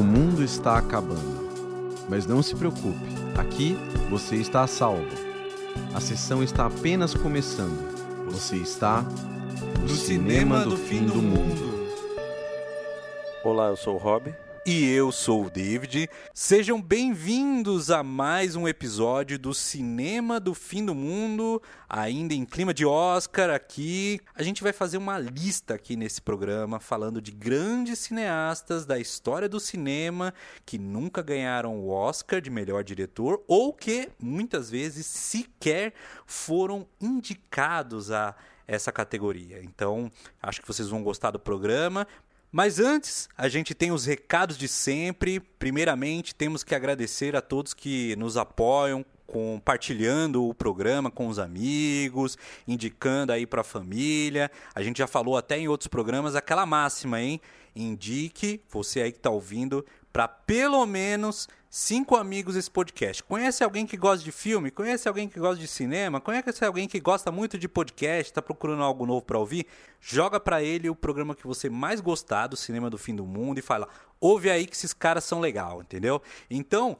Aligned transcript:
O 0.00 0.02
mundo 0.02 0.42
está 0.42 0.78
acabando. 0.78 1.50
Mas 2.08 2.24
não 2.24 2.42
se 2.42 2.56
preocupe, 2.56 3.04
aqui 3.36 3.76
você 4.08 4.36
está 4.36 4.62
a 4.62 4.66
salvo. 4.66 5.04
A 5.92 6.00
sessão 6.00 6.42
está 6.42 6.64
apenas 6.64 7.12
começando. 7.12 7.86
Você 8.30 8.56
está 8.56 9.04
no, 9.78 9.88
cinema, 9.90 10.64
do, 10.64 10.74
fim 10.74 11.04
do 11.04 11.20
mundo. 11.20 11.86
Olá, 13.44 13.66
eu 13.66 13.76
sou 13.76 13.96
o 13.96 13.98
Rob. 13.98 14.34
E 14.72 14.88
eu 14.88 15.10
sou 15.10 15.46
o 15.46 15.50
David. 15.50 16.08
Sejam 16.32 16.80
bem-vindos 16.80 17.90
a 17.90 18.04
mais 18.04 18.54
um 18.54 18.68
episódio 18.68 19.36
do 19.36 19.52
Cinema 19.52 20.38
do 20.38 20.54
Fim 20.54 20.86
do 20.86 20.94
Mundo, 20.94 21.60
ainda 21.88 22.34
em 22.34 22.44
clima 22.44 22.72
de 22.72 22.86
Oscar 22.86 23.50
aqui. 23.50 24.20
A 24.32 24.44
gente 24.44 24.62
vai 24.62 24.72
fazer 24.72 24.96
uma 24.96 25.18
lista 25.18 25.74
aqui 25.74 25.96
nesse 25.96 26.22
programa 26.22 26.78
falando 26.78 27.20
de 27.20 27.32
grandes 27.32 27.98
cineastas 27.98 28.86
da 28.86 28.96
história 28.96 29.48
do 29.48 29.58
cinema 29.58 30.32
que 30.64 30.78
nunca 30.78 31.20
ganharam 31.20 31.76
o 31.80 31.88
Oscar 31.88 32.40
de 32.40 32.48
melhor 32.48 32.84
diretor 32.84 33.42
ou 33.48 33.72
que 33.72 34.08
muitas 34.20 34.70
vezes 34.70 35.04
sequer 35.04 35.92
foram 36.24 36.86
indicados 37.00 38.12
a 38.12 38.36
essa 38.68 38.92
categoria. 38.92 39.60
Então, 39.64 40.08
acho 40.40 40.60
que 40.60 40.68
vocês 40.68 40.88
vão 40.88 41.02
gostar 41.02 41.32
do 41.32 41.40
programa. 41.40 42.06
Mas 42.52 42.80
antes, 42.80 43.28
a 43.38 43.48
gente 43.48 43.74
tem 43.74 43.92
os 43.92 44.04
recados 44.04 44.58
de 44.58 44.66
sempre. 44.66 45.38
Primeiramente, 45.38 46.34
temos 46.34 46.64
que 46.64 46.74
agradecer 46.74 47.36
a 47.36 47.40
todos 47.40 47.72
que 47.72 48.16
nos 48.16 48.36
apoiam, 48.36 49.06
compartilhando 49.24 50.44
o 50.44 50.52
programa 50.52 51.12
com 51.12 51.28
os 51.28 51.38
amigos, 51.38 52.36
indicando 52.66 53.32
aí 53.32 53.46
para 53.46 53.60
a 53.60 53.64
família. 53.64 54.50
A 54.74 54.82
gente 54.82 54.98
já 54.98 55.06
falou 55.06 55.36
até 55.36 55.58
em 55.58 55.68
outros 55.68 55.86
programas 55.86 56.34
aquela 56.34 56.66
máxima, 56.66 57.20
hein? 57.20 57.40
Indique 57.76 58.60
você 58.68 59.02
aí 59.02 59.12
que 59.12 59.18
está 59.18 59.30
ouvindo 59.30 59.86
para 60.12 60.26
pelo 60.28 60.84
menos 60.86 61.48
cinco 61.68 62.16
amigos 62.16 62.56
esse 62.56 62.70
podcast. 62.70 63.22
Conhece 63.22 63.62
alguém 63.62 63.86
que 63.86 63.96
gosta 63.96 64.24
de 64.24 64.32
filme? 64.32 64.70
Conhece 64.70 65.08
alguém 65.08 65.28
que 65.28 65.38
gosta 65.38 65.60
de 65.60 65.68
cinema? 65.68 66.20
Conhece 66.20 66.64
alguém 66.64 66.88
que 66.88 66.98
gosta 66.98 67.30
muito 67.30 67.56
de 67.56 67.68
podcast? 67.68 68.30
Está 68.30 68.42
procurando 68.42 68.82
algo 68.82 69.06
novo 69.06 69.22
para 69.22 69.38
ouvir? 69.38 69.66
Joga 70.00 70.40
para 70.40 70.62
ele 70.62 70.90
o 70.90 70.96
programa 70.96 71.34
que 71.34 71.46
você 71.46 71.70
mais 71.70 72.00
gostar 72.00 72.48
do 72.48 72.56
Cinema 72.56 72.90
do 72.90 72.98
Fim 72.98 73.14
do 73.14 73.24
Mundo 73.24 73.58
e 73.58 73.62
fala: 73.62 73.88
ouve 74.20 74.50
aí 74.50 74.66
que 74.66 74.74
esses 74.74 74.92
caras 74.92 75.24
são 75.24 75.38
legal, 75.38 75.80
entendeu? 75.80 76.20
Então, 76.50 76.96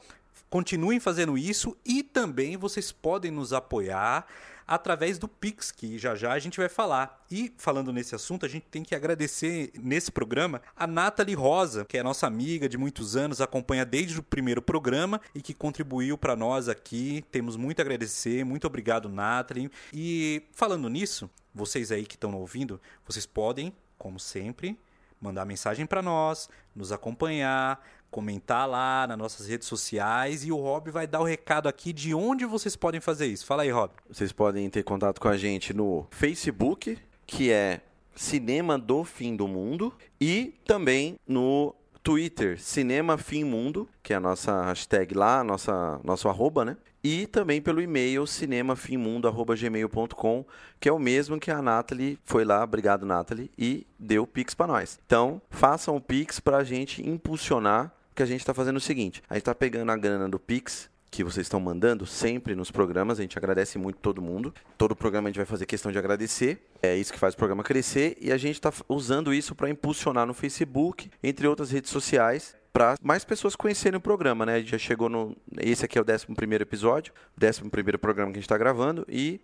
continuem 0.48 1.00
fazendo 1.00 1.36
isso 1.36 1.76
e 1.84 2.02
também 2.02 2.56
vocês 2.56 2.92
podem 2.92 3.30
nos 3.30 3.52
apoiar 3.52 4.26
através 4.70 5.18
do 5.18 5.26
Pix, 5.26 5.72
que 5.72 5.98
já 5.98 6.14
já 6.14 6.32
a 6.32 6.38
gente 6.38 6.60
vai 6.60 6.68
falar. 6.68 7.24
E 7.28 7.52
falando 7.58 7.92
nesse 7.92 8.14
assunto, 8.14 8.46
a 8.46 8.48
gente 8.48 8.66
tem 8.70 8.84
que 8.84 8.94
agradecer 8.94 9.72
nesse 9.74 10.12
programa 10.12 10.62
a 10.76 10.86
Nathalie 10.86 11.34
Rosa, 11.34 11.84
que 11.84 11.98
é 11.98 12.04
nossa 12.04 12.28
amiga 12.28 12.68
de 12.68 12.78
muitos 12.78 13.16
anos, 13.16 13.40
acompanha 13.40 13.84
desde 13.84 14.20
o 14.20 14.22
primeiro 14.22 14.62
programa 14.62 15.20
e 15.34 15.42
que 15.42 15.52
contribuiu 15.52 16.16
para 16.16 16.36
nós 16.36 16.68
aqui. 16.68 17.24
Temos 17.32 17.56
muito 17.56 17.80
a 17.80 17.82
agradecer, 17.82 18.44
muito 18.44 18.64
obrigado, 18.64 19.08
Nathalie. 19.08 19.72
E 19.92 20.44
falando 20.52 20.88
nisso, 20.88 21.28
vocês 21.52 21.90
aí 21.90 22.06
que 22.06 22.14
estão 22.14 22.32
ouvindo, 22.36 22.80
vocês 23.04 23.26
podem, 23.26 23.72
como 23.98 24.20
sempre, 24.20 24.78
mandar 25.20 25.44
mensagem 25.44 25.84
para 25.84 26.00
nós, 26.00 26.48
nos 26.76 26.92
acompanhar, 26.92 27.84
comentar 28.10 28.68
lá 28.68 29.06
nas 29.06 29.16
nossas 29.16 29.46
redes 29.46 29.68
sociais 29.68 30.44
e 30.44 30.50
o 30.50 30.56
Rob 30.56 30.90
vai 30.90 31.06
dar 31.06 31.20
o 31.20 31.24
recado 31.24 31.68
aqui 31.68 31.92
de 31.92 32.14
onde 32.14 32.44
vocês 32.44 32.76
podem 32.76 33.00
fazer 33.00 33.26
isso. 33.26 33.46
Fala 33.46 33.62
aí, 33.62 33.70
Rob. 33.70 33.92
Vocês 34.08 34.32
podem 34.32 34.68
ter 34.68 34.82
contato 34.82 35.20
com 35.20 35.28
a 35.28 35.36
gente 35.36 35.72
no 35.72 36.06
Facebook, 36.10 36.98
que 37.26 37.50
é 37.50 37.80
Cinema 38.14 38.78
do 38.78 39.04
Fim 39.04 39.36
do 39.36 39.46
Mundo, 39.46 39.94
e 40.20 40.54
também 40.66 41.16
no 41.26 41.74
Twitter, 42.02 42.60
Cinema 42.60 43.16
Fim 43.16 43.44
Mundo, 43.44 43.88
que 44.02 44.12
é 44.12 44.16
a 44.16 44.20
nossa 44.20 44.64
hashtag 44.64 45.14
lá, 45.14 45.44
nossa, 45.44 46.00
nosso 46.02 46.28
arroba, 46.28 46.64
né? 46.64 46.76
E 47.02 47.26
também 47.26 47.62
pelo 47.62 47.80
e-mail 47.80 48.26
cinemafimmundo.gmail.com, 48.26 50.44
que 50.78 50.86
é 50.88 50.92
o 50.92 50.98
mesmo 50.98 51.38
que 51.38 51.50
a 51.50 51.62
Nathalie 51.62 52.18
foi 52.24 52.44
lá, 52.44 52.62
obrigado 52.62 53.06
Nathalie, 53.06 53.50
e 53.56 53.86
deu 53.98 54.24
o 54.24 54.26
Pix 54.26 54.52
para 54.54 54.66
nós. 54.66 55.00
Então, 55.06 55.40
façam 55.50 55.96
o 55.96 56.00
Pix 56.00 56.40
para 56.40 56.58
a 56.58 56.64
gente 56.64 57.08
impulsionar 57.08 57.94
que 58.20 58.22
a 58.22 58.26
gente 58.26 58.40
está 58.40 58.52
fazendo 58.52 58.76
o 58.76 58.80
seguinte: 58.80 59.22
a 59.30 59.34
gente 59.34 59.42
está 59.42 59.54
pegando 59.54 59.90
a 59.90 59.96
grana 59.96 60.28
do 60.28 60.38
Pix 60.38 60.90
que 61.10 61.24
vocês 61.24 61.46
estão 61.46 61.58
mandando 61.58 62.06
sempre 62.06 62.54
nos 62.54 62.70
programas. 62.70 63.18
A 63.18 63.22
gente 63.22 63.36
agradece 63.36 63.78
muito 63.78 63.98
todo 63.98 64.22
mundo. 64.22 64.54
Todo 64.78 64.94
programa 64.94 65.28
a 65.28 65.30
gente 65.30 65.38
vai 65.38 65.46
fazer 65.46 65.66
questão 65.66 65.90
de 65.90 65.98
agradecer. 65.98 66.70
É 66.80 66.94
isso 66.96 67.12
que 67.12 67.18
faz 67.18 67.34
o 67.34 67.36
programa 67.36 67.64
crescer. 67.64 68.16
E 68.20 68.30
a 68.30 68.36
gente 68.36 68.54
está 68.54 68.72
usando 68.88 69.34
isso 69.34 69.54
para 69.54 69.68
impulsionar 69.68 70.24
no 70.24 70.32
Facebook, 70.32 71.10
entre 71.20 71.48
outras 71.48 71.72
redes 71.72 71.90
sociais, 71.90 72.54
para 72.72 72.94
mais 73.02 73.24
pessoas 73.24 73.56
conhecerem 73.56 73.96
o 73.96 74.00
programa, 74.00 74.46
né? 74.46 74.54
A 74.54 74.58
gente 74.60 74.70
já 74.70 74.78
chegou 74.78 75.08
no. 75.08 75.36
Esse 75.58 75.84
aqui 75.84 75.98
é 75.98 76.00
o 76.00 76.04
11 76.04 76.26
episódio, 76.60 77.12
11 77.42 77.98
programa 77.98 78.30
que 78.30 78.38
a 78.38 78.40
gente 78.40 78.44
está 78.44 78.58
gravando. 78.58 79.04
E 79.08 79.40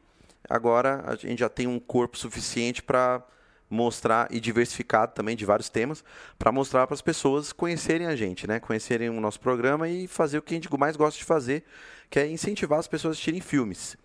agora 0.49 1.03
a 1.05 1.17
gente 1.17 1.41
já 1.41 1.49
tem 1.49 1.67
um 1.67 1.81
corpo 1.81 2.17
suficiente 2.17 2.81
para 2.81 3.27
mostrar 3.69 4.29
e 4.31 4.39
diversificado 4.39 5.13
também 5.13 5.37
de 5.37 5.45
vários 5.45 5.69
temas 5.69 6.05
para 6.39 6.53
mostrar 6.53 6.87
para 6.87 6.95
as 6.95 7.03
pessoas 7.03 7.53
conhecerem 7.53 8.07
a 8.07 8.15
gente, 8.15 8.47
né? 8.47 8.61
Conhecerem 8.61 9.09
o 9.09 9.21
nosso 9.21 9.41
programa 9.41 9.89
e 9.89 10.07
fazer 10.07 10.39
o 10.39 10.43
que 10.43 10.55
a 10.55 10.57
gente 10.57 10.69
mais 10.79 10.97
gosta 10.97 11.19
de 11.19 11.25
fazer, 11.25 11.65
que 12.09 12.19
é 12.19 12.27
incentivar 12.27 12.79
as 12.79 12.87
pessoas 12.87 13.13
a 13.13 13.15
assistirem 13.15 13.41
filmes, 13.41 13.97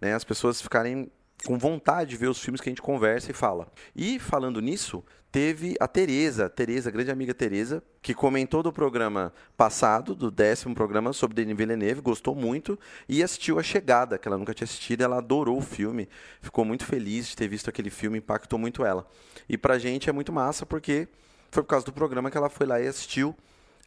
né? 0.00 0.14
As 0.14 0.24
pessoas 0.24 0.62
ficarem 0.62 1.10
com 1.44 1.58
vontade 1.58 2.10
de 2.10 2.16
ver 2.16 2.28
os 2.28 2.40
filmes 2.40 2.60
que 2.60 2.68
a 2.68 2.72
gente 2.72 2.82
conversa 2.82 3.30
e 3.30 3.34
fala. 3.34 3.68
E 3.94 4.18
falando 4.18 4.60
nisso, 4.60 5.04
teve 5.30 5.76
a 5.78 5.86
Tereza, 5.86 6.48
Tereza, 6.48 6.90
grande 6.90 7.10
amiga 7.10 7.34
Tereza, 7.34 7.82
que 8.02 8.14
comentou 8.14 8.62
do 8.62 8.72
programa 8.72 9.32
passado, 9.56 10.14
do 10.14 10.30
décimo 10.30 10.74
programa 10.74 11.12
sobre 11.12 11.36
Denis 11.36 11.56
Villeneuve, 11.56 12.00
gostou 12.00 12.34
muito 12.34 12.78
e 13.08 13.22
assistiu 13.22 13.58
A 13.58 13.62
Chegada, 13.62 14.18
que 14.18 14.26
ela 14.26 14.38
nunca 14.38 14.54
tinha 14.54 14.64
assistido, 14.64 15.02
ela 15.02 15.18
adorou 15.18 15.58
o 15.58 15.62
filme, 15.62 16.08
ficou 16.40 16.64
muito 16.64 16.84
feliz 16.84 17.28
de 17.28 17.36
ter 17.36 17.48
visto 17.48 17.68
aquele 17.68 17.90
filme, 17.90 18.18
impactou 18.18 18.58
muito 18.58 18.84
ela. 18.84 19.06
E 19.48 19.56
pra 19.56 19.78
gente 19.78 20.08
é 20.08 20.12
muito 20.12 20.32
massa 20.32 20.66
porque 20.66 21.08
foi 21.50 21.62
por 21.62 21.68
causa 21.68 21.86
do 21.86 21.92
programa 21.92 22.30
que 22.30 22.36
ela 22.36 22.48
foi 22.48 22.66
lá 22.66 22.80
e 22.80 22.86
assistiu. 22.86 23.34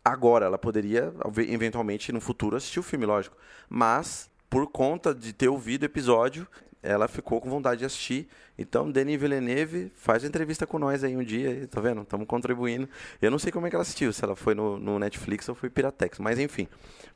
Agora, 0.04 0.48
ela 0.48 0.58
poderia, 0.58 1.14
eventualmente, 1.48 2.12
no 2.12 2.20
futuro, 2.20 2.56
assistir 2.56 2.80
o 2.80 2.84
filme, 2.84 3.06
lógico. 3.06 3.38
Mas, 3.70 4.32
por 4.50 4.66
conta 4.68 5.14
de 5.14 5.32
ter 5.32 5.48
ouvido 5.48 5.84
o 5.84 5.86
episódio, 5.86 6.48
ela 6.84 7.08
ficou 7.08 7.40
com 7.40 7.50
vontade 7.50 7.80
de 7.80 7.86
assistir. 7.86 8.28
Então, 8.58 8.90
Denis 8.90 9.20
Villeneuve 9.20 9.92
faz 9.96 10.24
entrevista 10.24 10.66
com 10.66 10.80
nós 10.80 11.04
aí 11.04 11.16
um 11.16 11.24
dia, 11.24 11.68
tá 11.68 11.80
vendo? 11.80 12.02
Estamos 12.02 12.28
contribuindo. 12.28 12.90
Eu 13.22 13.30
não 13.30 13.40
sei 13.40 13.52
como 13.52 13.68
é 13.68 13.70
que 13.70 13.76
ela 13.76 13.84
assistiu, 13.84 14.12
se 14.12 14.24
ela 14.24 14.36
foi 14.36 14.56
no, 14.56 14.78
no 14.78 15.00
Netflix 15.00 15.48
ou 15.50 15.56
foi 15.56 15.70
Piratex, 15.70 16.20
mas 16.20 16.40
enfim, 16.40 16.68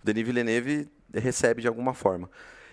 o 0.01 0.05
Denis 0.05 0.25
Villeneuve 0.25 0.87
recebe 1.13 1.61
de 1.61 1.67
alguma 1.67 1.93
forma. 1.93 2.29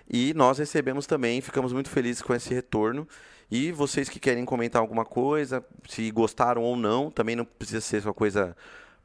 E 0.08 0.34
nós 0.34 0.58
recebemos 0.58 1.06
também, 1.06 1.40
ficamos 1.40 1.72
muito 1.72 1.88
felizes 1.88 2.22
com 2.22 2.34
esse 2.34 2.52
retorno. 2.52 3.06
E 3.50 3.70
vocês 3.70 4.08
que 4.08 4.18
querem 4.18 4.44
comentar 4.44 4.80
alguma 4.80 5.04
coisa, 5.04 5.64
se 5.88 6.10
gostaram 6.10 6.62
ou 6.62 6.76
não, 6.76 7.10
também 7.10 7.36
não 7.36 7.44
precisa 7.44 7.80
ser 7.80 8.00
só 8.02 8.12
coisa 8.12 8.56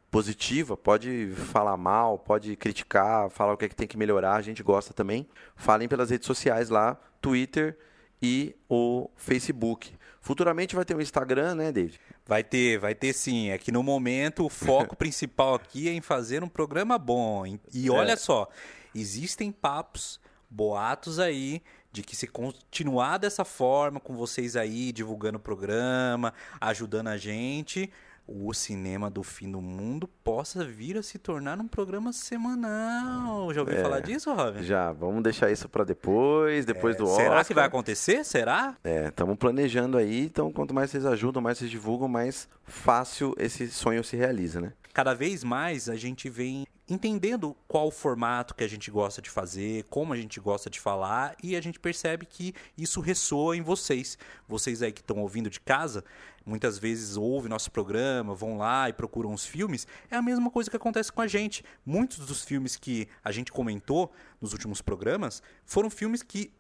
positiva, 0.10 0.78
pode 0.78 1.32
falar 1.36 1.76
mal, 1.76 2.18
pode 2.18 2.56
criticar, 2.56 3.30
falar 3.30 3.54
o 3.54 3.58
que, 3.58 3.66
é 3.66 3.70
que 3.70 3.76
tem 3.76 3.88
que 3.88 3.98
melhorar, 3.98 4.36
a 4.36 4.42
gente 4.42 4.64
gosta 4.64 4.94
também. 4.94 5.28
Falem 5.56 5.88
pelas 5.88 6.10
redes 6.10 6.26
sociais 6.26 6.70
lá, 6.70 6.98
Twitter 7.22 7.78
e 8.22 8.56
o 8.70 9.10
Facebook. 9.16 9.92
Futuramente 10.22 10.76
vai 10.76 10.84
ter 10.84 10.96
um 10.96 11.02
Instagram, 11.02 11.56
né, 11.56 11.72
David? 11.72 12.00
Vai 12.26 12.44
ter, 12.44 12.78
vai 12.78 12.94
ter 12.94 13.14
sim. 13.14 13.50
É 13.50 13.58
que 13.58 13.72
no 13.72 13.82
momento 13.82 14.46
o 14.46 14.50
foco 14.50 14.96
principal 14.98 15.56
aqui 15.56 15.88
é 15.88 15.94
em 15.94 16.02
fazer 16.02 16.44
um 16.44 16.50
programa 16.50 16.98
bom. 16.98 17.46
E 17.74 17.90
olha 17.90 18.14
é. 18.14 18.16
só, 18.18 18.48
existem 18.94 19.52
papos, 19.52 20.20
boatos 20.50 21.20
aí 21.20 21.62
de 21.92 22.04
que 22.04 22.16
se 22.16 22.28
continuar 22.28 23.18
dessa 23.18 23.46
forma, 23.46 24.00
com 24.00 24.16
vocês 24.16 24.56
aí 24.56 24.92
divulgando 24.92 25.38
o 25.38 25.42
programa, 25.42 26.34
ajudando 26.60 27.08
a 27.08 27.18
gente, 27.18 27.90
o 28.28 28.54
cinema 28.54 29.10
do 29.10 29.24
fim 29.24 29.50
do 29.50 29.62
mundo 29.62 30.08
possa 30.28 30.66
vir 30.66 30.98
a 30.98 31.02
se 31.02 31.18
tornar 31.18 31.58
um 31.58 31.70
programa 31.70 32.12
semanal. 32.12 33.54
Já 33.54 33.62
ouviu 33.62 33.78
é, 33.78 33.82
falar 33.82 34.02
disso, 34.02 34.34
Robin? 34.34 34.62
Já, 34.62 34.92
vamos 34.92 35.24
deixar 35.24 35.50
isso 35.50 35.70
para 35.70 35.86
depois, 35.86 36.66
depois 36.66 36.96
é, 36.96 36.98
do 36.98 37.06
Oscar. 37.06 37.26
Será 37.28 37.46
que 37.46 37.54
vai 37.54 37.64
acontecer? 37.64 38.26
Será? 38.26 38.76
É, 38.84 39.08
estamos 39.08 39.38
planejando 39.38 39.98
aí, 39.98 40.26
então 40.26 40.52
quanto 40.52 40.74
mais 40.74 40.92
vocês 40.92 41.06
ajudam, 41.06 41.42
mais 41.42 41.58
vocês 41.58 41.72
divulgam, 41.72 42.10
mais 42.10 42.50
fácil 42.66 43.34
esse 43.38 43.72
sonho 43.72 44.04
se 44.04 44.18
realiza, 44.18 44.60
né? 44.60 44.74
Cada 44.94 45.14
vez 45.14 45.46
mais 45.46 45.88
a 45.88 45.96
gente 45.96 46.30
vem 46.30 46.68
entendendo 46.90 47.56
qual 47.68 47.88
o 47.88 47.92
formato 47.92 48.56
que 48.56 48.64
a 48.64 48.68
gente 48.68 48.90
gosta 48.90 49.22
de 49.22 49.30
fazer, 49.30 49.84
como 49.90 50.14
a 50.14 50.18
gente 50.18 50.40
gosta 50.40 50.70
de 50.70 50.80
falar, 50.80 51.36
e 51.44 51.56
a 51.56 51.62
gente 51.62 51.80
percebe 51.80 52.26
que 52.26 52.54
isso 52.78 53.02
ressoa 53.02 53.58
em 53.58 53.62
vocês. 53.62 54.18
Vocês 54.48 54.82
aí 54.82 54.92
que 54.92 55.02
estão 55.02 55.18
ouvindo 55.20 55.50
de 55.50 55.60
casa, 55.60 56.04
muitas 56.46 56.78
vezes 56.78 57.18
ouvem 57.18 57.50
nosso 57.50 57.70
programa, 57.70 58.34
vão 58.34 58.58
lá 58.58 58.90
e 58.90 58.94
procuram 58.94 59.34
os 59.34 59.46
filmes, 59.46 59.86
é 60.10 60.17
a 60.18 60.22
mesma 60.22 60.50
coisa 60.50 60.70
que 60.70 60.76
acontece 60.76 61.12
com 61.12 61.22
a 61.22 61.28
gente. 61.28 61.64
Muitos 61.86 62.26
dos 62.26 62.44
filmes 62.44 62.76
que 62.76 63.08
a 63.24 63.32
gente 63.32 63.52
comentou 63.52 64.12
nos 64.42 64.54
últimos 64.54 64.82
programas 64.82 65.42
foram 65.66 65.90
filmes 65.90 66.22
que, 66.22 66.52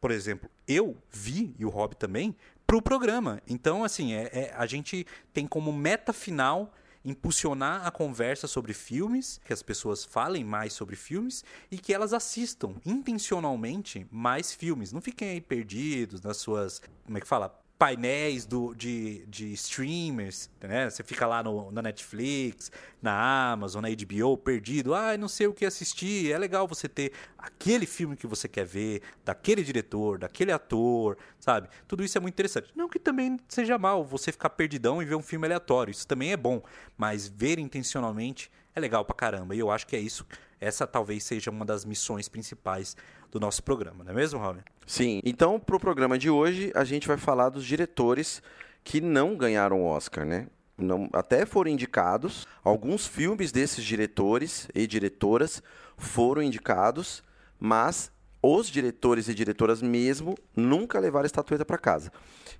por 0.00 0.10
exemplo, 0.10 0.48
eu 0.66 0.96
vi, 1.10 1.54
e 1.58 1.64
o 1.64 1.68
Rob 1.68 1.94
também, 1.96 2.36
para 2.66 2.76
o 2.76 2.82
programa. 2.82 3.40
Então, 3.46 3.84
assim, 3.84 4.14
é, 4.14 4.30
é, 4.32 4.54
a 4.56 4.66
gente 4.66 5.06
tem 5.32 5.46
como 5.46 5.72
meta 5.72 6.12
final 6.12 6.72
impulsionar 7.04 7.86
a 7.86 7.90
conversa 7.90 8.48
sobre 8.48 8.72
filmes, 8.72 9.40
que 9.44 9.52
as 9.52 9.62
pessoas 9.62 10.04
falem 10.04 10.44
mais 10.44 10.72
sobre 10.72 10.96
filmes 10.96 11.44
e 11.70 11.78
que 11.78 11.94
elas 11.94 12.12
assistam 12.12 12.74
intencionalmente 12.84 14.06
mais 14.10 14.52
filmes. 14.52 14.92
Não 14.92 15.00
fiquem 15.00 15.30
aí 15.30 15.40
perdidos 15.40 16.20
nas 16.20 16.38
suas, 16.38 16.82
como 17.04 17.16
é 17.16 17.20
que 17.20 17.26
fala? 17.28 17.65
Painéis 17.78 18.46
do, 18.46 18.74
de, 18.74 19.26
de 19.26 19.52
streamers, 19.52 20.50
né? 20.60 20.88
Você 20.88 21.02
fica 21.02 21.26
lá 21.26 21.42
no, 21.42 21.70
na 21.70 21.82
Netflix, 21.82 22.72
na 23.02 23.52
Amazon, 23.52 23.82
na 23.82 23.88
HBO, 23.88 24.36
perdido. 24.38 24.94
Ah, 24.94 25.16
não 25.16 25.28
sei 25.28 25.46
o 25.46 25.52
que 25.52 25.64
assistir. 25.64 26.32
É 26.32 26.38
legal 26.38 26.66
você 26.66 26.88
ter 26.88 27.12
aquele 27.38 27.84
filme 27.86 28.16
que 28.16 28.26
você 28.26 28.48
quer 28.48 28.64
ver, 28.64 29.02
daquele 29.24 29.62
diretor, 29.62 30.18
daquele 30.18 30.52
ator, 30.52 31.18
sabe? 31.38 31.68
Tudo 31.86 32.02
isso 32.02 32.16
é 32.16 32.20
muito 32.20 32.34
interessante. 32.34 32.70
Não 32.74 32.88
que 32.88 32.98
também 32.98 33.38
seja 33.48 33.76
mal 33.76 34.04
você 34.04 34.32
ficar 34.32 34.50
perdidão 34.50 35.02
e 35.02 35.04
ver 35.04 35.14
um 35.14 35.22
filme 35.22 35.46
aleatório. 35.46 35.90
Isso 35.90 36.06
também 36.06 36.32
é 36.32 36.36
bom. 36.36 36.62
Mas 36.96 37.28
ver 37.28 37.58
intencionalmente 37.58 38.50
é 38.74 38.80
legal 38.80 39.04
pra 39.04 39.14
caramba. 39.14 39.54
E 39.54 39.58
eu 39.58 39.70
acho 39.70 39.86
que 39.86 39.96
é 39.96 40.00
isso. 40.00 40.26
Essa 40.60 40.86
talvez 40.86 41.24
seja 41.24 41.50
uma 41.50 41.64
das 41.64 41.84
missões 41.84 42.28
principais 42.28 42.96
do 43.30 43.38
nosso 43.38 43.62
programa, 43.62 44.02
não 44.04 44.12
é 44.12 44.14
mesmo, 44.14 44.40
Raul? 44.40 44.56
Sim. 44.86 45.20
Então, 45.24 45.60
para 45.60 45.76
o 45.76 45.80
programa 45.80 46.18
de 46.18 46.30
hoje, 46.30 46.72
a 46.74 46.84
gente 46.84 47.06
vai 47.06 47.16
falar 47.16 47.50
dos 47.50 47.64
diretores 47.64 48.42
que 48.82 49.00
não 49.00 49.36
ganharam 49.36 49.82
o 49.82 49.86
Oscar, 49.86 50.24
né? 50.24 50.46
Não, 50.78 51.08
até 51.12 51.44
foram 51.46 51.70
indicados. 51.70 52.46
Alguns 52.62 53.06
filmes 53.06 53.50
desses 53.50 53.84
diretores 53.84 54.68
e 54.74 54.86
diretoras 54.86 55.62
foram 55.96 56.42
indicados, 56.42 57.22
mas 57.58 58.12
os 58.46 58.68
diretores 58.68 59.28
e 59.28 59.34
diretoras 59.34 59.82
mesmo 59.82 60.36
nunca 60.54 61.00
levaram 61.00 61.26
estatueta 61.26 61.64
para 61.64 61.76
casa. 61.78 62.12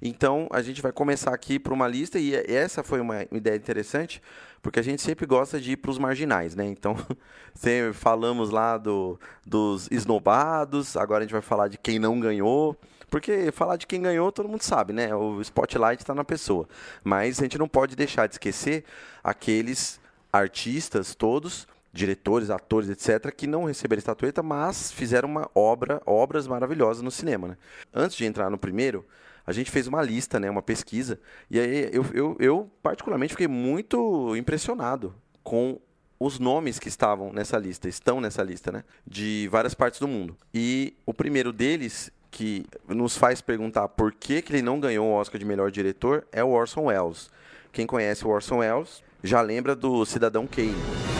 Então 0.03 0.49
a 0.51 0.61
gente 0.61 0.83
vai 0.83 0.91
começar 0.91 1.33
aqui 1.33 1.59
por 1.59 1.73
uma 1.73 1.87
lista 1.87 2.19
e 2.19 2.35
essa 2.35 2.83
foi 2.83 3.01
uma 3.01 3.23
ideia 3.31 3.57
interessante 3.57 4.21
porque 4.61 4.81
a 4.81 4.83
gente 4.83 5.01
sempre 5.01 5.27
gosta 5.27 5.61
de 5.61 5.73
ir 5.73 5.77
para 5.77 5.93
os 5.93 5.99
marginais, 5.99 6.57
né? 6.57 6.65
Então 6.65 6.97
sempre 7.55 7.93
falamos 7.93 8.51
lá 8.51 8.77
do, 8.77 9.19
dos 9.47 9.89
esnobados, 9.93 10.97
agora 10.97 11.21
a 11.21 11.23
gente 11.25 11.33
vai 11.33 11.43
falar 11.43 11.69
de 11.69 11.79
quem 11.79 11.99
não 11.99 12.19
ganhou. 12.19 12.77
Porque 13.09 13.53
falar 13.53 13.77
de 13.77 13.87
quem 13.87 14.03
ganhou, 14.03 14.33
todo 14.33 14.49
mundo 14.49 14.63
sabe, 14.63 14.93
né? 14.93 15.15
O 15.15 15.41
spotlight 15.41 16.03
está 16.03 16.13
na 16.13 16.25
pessoa. 16.25 16.69
Mas 17.05 17.39
a 17.39 17.43
gente 17.45 17.57
não 17.57 17.69
pode 17.69 17.95
deixar 17.95 18.27
de 18.27 18.35
esquecer 18.35 18.85
aqueles 19.23 20.01
artistas 20.33 21.15
todos 21.15 21.69
diretores, 21.97 22.51
atores, 22.51 22.89
etc., 22.89 23.33
que 23.35 23.47
não 23.47 23.65
receberam 23.65 23.99
estatueta, 23.99 24.43
mas 24.43 24.93
fizeram 24.93 25.29
uma 25.29 25.51
obra, 25.55 26.01
obras 26.05 26.47
maravilhosas 26.47 27.03
no 27.03 27.11
cinema. 27.11 27.49
Né? 27.49 27.57
Antes 27.93 28.17
de 28.17 28.25
entrar 28.25 28.51
no 28.51 28.59
primeiro, 28.59 29.05
a 29.47 29.53
gente 29.53 29.71
fez 29.71 29.87
uma 29.87 30.03
lista, 30.03 30.39
né, 30.39 30.51
uma 30.51 30.63
pesquisa, 30.63 31.21
e 31.51 31.59
aí 31.59 31.89
eu, 31.93 32.05
eu, 32.13 32.37
eu 32.39 32.71
particularmente 32.83 33.33
fiquei 33.33 33.49
muito 33.49 34.37
impressionado 34.37 35.15
com 35.43 35.81
os 36.19 36.39
nomes 36.39 36.79
que 36.79 36.89
estavam 36.89 37.33
nessa 37.33 37.57
lista, 37.59 37.89
estão 37.89 38.21
nessa 38.21 38.43
lista, 38.43 38.73
né, 38.73 38.85
de 39.07 39.49
várias 39.51 39.75
partes 39.75 40.01
do 40.01 40.09
mundo. 40.09 40.37
E 40.53 40.97
o 41.07 41.15
primeiro 41.15 41.53
deles 41.53 42.11
que 42.31 42.67
nos 42.89 43.17
faz 43.17 43.41
perguntar 43.41 43.89
por 43.89 44.13
que, 44.13 44.43
que 44.43 44.53
ele 44.53 44.63
não 44.63 44.81
ganhou 44.81 45.07
o 45.07 45.15
Oscar 45.15 45.39
de 45.39 45.45
melhor 45.45 45.71
diretor 45.71 46.27
é 46.33 46.43
o 46.43 46.51
Orson 46.51 46.85
Welles. 46.85 47.31
Quem 47.73 47.87
conhece 47.87 48.27
o 48.27 48.31
Orson 48.31 48.59
Welles 48.59 49.03
já 49.23 49.41
lembra 49.41 49.75
do 49.75 50.05
Cidadão 50.05 50.47
Kane. 50.47 51.16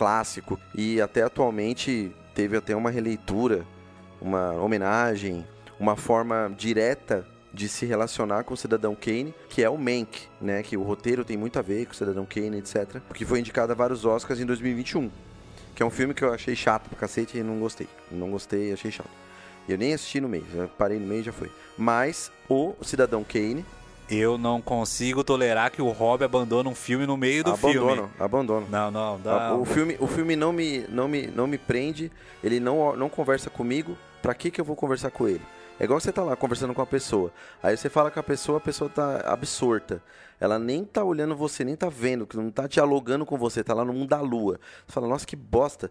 Clássico 0.00 0.58
e 0.74 0.98
até 0.98 1.22
atualmente 1.22 2.10
teve 2.34 2.56
até 2.56 2.74
uma 2.74 2.90
releitura, 2.90 3.66
uma 4.18 4.52
homenagem, 4.52 5.46
uma 5.78 5.94
forma 5.94 6.50
direta 6.56 7.26
de 7.52 7.68
se 7.68 7.84
relacionar 7.84 8.44
com 8.44 8.54
o 8.54 8.56
Cidadão 8.56 8.94
Kane, 8.94 9.34
que 9.50 9.62
é 9.62 9.68
o 9.68 9.76
Mank, 9.76 10.22
né? 10.40 10.62
Que 10.62 10.74
o 10.74 10.82
roteiro 10.82 11.22
tem 11.22 11.36
muito 11.36 11.58
a 11.58 11.62
ver 11.62 11.84
com 11.84 11.92
o 11.92 11.94
Cidadão 11.94 12.24
Kane, 12.24 12.56
etc. 12.56 13.02
Que 13.12 13.26
foi 13.26 13.40
indicado 13.40 13.72
a 13.72 13.74
vários 13.74 14.06
Oscars 14.06 14.40
em 14.40 14.46
2021. 14.46 15.10
Que 15.74 15.82
é 15.82 15.86
um 15.86 15.90
filme 15.90 16.14
que 16.14 16.24
eu 16.24 16.32
achei 16.32 16.56
chato 16.56 16.88
pra 16.88 16.98
cacete 16.98 17.36
e 17.36 17.42
não 17.42 17.58
gostei. 17.58 17.88
Não 18.10 18.30
gostei, 18.30 18.72
achei 18.72 18.90
chato. 18.90 19.10
Eu 19.68 19.76
nem 19.76 19.92
assisti 19.92 20.18
no 20.18 20.34
já 20.34 20.66
parei 20.78 20.98
no 20.98 21.06
meio 21.06 21.20
e 21.20 21.24
já 21.24 21.32
foi. 21.32 21.50
Mas 21.76 22.32
o 22.48 22.74
Cidadão 22.80 23.22
Kane 23.22 23.66
eu 24.10 24.36
não 24.36 24.60
consigo 24.60 25.22
tolerar 25.22 25.70
que 25.70 25.80
o 25.80 25.90
Rob 25.90 26.24
abandone 26.24 26.68
um 26.68 26.74
filme 26.74 27.06
no 27.06 27.16
meio 27.16 27.44
do 27.44 27.52
abandono, 27.52 27.72
filme. 27.72 27.90
Abandono, 27.90 28.10
abandono. 28.18 28.66
Não, 28.68 28.90
não, 28.90 29.20
dá. 29.20 29.54
O 29.54 29.64
filme, 29.64 29.96
o 30.00 30.06
filme 30.06 30.34
não 30.34 30.52
me, 30.52 30.84
não 30.88 31.08
me, 31.08 31.26
não 31.28 31.46
me 31.46 31.56
prende. 31.56 32.10
Ele 32.42 32.58
não, 32.58 32.96
não 32.96 33.08
conversa 33.08 33.48
comigo. 33.48 33.96
Pra 34.20 34.34
que 34.34 34.50
que 34.50 34.60
eu 34.60 34.64
vou 34.64 34.76
conversar 34.76 35.10
com 35.10 35.28
ele? 35.28 35.42
É 35.78 35.84
igual 35.84 35.98
você 35.98 36.12
tá 36.12 36.22
lá 36.22 36.36
conversando 36.36 36.74
com 36.74 36.82
a 36.82 36.86
pessoa. 36.86 37.32
Aí 37.62 37.74
você 37.74 37.88
fala 37.88 38.10
com 38.10 38.20
a 38.20 38.22
pessoa, 38.22 38.58
a 38.58 38.60
pessoa 38.60 38.90
tá 38.90 39.22
absorta. 39.24 40.02
Ela 40.38 40.58
nem 40.58 40.84
tá 40.84 41.02
olhando 41.02 41.34
você, 41.34 41.64
nem 41.64 41.76
tá 41.76 41.88
vendo, 41.88 42.28
não 42.34 42.50
tá 42.50 42.66
dialogando 42.66 43.24
com 43.24 43.38
você, 43.38 43.64
tá 43.64 43.72
lá 43.72 43.84
no 43.84 43.92
mundo 43.92 44.08
da 44.08 44.20
lua. 44.20 44.58
Você 44.86 44.92
fala, 44.92 45.06
nossa, 45.06 45.26
que 45.26 45.36
bosta. 45.36 45.90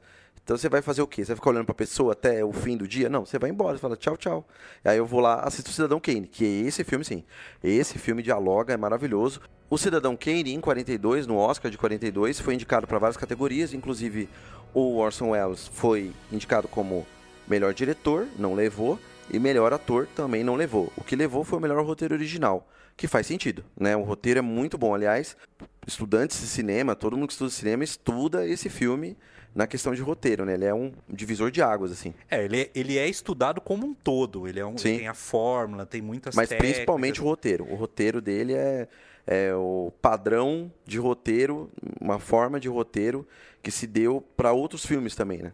Então 0.50 0.58
você 0.58 0.68
vai 0.68 0.82
fazer 0.82 1.04
o 1.04 1.06
quê? 1.06 1.24
Você 1.24 1.28
vai 1.28 1.36
ficar 1.36 1.52
olhando 1.52 1.66
pra 1.68 1.76
pessoa 1.76 2.14
até 2.14 2.44
o 2.44 2.52
fim 2.52 2.76
do 2.76 2.88
dia? 2.88 3.08
Não, 3.08 3.24
você 3.24 3.38
vai 3.38 3.52
embora, 3.52 3.78
você 3.78 3.82
fala 3.82 3.96
tchau, 3.96 4.18
tchau. 4.18 4.48
Aí 4.84 4.98
eu 4.98 5.06
vou 5.06 5.20
lá, 5.20 5.42
assisto 5.42 5.70
o 5.70 5.74
Cidadão 5.76 6.00
Kane, 6.00 6.26
que 6.26 6.44
é 6.44 6.68
esse 6.68 6.84
filme 6.84 7.06
sim. 7.06 7.24
Esse 7.64 8.00
filme 8.00 8.24
dialoga, 8.24 8.74
é 8.74 8.78
maravilhoso. 8.78 9.42
O 9.70 9.78
Cidadão 9.78 10.18
Kane, 10.18 10.52
em 10.52 10.60
42, 10.60 11.28
no 11.28 11.38
Oscar 11.38 11.70
de 11.70 11.78
42, 11.78 12.40
foi 12.40 12.56
indicado 12.56 12.88
para 12.88 12.98
várias 12.98 13.16
categorias, 13.16 13.76
inclusive 13.76 14.28
o 14.74 14.98
Orson 14.98 15.30
Welles 15.30 15.70
foi 15.72 16.12
indicado 16.32 16.68
como 16.68 17.06
melhor 17.48 17.72
diretor, 17.72 18.28
não 18.36 18.56
levou, 18.56 18.98
e 19.32 19.38
melhor 19.38 19.72
ator 19.72 20.08
também 20.16 20.44
não 20.44 20.56
levou. 20.56 20.92
O 20.98 21.04
que 21.04 21.16
levou 21.16 21.44
foi 21.44 21.60
o 21.60 21.62
melhor 21.62 21.86
roteiro 21.86 22.16
original, 22.16 22.68
que 22.98 23.08
faz 23.08 23.28
sentido, 23.28 23.64
né? 23.80 23.96
O 23.96 24.02
roteiro 24.02 24.40
é 24.40 24.42
muito 24.42 24.80
bom, 24.80 24.96
aliás, 24.96 25.38
estudantes 25.86 26.42
de 26.42 26.48
cinema, 26.48 26.96
todo 26.96 27.16
mundo 27.16 27.28
que 27.28 27.34
estuda 27.34 27.52
cinema 27.52 27.84
estuda 27.84 28.48
esse 28.48 28.68
filme 28.68 29.16
na 29.54 29.68
questão 29.68 29.94
de 29.94 30.02
roteiro, 30.02 30.46
né? 30.46 30.54
Ele 30.54 30.66
é 30.66 30.74
um 30.74 30.92
divisor 31.08 31.52
de 31.52 31.62
águas, 31.62 31.92
assim. 31.92 32.14
É, 32.30 32.44
ele 32.44 32.62
é, 32.62 32.70
ele 32.74 32.98
é 32.98 33.08
estudado 33.08 33.60
como 33.60 33.86
um 33.86 33.94
todo. 33.94 34.48
Ele, 34.48 34.60
é 34.60 34.66
um, 34.66 34.72
ele 34.72 35.00
tem 35.00 35.08
a 35.08 35.14
fórmula, 35.14 35.86
tem 35.86 36.02
muitas 36.02 36.36
Mas 36.36 36.50
técnicas. 36.50 36.74
principalmente 36.74 37.22
o 37.22 37.24
roteiro. 37.24 37.66
O 37.70 37.76
roteiro 37.76 38.22
dele 38.22 38.54
é, 38.54 38.88
é 39.26 39.54
o 39.54 39.92
padrão 40.02 40.72
de 40.86 40.98
roteiro, 40.98 41.70
uma 42.00 42.20
forma 42.20 42.60
de 42.60 42.68
roteiro 42.68 43.28
que 43.62 43.72
se 43.72 43.86
deu 43.86 44.24
para 44.38 44.52
outros 44.52 44.86
filmes 44.86 45.16
também, 45.16 45.40
né? 45.40 45.54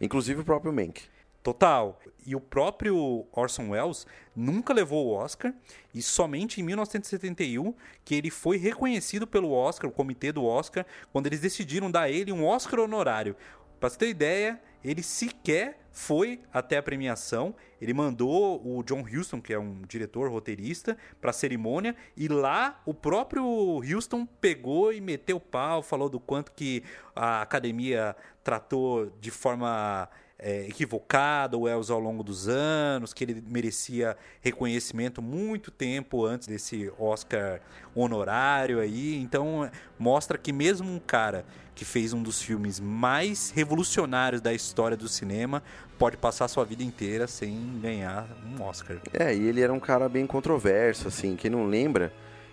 Inclusive 0.00 0.40
o 0.40 0.44
próprio 0.44 0.72
Mank. 0.72 1.02
Total. 1.46 1.96
E 2.26 2.34
o 2.34 2.40
próprio 2.40 3.24
Orson 3.30 3.70
Welles 3.70 4.04
nunca 4.34 4.74
levou 4.74 5.06
o 5.06 5.12
Oscar 5.12 5.54
e 5.94 6.02
somente 6.02 6.60
em 6.60 6.64
1971 6.64 7.72
que 8.04 8.16
ele 8.16 8.32
foi 8.32 8.56
reconhecido 8.56 9.28
pelo 9.28 9.52
Oscar, 9.52 9.88
o 9.88 9.92
comitê 9.92 10.32
do 10.32 10.44
Oscar, 10.44 10.84
quando 11.12 11.28
eles 11.28 11.38
decidiram 11.38 11.88
dar 11.88 12.00
a 12.00 12.10
ele 12.10 12.32
um 12.32 12.44
Oscar 12.44 12.80
honorário. 12.80 13.36
Para 13.78 13.88
você 13.88 13.96
ter 13.96 14.08
ideia, 14.08 14.60
ele 14.82 15.04
sequer 15.04 15.78
foi 15.92 16.40
até 16.52 16.78
a 16.78 16.82
premiação. 16.82 17.54
Ele 17.80 17.92
mandou 17.92 18.60
o 18.64 18.82
John 18.82 19.02
Huston, 19.02 19.40
que 19.40 19.52
é 19.52 19.58
um 19.58 19.82
diretor 19.88 20.30
roteirista, 20.30 20.96
para 21.20 21.30
a 21.30 21.32
cerimônia 21.32 21.94
e 22.16 22.28
lá 22.28 22.80
o 22.84 22.94
próprio 22.94 23.78
Huston 23.78 24.26
pegou 24.40 24.92
e 24.92 25.00
meteu 25.00 25.38
pau, 25.38 25.82
falou 25.82 26.08
do 26.08 26.18
quanto 26.18 26.52
que 26.52 26.82
a 27.14 27.42
academia 27.42 28.16
tratou 28.42 29.12
de 29.20 29.30
forma 29.30 30.08
é, 30.38 30.66
equivocado 30.66 31.60
o 31.60 31.68
Elvis 31.68 31.90
ao 31.90 31.98
longo 31.98 32.22
dos 32.22 32.48
anos, 32.48 33.14
que 33.14 33.24
ele 33.24 33.42
merecia 33.46 34.16
reconhecimento 34.40 35.22
muito 35.22 35.70
tempo 35.70 36.24
antes 36.24 36.46
desse 36.46 36.92
Oscar 36.98 37.60
honorário 37.94 38.80
aí. 38.80 39.16
Então 39.16 39.70
mostra 39.98 40.36
que 40.36 40.52
mesmo 40.52 40.90
um 40.90 40.98
cara 40.98 41.44
que 41.74 41.84
fez 41.84 42.12
um 42.12 42.22
dos 42.22 42.40
filmes 42.40 42.80
mais 42.80 43.50
revolucionários 43.50 44.40
da 44.40 44.52
história 44.52 44.96
do 44.96 45.08
cinema 45.08 45.62
pode 45.98 46.16
passar 46.16 46.48
sua 46.48 46.64
vida 46.64 46.82
inteira 46.82 47.26
sem 47.26 47.78
ganhar 47.80 48.26
um 48.44 48.62
Oscar. 48.62 48.98
É, 49.12 49.34
e 49.34 49.46
ele 49.46 49.60
era 49.60 49.72
um 49.72 49.80
cara 49.80 50.08
bem 50.08 50.26
controverso, 50.26 51.08
assim, 51.08 51.36
quem 51.36 51.50
não 51.50 51.66
lembra, 51.66 52.12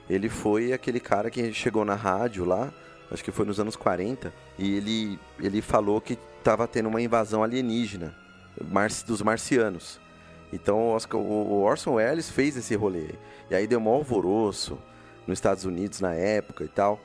ele 0.09 0.29
foi 0.29 0.73
aquele 0.73 0.99
cara 0.99 1.29
que 1.29 1.53
chegou 1.53 1.85
na 1.85 1.95
rádio 1.95 2.45
lá, 2.45 2.71
acho 3.11 3.23
que 3.23 3.31
foi 3.31 3.45
nos 3.45 3.59
anos 3.59 3.75
40, 3.75 4.33
e 4.57 4.75
ele, 4.75 5.19
ele 5.39 5.61
falou 5.61 6.01
que 6.01 6.17
estava 6.37 6.67
tendo 6.67 6.89
uma 6.89 7.01
invasão 7.01 7.43
alienígena 7.43 8.13
dos 9.05 9.21
marcianos. 9.21 9.99
Então 10.51 10.95
o 11.13 11.61
Orson 11.61 11.93
Welles 11.93 12.29
fez 12.29 12.55
esse 12.55 12.75
rolê. 12.75 13.09
E 13.49 13.55
aí 13.55 13.65
deu 13.65 13.79
um 13.79 13.89
alvoroço 13.89 14.77
nos 15.25 15.37
Estados 15.37 15.65
Unidos 15.65 15.99
na 15.99 16.13
época 16.13 16.63
e 16.63 16.67
tal. 16.67 16.99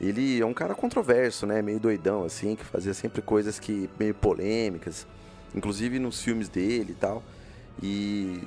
Ele 0.00 0.40
é 0.40 0.46
um 0.46 0.54
cara 0.54 0.74
controverso, 0.74 1.46
né? 1.46 1.60
Meio 1.60 1.78
doidão, 1.78 2.24
assim, 2.24 2.56
que 2.56 2.64
fazia 2.64 2.94
sempre 2.94 3.20
coisas 3.20 3.58
que 3.58 3.90
meio 3.98 4.14
polêmicas, 4.14 5.06
inclusive 5.54 5.98
nos 5.98 6.20
filmes 6.22 6.48
dele 6.48 6.92
e 6.92 6.94
tal. 6.94 7.22
E 7.82 8.42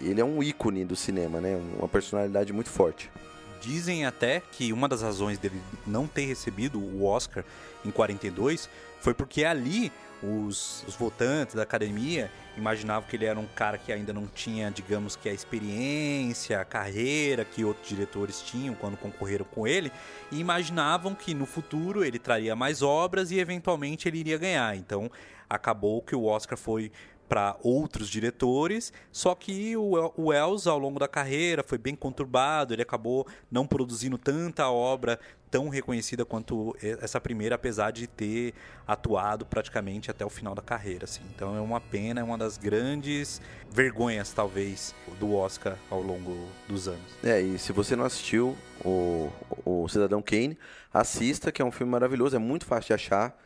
ele 0.00 0.20
é 0.20 0.24
um 0.24 0.42
ícone 0.42 0.84
do 0.84 0.96
cinema, 0.96 1.40
né? 1.40 1.60
Uma 1.78 1.88
personalidade 1.88 2.52
muito 2.52 2.70
forte. 2.70 3.10
Dizem 3.60 4.04
até 4.04 4.40
que 4.40 4.72
uma 4.72 4.88
das 4.88 5.02
razões 5.02 5.38
dele 5.38 5.60
não 5.86 6.06
ter 6.06 6.26
recebido 6.26 6.80
o 6.80 7.04
Oscar 7.04 7.44
em 7.84 7.90
42 7.90 8.68
foi 9.00 9.14
porque 9.14 9.44
ali 9.44 9.92
os, 10.22 10.84
os 10.86 10.94
votantes 10.94 11.54
da 11.54 11.62
academia 11.62 12.30
imaginavam 12.56 13.08
que 13.08 13.16
ele 13.16 13.24
era 13.24 13.38
um 13.38 13.46
cara 13.46 13.78
que 13.78 13.92
ainda 13.92 14.12
não 14.12 14.26
tinha, 14.26 14.70
digamos 14.70 15.16
que 15.16 15.28
a 15.28 15.32
experiência, 15.32 16.60
a 16.60 16.64
carreira 16.64 17.44
que 17.44 17.64
outros 17.64 17.88
diretores 17.88 18.40
tinham 18.42 18.74
quando 18.74 18.96
concorreram 18.96 19.44
com 19.44 19.66
ele, 19.66 19.90
e 20.30 20.38
imaginavam 20.38 21.14
que 21.14 21.34
no 21.34 21.46
futuro 21.46 22.04
ele 22.04 22.18
traria 22.18 22.54
mais 22.54 22.82
obras 22.82 23.30
e 23.30 23.38
eventualmente 23.38 24.08
ele 24.08 24.18
iria 24.18 24.38
ganhar. 24.38 24.76
Então 24.76 25.10
acabou 25.54 26.02
que 26.02 26.16
o 26.16 26.24
Oscar 26.24 26.58
foi 26.58 26.90
para 27.28 27.56
outros 27.62 28.10
diretores, 28.10 28.92
só 29.10 29.34
que 29.34 29.74
o, 29.74 29.94
o 30.16 30.26
Wells, 30.26 30.66
ao 30.66 30.78
longo 30.78 30.98
da 30.98 31.08
carreira, 31.08 31.62
foi 31.62 31.78
bem 31.78 31.94
conturbado, 31.94 32.74
ele 32.74 32.82
acabou 32.82 33.26
não 33.50 33.66
produzindo 33.66 34.18
tanta 34.18 34.68
obra 34.68 35.18
tão 35.50 35.68
reconhecida 35.68 36.24
quanto 36.24 36.74
essa 36.80 37.20
primeira, 37.20 37.56
apesar 37.56 37.90
de 37.90 38.06
ter 38.06 38.54
atuado 38.86 39.44
praticamente 39.44 40.10
até 40.10 40.24
o 40.24 40.30
final 40.30 40.54
da 40.54 40.62
carreira. 40.62 41.04
Assim. 41.04 41.20
Então 41.34 41.54
é 41.54 41.60
uma 41.60 41.78
pena, 41.78 42.20
é 42.20 42.24
uma 42.24 42.38
das 42.38 42.56
grandes 42.56 43.40
vergonhas, 43.70 44.32
talvez, 44.32 44.94
do 45.20 45.34
Oscar 45.34 45.76
ao 45.90 46.00
longo 46.00 46.48
dos 46.66 46.88
anos. 46.88 47.02
É, 47.22 47.38
e 47.40 47.58
se 47.58 47.70
você 47.70 47.94
não 47.94 48.06
assistiu 48.06 48.56
o, 48.82 49.30
o 49.62 49.86
Cidadão 49.88 50.22
Kane, 50.22 50.56
assista, 50.92 51.52
que 51.52 51.60
é 51.60 51.64
um 51.64 51.70
filme 51.70 51.92
maravilhoso, 51.92 52.34
é 52.34 52.38
muito 52.38 52.64
fácil 52.64 52.88
de 52.88 52.94
achar. 52.94 53.38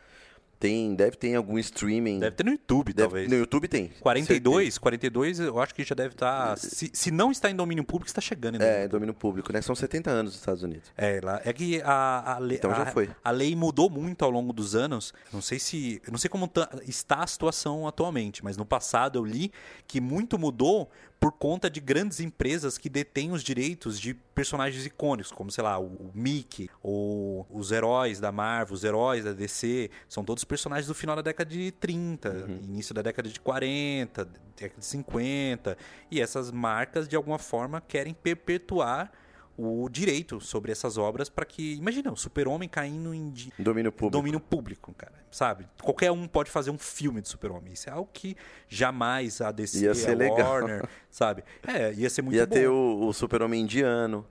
Tem, 0.59 0.95
deve 0.95 1.15
ter 1.17 1.27
em 1.29 1.35
algum 1.35 1.57
streaming. 1.59 2.19
Deve 2.19 2.35
ter 2.35 2.43
no 2.43 2.51
YouTube, 2.51 2.91
Deve- 2.93 3.07
talvez. 3.07 3.29
No 3.29 3.35
YouTube 3.35 3.67
tem. 3.67 3.89
42, 3.99 4.77
42, 4.79 5.39
eu 5.39 5.59
acho 5.59 5.75
que 5.75 5.83
já 5.83 5.93
deve 5.93 6.15
estar. 6.15 6.57
se, 6.57 6.89
se 6.91 7.11
não 7.11 7.31
está 7.31 7.49
em 7.49 7.55
domínio 7.55 7.83
público, 7.83 8.07
está 8.07 8.19
chegando 8.21 8.55
em 8.55 8.57
domínio 8.59 8.77
É, 8.79 8.87
domínio 8.87 9.13
público, 9.13 9.53
né? 9.53 9.61
São 9.61 9.75
70 9.75 10.09
anos 10.09 10.31
nos 10.31 10.39
Estados 10.39 10.63
Unidos. 10.63 10.91
É, 10.97 11.19
lá, 11.23 11.39
é 11.45 11.53
que 11.53 11.79
a, 11.83 12.33
a, 12.35 12.39
lei, 12.39 12.57
Então 12.57 12.71
já 12.73 12.87
foi. 12.87 13.09
a 13.23 13.29
lei 13.31 13.55
mudou 13.55 13.87
muito 13.89 14.25
ao 14.25 14.31
longo 14.31 14.51
dos 14.51 14.75
anos. 14.75 15.13
Não 15.31 15.41
sei 15.41 15.59
se, 15.59 16.01
não 16.09 16.17
sei 16.17 16.29
como 16.29 16.47
tá- 16.47 16.69
está 16.87 17.23
a 17.23 17.27
situação 17.27 17.87
atualmente, 17.87 18.43
mas 18.43 18.57
no 18.57 18.65
passado 18.65 19.19
eu 19.19 19.25
li 19.25 19.51
que 19.87 20.01
muito 20.01 20.39
mudou 20.39 20.89
por 21.19 21.31
conta 21.31 21.69
de 21.69 21.79
grandes 21.79 22.19
empresas 22.19 22.77
que 22.77 22.89
detêm 22.89 23.31
os 23.31 23.41
direitos 23.43 23.99
de 23.99 24.13
personagens 24.13 24.85
icônicos, 24.85 25.31
como 25.31 25.49
sei 25.51 25.63
lá, 25.63 25.79
o, 25.79 26.11
Mickey, 26.13 26.69
ou 26.81 27.47
os 27.49 27.71
heróis 27.71 28.19
da 28.19 28.31
Marvel, 28.31 28.75
os 28.75 28.83
heróis 28.83 29.23
da 29.25 29.33
DC, 29.33 29.89
são 30.07 30.23
todos 30.23 30.43
personagens 30.43 30.85
do 30.87 30.93
final 30.93 31.15
da 31.15 31.21
década 31.23 31.49
de 31.49 31.71
30, 31.71 32.29
Uhum. 32.29 32.59
início 32.63 32.93
da 32.93 33.01
década 33.01 33.27
de 33.29 33.39
40, 33.39 34.25
década 34.55 34.79
de 34.79 34.85
50, 34.85 35.77
e 36.11 36.21
essas 36.21 36.51
marcas 36.51 37.07
de 37.07 37.15
alguma 37.15 37.39
forma 37.39 37.81
querem 37.81 38.13
perpetuar 38.13 39.11
o 39.57 39.89
direito 39.89 40.39
sobre 40.39 40.71
essas 40.71 40.97
obras 40.99 41.29
para 41.29 41.43
que, 41.45 41.73
imagina, 41.75 42.11
o 42.11 42.15
Super-Homem 42.15 42.69
caindo 42.69 43.13
em 43.13 43.29
di- 43.31 43.51
Domínio 43.57 43.91
público. 43.91 44.11
domínio 44.11 44.39
público, 44.39 44.93
cara, 44.95 45.13
sabe? 45.31 45.65
Qualquer 45.81 46.11
um 46.11 46.27
pode 46.27 46.51
fazer 46.51 46.69
um 46.69 46.77
filme 46.77 47.21
de 47.21 47.27
Super-Homem. 47.27 47.73
Isso 47.73 47.89
é 47.89 47.91
algo 47.93 48.09
que 48.13 48.37
jamais 48.69 49.41
a 49.41 49.51
DC, 49.51 49.79
Ia 49.85 49.95
ser 49.95 50.11
a 50.11 50.15
legal. 50.15 50.51
Warner, 50.51 50.87
sabe? 51.09 51.43
É, 51.67 51.91
ia 51.93 52.09
ser 52.09 52.21
muito 52.21 52.35
Ia 52.35 52.45
bom. 52.45 52.53
ter 52.53 52.67
o, 52.69 53.07
o 53.07 53.13
super-homem 53.13 53.61
indiano, 53.63 54.25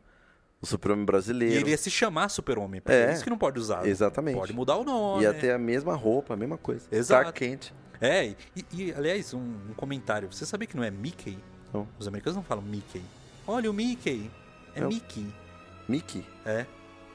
o 0.62 0.66
super-homem 0.66 1.02
E 1.02 1.06
brasileiro. 1.06 1.54
ele 1.60 1.70
ia 1.70 1.76
se 1.76 1.90
chamar 1.90 2.28
Super-Homem, 2.28 2.80
porque 2.80 2.96
é 2.96 3.10
É, 3.10 3.12
isso 3.12 3.24
que 3.24 3.30
não 3.30 3.38
pode 3.38 3.58
usar. 3.58 3.86
exatamente. 3.86 4.36
Pode 4.36 4.52
mudar 4.52 4.76
o 4.76 4.84
nome. 4.84 5.22
Ia 5.24 5.34
ter 5.34 5.50
a 5.50 5.58
mesma 5.58 5.94
roupa, 5.94 6.34
a 6.34 6.36
mesma 6.36 6.56
coisa. 6.56 6.86
Exato. 6.92 7.22
Clark 7.24 7.38
Kent. 7.38 7.72
É, 8.00 8.26
e, 8.54 8.64
e, 8.72 8.92
aliás, 8.92 9.34
um, 9.34 9.40
um 9.40 9.74
comentário. 9.76 10.30
Você 10.32 10.46
sabia 10.46 10.66
que 10.68 10.76
não 10.76 10.84
é 10.84 10.90
Mickey? 10.90 11.38
Não. 11.72 11.88
Os 11.98 12.06
americanos 12.06 12.36
não 12.36 12.44
falam 12.44 12.62
Mickey. 12.62 13.02
Olha 13.46 13.70
o 13.70 13.74
Mickey. 13.74 14.30
É 14.76 14.80
Não. 14.82 14.88
Mickey. 14.88 15.26
Mickey. 15.88 16.24
É. 16.44 16.66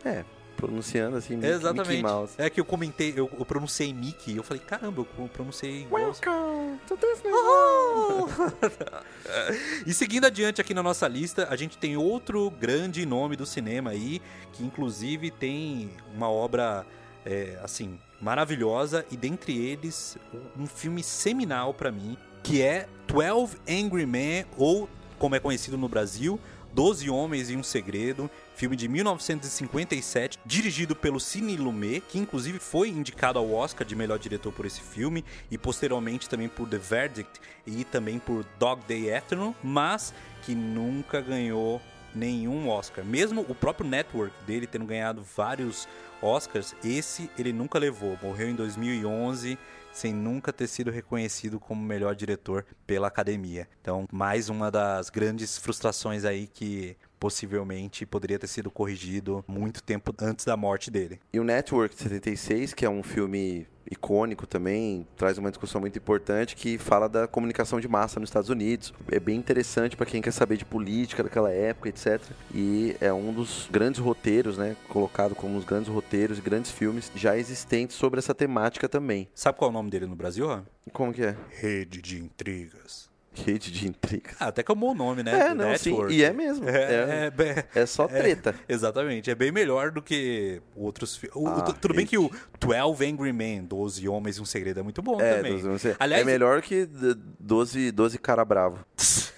É, 0.04 0.26
pronunciando 0.58 1.16
assim, 1.16 1.36
Mickey, 1.36 1.48
Exatamente. 1.48 1.90
Mickey 1.90 2.04
Mouse. 2.04 2.34
É 2.38 2.50
que 2.50 2.60
eu 2.60 2.66
comentei, 2.66 3.14
eu, 3.16 3.30
eu 3.38 3.46
pronunciei 3.46 3.94
Mickey, 3.94 4.36
eu 4.36 4.44
falei, 4.44 4.62
caramba, 4.64 5.06
eu 5.18 5.28
pronunciei 5.28 5.84
igual. 5.84 6.02
Welcome 6.02 6.80
to 6.88 6.98
Disney 6.98 7.32
E 9.86 9.94
seguindo 9.94 10.26
adiante 10.26 10.60
aqui 10.60 10.74
na 10.74 10.82
nossa 10.82 11.08
lista, 11.08 11.48
a 11.52 11.56
gente 11.56 11.78
tem 11.78 11.96
outro 11.96 12.50
grande 12.50 13.06
nome 13.06 13.36
do 13.36 13.46
cinema 13.46 13.92
aí, 13.92 14.20
que 14.54 14.64
inclusive 14.64 15.30
tem 15.30 15.92
uma 16.16 16.30
obra, 16.30 16.86
é, 17.24 17.60
assim, 17.64 18.00
maravilhosa, 18.20 19.06
e 19.12 19.18
dentre 19.18 19.56
eles, 19.56 20.18
um 20.58 20.66
filme 20.66 21.04
seminal 21.04 21.76
pra 21.76 21.92
mim, 21.92 22.18
que 22.42 22.60
é 22.62 22.88
12 23.08 23.58
Angry 23.70 24.08
Men, 24.08 24.46
ou 24.58 24.90
como 25.20 25.36
é 25.36 25.40
conhecido 25.40 25.78
no 25.78 25.88
Brasil, 25.88 26.40
12 26.74 27.10
Homens 27.10 27.50
e 27.50 27.56
um 27.56 27.64
Segredo, 27.64 28.30
filme 28.56 28.76
de 28.76 28.88
1957, 28.88 30.40
dirigido 30.46 30.96
pelo 30.96 31.20
Cine 31.20 31.58
Lumet, 31.58 32.02
que 32.02 32.18
inclusive 32.18 32.60
foi 32.60 32.90
indicado 32.90 33.40
ao 33.40 33.52
Oscar 33.54 33.86
de 33.86 33.96
melhor 33.96 34.20
diretor 34.20 34.52
por 34.52 34.66
esse 34.66 34.82
filme, 34.82 35.26
e 35.50 35.58
posteriormente 35.58 36.30
também 36.30 36.48
por 36.48 36.68
The 36.68 36.78
Verdict 36.78 37.42
e 37.66 37.84
também 37.84 38.20
por 38.20 38.46
Dog 38.58 38.82
Day 38.88 39.14
Afternoon, 39.14 39.54
mas 39.64 40.14
que 40.44 40.56
nunca 40.56 41.22
ganhou 41.22 41.82
nenhum 42.14 42.70
Oscar. 42.70 43.04
Mesmo 43.04 43.46
o 43.48 43.56
próprio 43.56 43.90
network 43.90 44.34
dele 44.46 44.68
tendo 44.68 44.86
ganhado 44.86 45.24
vários 45.36 45.88
Oscars, 46.22 46.76
esse 46.84 47.30
ele 47.38 47.52
nunca 47.52 47.80
levou. 47.80 48.18
Morreu 48.22 48.50
em 48.50 48.56
2011 48.56 49.58
sem 49.92 50.14
nunca 50.14 50.54
ter 50.54 50.68
sido 50.68 50.92
reconhecido 50.92 51.60
como 51.60 51.82
melhor 51.82 52.16
diretor 52.16 52.66
pela 52.86 53.08
academia. 53.08 53.68
Então, 53.82 54.06
mais 54.12 54.50
uma 54.50 54.72
das 54.72 55.10
grandes 55.10 55.58
frustrações 55.58 56.26
aí 56.26 56.48
que 56.48 56.98
possivelmente 57.22 58.04
poderia 58.04 58.40
ter 58.40 58.48
sido 58.48 58.72
corrigido 58.72 59.46
muito 59.48 59.84
tempo 59.84 60.12
antes 60.20 60.44
da 60.44 60.58
morte 60.58 60.90
dele. 60.90 61.20
E 61.32 61.40
o 61.40 61.44
Network 61.44 61.96
de 61.96 62.02
76, 62.02 62.74
que 62.74 62.84
é 62.84 62.90
um 62.90 63.04
filme 63.04 63.68
icônico 63.92 64.48
também, 64.48 65.06
traz 65.16 65.38
uma 65.38 65.52
discussão 65.52 65.80
muito 65.80 66.00
importante 66.00 66.56
que 66.56 66.80
fala 66.80 67.08
da 67.08 67.28
comunicação 67.28 67.80
de 67.80 67.88
massa 67.88 68.20
nos 68.20 68.30
Estados 68.30 68.50
Unidos. 68.50 68.92
É 69.12 69.20
bem 69.20 69.38
interessante 69.38 69.96
para 69.96 70.08
quem 70.08 70.20
quer 70.20 70.32
saber 70.32 70.58
de 70.58 70.66
política 70.66 71.22
daquela 71.22 71.52
época, 71.52 71.90
etc. 71.90 72.20
E 72.56 72.96
é 73.00 73.14
um 73.14 73.32
dos 73.32 73.68
grandes 73.70 74.00
roteiros, 74.00 74.58
né, 74.58 74.76
colocado 74.90 75.36
como 75.36 75.54
um 75.54 75.58
dos 75.58 75.66
grandes 75.66 75.90
roteiros 75.94 76.40
e 76.40 76.42
grandes 76.42 76.72
filmes 76.72 77.12
já 77.14 77.38
existentes 77.38 77.96
sobre 77.96 78.18
essa 78.18 78.34
temática 78.34 78.90
também. 78.90 79.30
Sabe 79.36 79.60
qual 79.60 79.70
é 79.70 79.72
o 79.72 79.74
nome 79.74 79.92
dele 79.92 80.08
no 80.08 80.16
Brasil? 80.16 80.48
Ó? 80.48 80.62
Como 80.92 81.14
que 81.14 81.24
é? 81.24 81.36
Rede 81.50 82.02
de 82.02 82.18
Intrigas. 82.18 83.11
Rede 83.34 83.72
de 83.72 83.88
intrigas. 83.88 84.36
Ah, 84.42 84.48
até 84.48 84.62
que 84.62 84.70
é 84.70 84.76
um 84.76 84.78
bom 84.78 84.94
nome, 84.94 85.24
né? 85.24 85.32
É, 85.52 85.54
não, 85.54 85.66
sim. 85.78 85.92
Network. 85.92 86.14
E 86.14 86.22
é 86.24 86.34
mesmo. 86.34 86.68
É, 86.68 86.74
É, 86.84 87.32
é 87.76 87.82
é 87.82 87.86
só 87.86 88.06
treta. 88.08 88.54
Exatamente, 88.68 89.32
é 89.32 89.36
bem 89.36 89.52
melhor 89.54 89.90
do 89.92 90.02
que 90.02 90.62
outros 90.76 91.16
filmes. 91.16 91.38
Ah, 91.48 91.72
tudo 91.80 91.94
bem 91.94 92.06
que 92.06 92.18
o 92.18 92.30
12 92.60 93.06
Angry 93.06 93.32
Men, 93.32 93.64
12 93.64 94.08
Homens 94.10 94.36
e 94.38 94.42
um 94.42 94.46
Segredo, 94.46 94.82
é 94.82 94.84
muito 94.84 95.02
bom 95.02 95.20
É, 95.22 95.36
também. 95.38 95.54
doze- 95.54 95.68
não 95.68 95.78
sei. 95.78 95.96
Aliás, 95.98 96.24
é 96.24 96.26
melhor 96.26 96.62
que 96.62 96.86
d- 96.86 97.16
12, 97.40 97.92
12 97.92 98.18
cara 98.18 98.44
bravo. 98.44 98.86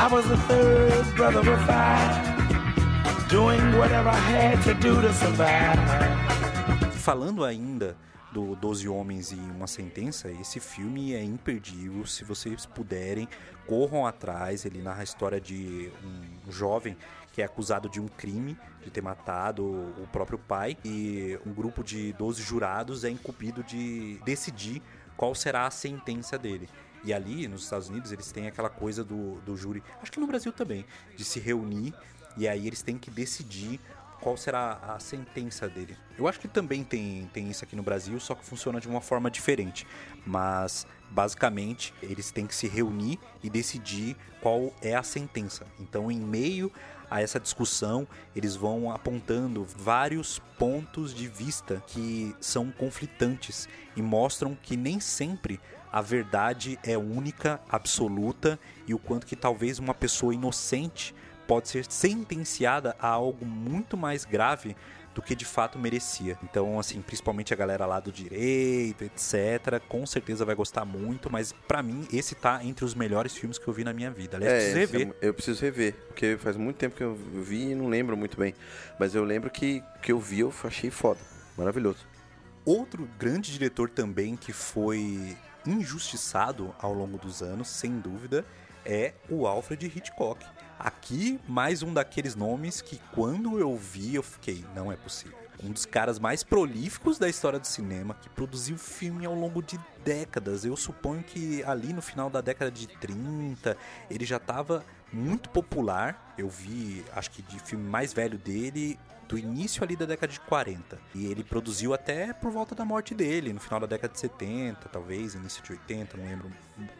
I 0.00 0.08
was 0.10 0.26
the 0.28 0.36
third 0.48 1.14
brother 1.16 1.40
of 1.40 1.60
five, 1.66 3.28
doing 3.28 3.60
whatever 3.76 4.08
I 4.10 4.18
had 4.18 4.62
to 4.64 4.74
do 4.74 5.00
to 5.02 5.12
survive. 5.12 5.78
falando 6.98 7.44
ainda 7.44 7.96
do 8.32 8.54
12 8.56 8.88
Homens 8.88 9.32
e 9.32 9.36
uma 9.36 9.66
Sentença, 9.66 10.30
esse 10.30 10.60
filme 10.60 11.14
é 11.14 11.22
imperdível. 11.22 12.06
Se 12.06 12.24
vocês 12.24 12.66
puderem, 12.66 13.28
corram 13.66 14.06
atrás. 14.06 14.64
Ele 14.64 14.82
narra 14.82 15.00
a 15.00 15.04
história 15.04 15.40
de 15.40 15.90
um 16.04 16.50
jovem 16.50 16.96
que 17.32 17.42
é 17.42 17.44
acusado 17.44 17.88
de 17.88 18.00
um 18.00 18.08
crime, 18.08 18.58
de 18.82 18.90
ter 18.90 19.00
matado 19.00 19.64
o 19.64 20.08
próprio 20.10 20.38
pai, 20.38 20.76
e 20.84 21.38
um 21.46 21.52
grupo 21.52 21.84
de 21.84 22.12
12 22.14 22.42
jurados 22.42 23.04
é 23.04 23.10
incumbido 23.10 23.62
de 23.62 24.18
decidir 24.24 24.82
qual 25.16 25.34
será 25.34 25.66
a 25.66 25.70
sentença 25.70 26.36
dele. 26.36 26.68
E 27.04 27.12
ali, 27.12 27.46
nos 27.46 27.62
Estados 27.62 27.88
Unidos, 27.88 28.10
eles 28.10 28.32
têm 28.32 28.48
aquela 28.48 28.68
coisa 28.68 29.04
do, 29.04 29.40
do 29.42 29.56
júri, 29.56 29.84
acho 30.02 30.10
que 30.10 30.18
no 30.18 30.26
Brasil 30.26 30.52
também, 30.52 30.84
de 31.16 31.24
se 31.24 31.38
reunir 31.38 31.94
e 32.38 32.46
aí 32.46 32.66
eles 32.66 32.82
têm 32.82 32.96
que 32.96 33.10
decidir 33.10 33.80
qual 34.20 34.36
será 34.36 34.78
a 34.88 34.98
sentença 34.98 35.68
dele. 35.68 35.96
Eu 36.18 36.26
acho 36.26 36.40
que 36.40 36.48
também 36.48 36.82
tem, 36.84 37.28
tem 37.32 37.50
isso 37.50 37.64
aqui 37.64 37.76
no 37.76 37.82
Brasil, 37.82 38.18
só 38.20 38.34
que 38.34 38.44
funciona 38.44 38.80
de 38.80 38.88
uma 38.88 39.00
forma 39.00 39.30
diferente. 39.30 39.86
Mas, 40.26 40.86
basicamente, 41.10 41.94
eles 42.02 42.30
têm 42.30 42.46
que 42.46 42.54
se 42.54 42.66
reunir 42.68 43.18
e 43.42 43.48
decidir 43.48 44.16
qual 44.40 44.72
é 44.82 44.94
a 44.94 45.02
sentença. 45.02 45.66
Então, 45.78 46.10
em 46.10 46.18
meio 46.18 46.72
a 47.10 47.22
essa 47.22 47.40
discussão, 47.40 48.06
eles 48.36 48.54
vão 48.54 48.90
apontando 48.90 49.64
vários 49.64 50.38
pontos 50.58 51.14
de 51.14 51.26
vista 51.26 51.82
que 51.86 52.34
são 52.40 52.70
conflitantes 52.70 53.68
e 53.96 54.02
mostram 54.02 54.54
que 54.54 54.76
nem 54.76 55.00
sempre 55.00 55.60
a 55.90 56.02
verdade 56.02 56.78
é 56.82 56.98
única, 56.98 57.60
absoluta 57.68 58.58
e 58.86 58.92
o 58.92 58.98
quanto 58.98 59.26
que 59.26 59.34
talvez 59.34 59.78
uma 59.78 59.94
pessoa 59.94 60.34
inocente 60.34 61.14
pode 61.48 61.68
ser 61.68 61.84
sentenciada 61.90 62.94
a 63.00 63.08
algo 63.08 63.44
muito 63.44 63.96
mais 63.96 64.24
grave 64.24 64.76
do 65.14 65.20
que 65.22 65.34
de 65.34 65.44
fato 65.44 65.76
merecia. 65.80 66.38
Então, 66.44 66.78
assim, 66.78 67.02
principalmente 67.02 67.52
a 67.52 67.56
galera 67.56 67.84
lá 67.86 67.98
do 67.98 68.12
direito, 68.12 69.02
etc., 69.02 69.80
com 69.88 70.06
certeza 70.06 70.44
vai 70.44 70.54
gostar 70.54 70.84
muito, 70.84 71.28
mas 71.28 71.52
para 71.66 71.82
mim 71.82 72.06
esse 72.12 72.36
tá 72.36 72.60
entre 72.62 72.84
os 72.84 72.94
melhores 72.94 73.34
filmes 73.34 73.58
que 73.58 73.66
eu 73.66 73.72
vi 73.74 73.82
na 73.82 73.92
minha 73.92 74.12
vida. 74.12 74.36
Aliás, 74.36 74.52
É, 74.52 74.56
preciso 74.58 74.78
esse 74.78 74.92
rever. 74.92 75.16
é- 75.20 75.26
eu 75.26 75.34
preciso 75.34 75.60
rever, 75.62 75.94
porque 76.06 76.36
faz 76.38 76.56
muito 76.56 76.76
tempo 76.76 76.94
que 76.94 77.02
eu 77.02 77.16
vi 77.16 77.70
e 77.70 77.74
não 77.74 77.88
lembro 77.88 78.16
muito 78.16 78.38
bem. 78.38 78.54
Mas 79.00 79.14
eu 79.16 79.24
lembro 79.24 79.50
que, 79.50 79.82
que 80.00 80.12
eu 80.12 80.20
vi, 80.20 80.40
eu 80.40 80.54
achei 80.62 80.90
foda. 80.90 81.18
Maravilhoso. 81.56 82.06
Outro 82.64 83.08
grande 83.18 83.50
diretor 83.50 83.88
também 83.90 84.36
que 84.36 84.52
foi 84.52 85.36
injustiçado 85.66 86.74
ao 86.78 86.92
longo 86.92 87.18
dos 87.18 87.42
anos, 87.42 87.68
sem 87.68 87.98
dúvida, 87.98 88.44
é 88.84 89.14
o 89.28 89.46
Alfred 89.46 89.86
Hitchcock. 89.86 90.44
Aqui, 90.78 91.40
mais 91.48 91.82
um 91.82 91.92
daqueles 91.92 92.36
nomes 92.36 92.80
que 92.80 93.00
quando 93.12 93.58
eu 93.58 93.76
vi, 93.76 94.14
eu 94.14 94.22
fiquei, 94.22 94.64
não 94.76 94.92
é 94.92 94.96
possível. 94.96 95.36
Um 95.60 95.72
dos 95.72 95.84
caras 95.84 96.20
mais 96.20 96.44
prolíficos 96.44 97.18
da 97.18 97.28
história 97.28 97.58
do 97.58 97.66
cinema, 97.66 98.14
que 98.14 98.28
produziu 98.28 98.78
filme 98.78 99.26
ao 99.26 99.34
longo 99.34 99.60
de 99.60 99.76
décadas. 100.04 100.64
Eu 100.64 100.76
suponho 100.76 101.24
que 101.24 101.64
ali 101.64 101.92
no 101.92 102.00
final 102.00 102.30
da 102.30 102.40
década 102.40 102.70
de 102.70 102.86
30, 102.86 103.76
ele 104.08 104.24
já 104.24 104.36
estava 104.36 104.84
muito 105.12 105.50
popular. 105.50 106.34
Eu 106.38 106.48
vi, 106.48 107.04
acho 107.12 107.32
que 107.32 107.42
de 107.42 107.58
filme 107.58 107.84
mais 107.84 108.12
velho 108.12 108.38
dele, 108.38 108.96
do 109.28 109.36
início 109.36 109.82
ali 109.82 109.96
da 109.96 110.06
década 110.06 110.32
de 110.32 110.38
40. 110.38 110.96
E 111.12 111.26
ele 111.26 111.42
produziu 111.42 111.92
até 111.92 112.32
por 112.32 112.52
volta 112.52 112.76
da 112.76 112.84
morte 112.84 113.14
dele, 113.14 113.52
no 113.52 113.58
final 113.58 113.80
da 113.80 113.86
década 113.86 114.12
de 114.12 114.20
70, 114.20 114.88
talvez, 114.90 115.34
início 115.34 115.60
de 115.62 115.72
80, 115.72 116.16
não 116.16 116.24
lembro 116.24 116.52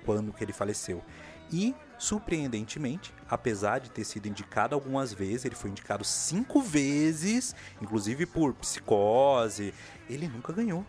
quando 0.05 0.33
que 0.33 0.43
ele 0.43 0.53
faleceu. 0.53 1.01
E, 1.51 1.75
surpreendentemente, 1.99 3.13
apesar 3.29 3.81
de 3.81 3.91
ter 3.91 4.05
sido 4.05 4.27
indicado 4.27 4.75
algumas 4.75 5.13
vezes, 5.13 5.45
ele 5.45 5.55
foi 5.55 5.71
indicado 5.71 6.05
cinco 6.05 6.63
vezes, 6.63 7.55
inclusive 7.83 8.25
por 8.25 8.55
psicose, 8.55 9.75
ele 10.09 10.29
nunca 10.29 10.53
ganhou. 10.53 10.87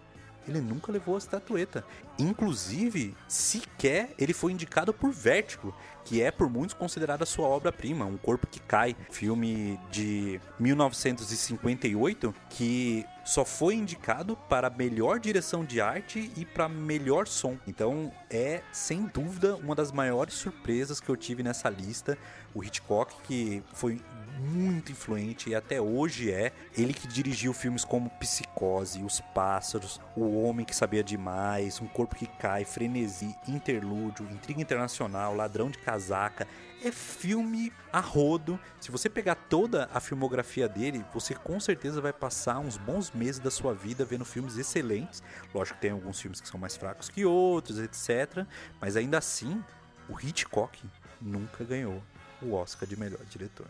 Ele 0.48 0.62
nunca 0.62 0.92
levou 0.92 1.16
a 1.16 1.20
estatueta. 1.20 1.86
Inclusive, 2.18 3.16
sequer 3.28 4.14
ele 4.18 4.34
foi 4.34 4.52
indicado 4.52 4.94
por 4.94 5.12
Vértigo, 5.12 5.76
que 6.06 6.22
é 6.22 6.32
por 6.32 6.50
muitos 6.50 6.74
considerada 6.74 7.26
sua 7.26 7.48
obra-prima, 7.48 8.06
Um 8.06 8.18
Corpo 8.18 8.48
que 8.48 8.60
Cai, 8.60 8.96
filme 9.10 9.80
de 9.92 10.40
1958, 10.60 12.34
que 12.50 13.06
só 13.26 13.46
foi 13.46 13.76
indicado 13.76 14.36
para 14.50 14.70
melhor 14.70 15.20
direção 15.20 15.64
de 15.64 15.80
arte 15.80 16.32
e 16.36 16.46
para 16.46 16.68
melhor 16.68 17.28
som. 17.28 17.58
Então, 17.68 18.12
é 18.30 18.62
sem 18.72 19.06
dúvida 19.06 19.56
uma 19.56 19.76
das 19.76 19.92
maiores 19.92 20.34
surpresas 20.34 21.00
que 21.00 21.10
eu 21.10 21.16
tive 21.16 21.44
nessa 21.44 21.70
lista. 21.70 22.18
O 22.54 22.64
Hitchcock, 22.64 23.14
que 23.24 23.62
foi 23.74 24.02
muito 24.40 24.92
influente 24.92 25.50
e 25.50 25.56
até 25.56 25.82
hoje 25.82 26.32
é. 26.32 26.52
Ele 26.78 26.94
que 26.94 27.08
dirigiu 27.08 27.54
filmes 27.54 27.84
como 27.84 28.10
Psicose, 28.12 29.04
Os 29.04 29.20
Pássaros, 29.20 30.00
O 30.16 30.42
Homem 30.42 30.66
que 30.66 30.76
Sabia 30.76 31.04
Demais, 31.04 31.82
Um 31.82 31.88
Corpo 31.88 32.16
que 32.16 32.28
Cai, 32.28 32.66
Frenesi, 32.66 33.36
Interlúdio, 33.48 34.28
Intriga 34.32 34.62
Internacional, 34.62 35.36
Ladrão 35.36 35.70
de 35.70 35.78
Casaca. 35.78 36.48
É 36.84 36.92
filme 36.92 37.74
a 37.92 38.00
rodo. 38.00 38.58
Se 38.80 38.90
você 38.90 39.10
pegar 39.10 39.36
toda 39.36 39.90
a 39.94 40.00
filmografia 40.00 40.68
dele, 40.68 41.04
você 41.14 41.36
com 41.36 41.60
certeza 41.60 42.00
vai 42.00 42.14
passar 42.14 42.60
uns 42.60 42.78
bons 42.78 43.12
meses 43.12 43.40
da 43.40 43.52
sua 43.52 43.74
vida 43.74 44.06
vendo 44.06 44.24
filmes 44.24 44.58
excelentes. 44.58 45.22
Lógico 45.54 45.76
que 45.76 45.82
tem 45.82 45.92
alguns 45.92 46.22
filmes 46.22 46.40
que 46.40 46.48
são 46.48 46.60
mais 46.60 46.78
fracos 46.78 47.10
que 47.10 47.26
outros, 47.26 47.80
etc. 47.80 48.46
Mas 48.80 48.96
ainda 48.96 49.18
assim, 49.18 49.62
o 50.08 50.18
Hitchcock 50.18 50.82
nunca 51.22 51.66
ganhou 51.66 52.02
o 52.42 52.54
Oscar 52.54 52.88
de 52.88 52.98
melhor 52.98 53.20
diretor. 53.30 53.68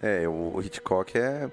É, 0.00 0.26
o, 0.28 0.60
Hitchcock 0.62 1.16
é, 1.18 1.50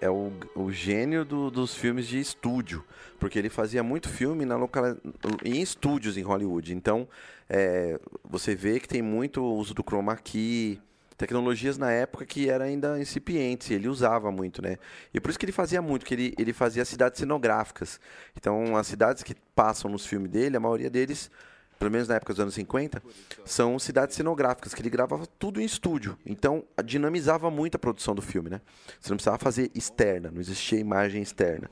é 0.00 0.10
o, 0.10 0.32
o 0.54 0.72
gênio 0.72 1.24
do- 1.24 1.50
dos 1.50 1.74
filmes 1.74 2.06
de 2.06 2.18
estúdio, 2.18 2.84
porque 3.20 3.38
ele 3.38 3.48
fazia 3.48 3.82
muito 3.82 4.08
filme 4.08 4.44
na 4.44 4.56
local, 4.56 4.96
em 5.44 5.60
estúdios 5.60 6.16
em 6.16 6.22
Hollywood. 6.22 6.74
Então, 6.74 7.06
é, 7.48 7.98
você 8.24 8.54
vê 8.54 8.80
que 8.80 8.88
tem 8.88 9.02
muito 9.02 9.42
uso 9.44 9.74
do 9.74 9.82
chroma 9.82 10.16
key, 10.16 10.80
tecnologias 11.16 11.76
na 11.76 11.90
época 11.90 12.24
que 12.24 12.48
eram 12.48 12.64
ainda 12.64 13.00
incipientes, 13.00 13.70
ele 13.70 13.88
usava 13.88 14.30
muito, 14.30 14.62
né? 14.62 14.78
E 15.12 15.20
por 15.20 15.30
isso 15.30 15.38
que 15.38 15.44
ele 15.44 15.52
fazia 15.52 15.82
muito, 15.82 16.06
que 16.06 16.14
ele, 16.14 16.34
ele 16.38 16.52
fazia 16.52 16.84
cidades 16.84 17.18
cenográficas. 17.18 18.00
Então, 18.36 18.76
as 18.76 18.86
cidades 18.86 19.22
que 19.24 19.34
passam 19.54 19.90
nos 19.90 20.06
filmes 20.06 20.30
dele, 20.30 20.56
a 20.56 20.60
maioria 20.60 20.88
deles 20.88 21.28
pelo 21.78 21.90
menos 21.90 22.08
na 22.08 22.16
época 22.16 22.32
dos 22.32 22.40
anos 22.40 22.54
50, 22.54 23.02
são 23.44 23.78
cidades 23.78 24.16
cenográficas, 24.16 24.74
que 24.74 24.82
ele 24.82 24.90
gravava 24.90 25.26
tudo 25.38 25.60
em 25.60 25.64
estúdio. 25.64 26.18
Então, 26.26 26.64
dinamizava 26.84 27.50
muito 27.50 27.76
a 27.76 27.78
produção 27.78 28.14
do 28.14 28.22
filme, 28.22 28.50
né? 28.50 28.60
Você 29.00 29.10
não 29.10 29.16
precisava 29.16 29.38
fazer 29.38 29.70
externa, 29.74 30.30
não 30.30 30.40
existia 30.40 30.78
imagem 30.78 31.22
externa. 31.22 31.70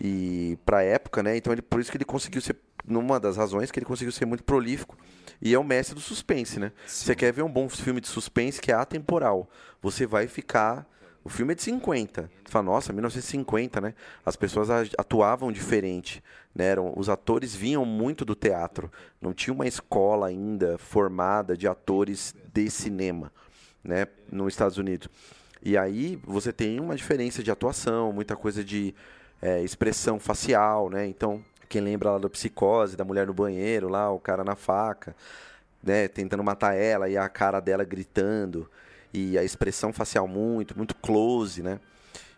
E 0.00 0.58
pra 0.64 0.82
época, 0.82 1.22
né? 1.22 1.36
Então, 1.36 1.52
ele, 1.52 1.62
por 1.62 1.80
isso 1.80 1.90
que 1.90 1.96
ele 1.96 2.04
conseguiu 2.04 2.40
ser, 2.40 2.56
numa 2.86 3.18
das 3.18 3.36
razões 3.36 3.70
que 3.70 3.78
ele 3.78 3.86
conseguiu 3.86 4.12
ser 4.12 4.24
muito 4.24 4.44
prolífico. 4.44 4.96
E 5.40 5.52
é 5.52 5.58
o 5.58 5.64
mestre 5.64 5.94
do 5.94 6.00
suspense, 6.00 6.60
né? 6.60 6.72
Você 6.86 7.14
quer 7.14 7.32
ver 7.32 7.42
um 7.42 7.50
bom 7.50 7.68
filme 7.68 8.00
de 8.00 8.08
suspense 8.08 8.60
que 8.60 8.70
é 8.70 8.74
atemporal. 8.74 9.50
Você 9.82 10.06
vai 10.06 10.28
ficar 10.28 10.86
o 11.24 11.28
filme 11.28 11.52
é 11.52 11.54
de 11.54 11.62
50. 11.62 12.22
Você 12.22 12.50
fala, 12.50 12.64
nossa, 12.64 12.92
1950, 12.92 13.80
né? 13.80 13.94
As 14.26 14.34
pessoas 14.34 14.68
atuavam 14.98 15.52
diferente. 15.52 16.22
Né? 16.54 16.66
Eram, 16.66 16.92
os 16.96 17.08
atores 17.08 17.54
vinham 17.54 17.84
muito 17.84 18.24
do 18.24 18.34
teatro. 18.34 18.90
Não 19.20 19.32
tinha 19.32 19.54
uma 19.54 19.66
escola 19.66 20.28
ainda 20.28 20.78
formada 20.78 21.56
de 21.56 21.66
atores 21.66 22.34
de 22.52 22.70
cinema 22.70 23.32
né? 23.82 24.06
nos 24.30 24.52
Estados 24.52 24.78
Unidos. 24.78 25.08
E 25.62 25.76
aí 25.76 26.18
você 26.24 26.52
tem 26.52 26.80
uma 26.80 26.96
diferença 26.96 27.42
de 27.42 27.50
atuação, 27.50 28.12
muita 28.12 28.34
coisa 28.34 28.64
de 28.64 28.94
é, 29.40 29.62
expressão 29.62 30.18
facial, 30.18 30.90
né? 30.90 31.06
Então, 31.06 31.44
quem 31.68 31.80
lembra 31.80 32.12
lá 32.12 32.18
da 32.18 32.28
psicose, 32.28 32.96
da 32.96 33.04
mulher 33.04 33.26
no 33.26 33.32
banheiro, 33.32 33.88
lá, 33.88 34.10
o 34.10 34.18
cara 34.18 34.42
na 34.42 34.56
faca, 34.56 35.14
né? 35.82 36.08
Tentando 36.08 36.42
matar 36.42 36.74
ela 36.74 37.08
e 37.08 37.16
a 37.16 37.28
cara 37.28 37.60
dela 37.60 37.84
gritando 37.84 38.68
e 39.14 39.38
a 39.38 39.44
expressão 39.44 39.92
facial 39.92 40.26
muito, 40.26 40.76
muito 40.76 40.94
close, 40.96 41.62
né? 41.62 41.78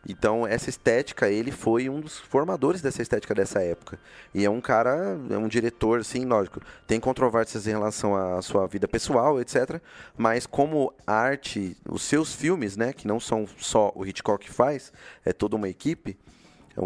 Então, 0.06 0.46
essa 0.46 0.68
estética, 0.68 1.30
ele 1.30 1.50
foi 1.50 1.88
um 1.88 2.00
dos 2.00 2.18
formadores 2.18 2.82
dessa 2.82 3.00
estética 3.00 3.34
dessa 3.34 3.62
época. 3.62 3.98
E 4.34 4.44
é 4.44 4.50
um 4.50 4.60
cara, 4.60 5.18
é 5.30 5.38
um 5.38 5.48
diretor, 5.48 6.00
assim, 6.00 6.24
lógico, 6.26 6.60
tem 6.86 7.00
controvérsias 7.00 7.66
em 7.66 7.70
relação 7.70 8.14
à 8.14 8.42
sua 8.42 8.66
vida 8.66 8.86
pessoal, 8.86 9.40
etc. 9.40 9.80
Mas 10.16 10.46
como 10.46 10.92
arte, 11.06 11.76
os 11.88 12.02
seus 12.02 12.34
filmes, 12.34 12.76
né, 12.76 12.92
que 12.92 13.06
não 13.06 13.18
são 13.18 13.46
só 13.58 13.92
o 13.94 14.04
Hitchcock 14.04 14.44
que 14.44 14.52
faz, 14.52 14.92
é 15.24 15.32
toda 15.32 15.56
uma 15.56 15.68
equipe, 15.68 16.18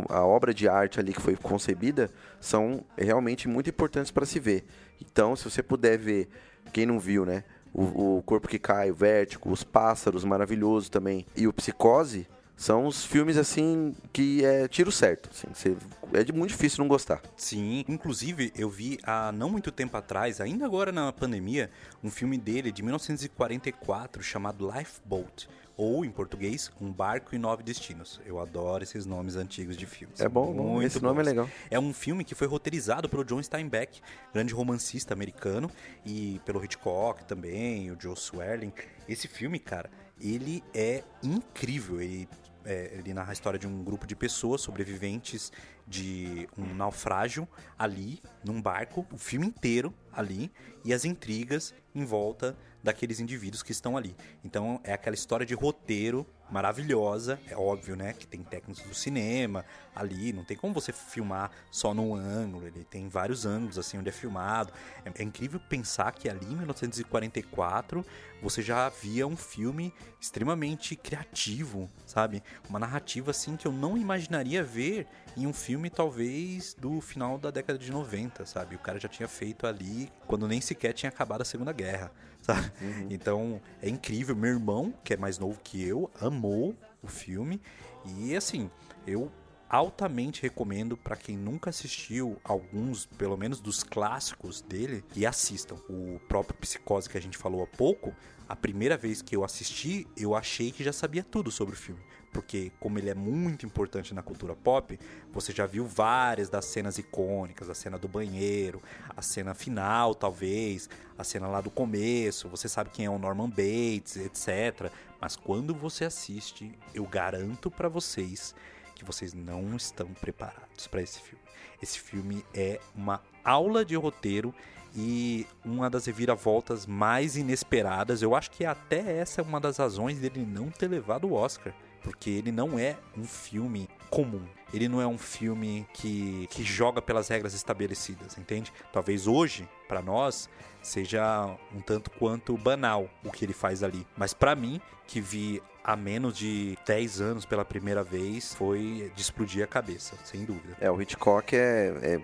a 0.08 0.24
obra 0.24 0.52
de 0.52 0.68
arte 0.68 1.00
ali 1.00 1.12
que 1.12 1.20
foi 1.20 1.34
concebida 1.34 2.10
são 2.40 2.84
realmente 2.96 3.48
muito 3.48 3.70
importantes 3.70 4.10
para 4.10 4.26
se 4.26 4.38
ver. 4.38 4.64
Então, 5.00 5.34
se 5.34 5.44
você 5.44 5.62
puder 5.62 5.96
ver, 5.96 6.28
quem 6.72 6.84
não 6.84 7.00
viu, 7.00 7.24
né? 7.24 7.44
O, 7.72 8.18
o 8.18 8.22
Corpo 8.22 8.48
que 8.48 8.58
Cai, 8.58 8.90
o 8.90 8.94
Vértigo, 8.94 9.50
Os 9.50 9.64
Pássaros, 9.64 10.24
maravilhoso 10.24 10.90
também, 10.90 11.26
e 11.36 11.46
o 11.46 11.52
Psicose, 11.52 12.26
são 12.58 12.86
os 12.86 13.04
filmes 13.04 13.36
assim 13.36 13.94
que 14.12 14.44
é 14.44 14.66
tiro 14.66 14.90
certo. 14.90 15.30
assim, 15.30 15.76
é 16.12 16.24
de 16.24 16.32
muito 16.32 16.50
difícil 16.50 16.82
não 16.82 16.88
gostar. 16.88 17.22
Sim, 17.36 17.84
inclusive 17.86 18.52
eu 18.56 18.68
vi 18.68 18.98
há 19.04 19.30
não 19.30 19.48
muito 19.48 19.70
tempo 19.70 19.96
atrás, 19.96 20.40
ainda 20.40 20.66
agora 20.66 20.90
na 20.90 21.12
pandemia, 21.12 21.70
um 22.02 22.10
filme 22.10 22.36
dele 22.36 22.72
de 22.72 22.82
1944 22.82 24.24
chamado 24.24 24.68
Lifeboat, 24.68 25.48
ou 25.76 26.04
em 26.04 26.10
português, 26.10 26.72
Um 26.80 26.92
Barco 26.92 27.32
e 27.32 27.38
Nove 27.38 27.62
Destinos. 27.62 28.20
Eu 28.26 28.40
adoro 28.40 28.82
esses 28.82 29.06
nomes 29.06 29.36
antigos 29.36 29.76
de 29.76 29.86
filmes. 29.86 30.20
É 30.20 30.28
bom, 30.28 30.52
bom, 30.52 30.82
esse 30.82 31.00
nome 31.00 31.20
é 31.20 31.22
bons. 31.22 31.28
legal. 31.28 31.50
É 31.70 31.78
um 31.78 31.94
filme 31.94 32.24
que 32.24 32.34
foi 32.34 32.48
roteirizado 32.48 33.08
pelo 33.08 33.24
John 33.24 33.40
Steinbeck, 33.40 34.00
grande 34.34 34.52
romancista 34.52 35.14
americano, 35.14 35.70
e 36.04 36.40
pelo 36.44 36.62
Hitchcock 36.64 37.24
também, 37.24 37.92
o 37.92 37.96
Joe 38.00 38.16
Swerling. 38.16 38.72
Esse 39.08 39.28
filme, 39.28 39.60
cara, 39.60 39.88
ele 40.20 40.64
é 40.74 41.04
incrível. 41.22 42.00
Ele, 42.00 42.28
é, 42.68 42.98
ele 42.98 43.14
narra 43.14 43.30
a 43.30 43.32
história 43.32 43.58
de 43.58 43.66
um 43.66 43.82
grupo 43.82 44.06
de 44.06 44.14
pessoas 44.14 44.60
sobreviventes 44.60 45.50
de 45.86 46.46
um 46.56 46.74
naufrágio 46.74 47.48
ali, 47.78 48.20
num 48.44 48.60
barco, 48.60 49.06
o 49.10 49.16
filme 49.16 49.46
inteiro 49.46 49.92
ali, 50.12 50.52
e 50.84 50.92
as 50.92 51.06
intrigas 51.06 51.74
em 51.94 52.04
volta 52.04 52.54
daqueles 52.82 53.20
indivíduos 53.20 53.62
que 53.62 53.72
estão 53.72 53.96
ali. 53.96 54.14
Então 54.44 54.80
é 54.84 54.92
aquela 54.92 55.14
história 55.14 55.44
de 55.44 55.54
roteiro 55.54 56.26
maravilhosa, 56.50 57.38
é 57.46 57.56
óbvio, 57.56 57.94
né, 57.94 58.14
que 58.14 58.26
tem 58.26 58.42
técnicos 58.42 58.82
do 58.82 58.94
cinema 58.94 59.64
ali, 59.94 60.32
não 60.32 60.44
tem 60.44 60.56
como 60.56 60.72
você 60.72 60.92
filmar 60.92 61.50
só 61.70 61.92
num 61.92 62.14
ângulo, 62.14 62.66
ele 62.66 62.84
tem 62.84 63.08
vários 63.08 63.44
ângulos 63.44 63.78
assim 63.78 63.98
onde 63.98 64.08
é 64.08 64.12
filmado. 64.12 64.72
É, 65.04 65.22
é 65.22 65.22
incrível 65.22 65.60
pensar 65.60 66.12
que 66.12 66.28
ali 66.28 66.46
em 66.46 66.56
1944 66.56 68.04
você 68.40 68.62
já 68.62 68.86
havia 68.86 69.26
um 69.26 69.36
filme 69.36 69.92
extremamente 70.20 70.96
criativo, 70.96 71.90
sabe? 72.06 72.42
Uma 72.68 72.78
narrativa 72.78 73.30
assim 73.30 73.56
que 73.56 73.66
eu 73.66 73.72
não 73.72 73.98
imaginaria 73.98 74.62
ver 74.62 75.06
em 75.36 75.46
um 75.46 75.52
filme 75.52 75.90
talvez 75.90 76.74
do 76.74 77.00
final 77.00 77.36
da 77.38 77.50
década 77.50 77.78
de 77.78 77.90
90, 77.90 78.46
sabe? 78.46 78.74
O 78.76 78.78
cara 78.78 78.98
já 78.98 79.08
tinha 79.08 79.28
feito 79.28 79.66
ali 79.66 80.10
quando 80.26 80.48
nem 80.48 80.60
sequer 80.60 80.92
tinha 80.92 81.10
acabado 81.10 81.42
a 81.42 81.44
Segunda 81.44 81.72
Guerra, 81.72 82.10
sabe? 82.48 82.72
Então 83.10 83.60
é 83.82 83.88
incrível. 83.88 84.34
Meu 84.34 84.52
irmão, 84.52 84.94
que 85.04 85.12
é 85.12 85.16
mais 85.16 85.38
novo 85.38 85.60
que 85.62 85.82
eu, 85.82 86.10
amou 86.20 86.74
o 87.02 87.06
filme 87.06 87.60
e 88.06 88.34
assim. 88.34 88.70
Eu 89.06 89.30
altamente 89.68 90.40
recomendo 90.40 90.96
para 90.96 91.14
quem 91.14 91.36
nunca 91.36 91.68
assistiu 91.68 92.38
alguns, 92.42 93.04
pelo 93.04 93.36
menos 93.36 93.60
dos 93.60 93.82
clássicos 93.82 94.62
dele, 94.62 95.04
que 95.10 95.26
assistam. 95.26 95.76
O 95.90 96.18
próprio 96.26 96.58
Psicose 96.58 97.08
que 97.08 97.18
a 97.18 97.20
gente 97.20 97.36
falou 97.36 97.62
há 97.62 97.66
pouco, 97.66 98.14
a 98.48 98.56
primeira 98.56 98.96
vez 98.96 99.20
que 99.20 99.36
eu 99.36 99.44
assisti, 99.44 100.06
eu 100.16 100.34
achei 100.34 100.70
que 100.70 100.82
já 100.82 100.92
sabia 100.92 101.22
tudo 101.22 101.50
sobre 101.50 101.74
o 101.74 101.78
filme. 101.78 102.00
Porque, 102.32 102.70
como 102.78 102.98
ele 102.98 103.08
é 103.10 103.14
muito 103.14 103.64
importante 103.64 104.14
na 104.14 104.22
cultura 104.22 104.54
pop, 104.54 104.98
você 105.32 105.52
já 105.52 105.66
viu 105.66 105.86
várias 105.86 106.48
das 106.48 106.66
cenas 106.66 106.98
icônicas, 106.98 107.68
a 107.70 107.74
cena 107.74 107.98
do 107.98 108.06
banheiro, 108.06 108.82
a 109.16 109.22
cena 109.22 109.54
final, 109.54 110.14
talvez, 110.14 110.88
a 111.16 111.24
cena 111.24 111.48
lá 111.48 111.60
do 111.60 111.70
começo, 111.70 112.48
você 112.48 112.68
sabe 112.68 112.90
quem 112.90 113.06
é 113.06 113.10
o 113.10 113.18
Norman 113.18 113.48
Bates, 113.48 114.16
etc. 114.16 114.90
Mas 115.20 115.36
quando 115.36 115.74
você 115.74 116.04
assiste, 116.04 116.70
eu 116.94 117.04
garanto 117.04 117.70
para 117.70 117.88
vocês 117.88 118.54
que 118.94 119.04
vocês 119.04 119.32
não 119.32 119.76
estão 119.76 120.08
preparados 120.14 120.86
para 120.86 121.00
esse 121.00 121.20
filme. 121.20 121.42
Esse 121.80 122.00
filme 122.00 122.44
é 122.52 122.80
uma 122.94 123.22
aula 123.44 123.84
de 123.84 123.94
roteiro 123.94 124.52
e 124.94 125.46
uma 125.64 125.88
das 125.88 126.06
reviravoltas 126.06 126.84
mais 126.86 127.36
inesperadas. 127.36 128.22
Eu 128.22 128.34
acho 128.34 128.50
que 128.50 128.64
até 128.64 129.18
essa 129.18 129.40
é 129.40 129.44
uma 129.44 129.60
das 129.60 129.76
razões 129.76 130.18
dele 130.18 130.44
não 130.44 130.70
ter 130.70 130.88
levado 130.88 131.28
o 131.28 131.32
Oscar, 131.32 131.72
porque 132.02 132.30
ele 132.30 132.52
não 132.52 132.78
é 132.78 132.96
um 133.16 133.24
filme 133.24 133.88
comum. 134.10 134.42
Ele 134.72 134.88
não 134.88 135.00
é 135.00 135.06
um 135.06 135.18
filme 135.18 135.86
que, 135.94 136.46
que 136.50 136.62
joga 136.62 137.00
pelas 137.00 137.28
regras 137.28 137.54
estabelecidas, 137.54 138.36
entende? 138.36 138.72
Talvez 138.92 139.26
hoje, 139.26 139.68
para 139.86 140.02
nós, 140.02 140.48
seja 140.82 141.56
um 141.74 141.80
tanto 141.80 142.10
quanto 142.10 142.56
banal 142.56 143.08
o 143.24 143.30
que 143.30 143.44
ele 143.44 143.54
faz 143.54 143.82
ali. 143.82 144.06
Mas 144.16 144.34
para 144.34 144.54
mim, 144.54 144.80
que 145.06 145.20
vi 145.20 145.62
há 145.82 145.96
menos 145.96 146.36
de 146.36 146.76
10 146.86 147.20
anos 147.20 147.44
pela 147.46 147.64
primeira 147.64 148.04
vez, 148.04 148.54
foi 148.54 149.10
de 149.14 149.22
explodir 149.22 149.64
a 149.64 149.66
cabeça, 149.66 150.14
sem 150.22 150.44
dúvida. 150.44 150.76
É, 150.80 150.90
o 150.90 151.00
Hitchcock 151.00 151.56
é, 151.56 151.94
é 152.02 152.20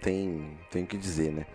tem, 0.00 0.58
tem 0.70 0.82
o 0.82 0.86
que 0.86 0.96
dizer, 0.96 1.30
né? 1.30 1.46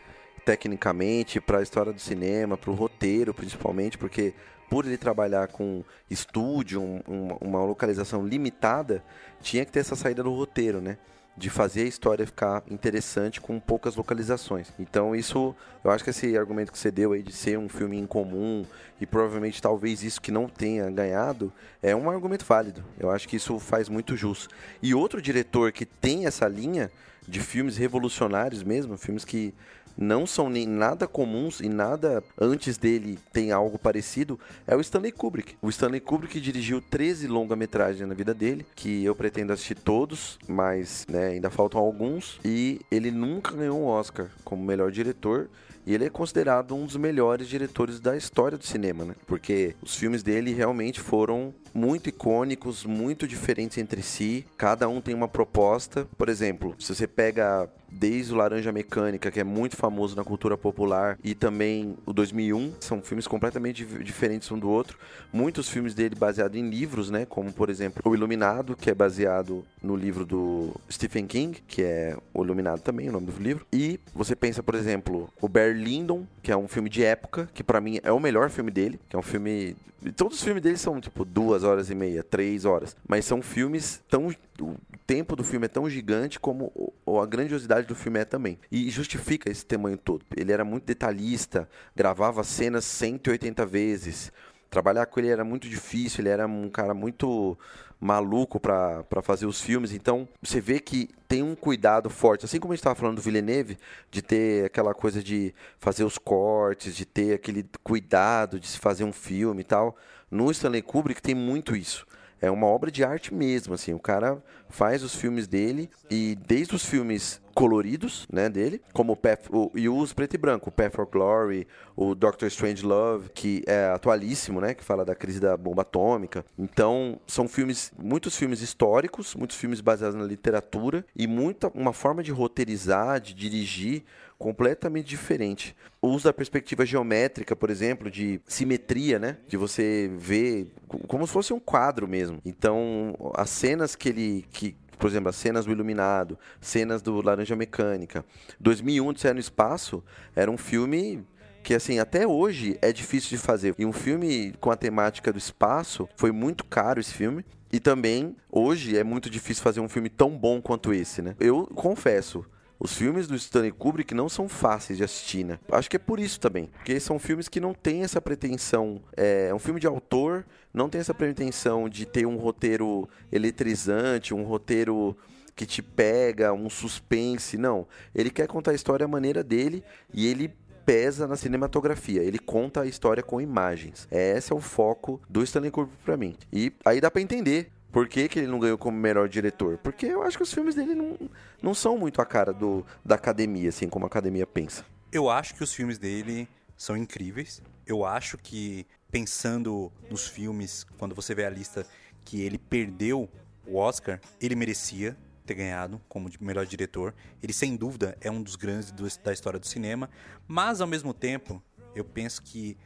Tecnicamente, 0.45 1.41
para 1.41 1.59
a 1.59 1.61
história 1.61 1.91
do 1.91 1.99
cinema, 1.99 2.57
para 2.57 2.71
o 2.71 2.73
roteiro 2.73 3.33
principalmente, 3.33 3.97
porque 3.97 4.33
por 4.69 4.85
ele 4.85 4.97
trabalhar 4.97 5.47
com 5.47 5.83
estúdio, 6.09 6.81
um, 6.81 7.37
uma 7.41 7.63
localização 7.63 8.25
limitada, 8.25 9.03
tinha 9.41 9.65
que 9.65 9.71
ter 9.71 9.79
essa 9.79 9.95
saída 9.95 10.23
do 10.23 10.33
roteiro, 10.33 10.79
né? 10.79 10.97
de 11.39 11.49
fazer 11.49 11.83
a 11.83 11.85
história 11.85 12.25
ficar 12.25 12.61
interessante 12.69 13.39
com 13.39 13.57
poucas 13.61 13.95
localizações. 13.95 14.67
Então 14.77 15.15
isso, 15.15 15.55
eu 15.83 15.89
acho 15.89 16.03
que 16.03 16.09
esse 16.09 16.37
argumento 16.37 16.69
que 16.69 16.77
você 16.77 16.91
deu 16.91 17.13
aí 17.13 17.23
de 17.23 17.31
ser 17.31 17.57
um 17.57 17.69
filme 17.69 17.97
incomum 17.97 18.65
e 18.99 19.05
provavelmente 19.05 19.61
talvez 19.61 20.03
isso 20.03 20.21
que 20.21 20.33
não 20.33 20.49
tenha 20.49 20.91
ganhado 20.91 21.51
é 21.81 21.95
um 21.95 22.09
argumento 22.09 22.43
válido. 22.45 22.83
Eu 22.99 23.09
acho 23.09 23.25
que 23.25 23.37
isso 23.37 23.57
faz 23.57 23.87
muito 23.87 24.17
jus. 24.17 24.49
E 24.83 24.93
outro 24.93 25.21
diretor 25.21 25.71
que 25.71 25.85
tem 25.85 26.25
essa 26.25 26.45
linha 26.45 26.91
de 27.25 27.39
filmes 27.39 27.77
revolucionários 27.77 28.61
mesmo, 28.61 28.97
filmes 28.97 29.23
que 29.23 29.53
não 29.99 30.25
são 30.25 30.49
nem 30.49 30.65
nada 30.65 31.07
comuns 31.07 31.59
e 31.59 31.67
nada 31.67 32.23
antes 32.39 32.77
dele 32.77 33.19
tem 33.33 33.51
algo 33.51 33.77
parecido, 33.77 34.39
é 34.65 34.75
o 34.75 34.81
Stanley 34.81 35.11
Kubrick. 35.11 35.55
O 35.61 35.69
Stanley 35.69 35.99
Kubrick 35.99 36.39
dirigiu 36.39 36.81
13 36.81 37.27
longa-metragens 37.27 38.07
na 38.07 38.15
vida 38.15 38.33
dele, 38.33 38.65
que 38.75 39.03
eu 39.03 39.13
pretendo 39.13 39.51
assistir 39.51 39.75
todos, 39.75 40.39
mas 40.47 41.05
né, 41.09 41.27
ainda 41.27 41.49
faltam 41.49 41.81
alguns, 41.81 42.39
e 42.45 42.79
ele 42.89 43.11
nunca 43.11 43.55
ganhou 43.55 43.79
um 43.79 43.85
Oscar 43.85 44.29
como 44.43 44.63
melhor 44.63 44.91
diretor. 44.91 45.49
E 45.85 45.93
ele 45.93 46.05
é 46.05 46.09
considerado 46.09 46.75
um 46.75 46.85
dos 46.85 46.97
melhores 46.97 47.47
diretores 47.47 47.99
da 47.99 48.15
história 48.15 48.57
do 48.57 48.65
cinema, 48.65 49.05
né? 49.05 49.15
Porque 49.25 49.75
os 49.81 49.95
filmes 49.95 50.21
dele 50.21 50.53
realmente 50.53 50.99
foram 50.99 51.51
muito 51.73 52.09
icônicos, 52.09 52.85
muito 52.85 53.27
diferentes 53.27 53.77
entre 53.77 54.01
si. 54.01 54.45
Cada 54.57 54.87
um 54.87 55.01
tem 55.01 55.13
uma 55.13 55.27
proposta. 55.27 56.07
Por 56.17 56.29
exemplo, 56.29 56.75
se 56.79 56.93
você 56.93 57.07
pega 57.07 57.69
desde 57.91 58.33
o 58.33 58.35
Laranja 58.35 58.71
Mecânica, 58.71 59.31
que 59.31 59.39
é 59.39 59.43
muito 59.43 59.75
famoso 59.75 60.15
na 60.15 60.23
cultura 60.23 60.57
popular, 60.57 61.17
e 61.23 61.33
também 61.33 61.97
o 62.05 62.13
2001, 62.13 62.73
são 62.79 63.01
filmes 63.01 63.27
completamente 63.27 63.85
diferentes 63.85 64.51
um 64.51 64.59
do 64.59 64.69
outro. 64.69 64.97
Muitos 65.31 65.69
filmes 65.69 65.93
dele 65.93 66.15
baseados 66.15 66.57
em 66.57 66.69
livros, 66.69 67.09
né, 67.09 67.25
como 67.25 67.51
por 67.51 67.69
exemplo 67.69 68.01
O 68.05 68.13
Iluminado, 68.13 68.75
que 68.75 68.89
é 68.89 68.93
baseado 68.93 69.65
no 69.81 69.95
livro 69.95 70.25
do 70.25 70.75
Stephen 70.91 71.25
King, 71.25 71.61
que 71.67 71.81
é 71.81 72.15
O 72.33 72.43
Iluminado 72.43 72.81
também, 72.81 73.09
o 73.09 73.11
nome 73.11 73.27
do 73.27 73.41
livro. 73.41 73.65
E 73.71 73.99
você 74.13 74.35
pensa, 74.35 74.61
por 74.61 74.75
exemplo, 74.75 75.29
o 75.41 75.47
Barry 75.47 75.73
Lyndon, 75.73 76.25
que 76.41 76.51
é 76.51 76.57
um 76.57 76.67
filme 76.67 76.89
de 76.89 77.03
época, 77.03 77.49
que 77.53 77.63
para 77.63 77.81
mim 77.81 77.99
é 78.03 78.11
o 78.11 78.19
melhor 78.19 78.49
filme 78.49 78.71
dele, 78.71 78.99
que 79.09 79.15
é 79.15 79.19
um 79.19 79.23
filme 79.23 79.75
Todos 80.15 80.37
os 80.37 80.43
filmes 80.43 80.63
dele 80.63 80.77
são 80.77 80.99
tipo 81.01 81.25
duas 81.25 81.58
horas 81.63 81.89
e 81.89 81.95
meia, 81.95 82.23
três 82.23 82.65
horas. 82.65 82.95
Mas 83.07 83.25
são 83.25 83.41
filmes 83.41 84.01
tão. 84.09 84.27
O 84.27 84.75
tempo 85.07 85.35
do 85.35 85.43
filme 85.43 85.65
é 85.65 85.69
tão 85.69 85.89
gigante 85.89 86.39
como 86.39 86.93
a 87.21 87.25
grandiosidade 87.25 87.87
do 87.87 87.95
filme 87.95 88.19
é 88.19 88.25
também. 88.25 88.59
E 88.71 88.89
justifica 88.89 89.49
esse 89.49 89.65
tamanho 89.65 89.97
todo. 89.97 90.25
Ele 90.35 90.51
era 90.51 90.65
muito 90.65 90.85
detalhista, 90.85 91.67
gravava 91.95 92.43
cenas 92.43 92.85
180 92.85 93.65
vezes. 93.65 94.31
Trabalhar 94.69 95.05
com 95.07 95.19
ele 95.19 95.29
era 95.29 95.43
muito 95.43 95.67
difícil, 95.67 96.21
ele 96.21 96.29
era 96.29 96.45
um 96.45 96.69
cara 96.69 96.93
muito 96.93 97.57
maluco 97.99 98.59
para 98.59 99.21
fazer 99.21 99.45
os 99.45 99.61
filmes. 99.61 99.91
Então, 99.91 100.27
você 100.41 100.61
vê 100.61 100.79
que 100.79 101.09
tem 101.27 101.43
um 101.43 101.55
cuidado 101.55 102.09
forte. 102.09 102.45
Assim 102.45 102.59
como 102.59 102.71
a 102.71 102.75
gente 102.75 102.81
estava 102.81 102.95
falando 102.95 103.17
do 103.17 103.21
Villeneuve, 103.21 103.77
de 104.09 104.21
ter 104.21 104.65
aquela 104.65 104.93
coisa 104.93 105.21
de 105.21 105.53
fazer 105.79 106.03
os 106.03 106.17
cortes, 106.17 106.95
de 106.95 107.05
ter 107.05 107.33
aquele 107.33 107.65
cuidado 107.83 108.59
de 108.59 108.67
se 108.67 108.79
fazer 108.79 109.03
um 109.03 109.11
filme 109.11 109.61
e 109.61 109.65
tal. 109.65 109.97
No 110.29 110.51
Stanley 110.51 110.81
Kubrick 110.81 111.21
tem 111.21 111.35
muito 111.35 111.75
isso 111.75 112.05
é 112.41 112.49
uma 112.49 112.67
obra 112.67 112.89
de 112.89 113.03
arte 113.03 113.33
mesmo, 113.33 113.73
assim. 113.73 113.93
O 113.93 113.99
cara 113.99 114.41
faz 114.69 115.03
os 115.03 115.15
filmes 115.15 115.47
dele 115.47 115.89
e 116.09 116.37
desde 116.47 116.75
os 116.75 116.85
filmes 116.85 117.41
coloridos, 117.53 118.27
né, 118.31 118.49
dele, 118.49 118.81
como 118.93 119.13
o 119.13 119.15
Path, 119.15 119.47
o, 119.51 119.71
e 119.75 119.87
os 119.89 120.13
preto 120.13 120.35
e 120.35 120.37
branco, 120.37 120.69
o 120.69 120.71
Path 120.71 120.95
for 120.95 121.05
Glory, 121.05 121.67
o 121.95 122.15
Doctor 122.15 122.47
Strange 122.47 122.85
Love, 122.85 123.29
que 123.29 123.63
é 123.67 123.89
atualíssimo, 123.89 124.61
né, 124.61 124.73
que 124.73 124.83
fala 124.83 125.03
da 125.03 125.15
crise 125.15 125.39
da 125.39 125.55
bomba 125.57 125.81
atômica. 125.81 126.45
Então, 126.57 127.19
são 127.27 127.47
filmes, 127.47 127.91
muitos 127.97 128.35
filmes 128.35 128.61
históricos, 128.61 129.35
muitos 129.35 129.57
filmes 129.57 129.81
baseados 129.81 130.15
na 130.15 130.25
literatura 130.25 131.05
e 131.15 131.27
muita 131.27 131.67
uma 131.73 131.93
forma 131.93 132.23
de 132.23 132.31
roteirizar, 132.31 133.19
de 133.19 133.33
dirigir 133.33 134.03
completamente 134.39 135.05
diferente. 135.05 135.75
O 136.01 136.07
uso 136.07 136.23
da 136.23 136.33
perspectiva 136.33 136.85
geométrica, 136.85 137.55
por 137.57 137.69
exemplo, 137.69 138.09
de 138.09 138.39
simetria, 138.47 139.19
né? 139.19 139.37
De 139.47 139.57
você 139.57 140.09
ver 140.17 140.67
como 141.07 141.27
se 141.27 141.33
fosse 141.33 141.53
um 141.53 141.59
quadro 141.59 142.07
mesmo. 142.07 142.39
Então, 142.45 143.13
as 143.35 143.49
cenas 143.49 143.95
que 143.95 144.07
ele 144.07 144.45
que 144.49 144.75
por 144.99 145.09
exemplo, 145.09 145.29
as 145.29 145.35
cenas 145.37 145.65
do 145.65 145.71
Iluminado, 145.71 146.37
cenas 146.59 147.01
do 147.01 147.21
Laranja 147.21 147.55
Mecânica. 147.55 148.23
2001, 148.59 149.13
de 149.13 149.33
no 149.33 149.39
Espaço, 149.39 150.03
era 150.35 150.51
um 150.51 150.57
filme 150.57 151.25
que 151.63 151.73
assim 151.73 151.99
até 151.99 152.27
hoje 152.27 152.77
é 152.81 152.91
difícil 152.91 153.29
de 153.29 153.37
fazer. 153.37 153.73
E 153.79 153.85
um 153.85 153.93
filme 153.93 154.53
com 154.59 154.69
a 154.69 154.75
temática 154.75 155.31
do 155.31 155.37
espaço 155.37 156.07
foi 156.15 156.31
muito 156.31 156.65
caro 156.65 156.99
esse 156.99 157.13
filme. 157.13 157.45
E 157.71 157.79
também 157.79 158.35
hoje 158.51 158.97
é 158.97 159.03
muito 159.03 159.29
difícil 159.29 159.63
fazer 159.63 159.79
um 159.79 159.87
filme 159.87 160.09
tão 160.09 160.35
bom 160.37 160.61
quanto 160.61 160.93
esse, 160.93 161.21
né? 161.21 161.35
Eu 161.39 161.67
confesso, 161.67 162.43
os 162.79 162.95
filmes 162.95 163.27
do 163.27 163.35
Stanley 163.35 163.71
Kubrick 163.71 164.13
não 164.13 164.29
são 164.29 164.47
fáceis 164.47 164.97
de 164.97 165.03
assistir, 165.03 165.43
né? 165.43 165.59
Acho 165.71 165.89
que 165.89 165.97
é 165.97 165.99
por 165.99 166.19
isso 166.19 166.39
também. 166.39 166.67
Porque 166.67 166.97
são 166.99 167.19
filmes 167.19 167.49
que 167.49 167.59
não 167.59 167.73
têm 167.73 168.03
essa 168.03 168.21
pretensão. 168.21 169.01
É, 169.17 169.47
é 169.49 169.53
um 169.53 169.59
filme 169.59 169.81
de 169.81 169.87
autor, 169.87 170.45
não 170.73 170.87
tem 170.89 171.01
essa 171.01 171.13
pretensão 171.13 171.89
de 171.89 172.05
ter 172.05 172.25
um 172.25 172.37
roteiro 172.37 173.07
eletrizante, 173.31 174.33
um 174.33 174.43
roteiro 174.43 175.17
que 175.55 175.65
te 175.65 175.81
pega, 175.81 176.53
um 176.53 176.69
suspense. 176.69 177.57
Não. 177.57 177.85
Ele 178.15 178.29
quer 178.29 178.47
contar 178.47 178.71
a 178.71 178.75
história 178.75 179.03
à 179.03 179.07
maneira 179.09 179.43
dele 179.43 179.83
e 180.13 180.25
ele 180.25 180.53
pesa 180.85 181.27
na 181.27 181.35
cinematografia. 181.35 182.23
Ele 182.23 182.39
conta 182.39 182.81
a 182.81 182.85
história 182.85 183.21
com 183.21 183.41
imagens. 183.41 184.07
Esse 184.09 184.53
é 184.53 184.55
o 184.55 184.61
foco 184.61 185.21
do 185.29 185.43
Stanley 185.43 185.69
Kubrick 185.69 186.01
para 186.05 186.15
mim. 186.15 186.37
E 186.51 186.71
aí 186.85 187.01
dá 187.01 187.11
para 187.11 187.21
entender 187.21 187.71
por 187.91 188.07
que, 188.07 188.27
que, 188.27 188.39
ele 188.39 188.47
não 188.47 188.59
ganhou 188.59 188.77
como 188.77 188.97
melhor 188.97 189.27
diretor? 189.27 189.77
Porque 189.77 190.05
eu 190.05 190.21
acho 190.21 190.37
que 190.37 190.43
os 190.43 190.53
filmes 190.53 190.75
dele 190.75 190.93
não, 190.93 191.17
não 191.61 191.73
são 191.73 191.97
muito 191.97 192.21
a 192.21 192.25
cara 192.25 192.53
do, 192.53 192.85
da 193.03 193.15
academia, 193.15 193.69
assim 193.69 193.89
como 193.89 194.05
a 194.05 194.07
academia 194.07 194.45
pensa. 194.45 194.85
Eu 195.11 195.29
acho 195.29 195.55
que 195.55 195.63
os 195.63 195.73
filmes 195.73 195.97
dele 195.97 196.47
são 196.77 196.95
incríveis. 196.95 197.61
Eu 197.85 198.05
acho 198.05 198.37
que, 198.37 198.85
pensando 199.11 199.91
nos 200.09 200.27
filmes, 200.27 200.85
quando 200.97 201.15
você 201.15 201.33
vê 201.33 201.45
a 201.45 201.49
lista 201.49 201.85
que 202.23 202.41
ele 202.41 202.59
perdeu 202.59 203.27
o 203.65 203.77
Oscar, 203.77 204.19
ele 204.39 204.55
merecia 204.55 205.17
ter 205.45 205.55
ganhado 205.55 205.99
como 206.07 206.29
melhor 206.39 206.65
diretor. 206.67 207.15
Ele, 207.41 207.51
sem 207.51 207.75
dúvida, 207.75 208.15
é 208.21 208.29
um 208.29 208.41
dos 208.41 208.55
grandes 208.55 208.91
do, 208.91 209.07
da 209.23 209.33
história 209.33 209.59
do 209.59 209.65
cinema. 209.65 210.09
Mas, 210.47 210.79
ao 210.79 210.87
mesmo 210.87 211.11
tempo, 211.11 211.61
eu 211.95 212.05
penso 212.05 212.43
que 212.43 212.77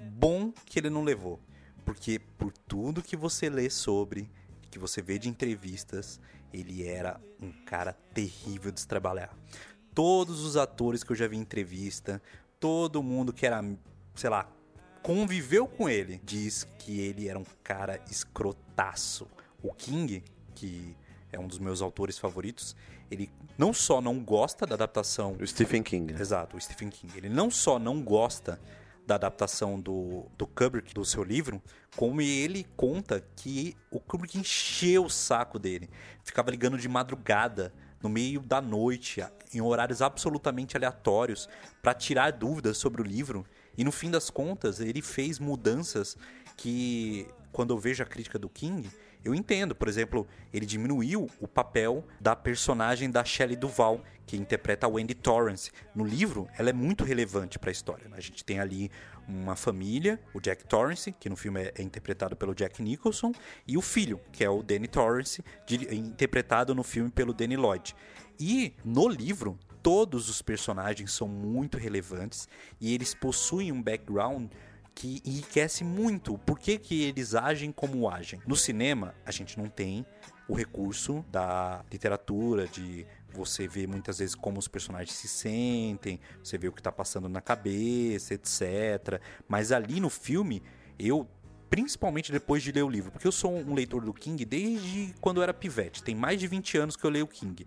bom 0.00 0.52
que 0.66 0.80
ele 0.80 0.90
não 0.90 1.04
levou. 1.04 1.40
Porque 1.84 2.20
por 2.36 2.52
tudo 2.52 3.02
que 3.02 3.16
você 3.16 3.48
lê 3.48 3.70
sobre, 3.70 4.28
que 4.70 4.78
você 4.78 5.00
vê 5.02 5.18
de 5.18 5.28
entrevistas, 5.28 6.20
ele 6.52 6.86
era 6.86 7.20
um 7.40 7.52
cara 7.64 7.92
terrível 8.14 8.70
de 8.70 8.80
se 8.80 8.88
trabalhar. 8.88 9.36
Todos 9.94 10.44
os 10.44 10.56
atores 10.56 11.02
que 11.02 11.12
eu 11.12 11.16
já 11.16 11.26
vi 11.26 11.36
em 11.36 11.40
entrevista, 11.40 12.22
todo 12.60 13.02
mundo 13.02 13.32
que 13.32 13.46
era, 13.46 13.62
sei 14.14 14.30
lá, 14.30 14.48
conviveu 15.02 15.66
com 15.66 15.88
ele, 15.88 16.20
diz 16.24 16.66
que 16.78 17.00
ele 17.00 17.28
era 17.28 17.38
um 17.38 17.46
cara 17.62 18.00
escrotaço. 18.10 19.26
O 19.62 19.72
King, 19.72 20.22
que 20.54 20.96
é 21.32 21.38
um 21.38 21.46
dos 21.46 21.58
meus 21.58 21.82
autores 21.82 22.18
favoritos. 22.18 22.76
Ele 23.10 23.30
não 23.56 23.72
só 23.72 24.00
não 24.00 24.20
gosta 24.20 24.66
da 24.66 24.74
adaptação 24.74 25.36
O 25.40 25.46
Stephen 25.46 25.82
King. 25.82 26.12
né? 26.12 26.20
Exato, 26.20 26.56
o 26.56 26.60
Stephen 26.60 26.90
King. 26.90 27.16
Ele 27.16 27.28
não 27.28 27.50
só 27.50 27.78
não 27.78 28.02
gosta 28.02 28.60
da 29.08 29.14
adaptação 29.14 29.80
do, 29.80 30.26
do 30.36 30.46
Kubrick, 30.46 30.92
do 30.92 31.02
seu 31.02 31.24
livro, 31.24 31.62
como 31.96 32.20
ele 32.20 32.66
conta 32.76 33.24
que 33.34 33.74
o 33.90 33.98
Kubrick 33.98 34.38
encheu 34.38 35.06
o 35.06 35.10
saco 35.10 35.58
dele. 35.58 35.88
Ficava 36.22 36.50
ligando 36.50 36.76
de 36.76 36.86
madrugada, 36.88 37.72
no 38.02 38.08
meio 38.10 38.40
da 38.40 38.60
noite, 38.60 39.24
em 39.52 39.62
horários 39.62 40.02
absolutamente 40.02 40.76
aleatórios, 40.76 41.48
para 41.82 41.94
tirar 41.94 42.32
dúvidas 42.32 42.76
sobre 42.76 43.00
o 43.00 43.04
livro. 43.04 43.46
E 43.78 43.82
no 43.82 43.90
fim 43.90 44.10
das 44.10 44.28
contas, 44.28 44.78
ele 44.78 45.00
fez 45.00 45.38
mudanças 45.38 46.14
que, 46.54 47.26
quando 47.50 47.72
eu 47.72 47.78
vejo 47.78 48.02
a 48.02 48.06
crítica 48.06 48.38
do 48.38 48.48
King, 48.48 48.90
eu 49.24 49.34
entendo. 49.34 49.74
Por 49.74 49.88
exemplo, 49.88 50.26
ele 50.52 50.66
diminuiu 50.66 51.28
o 51.40 51.48
papel 51.48 52.04
da 52.20 52.34
personagem 52.34 53.10
da 53.10 53.24
Shelley 53.24 53.56
Duval, 53.56 54.02
que 54.26 54.36
interpreta 54.36 54.86
a 54.86 54.88
Wendy 54.88 55.14
Torrance. 55.14 55.70
No 55.94 56.04
livro, 56.04 56.48
ela 56.58 56.70
é 56.70 56.72
muito 56.72 57.04
relevante 57.04 57.58
para 57.58 57.70
a 57.70 57.72
história. 57.72 58.08
né? 58.08 58.16
A 58.16 58.20
gente 58.20 58.44
tem 58.44 58.60
ali 58.60 58.90
uma 59.26 59.56
família, 59.56 60.20
o 60.34 60.40
Jack 60.40 60.64
Torrance, 60.66 61.12
que 61.12 61.28
no 61.28 61.36
filme 61.36 61.62
é, 61.62 61.82
interpretado 61.82 62.36
pelo 62.36 62.54
Jack 62.54 62.82
Nicholson, 62.82 63.32
e 63.66 63.76
o 63.76 63.82
filho, 63.82 64.20
que 64.32 64.42
é 64.42 64.50
o 64.50 64.62
Danny 64.62 64.88
Torrance, 64.88 65.42
interpretado 65.92 66.74
no 66.74 66.82
filme 66.82 67.10
pelo 67.10 67.32
Danny 67.32 67.56
Lloyd. 67.56 67.94
E 68.40 68.74
no 68.84 69.08
livro, 69.08 69.58
todos 69.82 70.28
os 70.28 70.42
personagens 70.42 71.12
são 71.12 71.28
muito 71.28 71.78
relevantes 71.78 72.48
e 72.80 72.94
eles 72.94 73.14
possuem 73.14 73.72
um 73.72 73.82
background 73.82 74.50
que 74.98 75.22
enriquece 75.24 75.84
muito 75.84 76.34
o 76.34 76.38
porquê 76.38 76.76
que 76.76 77.04
eles 77.04 77.32
agem 77.32 77.70
como 77.70 78.10
agem. 78.10 78.42
No 78.44 78.56
cinema, 78.56 79.14
a 79.24 79.30
gente 79.30 79.56
não 79.56 79.66
tem 79.68 80.04
o 80.48 80.54
recurso 80.54 81.24
da 81.30 81.84
literatura, 81.92 82.66
de 82.66 83.06
você 83.32 83.68
ver 83.68 83.86
muitas 83.86 84.18
vezes 84.18 84.34
como 84.34 84.58
os 84.58 84.66
personagens 84.66 85.12
se 85.12 85.28
sentem, 85.28 86.18
você 86.42 86.58
vê 86.58 86.66
o 86.66 86.72
que 86.72 86.80
está 86.80 86.90
passando 86.90 87.28
na 87.28 87.40
cabeça, 87.40 88.34
etc. 88.34 89.22
Mas 89.46 89.70
ali 89.70 90.00
no 90.00 90.10
filme, 90.10 90.64
eu 90.98 91.28
principalmente 91.70 92.32
depois 92.32 92.60
de 92.60 92.72
ler 92.72 92.82
o 92.82 92.88
livro, 92.88 93.12
porque 93.12 93.28
eu 93.28 93.30
sou 93.30 93.54
um 93.56 93.74
leitor 93.74 94.04
do 94.04 94.12
King 94.12 94.44
desde 94.44 95.14
quando 95.20 95.36
eu 95.36 95.44
era 95.44 95.54
pivete, 95.54 96.02
tem 96.02 96.16
mais 96.16 96.40
de 96.40 96.48
20 96.48 96.76
anos 96.76 96.96
que 96.96 97.04
eu 97.04 97.10
leio 97.10 97.26
o 97.26 97.28
King. 97.28 97.64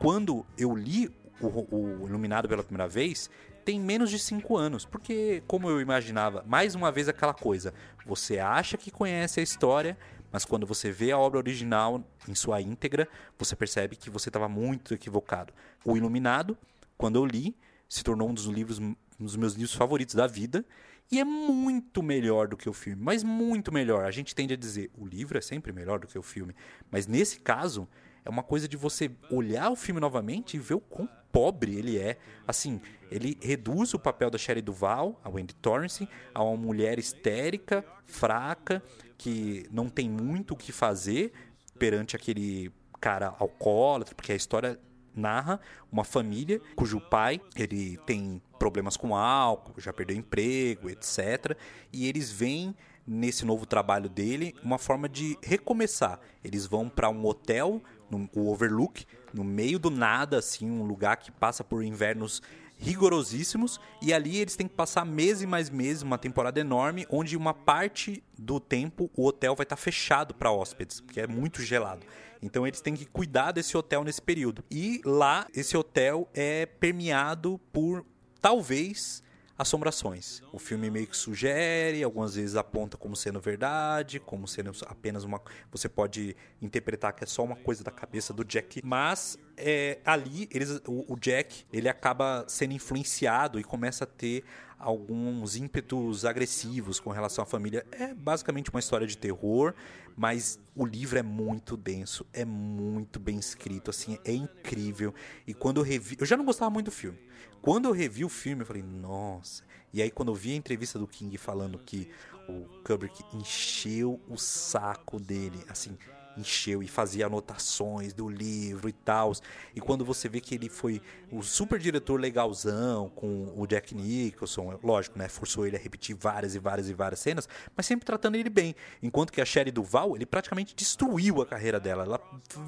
Quando 0.00 0.44
eu 0.58 0.74
li 0.74 1.08
o, 1.40 1.46
o 1.46 2.08
Iluminado 2.08 2.48
pela 2.48 2.64
primeira 2.64 2.88
vez, 2.88 3.30
tem 3.64 3.80
menos 3.80 4.10
de 4.10 4.18
5 4.18 4.56
anos, 4.56 4.84
porque 4.84 5.42
como 5.46 5.68
eu 5.68 5.80
imaginava, 5.80 6.44
mais 6.46 6.74
uma 6.74 6.90
vez 6.90 7.08
aquela 7.08 7.34
coisa, 7.34 7.72
você 8.04 8.38
acha 8.38 8.76
que 8.76 8.90
conhece 8.90 9.40
a 9.40 9.42
história, 9.42 9.96
mas 10.30 10.44
quando 10.44 10.66
você 10.66 10.90
vê 10.90 11.12
a 11.12 11.18
obra 11.18 11.38
original 11.38 12.02
em 12.26 12.34
sua 12.34 12.60
íntegra, 12.60 13.08
você 13.38 13.54
percebe 13.54 13.96
que 13.96 14.10
você 14.10 14.28
estava 14.28 14.48
muito 14.48 14.94
equivocado. 14.94 15.52
O 15.84 15.96
Iluminado, 15.96 16.56
quando 16.96 17.16
eu 17.16 17.26
li, 17.26 17.54
se 17.88 18.02
tornou 18.02 18.30
um 18.30 18.34
dos 18.34 18.46
livros, 18.46 18.78
um 18.78 18.96
dos 19.18 19.36
meus 19.36 19.52
livros 19.52 19.74
favoritos 19.74 20.14
da 20.14 20.26
vida. 20.26 20.64
E 21.10 21.20
é 21.20 21.24
muito 21.24 22.02
melhor 22.02 22.48
do 22.48 22.56
que 22.56 22.70
o 22.70 22.72
filme, 22.72 23.02
mas 23.02 23.22
muito 23.22 23.70
melhor. 23.70 24.06
A 24.06 24.10
gente 24.10 24.34
tende 24.34 24.54
a 24.54 24.56
dizer, 24.56 24.90
o 24.96 25.06
livro 25.06 25.36
é 25.36 25.42
sempre 25.42 25.70
melhor 25.70 25.98
do 25.98 26.06
que 26.06 26.18
o 26.18 26.22
filme. 26.22 26.54
Mas 26.90 27.06
nesse 27.06 27.40
caso, 27.40 27.86
é 28.24 28.30
uma 28.30 28.42
coisa 28.42 28.68
de 28.68 28.76
você 28.76 29.10
olhar 29.30 29.70
o 29.70 29.76
filme 29.76 30.00
novamente 30.00 30.56
e 30.56 30.60
ver 30.60 30.74
o 30.74 30.80
quão 30.80 31.08
pobre 31.30 31.76
ele 31.76 31.98
é. 31.98 32.18
Assim, 32.46 32.80
ele 33.10 33.38
reduz 33.40 33.94
o 33.94 33.98
papel 33.98 34.30
da 34.30 34.38
Shelley 34.38 34.62
Duval, 34.62 35.20
a 35.24 35.28
Wendy 35.28 35.54
Torrance, 35.54 36.08
a 36.34 36.42
uma 36.42 36.56
mulher 36.56 36.98
histérica, 36.98 37.84
fraca, 38.04 38.82
que 39.16 39.66
não 39.70 39.88
tem 39.88 40.08
muito 40.08 40.54
o 40.54 40.56
que 40.56 40.72
fazer 40.72 41.32
perante 41.78 42.14
aquele 42.14 42.70
cara 43.00 43.34
alcoólatra, 43.38 44.14
porque 44.14 44.32
a 44.32 44.36
história 44.36 44.78
narra 45.14 45.60
uma 45.90 46.04
família 46.04 46.60
cujo 46.74 47.00
pai 47.00 47.40
ele 47.54 47.98
tem 48.06 48.40
problemas 48.58 48.96
com 48.96 49.14
álcool, 49.14 49.80
já 49.80 49.92
perdeu 49.92 50.16
emprego, 50.16 50.88
etc. 50.88 51.56
E 51.92 52.08
eles 52.08 52.30
veem 52.30 52.74
nesse 53.06 53.44
novo 53.44 53.66
trabalho 53.66 54.08
dele 54.08 54.54
uma 54.62 54.78
forma 54.78 55.08
de 55.08 55.36
recomeçar. 55.42 56.20
Eles 56.44 56.66
vão 56.66 56.88
para 56.88 57.10
um 57.10 57.26
hotel, 57.26 57.82
no, 58.12 58.28
o 58.34 58.52
Overlook, 58.52 59.06
no 59.32 59.42
meio 59.42 59.78
do 59.78 59.90
nada, 59.90 60.38
assim, 60.38 60.70
um 60.70 60.84
lugar 60.84 61.16
que 61.16 61.32
passa 61.32 61.64
por 61.64 61.82
invernos 61.82 62.42
rigorosíssimos 62.76 63.80
e 64.00 64.12
ali 64.12 64.38
eles 64.38 64.56
têm 64.56 64.66
que 64.66 64.74
passar 64.74 65.04
meses 65.04 65.42
e 65.42 65.46
mais 65.46 65.70
meses, 65.70 66.02
uma 66.02 66.18
temporada 66.18 66.58
enorme, 66.60 67.06
onde 67.08 67.36
uma 67.36 67.54
parte 67.54 68.22
do 68.36 68.58
tempo 68.58 69.10
o 69.16 69.26
hotel 69.26 69.54
vai 69.54 69.64
estar 69.64 69.76
fechado 69.76 70.34
para 70.34 70.50
hóspedes, 70.50 71.00
porque 71.00 71.20
é 71.20 71.26
muito 71.26 71.62
gelado. 71.62 72.04
Então 72.42 72.66
eles 72.66 72.80
têm 72.80 72.94
que 72.94 73.06
cuidar 73.06 73.52
desse 73.52 73.76
hotel 73.76 74.02
nesse 74.02 74.20
período. 74.20 74.64
E 74.68 75.00
lá 75.04 75.46
esse 75.54 75.76
hotel 75.76 76.28
é 76.34 76.66
permeado 76.66 77.60
por 77.72 78.04
talvez 78.40 79.22
assombrações. 79.56 80.42
O 80.52 80.58
filme 80.58 80.90
meio 80.90 81.06
que 81.06 81.16
sugere, 81.16 82.02
algumas 82.02 82.34
vezes 82.34 82.56
aponta 82.56 82.96
como 82.96 83.14
sendo 83.14 83.40
verdade, 83.40 84.18
como 84.18 84.48
sendo 84.48 84.72
apenas 84.86 85.24
uma. 85.24 85.40
Você 85.70 85.88
pode 85.88 86.36
interpretar 86.60 87.12
que 87.12 87.24
é 87.24 87.26
só 87.26 87.44
uma 87.44 87.56
coisa 87.56 87.84
da 87.84 87.90
cabeça 87.90 88.32
do 88.32 88.44
Jack, 88.44 88.80
mas 88.84 89.38
é, 89.56 89.98
ali 90.04 90.48
eles, 90.50 90.80
o, 90.86 91.12
o 91.12 91.16
Jack 91.18 91.64
ele 91.72 91.88
acaba 91.88 92.44
sendo 92.48 92.72
influenciado 92.72 93.60
e 93.60 93.64
começa 93.64 94.04
a 94.04 94.06
ter 94.06 94.44
alguns 94.82 95.54
ímpetos 95.54 96.24
agressivos 96.24 96.98
com 96.98 97.10
relação 97.10 97.44
à 97.44 97.46
família. 97.46 97.86
É 97.92 98.12
basicamente 98.12 98.68
uma 98.68 98.80
história 98.80 99.06
de 99.06 99.16
terror, 99.16 99.72
mas 100.16 100.58
o 100.74 100.84
livro 100.84 101.18
é 101.18 101.22
muito 101.22 101.76
denso, 101.76 102.26
é 102.32 102.44
muito 102.44 103.20
bem 103.20 103.38
escrito, 103.38 103.90
assim, 103.90 104.18
é 104.24 104.32
incrível. 104.32 105.14
E 105.46 105.54
quando 105.54 105.78
eu 105.78 105.84
revi, 105.84 106.16
eu 106.18 106.26
já 106.26 106.36
não 106.36 106.44
gostava 106.44 106.70
muito 106.70 106.86
do 106.86 106.92
filme. 106.92 107.18
Quando 107.62 107.88
eu 107.88 107.92
revi 107.92 108.24
o 108.24 108.28
filme, 108.28 108.62
eu 108.62 108.66
falei, 108.66 108.82
nossa. 108.82 109.62
E 109.92 110.02
aí 110.02 110.10
quando 110.10 110.32
eu 110.32 110.34
vi 110.34 110.52
a 110.52 110.56
entrevista 110.56 110.98
do 110.98 111.06
King 111.06 111.38
falando 111.38 111.78
que 111.78 112.10
o 112.48 112.64
Kubrick 112.82 113.22
encheu 113.32 114.20
o 114.28 114.36
saco 114.36 115.20
dele, 115.20 115.64
assim, 115.68 115.96
encheu 116.36 116.82
e 116.82 116.88
fazia 116.88 117.26
anotações 117.26 118.12
do 118.12 118.28
livro 118.28 118.88
e 118.88 118.92
tal. 118.92 119.32
E 119.74 119.80
quando 119.80 120.04
você 120.04 120.28
vê 120.28 120.40
que 120.40 120.54
ele 120.54 120.68
foi 120.68 121.00
o 121.30 121.42
super 121.42 121.78
diretor 121.78 122.20
legalzão 122.20 123.08
com 123.10 123.52
o 123.56 123.66
Jack 123.66 123.94
Nicholson, 123.94 124.78
lógico, 124.82 125.18
né? 125.18 125.28
Forçou 125.28 125.66
ele 125.66 125.76
a 125.76 125.78
repetir 125.78 126.16
várias 126.16 126.54
e 126.54 126.58
várias 126.58 126.88
e 126.88 126.94
várias 126.94 127.20
cenas, 127.20 127.48
mas 127.76 127.86
sempre 127.86 128.04
tratando 128.04 128.36
ele 128.36 128.50
bem. 128.50 128.74
Enquanto 129.02 129.32
que 129.32 129.40
a 129.40 129.44
Sherry 129.44 129.70
Duval, 129.70 130.16
ele 130.16 130.26
praticamente 130.26 130.74
destruiu 130.74 131.40
a 131.40 131.46
carreira 131.46 131.78
dela. 131.78 132.04
Ela 132.04 132.20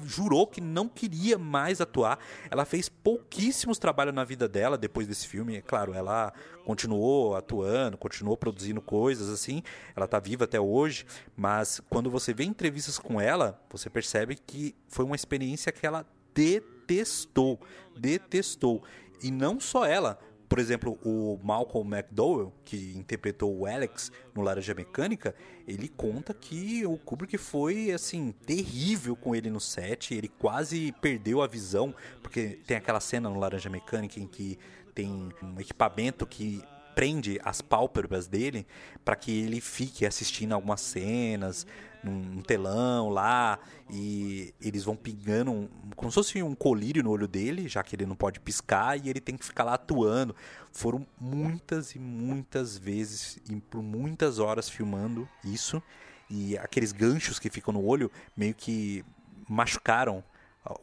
jurou 0.05 0.47
que 0.47 0.61
não 0.61 0.87
queria 0.87 1.37
mais 1.37 1.81
atuar. 1.81 2.19
Ela 2.49 2.65
fez 2.65 2.89
pouquíssimos 2.89 3.77
trabalhos 3.77 4.13
na 4.13 4.23
vida 4.23 4.47
dela 4.47 4.77
depois 4.77 5.07
desse 5.07 5.27
filme. 5.27 5.57
É 5.57 5.61
claro, 5.61 5.93
ela 5.93 6.33
continuou 6.65 7.35
atuando, 7.35 7.97
continuou 7.97 8.35
produzindo 8.35 8.81
coisas 8.81 9.29
assim. 9.29 9.61
Ela 9.95 10.07
tá 10.07 10.19
viva 10.19 10.43
até 10.43 10.59
hoje, 10.59 11.05
mas 11.37 11.79
quando 11.89 12.09
você 12.09 12.33
vê 12.33 12.43
entrevistas 12.43 12.97
com 12.97 13.21
ela, 13.21 13.61
você 13.69 13.89
percebe 13.89 14.35
que 14.35 14.75
foi 14.87 15.05
uma 15.05 15.15
experiência 15.15 15.71
que 15.71 15.85
ela 15.85 16.05
detestou, 16.33 17.59
detestou. 17.95 18.83
E 19.21 19.31
não 19.31 19.59
só 19.59 19.85
ela, 19.85 20.19
por 20.49 20.59
exemplo, 20.59 20.97
o 21.03 21.39
Malcolm 21.43 21.95
McDowell, 21.95 22.53
que 22.63 22.93
interpretou 22.95 23.55
o 23.55 23.65
Alex 23.65 24.11
no 24.33 24.41
Laranja 24.41 24.73
Mecânica, 24.73 25.35
ele 25.67 25.87
conta 25.87 26.33
que 26.33 26.85
o 26.85 26.97
Kubrick 26.97 27.37
foi 27.37 27.91
assim 27.91 28.33
terrível 28.45 29.15
com 29.15 29.35
ele 29.35 29.49
no 29.49 29.59
set, 29.59 30.13
ele 30.13 30.27
quase 30.27 30.93
perdeu 31.01 31.41
a 31.41 31.47
visão, 31.47 31.93
porque 32.21 32.59
tem 32.65 32.77
aquela 32.77 32.99
cena 32.99 33.29
no 33.29 33.39
Laranja 33.39 33.69
Mecânica 33.69 34.19
em 34.19 34.27
que 34.27 34.57
tem 34.95 35.29
um 35.43 35.59
equipamento 35.59 36.25
que 36.25 36.63
prende 36.95 37.39
as 37.43 37.61
pálpebras 37.61 38.25
dele 38.25 38.65
para 39.03 39.17
que 39.17 39.41
ele 39.41 39.59
fique 39.59 40.05
assistindo 40.05 40.53
algumas 40.53 40.79
cenas 40.79 41.67
num 42.01 42.41
telão 42.41 43.09
lá 43.09 43.59
e 43.89 44.53
eles 44.61 44.83
vão 44.83 44.95
pingando 44.95 45.51
um, 45.51 45.69
como 45.95 46.09
se 46.09 46.15
fosse 46.15 46.41
um 46.41 46.55
colírio 46.55 47.03
no 47.03 47.09
olho 47.09 47.27
dele, 47.27 47.67
já 47.67 47.83
que 47.83 47.95
ele 47.95 48.05
não 48.05 48.15
pode 48.15 48.39
piscar 48.39 48.97
e 48.97 49.09
ele 49.09 49.19
tem 49.19 49.35
que 49.35 49.43
ficar 49.43 49.63
lá 49.63 49.73
atuando. 49.73 50.35
Foram 50.71 51.05
muitas 51.19 51.95
e 51.95 51.99
muitas 51.99 52.77
vezes 52.77 53.39
e 53.49 53.55
por 53.55 53.81
muitas 53.81 54.39
horas 54.39 54.69
filmando 54.69 55.27
isso 55.43 55.83
e 56.29 56.57
aqueles 56.57 56.91
ganchos 56.91 57.39
que 57.39 57.49
ficam 57.49 57.73
no 57.73 57.83
olho 57.83 58.09
meio 58.37 58.53
que 58.53 59.03
machucaram 59.49 60.23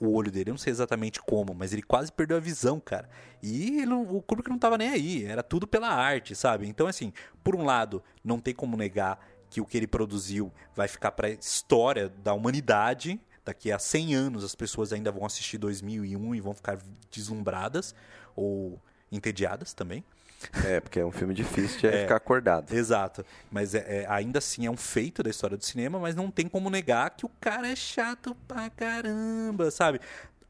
o 0.01 0.13
olho 0.13 0.31
dele. 0.31 0.51
Eu 0.51 0.55
não 0.55 0.59
sei 0.59 0.71
exatamente 0.71 1.21
como, 1.21 1.55
mas 1.55 1.73
ele 1.73 1.83
quase 1.83 2.13
perdeu 2.13 2.37
a 2.37 2.41
visão, 2.41 2.81
cara. 2.81 3.09
E 3.43 3.81
ele, 3.81 3.93
o 3.93 4.23
Kubrick 4.23 4.49
não 4.49 4.59
tava 4.59 4.79
nem 4.79 4.89
aí, 4.89 5.25
era 5.25 5.43
tudo 5.43 5.67
pela 5.67 5.89
arte, 5.89 6.35
sabe? 6.35 6.67
Então, 6.69 6.87
assim, 6.87 7.13
por 7.43 7.57
um 7.57 7.65
lado, 7.65 8.03
não 8.25 8.39
tem 8.39 8.55
como 8.55 8.77
negar 8.77 9.19
que 9.51 9.61
o 9.61 9.67
que 9.67 9.77
ele 9.77 9.87
produziu 9.87 10.53
vai 10.75 10.89
ficar 10.89 11.13
para 11.13 11.29
história 11.31 12.09
da 12.09 12.33
humanidade. 12.33 13.21
Daqui 13.45 13.73
a 13.73 13.79
100 13.79 14.15
anos 14.15 14.45
as 14.45 14.55
pessoas 14.55 14.93
ainda 14.93 15.11
vão 15.11 15.27
assistir 15.27 15.59
2001 15.59 16.35
e 16.35 16.41
vão 16.41 16.55
ficar 16.55 16.79
deslumbradas. 17.11 17.95
Ou 18.35 18.81
entediadas 19.13 19.75
também. 19.75 20.03
É, 20.65 20.81
porque 20.81 20.99
é 21.01 21.05
um 21.05 21.13
filme 21.13 21.35
difícil 21.35 21.81
de 21.81 21.87
É. 21.87 22.03
ficar 22.03 22.17
acordado. 22.17 22.73
Exato. 22.75 23.25
Mas 23.51 23.75
é, 23.75 24.03
é- 24.03 24.07
ainda 24.09 24.39
assim 24.39 24.67
é 24.67 24.71
um 24.71 24.77
feito 24.77 25.23
da 25.23 25.31
história 25.31 25.57
do 25.57 25.65
cinema, 25.65 25.99
mas 25.99 26.15
não 26.15 26.31
tem 26.31 26.49
como 26.49 26.69
negar 26.71 27.11
que 27.11 27.25
o 27.27 27.31
cara 27.41 27.69
é 27.69 27.77
chato 27.77 28.37
pra 28.47 28.69
caramba, 28.71 29.71
sabe? 29.71 30.01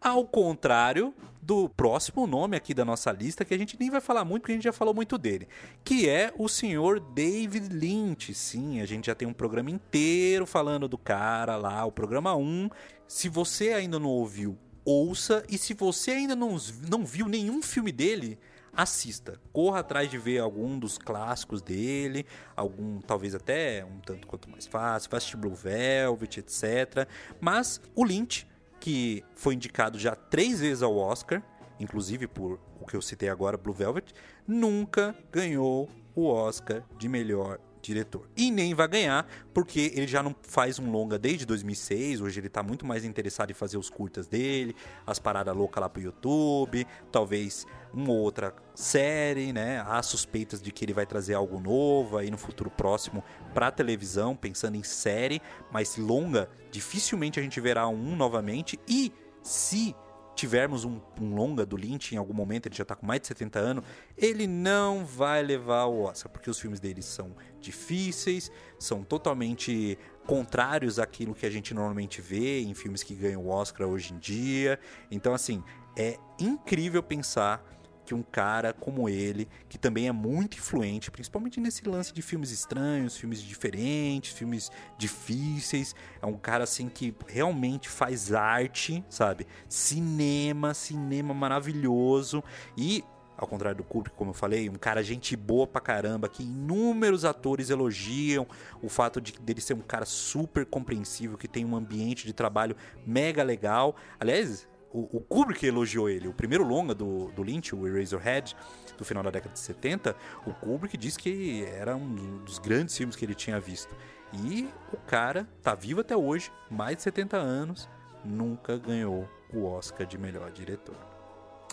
Ao 0.01 0.25
contrário 0.27 1.15
do 1.41 1.69
próximo 1.69 2.27
nome 2.27 2.57
aqui 2.57 2.75
da 2.75 2.85
nossa 2.85 3.13
lista, 3.13 3.45
que 3.45 3.55
a 3.55 3.59
gente 3.59 3.77
nem 3.79 3.89
vai 3.91 4.01
falar 4.01 4.25
muito, 4.25 4.43
porque 4.43 4.53
a 4.53 4.55
gente 4.57 4.65
já 4.65 4.73
falou 4.73 4.93
muito 4.93 5.17
dele, 5.17 5.47
que 5.85 6.09
é 6.09 6.33
o 6.37 6.49
senhor 6.49 6.99
David 6.99 7.69
Lynch. 7.73 8.35
Sim, 8.35 8.81
a 8.81 8.87
gente 8.87 9.07
já 9.07 9.15
tem 9.15 9.27
um 9.29 9.33
programa 9.33 9.71
inteiro 9.71 10.45
falando 10.45 10.89
do 10.89 10.99
cara 10.99 11.57
lá, 11.57 11.85
o 11.85 11.93
programa 11.93 12.35
1. 12.37 12.69
Se 13.07 13.29
você 13.29 13.71
ainda 13.73 13.99
não 13.99 14.09
ouviu, 14.09 14.57
ouça. 14.85 15.45
E 15.49 15.57
se 15.57 15.73
você 15.75 16.11
ainda 16.13 16.35
não, 16.35 16.57
não 16.91 17.05
viu 17.05 17.29
nenhum 17.29 17.63
filme 17.63 17.93
dele, 17.93 18.39
assista. 18.75 19.41
Corra 19.53 19.81
atrás 19.81 20.11
de 20.11 20.19
ver 20.19 20.39
algum 20.39 20.79
dos 20.79 20.99
clássicos 20.99 21.61
dele, 21.61 22.27
algum 22.57 23.01
talvez 23.01 23.35
até 23.35 23.85
um 23.85 24.01
tanto 24.01 24.27
quanto 24.27 24.51
mais 24.51 24.67
fácil, 24.67 25.11
vai 25.11 25.19
assistir 25.19 25.37
Blue 25.37 25.55
Velvet, 25.55 26.41
etc. 26.41 27.09
Mas 27.41 27.81
o 27.95 28.05
Lynch, 28.05 28.47
que 28.81 29.25
foi 29.35 29.55
indicado 29.55 29.99
já 29.99 30.15
três 30.15 30.61
vezes 30.61 30.83
ao 30.83 30.97
Oscar, 30.97 31.43
inclusive 31.79 32.27
por 32.27 32.59
o 32.81 32.87
que 32.87 32.97
eu 32.97 33.03
citei 33.03 33.29
agora, 33.29 33.57
Blue 33.57 33.75
Velvet, 33.75 34.13
nunca 34.47 35.17
ganhou 35.31 35.89
o 36.15 36.27
Oscar 36.27 36.83
de 36.99 37.09
melhor 37.09 37.59
diretor. 37.83 38.29
E 38.37 38.51
nem 38.51 38.75
vai 38.75 38.89
ganhar, 38.89 39.27
porque 39.53 39.93
ele 39.95 40.07
já 40.07 40.23
não 40.23 40.35
faz 40.43 40.79
um 40.79 40.91
longa 40.91 41.19
desde 41.19 41.45
2006, 41.45 42.21
hoje 42.21 42.41
ele 42.41 42.49
tá 42.49 42.63
muito 42.63 42.87
mais 42.87 43.05
interessado 43.05 43.51
em 43.51 43.55
fazer 43.55 43.77
os 43.77 43.91
curtas 43.91 44.27
dele, 44.27 44.75
as 45.07 45.19
paradas 45.19 45.55
loucas 45.55 45.81
lá 45.81 45.89
pro 45.89 46.01
YouTube, 46.01 46.87
talvez 47.11 47.67
uma 47.93 48.11
ou 48.11 48.19
outra 48.19 48.55
série, 48.75 49.53
né? 49.53 49.85
Há 49.87 50.03
suspeitas 50.03 50.63
de 50.63 50.71
que 50.73 50.85
ele 50.85 50.95
vai 50.95 51.05
trazer 51.05 51.35
algo 51.35 51.61
novo 51.61 52.17
aí 52.17 52.31
no 52.31 52.39
futuro 52.39 52.71
próximo 52.71 53.23
pra 53.53 53.71
televisão, 53.71 54.35
pensando 54.35 54.77
em 54.77 54.83
série, 54.83 55.43
mas 55.71 55.97
longa, 55.97 56.49
dificilmente 56.71 57.39
a 57.39 57.43
gente 57.43 57.61
verá 57.61 57.89
um 57.89 58.17
novamente 58.17 58.79
e 58.89 59.13
se 59.43 59.95
tivermos 60.43 60.85
um, 60.85 61.01
um 61.21 61.37
longa 61.37 61.65
do 61.65 61.77
Lynch 61.77 62.17
em 62.17 62.19
algum 62.19 62.35
momento, 62.35 62.67
ele 62.67 62.75
já 62.75 62.85
tá 62.85 62.97
com 62.97 63.07
mais 63.07 63.21
de 63.21 63.29
70 63.29 63.61
anos, 63.61 63.85
ele 64.19 64.49
não 64.49 65.07
vai 65.07 65.41
levar 65.41 65.85
o 65.85 66.03
Oscar, 66.03 66.33
porque 66.33 66.51
os 66.51 66.59
filmes 66.59 66.81
dele 66.81 67.01
são 67.01 67.37
difíceis, 67.61 68.51
são 68.77 69.05
totalmente 69.05 69.97
contrários 70.27 70.99
àquilo 70.99 71.33
que 71.33 71.47
a 71.47 71.51
gente 71.51 71.73
normalmente 71.73 72.21
vê 72.21 72.61
em 72.61 72.75
filmes 72.75 73.05
que 73.05 73.15
ganham 73.15 73.41
o 73.41 73.51
Oscar 73.51 73.87
hoje 73.87 74.13
em 74.13 74.19
dia. 74.19 74.81
Então, 75.13 75.33
assim, 75.33 75.63
é 75.97 76.19
incrível 76.41 77.05
pensar 77.05 77.65
que 78.05 78.15
um 78.15 78.23
cara 78.23 78.73
como 78.73 79.09
ele, 79.09 79.49
que 79.69 79.79
também 79.79 80.09
é 80.09 80.13
muito 80.13 80.57
influente, 80.57 81.11
principalmente 81.11 81.61
nesse 81.61 81.87
lance 81.89 82.13
de 82.13 82.23
filmes 82.23 82.51
estranhos, 82.51 83.17
filmes 83.17 83.43
diferentes, 83.43 84.33
filmes 84.33 84.71
difíceis, 84.99 85.95
é 86.21 86.27
um 86.27 86.37
cara 86.37 86.65
assim 86.65 86.89
que 86.89 87.15
realmente 87.27 87.89
faz 87.89 88.33
arte, 88.33 89.05
sabe? 89.09 89.47
Cinema, 89.69 90.75
cinema 90.75 91.33
maravilhoso 91.33 92.43
e 92.77 93.05
ao 93.37 93.49
contrário 93.49 93.79
do 93.79 93.85
Kubrick, 93.85 94.17
como 94.17 94.31
eu 94.31 94.35
falei, 94.35 94.69
um 94.69 94.75
cara 94.75 95.03
gente 95.03 95.35
boa 95.37 95.67
pra 95.67 95.81
caramba, 95.81 96.29
que 96.29 96.45
inúmeros 96.45 97.25
atores 97.25 97.71
elogiam 97.71 98.47
o 98.81 98.89
fato 98.89 99.21
de 99.21 99.33
dele 99.33 99.61
ser 99.61 99.75
um 99.75 99.81
cara 99.81 100.05
super 100.05 100.65
compreensível, 100.65 101.37
que 101.37 101.49
tem 101.49 101.65
um 101.65 101.75
ambiente 101.75 102.25
de 102.25 102.33
trabalho 102.33 102.77
mega 103.05 103.43
legal. 103.43 103.97
Aliás, 104.21 104.69
o, 104.93 105.19
o 105.19 105.21
Kubrick 105.21 105.67
elogiou 105.67 106.09
ele. 106.09 106.29
O 106.29 106.33
primeiro 106.33 106.65
longa 106.65 106.95
do, 106.95 107.31
do 107.33 107.43
Lynch, 107.43 107.75
o 107.75 107.87
Eraserhead, 107.87 108.55
do 108.97 109.05
final 109.05 109.23
da 109.23 109.31
década 109.31 109.53
de 109.53 109.59
70, 109.59 110.15
o 110.47 110.53
Kubrick 110.53 110.97
disse 110.97 111.19
que 111.19 111.65
era 111.65 111.97
um 111.97 112.39
dos 112.45 112.59
grandes 112.59 112.97
filmes 112.97 113.17
que 113.17 113.25
ele 113.25 113.35
tinha 113.35 113.59
visto. 113.59 113.95
E 114.33 114.69
o 114.93 114.97
cara 114.99 115.49
tá 115.63 115.75
vivo 115.75 116.01
até 116.01 116.17
hoje, 116.17 116.51
mais 116.71 116.97
de 116.97 117.03
70 117.03 117.37
anos, 117.37 117.89
nunca 118.25 118.77
ganhou 118.79 119.29
o 119.53 119.65
Oscar 119.65 120.07
de 120.07 120.17
melhor 120.17 120.51
diretor. 120.51 120.97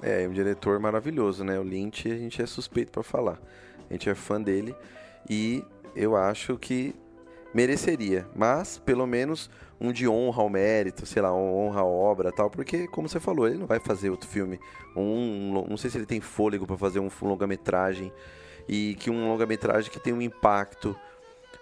É, 0.02 0.28
um 0.28 0.32
diretor 0.32 0.80
maravilhoso, 0.80 1.44
né? 1.44 1.60
O 1.60 1.64
Lynch, 1.64 2.10
a 2.10 2.18
gente 2.18 2.42
é 2.42 2.46
suspeito 2.46 2.92
pra 2.92 3.04
falar. 3.04 3.40
A 3.90 3.94
gente 3.94 4.10
é 4.10 4.16
fã 4.16 4.42
dele 4.42 4.76
e 5.30 5.64
eu 5.96 6.16
acho 6.16 6.58
que 6.58 6.96
mereceria, 7.54 8.28
mas 8.36 8.78
pelo 8.78 9.06
menos 9.08 9.50
um 9.80 9.92
de 9.92 10.08
honra 10.08 10.42
ao 10.42 10.50
mérito, 10.50 11.06
sei 11.06 11.22
lá, 11.22 11.34
honra 11.34 11.82
à 11.82 11.86
obra, 11.86 12.32
tal, 12.32 12.50
porque 12.50 12.88
como 12.88 13.08
você 13.08 13.20
falou, 13.20 13.48
ele 13.48 13.58
não 13.58 13.66
vai 13.68 13.80
fazer 13.80 14.10
outro 14.10 14.30
filme, 14.30 14.60
um, 14.96 15.66
não 15.70 15.78
sei 15.78 15.90
se 15.90 15.98
ele 15.98 16.06
tem 16.06 16.20
fôlego 16.20 16.68
pra 16.68 16.78
fazer 16.78 17.00
um 17.00 17.10
longa-metragem 17.22 18.12
e 18.68 18.96
que 19.00 19.10
um 19.10 19.28
longa-metragem 19.30 19.90
que 19.92 20.00
tem 20.00 20.14
um 20.14 20.22
impacto 20.22 20.96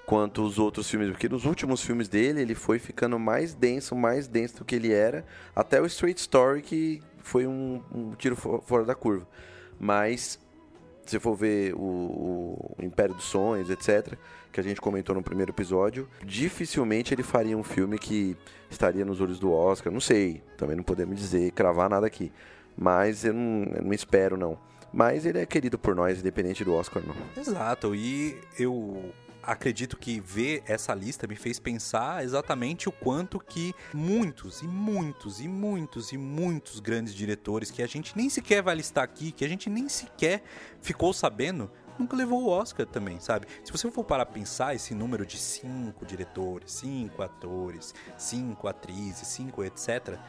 quanto 0.06 0.41
os 0.41 0.58
outros 0.58 0.89
filmes, 0.89 1.10
porque 1.10 1.27
nos 1.30 1.45
últimos 1.45 1.84
filmes 1.84 2.08
dele 2.08 2.41
ele 2.41 2.56
foi 2.56 2.80
ficando 2.80 3.19
mais 3.19 3.53
denso, 3.53 3.95
mais 3.95 4.27
denso 4.27 4.60
do 4.60 4.65
que 4.65 4.75
ele 4.75 4.91
era, 4.93 5.25
até 5.56 5.82
o 5.82 5.86
Straight 5.86 6.19
Story 6.19 6.62
que 6.62 7.01
foi 7.21 7.45
um, 7.45 7.82
um 7.93 8.12
tiro 8.15 8.36
fo- 8.36 8.62
fora 8.65 8.86
da 8.86 8.95
curva. 8.95 9.27
Mas 9.80 10.39
se 11.12 11.20
for 11.20 11.36
ver 11.36 11.74
o, 11.76 12.76
o 12.78 12.84
Império 12.84 13.15
dos 13.15 13.26
Sonhos, 13.26 13.70
etc., 13.70 14.15
que 14.52 14.60
a 14.60 14.63
gente 14.63 14.82
comentou 14.82 15.13
no 15.15 15.22
primeiro 15.22 15.52
episódio, 15.52 16.08
dificilmente 16.24 17.13
ele 17.13 17.24
faria 17.24 17.58
um 17.58 17.63
filme 17.63 17.98
que 17.98 18.36
estaria 18.70 19.06
nos 19.06 19.22
olhos 19.22 19.39
do 19.39 19.52
Oscar. 19.52 19.91
Não 19.91 20.00
sei, 20.00 20.41
também 20.58 20.76
não 20.76 20.84
podemos 20.84 21.17
dizer, 21.17 21.52
cravar 21.52 21.89
nada 21.89 22.08
aqui. 22.08 22.32
Mas 22.76 23.26
eu 23.26 23.34
não, 23.34 23.63
eu 23.76 23.84
não 23.84 23.93
espero, 23.93 24.38
não. 24.38 24.58
Mas 24.91 25.26
ele 25.26 25.39
é 25.39 25.46
querido 25.46 25.78
por 25.78 25.96
nós, 25.96 26.20
independente 26.20 26.63
do 26.63 26.74
Oscar, 26.74 27.04
não. 27.06 27.15
Exato, 27.36 27.93
e 27.93 28.38
eu 28.58 29.12
acredito 29.47 29.95
que 29.95 30.19
ver 30.19 30.62
essa 30.65 30.93
lista 30.93 31.25
me 31.25 31.38
fez 31.38 31.57
pensar 31.57 32.21
exatamente 32.21 32.89
o 32.89 32.91
quanto 32.91 33.39
que 33.39 33.73
muitos 33.93 34.62
e 34.62 34.67
muitos 34.67 35.39
e 35.39 35.47
muitos 35.47 36.12
e 36.12 36.17
muitos 36.17 36.81
grandes 36.81 37.15
diretores 37.15 37.71
que 37.71 37.81
a 37.81 37.88
gente 37.88 38.15
nem 38.17 38.29
sequer 38.29 38.62
vai 38.62 38.75
listar 38.75 39.05
aqui, 39.05 39.31
que 39.31 39.45
a 39.45 39.47
gente 39.47 39.69
nem 39.69 39.88
sequer 39.88 40.43
ficou 40.81 41.13
sabendo, 41.13 41.71
nunca 41.97 42.17
levou 42.17 42.43
o 42.43 42.49
Oscar 42.49 42.86
também, 42.86 43.21
sabe? 43.21 43.47
Se 43.63 43.71
você 43.71 43.89
for 43.89 44.03
parar 44.03 44.23
a 44.23 44.25
pensar 44.25 44.75
esse 44.75 44.93
número 44.93 45.25
de 45.25 45.38
cinco 45.38 46.05
diretores, 46.05 46.73
cinco 46.73 47.23
atores, 47.23 47.95
cinco 48.17 48.67
atrizes, 48.67 49.29
cinco 49.29 49.63
etc, 49.63 50.19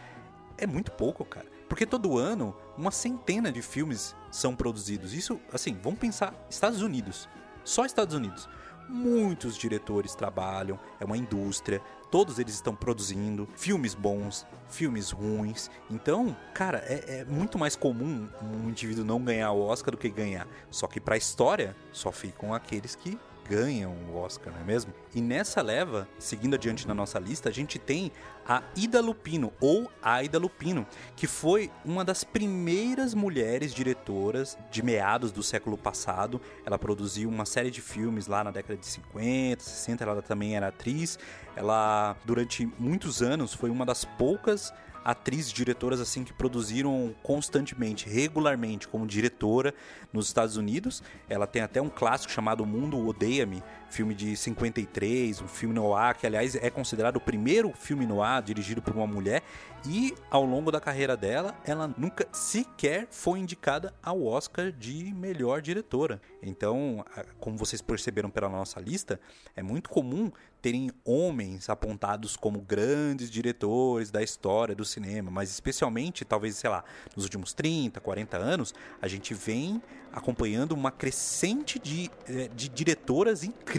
é 0.57 0.66
muito 0.66 0.92
pouco, 0.92 1.24
cara. 1.24 1.46
Porque 1.68 1.85
todo 1.85 2.16
ano, 2.16 2.57
uma 2.76 2.92
centena 2.92 3.50
de 3.50 3.62
filmes 3.62 4.14
são 4.31 4.54
produzidos. 4.54 5.12
Isso, 5.12 5.40
assim, 5.52 5.76
vamos 5.83 5.98
pensar, 5.98 6.35
Estados 6.48 6.83
Unidos. 6.83 7.28
Só 7.64 7.85
Estados 7.85 8.14
Unidos. 8.14 8.48
Muitos 8.88 9.57
diretores 9.57 10.14
trabalham, 10.14 10.79
é 10.98 11.05
uma 11.05 11.16
indústria, 11.16 11.83
todos 12.11 12.38
eles 12.38 12.55
estão 12.55 12.74
produzindo 12.74 13.48
filmes 13.55 13.94
bons, 13.94 14.46
filmes 14.68 15.11
ruins. 15.11 15.70
Então, 15.90 16.37
cara, 16.55 16.79
é, 16.87 17.20
é 17.20 17.24
muito 17.24 17.59
mais 17.59 17.77
comum 17.77 18.29
um 18.42 18.68
indivíduo 18.68 19.05
não 19.05 19.22
ganhar 19.22 19.53
o 19.53 19.61
Oscar 19.61 19.92
do 19.92 19.98
que 19.98 20.09
ganhar. 20.09 20.46
Só 20.70 20.87
que 20.87 21.01
pra 21.01 21.16
história, 21.16 21.77
só 21.92 22.11
ficam 22.11 22.55
aqueles 22.55 22.94
que 22.94 23.18
ganham 23.49 23.95
o 24.13 24.17
Oscar, 24.17 24.53
não 24.53 24.61
é 24.61 24.65
mesmo? 24.65 24.93
E 25.15 25.21
nessa 25.21 25.63
leva, 25.63 26.07
seguindo 26.19 26.55
adiante 26.55 26.87
na 26.87 26.95
nossa 26.95 27.19
lista, 27.19 27.49
a 27.49 27.53
gente 27.53 27.79
tem 27.79 28.13
a 28.47 28.63
Ida 28.77 29.01
Lupino, 29.01 29.53
ou 29.61 29.91
Aida 30.03 30.39
Lupino, 30.39 30.87
que 31.17 31.27
foi 31.27 31.71
uma 31.85 32.05
das 32.05 32.25
primeiras 32.25 33.15
mulheres 33.15 33.75
diretoras 33.75 34.57
de 34.71 34.83
meados 34.83 35.33
do 35.33 35.43
século 35.43 35.77
passado. 35.77 36.41
Ela 36.65 36.79
produziu 36.79 37.29
uma 37.29 37.45
série 37.45 37.71
de 37.71 37.81
filmes 37.81 38.27
lá 38.27 38.45
na 38.45 38.51
década 38.51 38.79
de 38.79 38.87
50, 38.87 39.63
60, 39.63 40.05
ela 40.05 40.23
também 40.23 40.57
era 40.57 40.69
atriz. 40.69 41.19
Ela, 41.57 42.17
durante 42.25 42.67
muitos 42.79 43.23
anos, 43.23 43.53
foi 43.55 43.71
uma 43.71 43.85
das 43.85 44.05
poucas 44.05 44.73
atrizes 45.09 45.51
diretoras 45.51 46.01
assim 46.01 46.23
que 46.23 46.35
produziram 46.35 47.14
constantemente, 47.23 48.07
regularmente 48.07 48.87
como 48.87 49.07
diretora 49.07 49.73
nos 50.12 50.27
Estados 50.27 50.59
Unidos. 50.59 51.03
Ela 51.31 51.47
tem 51.47 51.62
até 51.62 51.81
um 51.81 51.88
clássico 51.88 52.31
chamado 52.31 52.66
Mundo 52.66 53.09
Odeia-me, 53.09 53.62
filme 53.90 54.14
de 54.14 54.37
53, 54.37 55.40
um 55.40 55.48
filme 55.48 55.74
noir 55.74 56.16
que 56.16 56.27
aliás 56.27 56.55
é 56.55 56.70
considerado 56.70 57.16
o 57.16 57.20
primeiro 57.20 57.72
filme 57.72 58.07
noir 58.07 58.42
dirigido 58.42 58.83
por 58.83 58.94
uma 58.94 59.07
mulher 59.07 59.42
e 59.87 60.15
ao 60.31 60.44
longo 60.44 60.73
da 60.73 60.81
carreira 60.81 61.17
dela, 61.17 61.54
ela 61.65 61.92
nunca 61.96 62.27
sequer 62.33 63.06
foi 63.10 63.38
indicada 63.38 63.94
ao 64.02 64.25
Oscar 64.25 64.73
de 64.73 65.13
melhor 65.15 65.63
diretora. 65.63 66.21
Então, 66.42 67.04
como 67.38 67.56
vocês 67.56 67.81
perceberam 67.81 68.29
pela 68.29 68.48
nossa 68.48 68.81
lista, 68.81 69.21
é 69.54 69.63
muito 69.63 69.88
comum 69.88 70.33
terem 70.60 70.90
homens 71.04 71.71
apontados 71.71 72.37
como 72.37 72.60
grandes 72.60 73.31
diretores 73.31 74.10
da 74.10 74.23
história 74.23 74.75
do 74.75 74.85
cinema, 74.85 75.31
mas 75.31 75.50
especialmente, 75.50 76.25
talvez, 76.25 76.56
sei 76.56 76.69
lá, 76.69 76.85
nos 77.15 77.25
últimos 77.25 77.54
30, 77.54 78.00
40 78.00 78.37
anos, 78.37 78.75
a 79.00 79.06
gente 79.06 79.33
vem 79.33 79.81
acompanhando 80.13 80.73
uma 80.73 80.90
crescente 80.90 81.79
de, 81.79 82.10
eh, 82.27 82.50
de 82.54 82.69
diretoras 82.69 83.44
incríveis 83.44 83.77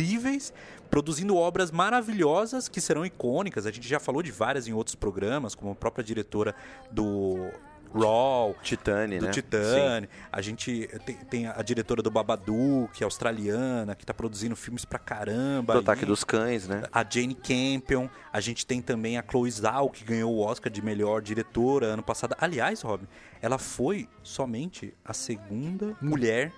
produzindo 0.90 1.36
obras 1.36 1.72
maravilhosas 1.72 2.68
que 2.68 2.82
serão 2.82 3.06
icônicas. 3.06 3.66
A 3.66 3.72
gente 3.72 3.88
já 3.88 4.00
falou 4.00 4.24
de 4.24 4.32
várias 4.32 4.68
em 4.68 4.74
outros 4.74 4.96
programas, 4.96 5.56
como 5.56 5.72
a 5.72 5.76
própria 5.76 6.04
diretora 6.04 6.56
do 6.92 7.52
Raw, 7.94 8.56
Titane, 8.62 9.18
do 9.18 9.26
né? 9.26 9.32
Titane. 9.32 10.10
A 10.32 10.42
gente 10.42 10.88
tem, 11.06 11.16
tem 11.16 11.48
a 11.48 11.62
diretora 11.62 12.04
do 12.04 12.12
Babadook, 12.12 12.94
que 12.94 13.04
é 13.04 13.06
australiana, 13.06 13.96
que 13.96 14.06
tá 14.06 14.14
produzindo 14.14 14.56
filmes 14.56 14.86
pra 14.86 15.00
caramba. 15.00 15.74
Do 15.74 15.80
Ataque 15.80 16.06
dos 16.06 16.24
Cães, 16.24 16.68
né? 16.68 16.84
A 16.92 17.04
Jane 17.08 17.36
Campion. 17.36 18.08
A 18.32 18.40
gente 18.40 18.66
tem 18.66 18.82
também 18.82 19.18
a 19.18 19.24
Chloe 19.28 19.50
Zhao, 19.50 19.90
que 19.90 20.04
ganhou 20.04 20.34
o 20.34 20.40
Oscar 20.42 20.72
de 20.72 20.82
melhor 20.82 21.22
diretora 21.22 21.88
ano 21.88 22.04
passado. 22.04 22.36
Aliás, 22.40 22.82
Rob, 22.82 23.04
ela 23.42 23.58
foi 23.58 24.08
somente 24.22 24.94
a 25.04 25.14
segunda 25.14 25.96
mulher 26.00 26.54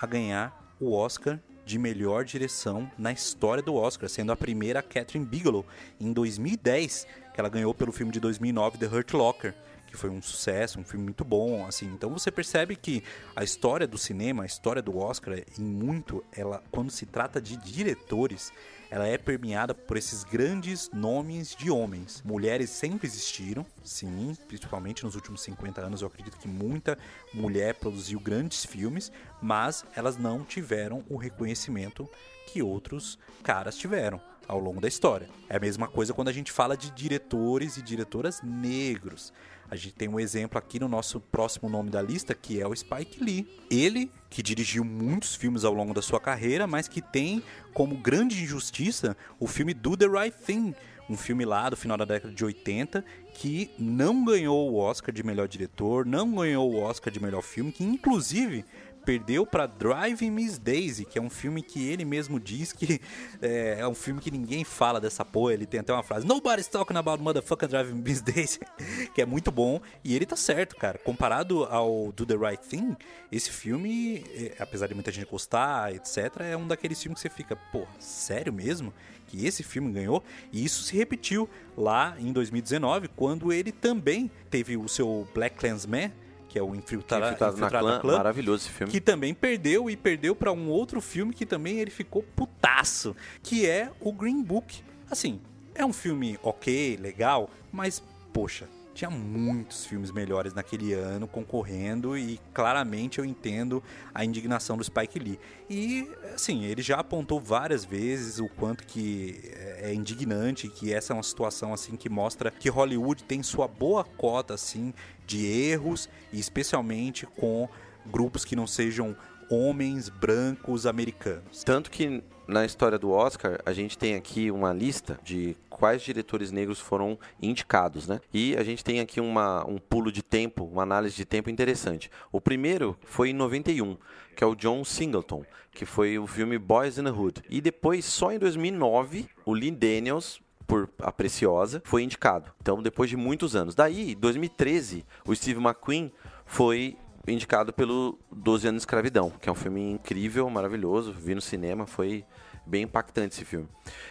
a 0.00 0.06
ganhar 0.06 0.74
o 0.78 0.92
Oscar 0.92 1.40
de 1.66 1.80
melhor 1.80 2.24
direção 2.24 2.88
na 2.96 3.10
história 3.10 3.60
do 3.60 3.74
Oscar, 3.74 4.08
sendo 4.08 4.30
a 4.30 4.36
primeira 4.36 4.80
Catherine 4.80 5.26
Bigelow 5.26 5.66
em 6.00 6.12
2010, 6.12 7.08
que 7.34 7.40
ela 7.40 7.48
ganhou 7.48 7.74
pelo 7.74 7.90
filme 7.90 8.12
de 8.12 8.20
2009 8.20 8.78
The 8.78 8.86
Hurt 8.86 9.12
Locker, 9.12 9.52
que 9.88 9.96
foi 9.96 10.08
um 10.08 10.22
sucesso, 10.22 10.78
um 10.78 10.84
filme 10.84 11.04
muito 11.04 11.24
bom, 11.24 11.66
assim. 11.66 11.86
Então 11.86 12.08
você 12.10 12.30
percebe 12.30 12.76
que 12.76 13.02
a 13.34 13.42
história 13.42 13.84
do 13.84 13.98
cinema, 13.98 14.44
a 14.44 14.46
história 14.46 14.80
do 14.80 14.96
Oscar, 14.96 15.42
em 15.58 15.64
muito, 15.64 16.24
ela 16.32 16.62
quando 16.70 16.90
se 16.90 17.04
trata 17.04 17.40
de 17.40 17.56
diretores, 17.56 18.52
ela 18.90 19.06
é 19.06 19.18
permeada 19.18 19.74
por 19.74 19.96
esses 19.96 20.24
grandes 20.24 20.90
nomes 20.92 21.54
de 21.54 21.70
homens. 21.70 22.22
Mulheres 22.24 22.70
sempre 22.70 23.06
existiram, 23.06 23.66
sim, 23.82 24.36
principalmente 24.46 25.04
nos 25.04 25.14
últimos 25.14 25.42
50 25.42 25.80
anos. 25.80 26.02
Eu 26.02 26.08
acredito 26.08 26.38
que 26.38 26.48
muita 26.48 26.96
mulher 27.34 27.74
produziu 27.74 28.20
grandes 28.20 28.64
filmes, 28.64 29.10
mas 29.42 29.84
elas 29.94 30.16
não 30.16 30.44
tiveram 30.44 31.04
o 31.08 31.16
reconhecimento 31.16 32.08
que 32.46 32.62
outros 32.62 33.18
caras 33.42 33.76
tiveram 33.76 34.20
ao 34.46 34.60
longo 34.60 34.80
da 34.80 34.88
história. 34.88 35.28
É 35.48 35.56
a 35.56 35.60
mesma 35.60 35.88
coisa 35.88 36.14
quando 36.14 36.28
a 36.28 36.32
gente 36.32 36.52
fala 36.52 36.76
de 36.76 36.90
diretores 36.90 37.76
e 37.76 37.82
diretoras 37.82 38.40
negros. 38.42 39.32
A 39.70 39.76
gente 39.76 39.94
tem 39.94 40.08
um 40.08 40.20
exemplo 40.20 40.58
aqui 40.58 40.78
no 40.78 40.88
nosso 40.88 41.20
próximo 41.20 41.68
nome 41.68 41.90
da 41.90 42.00
lista, 42.00 42.34
que 42.34 42.60
é 42.60 42.66
o 42.66 42.74
Spike 42.74 43.22
Lee. 43.22 43.48
Ele, 43.70 44.10
que 44.30 44.42
dirigiu 44.42 44.84
muitos 44.84 45.34
filmes 45.34 45.64
ao 45.64 45.72
longo 45.72 45.92
da 45.92 46.00
sua 46.00 46.20
carreira, 46.20 46.66
mas 46.66 46.86
que 46.86 47.02
tem 47.02 47.42
como 47.74 47.96
grande 47.96 48.42
injustiça 48.42 49.16
o 49.40 49.46
filme 49.46 49.74
Do 49.74 49.96
the 49.96 50.06
Right 50.06 50.36
Thing, 50.44 50.74
um 51.08 51.16
filme 51.16 51.44
lá 51.44 51.68
do 51.68 51.76
final 51.76 51.96
da 51.96 52.04
década 52.04 52.32
de 52.32 52.44
80 52.44 53.04
que 53.34 53.70
não 53.78 54.24
ganhou 54.24 54.72
o 54.72 54.76
Oscar 54.76 55.14
de 55.14 55.22
melhor 55.22 55.46
diretor, 55.46 56.06
não 56.06 56.34
ganhou 56.34 56.72
o 56.72 56.80
Oscar 56.80 57.12
de 57.12 57.20
melhor 57.20 57.42
filme, 57.42 57.70
que 57.70 57.84
inclusive 57.84 58.64
perdeu 59.06 59.46
para 59.46 59.66
Driving 59.66 60.32
Miss 60.32 60.58
Daisy, 60.58 61.04
que 61.04 61.16
é 61.16 61.22
um 61.22 61.30
filme 61.30 61.62
que 61.62 61.88
ele 61.88 62.04
mesmo 62.04 62.40
diz 62.40 62.72
que 62.72 63.00
é, 63.40 63.76
é, 63.78 63.88
um 63.88 63.94
filme 63.94 64.20
que 64.20 64.32
ninguém 64.32 64.64
fala 64.64 65.00
dessa 65.00 65.24
porra. 65.24 65.54
Ele 65.54 65.64
tem 65.64 65.78
até 65.78 65.92
uma 65.92 66.02
frase: 66.02 66.26
Nobody's 66.26 66.66
talking 66.66 66.96
about 66.96 67.22
motherfucking 67.22 67.68
Driving 67.68 68.02
Miss 68.02 68.20
Daisy, 68.20 68.58
que 69.14 69.22
é 69.22 69.26
muito 69.26 69.52
bom. 69.52 69.80
E 70.02 70.16
ele 70.16 70.26
tá 70.26 70.34
certo, 70.34 70.74
cara. 70.74 70.98
Comparado 70.98 71.64
ao 71.64 72.10
Do 72.10 72.26
the 72.26 72.34
Right 72.34 72.66
Thing, 72.66 72.96
esse 73.30 73.50
filme, 73.50 74.24
é, 74.34 74.56
apesar 74.58 74.88
de 74.88 74.94
muita 74.94 75.12
gente 75.12 75.30
gostar, 75.30 75.94
etc., 75.94 76.40
é 76.40 76.56
um 76.56 76.66
daqueles 76.66 77.00
filmes 77.00 77.22
que 77.22 77.28
você 77.28 77.34
fica, 77.34 77.54
pô, 77.54 77.86
sério 78.00 78.52
mesmo? 78.52 78.92
Que 79.28 79.46
esse 79.46 79.62
filme 79.62 79.92
ganhou? 79.92 80.22
E 80.52 80.64
isso 80.64 80.82
se 80.82 80.96
repetiu 80.96 81.48
lá 81.76 82.16
em 82.18 82.32
2019, 82.32 83.08
quando 83.08 83.52
ele 83.52 83.70
também 83.70 84.30
teve 84.50 84.76
o 84.76 84.88
seu 84.88 85.28
Black 85.32 85.56
Klansman 85.56 86.12
que 86.56 86.60
é 86.60 86.62
o 86.62 86.74
Infiltrado, 86.74 87.26
Infiltrado, 87.26 87.58
na, 87.58 87.68
clã, 87.68 88.00
clã, 88.00 88.16
maravilhoso 88.16 88.64
esse 88.64 88.70
filme. 88.72 88.90
Que 88.90 88.98
também 88.98 89.34
perdeu 89.34 89.90
e 89.90 89.96
perdeu 89.96 90.34
para 90.34 90.50
um 90.50 90.70
outro 90.70 91.02
filme 91.02 91.34
que 91.34 91.44
também 91.44 91.80
ele 91.80 91.90
ficou 91.90 92.22
putaço, 92.22 93.14
que 93.42 93.66
é 93.66 93.90
o 94.00 94.10
Green 94.10 94.42
Book. 94.42 94.82
Assim, 95.10 95.38
é 95.74 95.84
um 95.84 95.92
filme 95.92 96.38
ok, 96.42 96.96
legal, 96.96 97.50
mas 97.70 98.02
poxa, 98.32 98.66
tinha 98.96 99.10
muitos 99.10 99.84
filmes 99.84 100.10
melhores 100.10 100.54
naquele 100.54 100.94
ano 100.94 101.28
concorrendo 101.28 102.16
e 102.16 102.40
claramente 102.54 103.18
eu 103.18 103.24
entendo 103.24 103.82
a 104.14 104.24
indignação 104.24 104.76
do 104.76 104.82
Spike 104.82 105.18
Lee. 105.18 105.38
E 105.68 106.08
assim, 106.34 106.64
ele 106.64 106.80
já 106.80 106.96
apontou 106.96 107.38
várias 107.38 107.84
vezes 107.84 108.38
o 108.38 108.48
quanto 108.48 108.84
que 108.84 109.38
é 109.52 109.92
indignante, 109.92 110.68
que 110.68 110.92
essa 110.92 111.12
é 111.12 111.14
uma 111.14 111.22
situação 111.22 111.74
assim 111.74 111.94
que 111.94 112.08
mostra 112.08 112.50
que 112.50 112.70
Hollywood 112.70 113.22
tem 113.24 113.42
sua 113.42 113.68
boa 113.68 114.02
cota 114.02 114.54
assim 114.54 114.94
de 115.26 115.44
erros 115.44 116.08
e 116.32 116.40
especialmente 116.40 117.26
com 117.26 117.68
grupos 118.06 118.44
que 118.44 118.56
não 118.56 118.66
sejam 118.66 119.14
homens 119.50 120.08
brancos 120.08 120.86
americanos. 120.86 121.62
Tanto 121.62 121.90
que 121.90 122.22
na 122.46 122.64
história 122.64 122.98
do 122.98 123.10
Oscar, 123.10 123.60
a 123.64 123.72
gente 123.72 123.98
tem 123.98 124.14
aqui 124.14 124.50
uma 124.50 124.72
lista 124.72 125.18
de 125.22 125.56
quais 125.68 126.02
diretores 126.02 126.50
negros 126.50 126.78
foram 126.78 127.18
indicados, 127.40 128.06
né? 128.06 128.20
E 128.32 128.56
a 128.56 128.62
gente 128.62 128.84
tem 128.84 129.00
aqui 129.00 129.20
uma, 129.20 129.64
um 129.66 129.78
pulo 129.78 130.12
de 130.12 130.22
tempo, 130.22 130.64
uma 130.64 130.82
análise 130.82 131.16
de 131.16 131.24
tempo 131.24 131.50
interessante. 131.50 132.10
O 132.32 132.40
primeiro 132.40 132.96
foi 133.04 133.30
em 133.30 133.34
91, 133.34 133.96
que 134.34 134.44
é 134.44 134.46
o 134.46 134.54
John 134.54 134.84
Singleton, 134.84 135.44
que 135.72 135.84
foi 135.84 136.18
o 136.18 136.26
filme 136.26 136.58
Boys 136.58 136.98
in 136.98 137.04
the 137.04 137.10
Hood. 137.10 137.42
E 137.50 137.60
depois, 137.60 138.04
só 138.04 138.32
em 138.32 138.38
2009, 138.38 139.28
o 139.44 139.52
Lee 139.52 139.70
Daniels 139.70 140.40
por 140.66 140.90
A 140.98 141.12
Preciosa, 141.12 141.80
foi 141.84 142.02
indicado. 142.02 142.50
Então, 142.60 142.82
depois 142.82 143.08
de 143.08 143.16
muitos 143.16 143.54
anos. 143.54 143.74
Daí, 143.74 144.14
2013, 144.16 145.06
o 145.24 145.34
Steve 145.34 145.60
McQueen 145.60 146.10
foi 146.44 146.96
indicado 147.34 147.72
pelo 147.72 148.18
12 148.30 148.68
anos 148.68 148.80
de 148.80 148.82
escravidão, 148.82 149.30
que 149.30 149.48
é 149.48 149.52
um 149.52 149.56
filme 149.56 149.92
incrível, 149.92 150.48
maravilhoso, 150.48 151.12
vi 151.12 151.34
no 151.34 151.40
cinema, 151.40 151.86
foi 151.86 152.24
bem 152.66 152.82
impactante 152.82 153.34
esse 153.34 153.44
filme. 153.44 153.68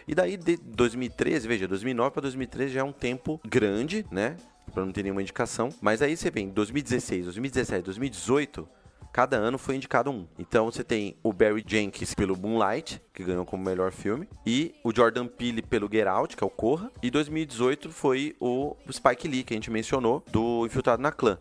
E 0.07 0.16
daí 0.16 0.38
de 0.38 0.57
2013, 0.57 1.47
veja, 1.47 1.68
2009 1.68 2.11
para 2.11 2.22
2013 2.24 2.74
já 2.74 2.82
é 2.82 2.84
um 2.84 2.93
tempo 2.93 3.39
grande, 3.45 4.05
né? 4.09 4.38
Para 4.74 4.86
não 4.86 4.91
ter 4.91 5.03
nenhuma 5.03 5.22
indicação, 5.22 5.70
mas 5.82 6.01
aí 6.01 6.18
você 6.18 6.32
vem 6.32 6.49
2016, 6.49 7.26
2017, 7.26 7.84
2018, 7.84 8.68
cada 9.13 9.38
ano 9.38 9.57
foi 9.57 9.76
indicado 9.76 10.11
um. 10.11 10.28
Então 10.38 10.66
você 10.66 10.84
tem 10.84 11.16
o 11.24 11.32
Barry 11.32 11.63
Jenkins 11.66 12.13
pelo 12.13 12.36
Moonlight, 12.36 13.01
que 13.13 13.24
ganhou 13.24 13.45
como 13.45 13.63
melhor 13.63 13.91
filme, 13.91 14.28
e 14.45 14.76
o 14.84 14.93
Jordan 14.93 15.28
Peele 15.28 15.61
pelo 15.61 15.89
Get 15.89 16.07
Out, 16.07 16.36
que 16.36 16.43
é 16.43 16.47
o 16.47 16.49
Corra, 16.49 16.91
e 17.01 17.09
2018 17.09 17.91
foi 17.91 18.36
o 18.39 18.76
Spike 18.91 19.28
Lee, 19.28 19.43
que 19.43 19.53
a 19.53 19.57
gente 19.57 19.72
mencionou, 19.72 20.24
do 20.30 20.66
Infiltrado 20.66 21.01
na 21.01 21.11
Clã. 21.11 21.38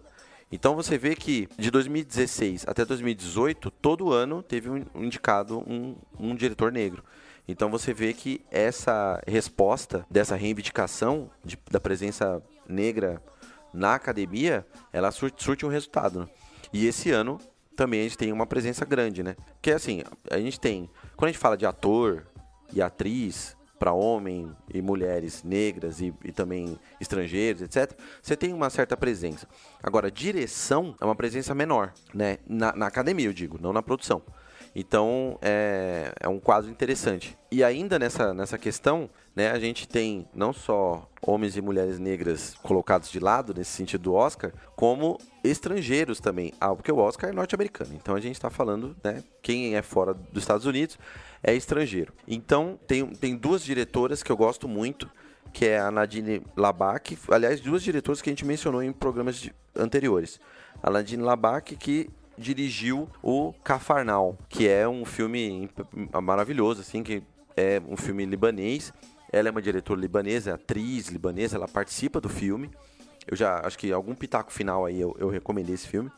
Então 0.51 0.75
você 0.75 0.97
vê 0.97 1.15
que 1.15 1.49
de 1.59 1.71
2016 1.71 2.65
até 2.67 2.85
2018, 2.85 3.71
todo 3.71 4.13
ano 4.13 4.43
teve 4.43 4.71
um 4.71 4.85
indicado 4.95 5.59
um, 5.67 5.97
um 6.19 6.35
diretor 6.35 6.71
negro. 6.71 7.03
Então 7.47 7.71
você 7.71 7.93
vê 7.93 8.13
que 8.13 8.41
essa 8.51 9.23
resposta 9.27 10.07
dessa 10.11 10.37
reivindicação 10.37 11.31
de, 11.45 11.59
da 11.71 11.81
presença 11.81 12.43
negra 12.69 13.23
na 13.73 13.95
academia, 13.95 14.67
ela 14.93 15.11
surte, 15.11 15.43
surte 15.45 15.67
um 15.67 15.69
resultado. 15.69 16.21
Né? 16.21 16.29
E 16.73 16.87
esse 16.87 17.11
ano 17.11 17.39
também 17.77 18.01
a 18.01 18.03
gente 18.05 18.17
tem 18.17 18.33
uma 18.33 18.47
presença 18.47 18.85
grande, 18.85 19.23
né? 19.23 19.37
Que 19.61 19.73
é 19.73 19.75
assim, 19.75 20.03
a 20.31 20.39
gente 20.39 20.61
tem, 20.61 20.89
quando 21.17 21.29
a 21.29 21.33
gente 21.33 21.41
fala 21.41 21.57
de 21.57 21.67
ator 21.67 22.27
e 22.73 22.81
atriz, 22.81 23.57
para 23.79 23.93
homem 23.93 24.55
e 24.73 24.81
mulheres 24.81 25.43
negras 25.43 26.01
e, 26.01 26.15
e, 26.25 26.33
também 26.33 26.79
estrangeiros, 27.01 27.63
etc., 27.63 27.93
você 28.23 28.37
tem 28.37 28.53
uma 28.53 28.71
certa 28.71 28.97
presença. 28.97 29.49
Agora, 29.83 30.11
direção 30.11 30.95
é 31.01 31.05
uma 31.05 31.17
presença 31.17 31.55
menor, 31.55 31.93
né? 32.13 32.39
Na, 32.47 32.75
na 32.75 32.87
academia, 32.87 33.27
eu 33.27 33.33
digo, 33.33 33.59
não 33.61 33.73
na 33.73 33.83
produção. 33.83 34.23
Então, 34.75 35.39
é, 35.41 36.13
é 36.19 36.29
um 36.29 36.41
quadro 36.41 36.69
interessante. 36.69 37.39
E 37.51 37.63
ainda 37.63 37.97
nessa, 37.97 38.35
nessa 38.35 38.59
questão, 38.59 39.09
né, 39.35 39.53
a 39.53 39.59
gente 39.59 39.87
tem 39.87 40.27
não 40.35 40.53
só 40.53 41.09
homens 41.23 41.57
e 41.57 41.61
mulheres 41.61 42.01
negras 42.01 42.55
colocados 42.61 43.09
de 43.09 43.21
lado, 43.21 43.55
nesse 43.57 43.71
sentido 43.71 44.03
do 44.03 44.15
Oscar, 44.15 44.53
como 44.75 45.17
estrangeiros 45.45 46.19
também. 46.19 46.53
Ah, 46.61 46.75
porque 46.75 46.91
o 46.91 46.99
Oscar 46.99 47.31
é 47.31 47.33
norte-americano. 47.33 47.95
Então, 47.95 48.17
a 48.17 48.21
gente 48.21 48.35
está 48.35 48.51
falando, 48.51 48.97
né, 49.05 49.23
quem 49.41 49.77
é 49.77 49.83
fora 49.83 50.13
dos 50.13 50.43
Estados 50.43 50.67
Unidos 50.67 50.99
é 51.45 51.55
estrangeiro. 51.55 52.13
Então, 52.27 52.79
tem, 52.87 53.07
tem 53.07 53.37
duas 53.37 53.63
diretoras 53.63 54.23
que 54.23 54.33
eu 54.33 54.37
gosto 54.37 54.67
muito, 54.67 55.09
que 55.53 55.67
é 55.67 55.79
a 55.79 55.91
Nadine 55.91 56.43
Labak, 56.57 57.19
aliás, 57.29 57.61
duas 57.61 57.83
diretoras 57.83 58.23
que 58.23 58.31
a 58.31 58.33
gente 58.33 58.47
mencionou 58.47 58.83
em 58.83 58.93
programas 58.93 59.37
de, 59.37 59.55
anteriores. 59.77 60.41
A 60.83 60.91
Nadine 60.91 61.23
Labak, 61.23 61.77
que 61.77 62.09
dirigiu 62.37 63.09
o 63.23 63.53
Cafarnal, 63.63 64.39
que 64.49 64.67
é 64.67 64.89
um 64.89 65.05
filme 65.05 65.71
maravilhoso, 66.23 66.81
assim, 66.81 67.03
que 67.03 67.23
é 67.55 67.81
um 67.87 67.97
filme 67.97 68.25
libanês. 68.25 68.93
Ela 69.31 69.49
é 69.49 69.51
uma 69.51 69.63
diretora 69.63 70.01
libanesa, 70.01 70.51
é 70.51 70.55
atriz 70.55 71.09
libanesa, 71.09 71.57
ela 71.57 71.69
participa 71.69 72.21
do 72.21 72.29
filme. 72.29 72.71
Eu 73.27 73.37
já 73.37 73.61
acho 73.65 73.79
que 73.79 73.93
algum 73.93 74.15
pitaco 74.15 74.51
final 74.51 74.87
aí 74.87 74.99
eu, 74.99 75.15
eu 75.19 75.29
recomendei 75.29 75.75
esse 75.75 75.87
filme. 75.87 76.11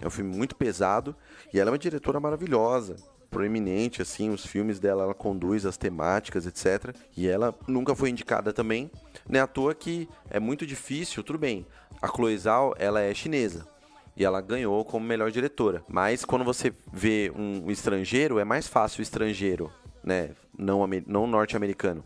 É 0.00 0.06
um 0.06 0.10
filme 0.10 0.34
muito 0.34 0.56
pesado 0.56 1.14
e 1.52 1.60
ela 1.60 1.68
é 1.68 1.72
uma 1.72 1.78
diretora 1.78 2.18
maravilhosa 2.18 2.96
proeminente, 3.30 4.02
assim, 4.02 4.30
os 4.30 4.44
filmes 4.44 4.78
dela, 4.78 5.04
ela 5.04 5.14
conduz 5.14 5.64
as 5.64 5.76
temáticas, 5.76 6.46
etc. 6.46 6.94
E 7.16 7.28
ela 7.28 7.54
nunca 7.66 7.94
foi 7.94 8.10
indicada 8.10 8.52
também. 8.52 8.90
Não 9.28 9.38
é 9.38 9.42
à 9.42 9.46
toa 9.46 9.74
que 9.74 10.08
é 10.28 10.40
muito 10.40 10.66
difícil, 10.66 11.22
tudo 11.22 11.38
bem. 11.38 11.64
A 12.02 12.08
Chloe 12.08 12.36
Zhao, 12.36 12.74
ela 12.78 13.00
é 13.00 13.14
chinesa. 13.14 13.66
E 14.16 14.24
ela 14.24 14.40
ganhou 14.40 14.84
como 14.84 15.06
melhor 15.06 15.30
diretora. 15.30 15.82
Mas 15.88 16.24
quando 16.24 16.44
você 16.44 16.72
vê 16.92 17.32
um 17.34 17.70
estrangeiro, 17.70 18.38
é 18.38 18.44
mais 18.44 18.66
fácil 18.66 19.00
o 19.00 19.02
estrangeiro, 19.02 19.70
né? 20.02 20.30
Não, 20.58 20.86
não 21.06 21.26
norte-americano. 21.26 22.04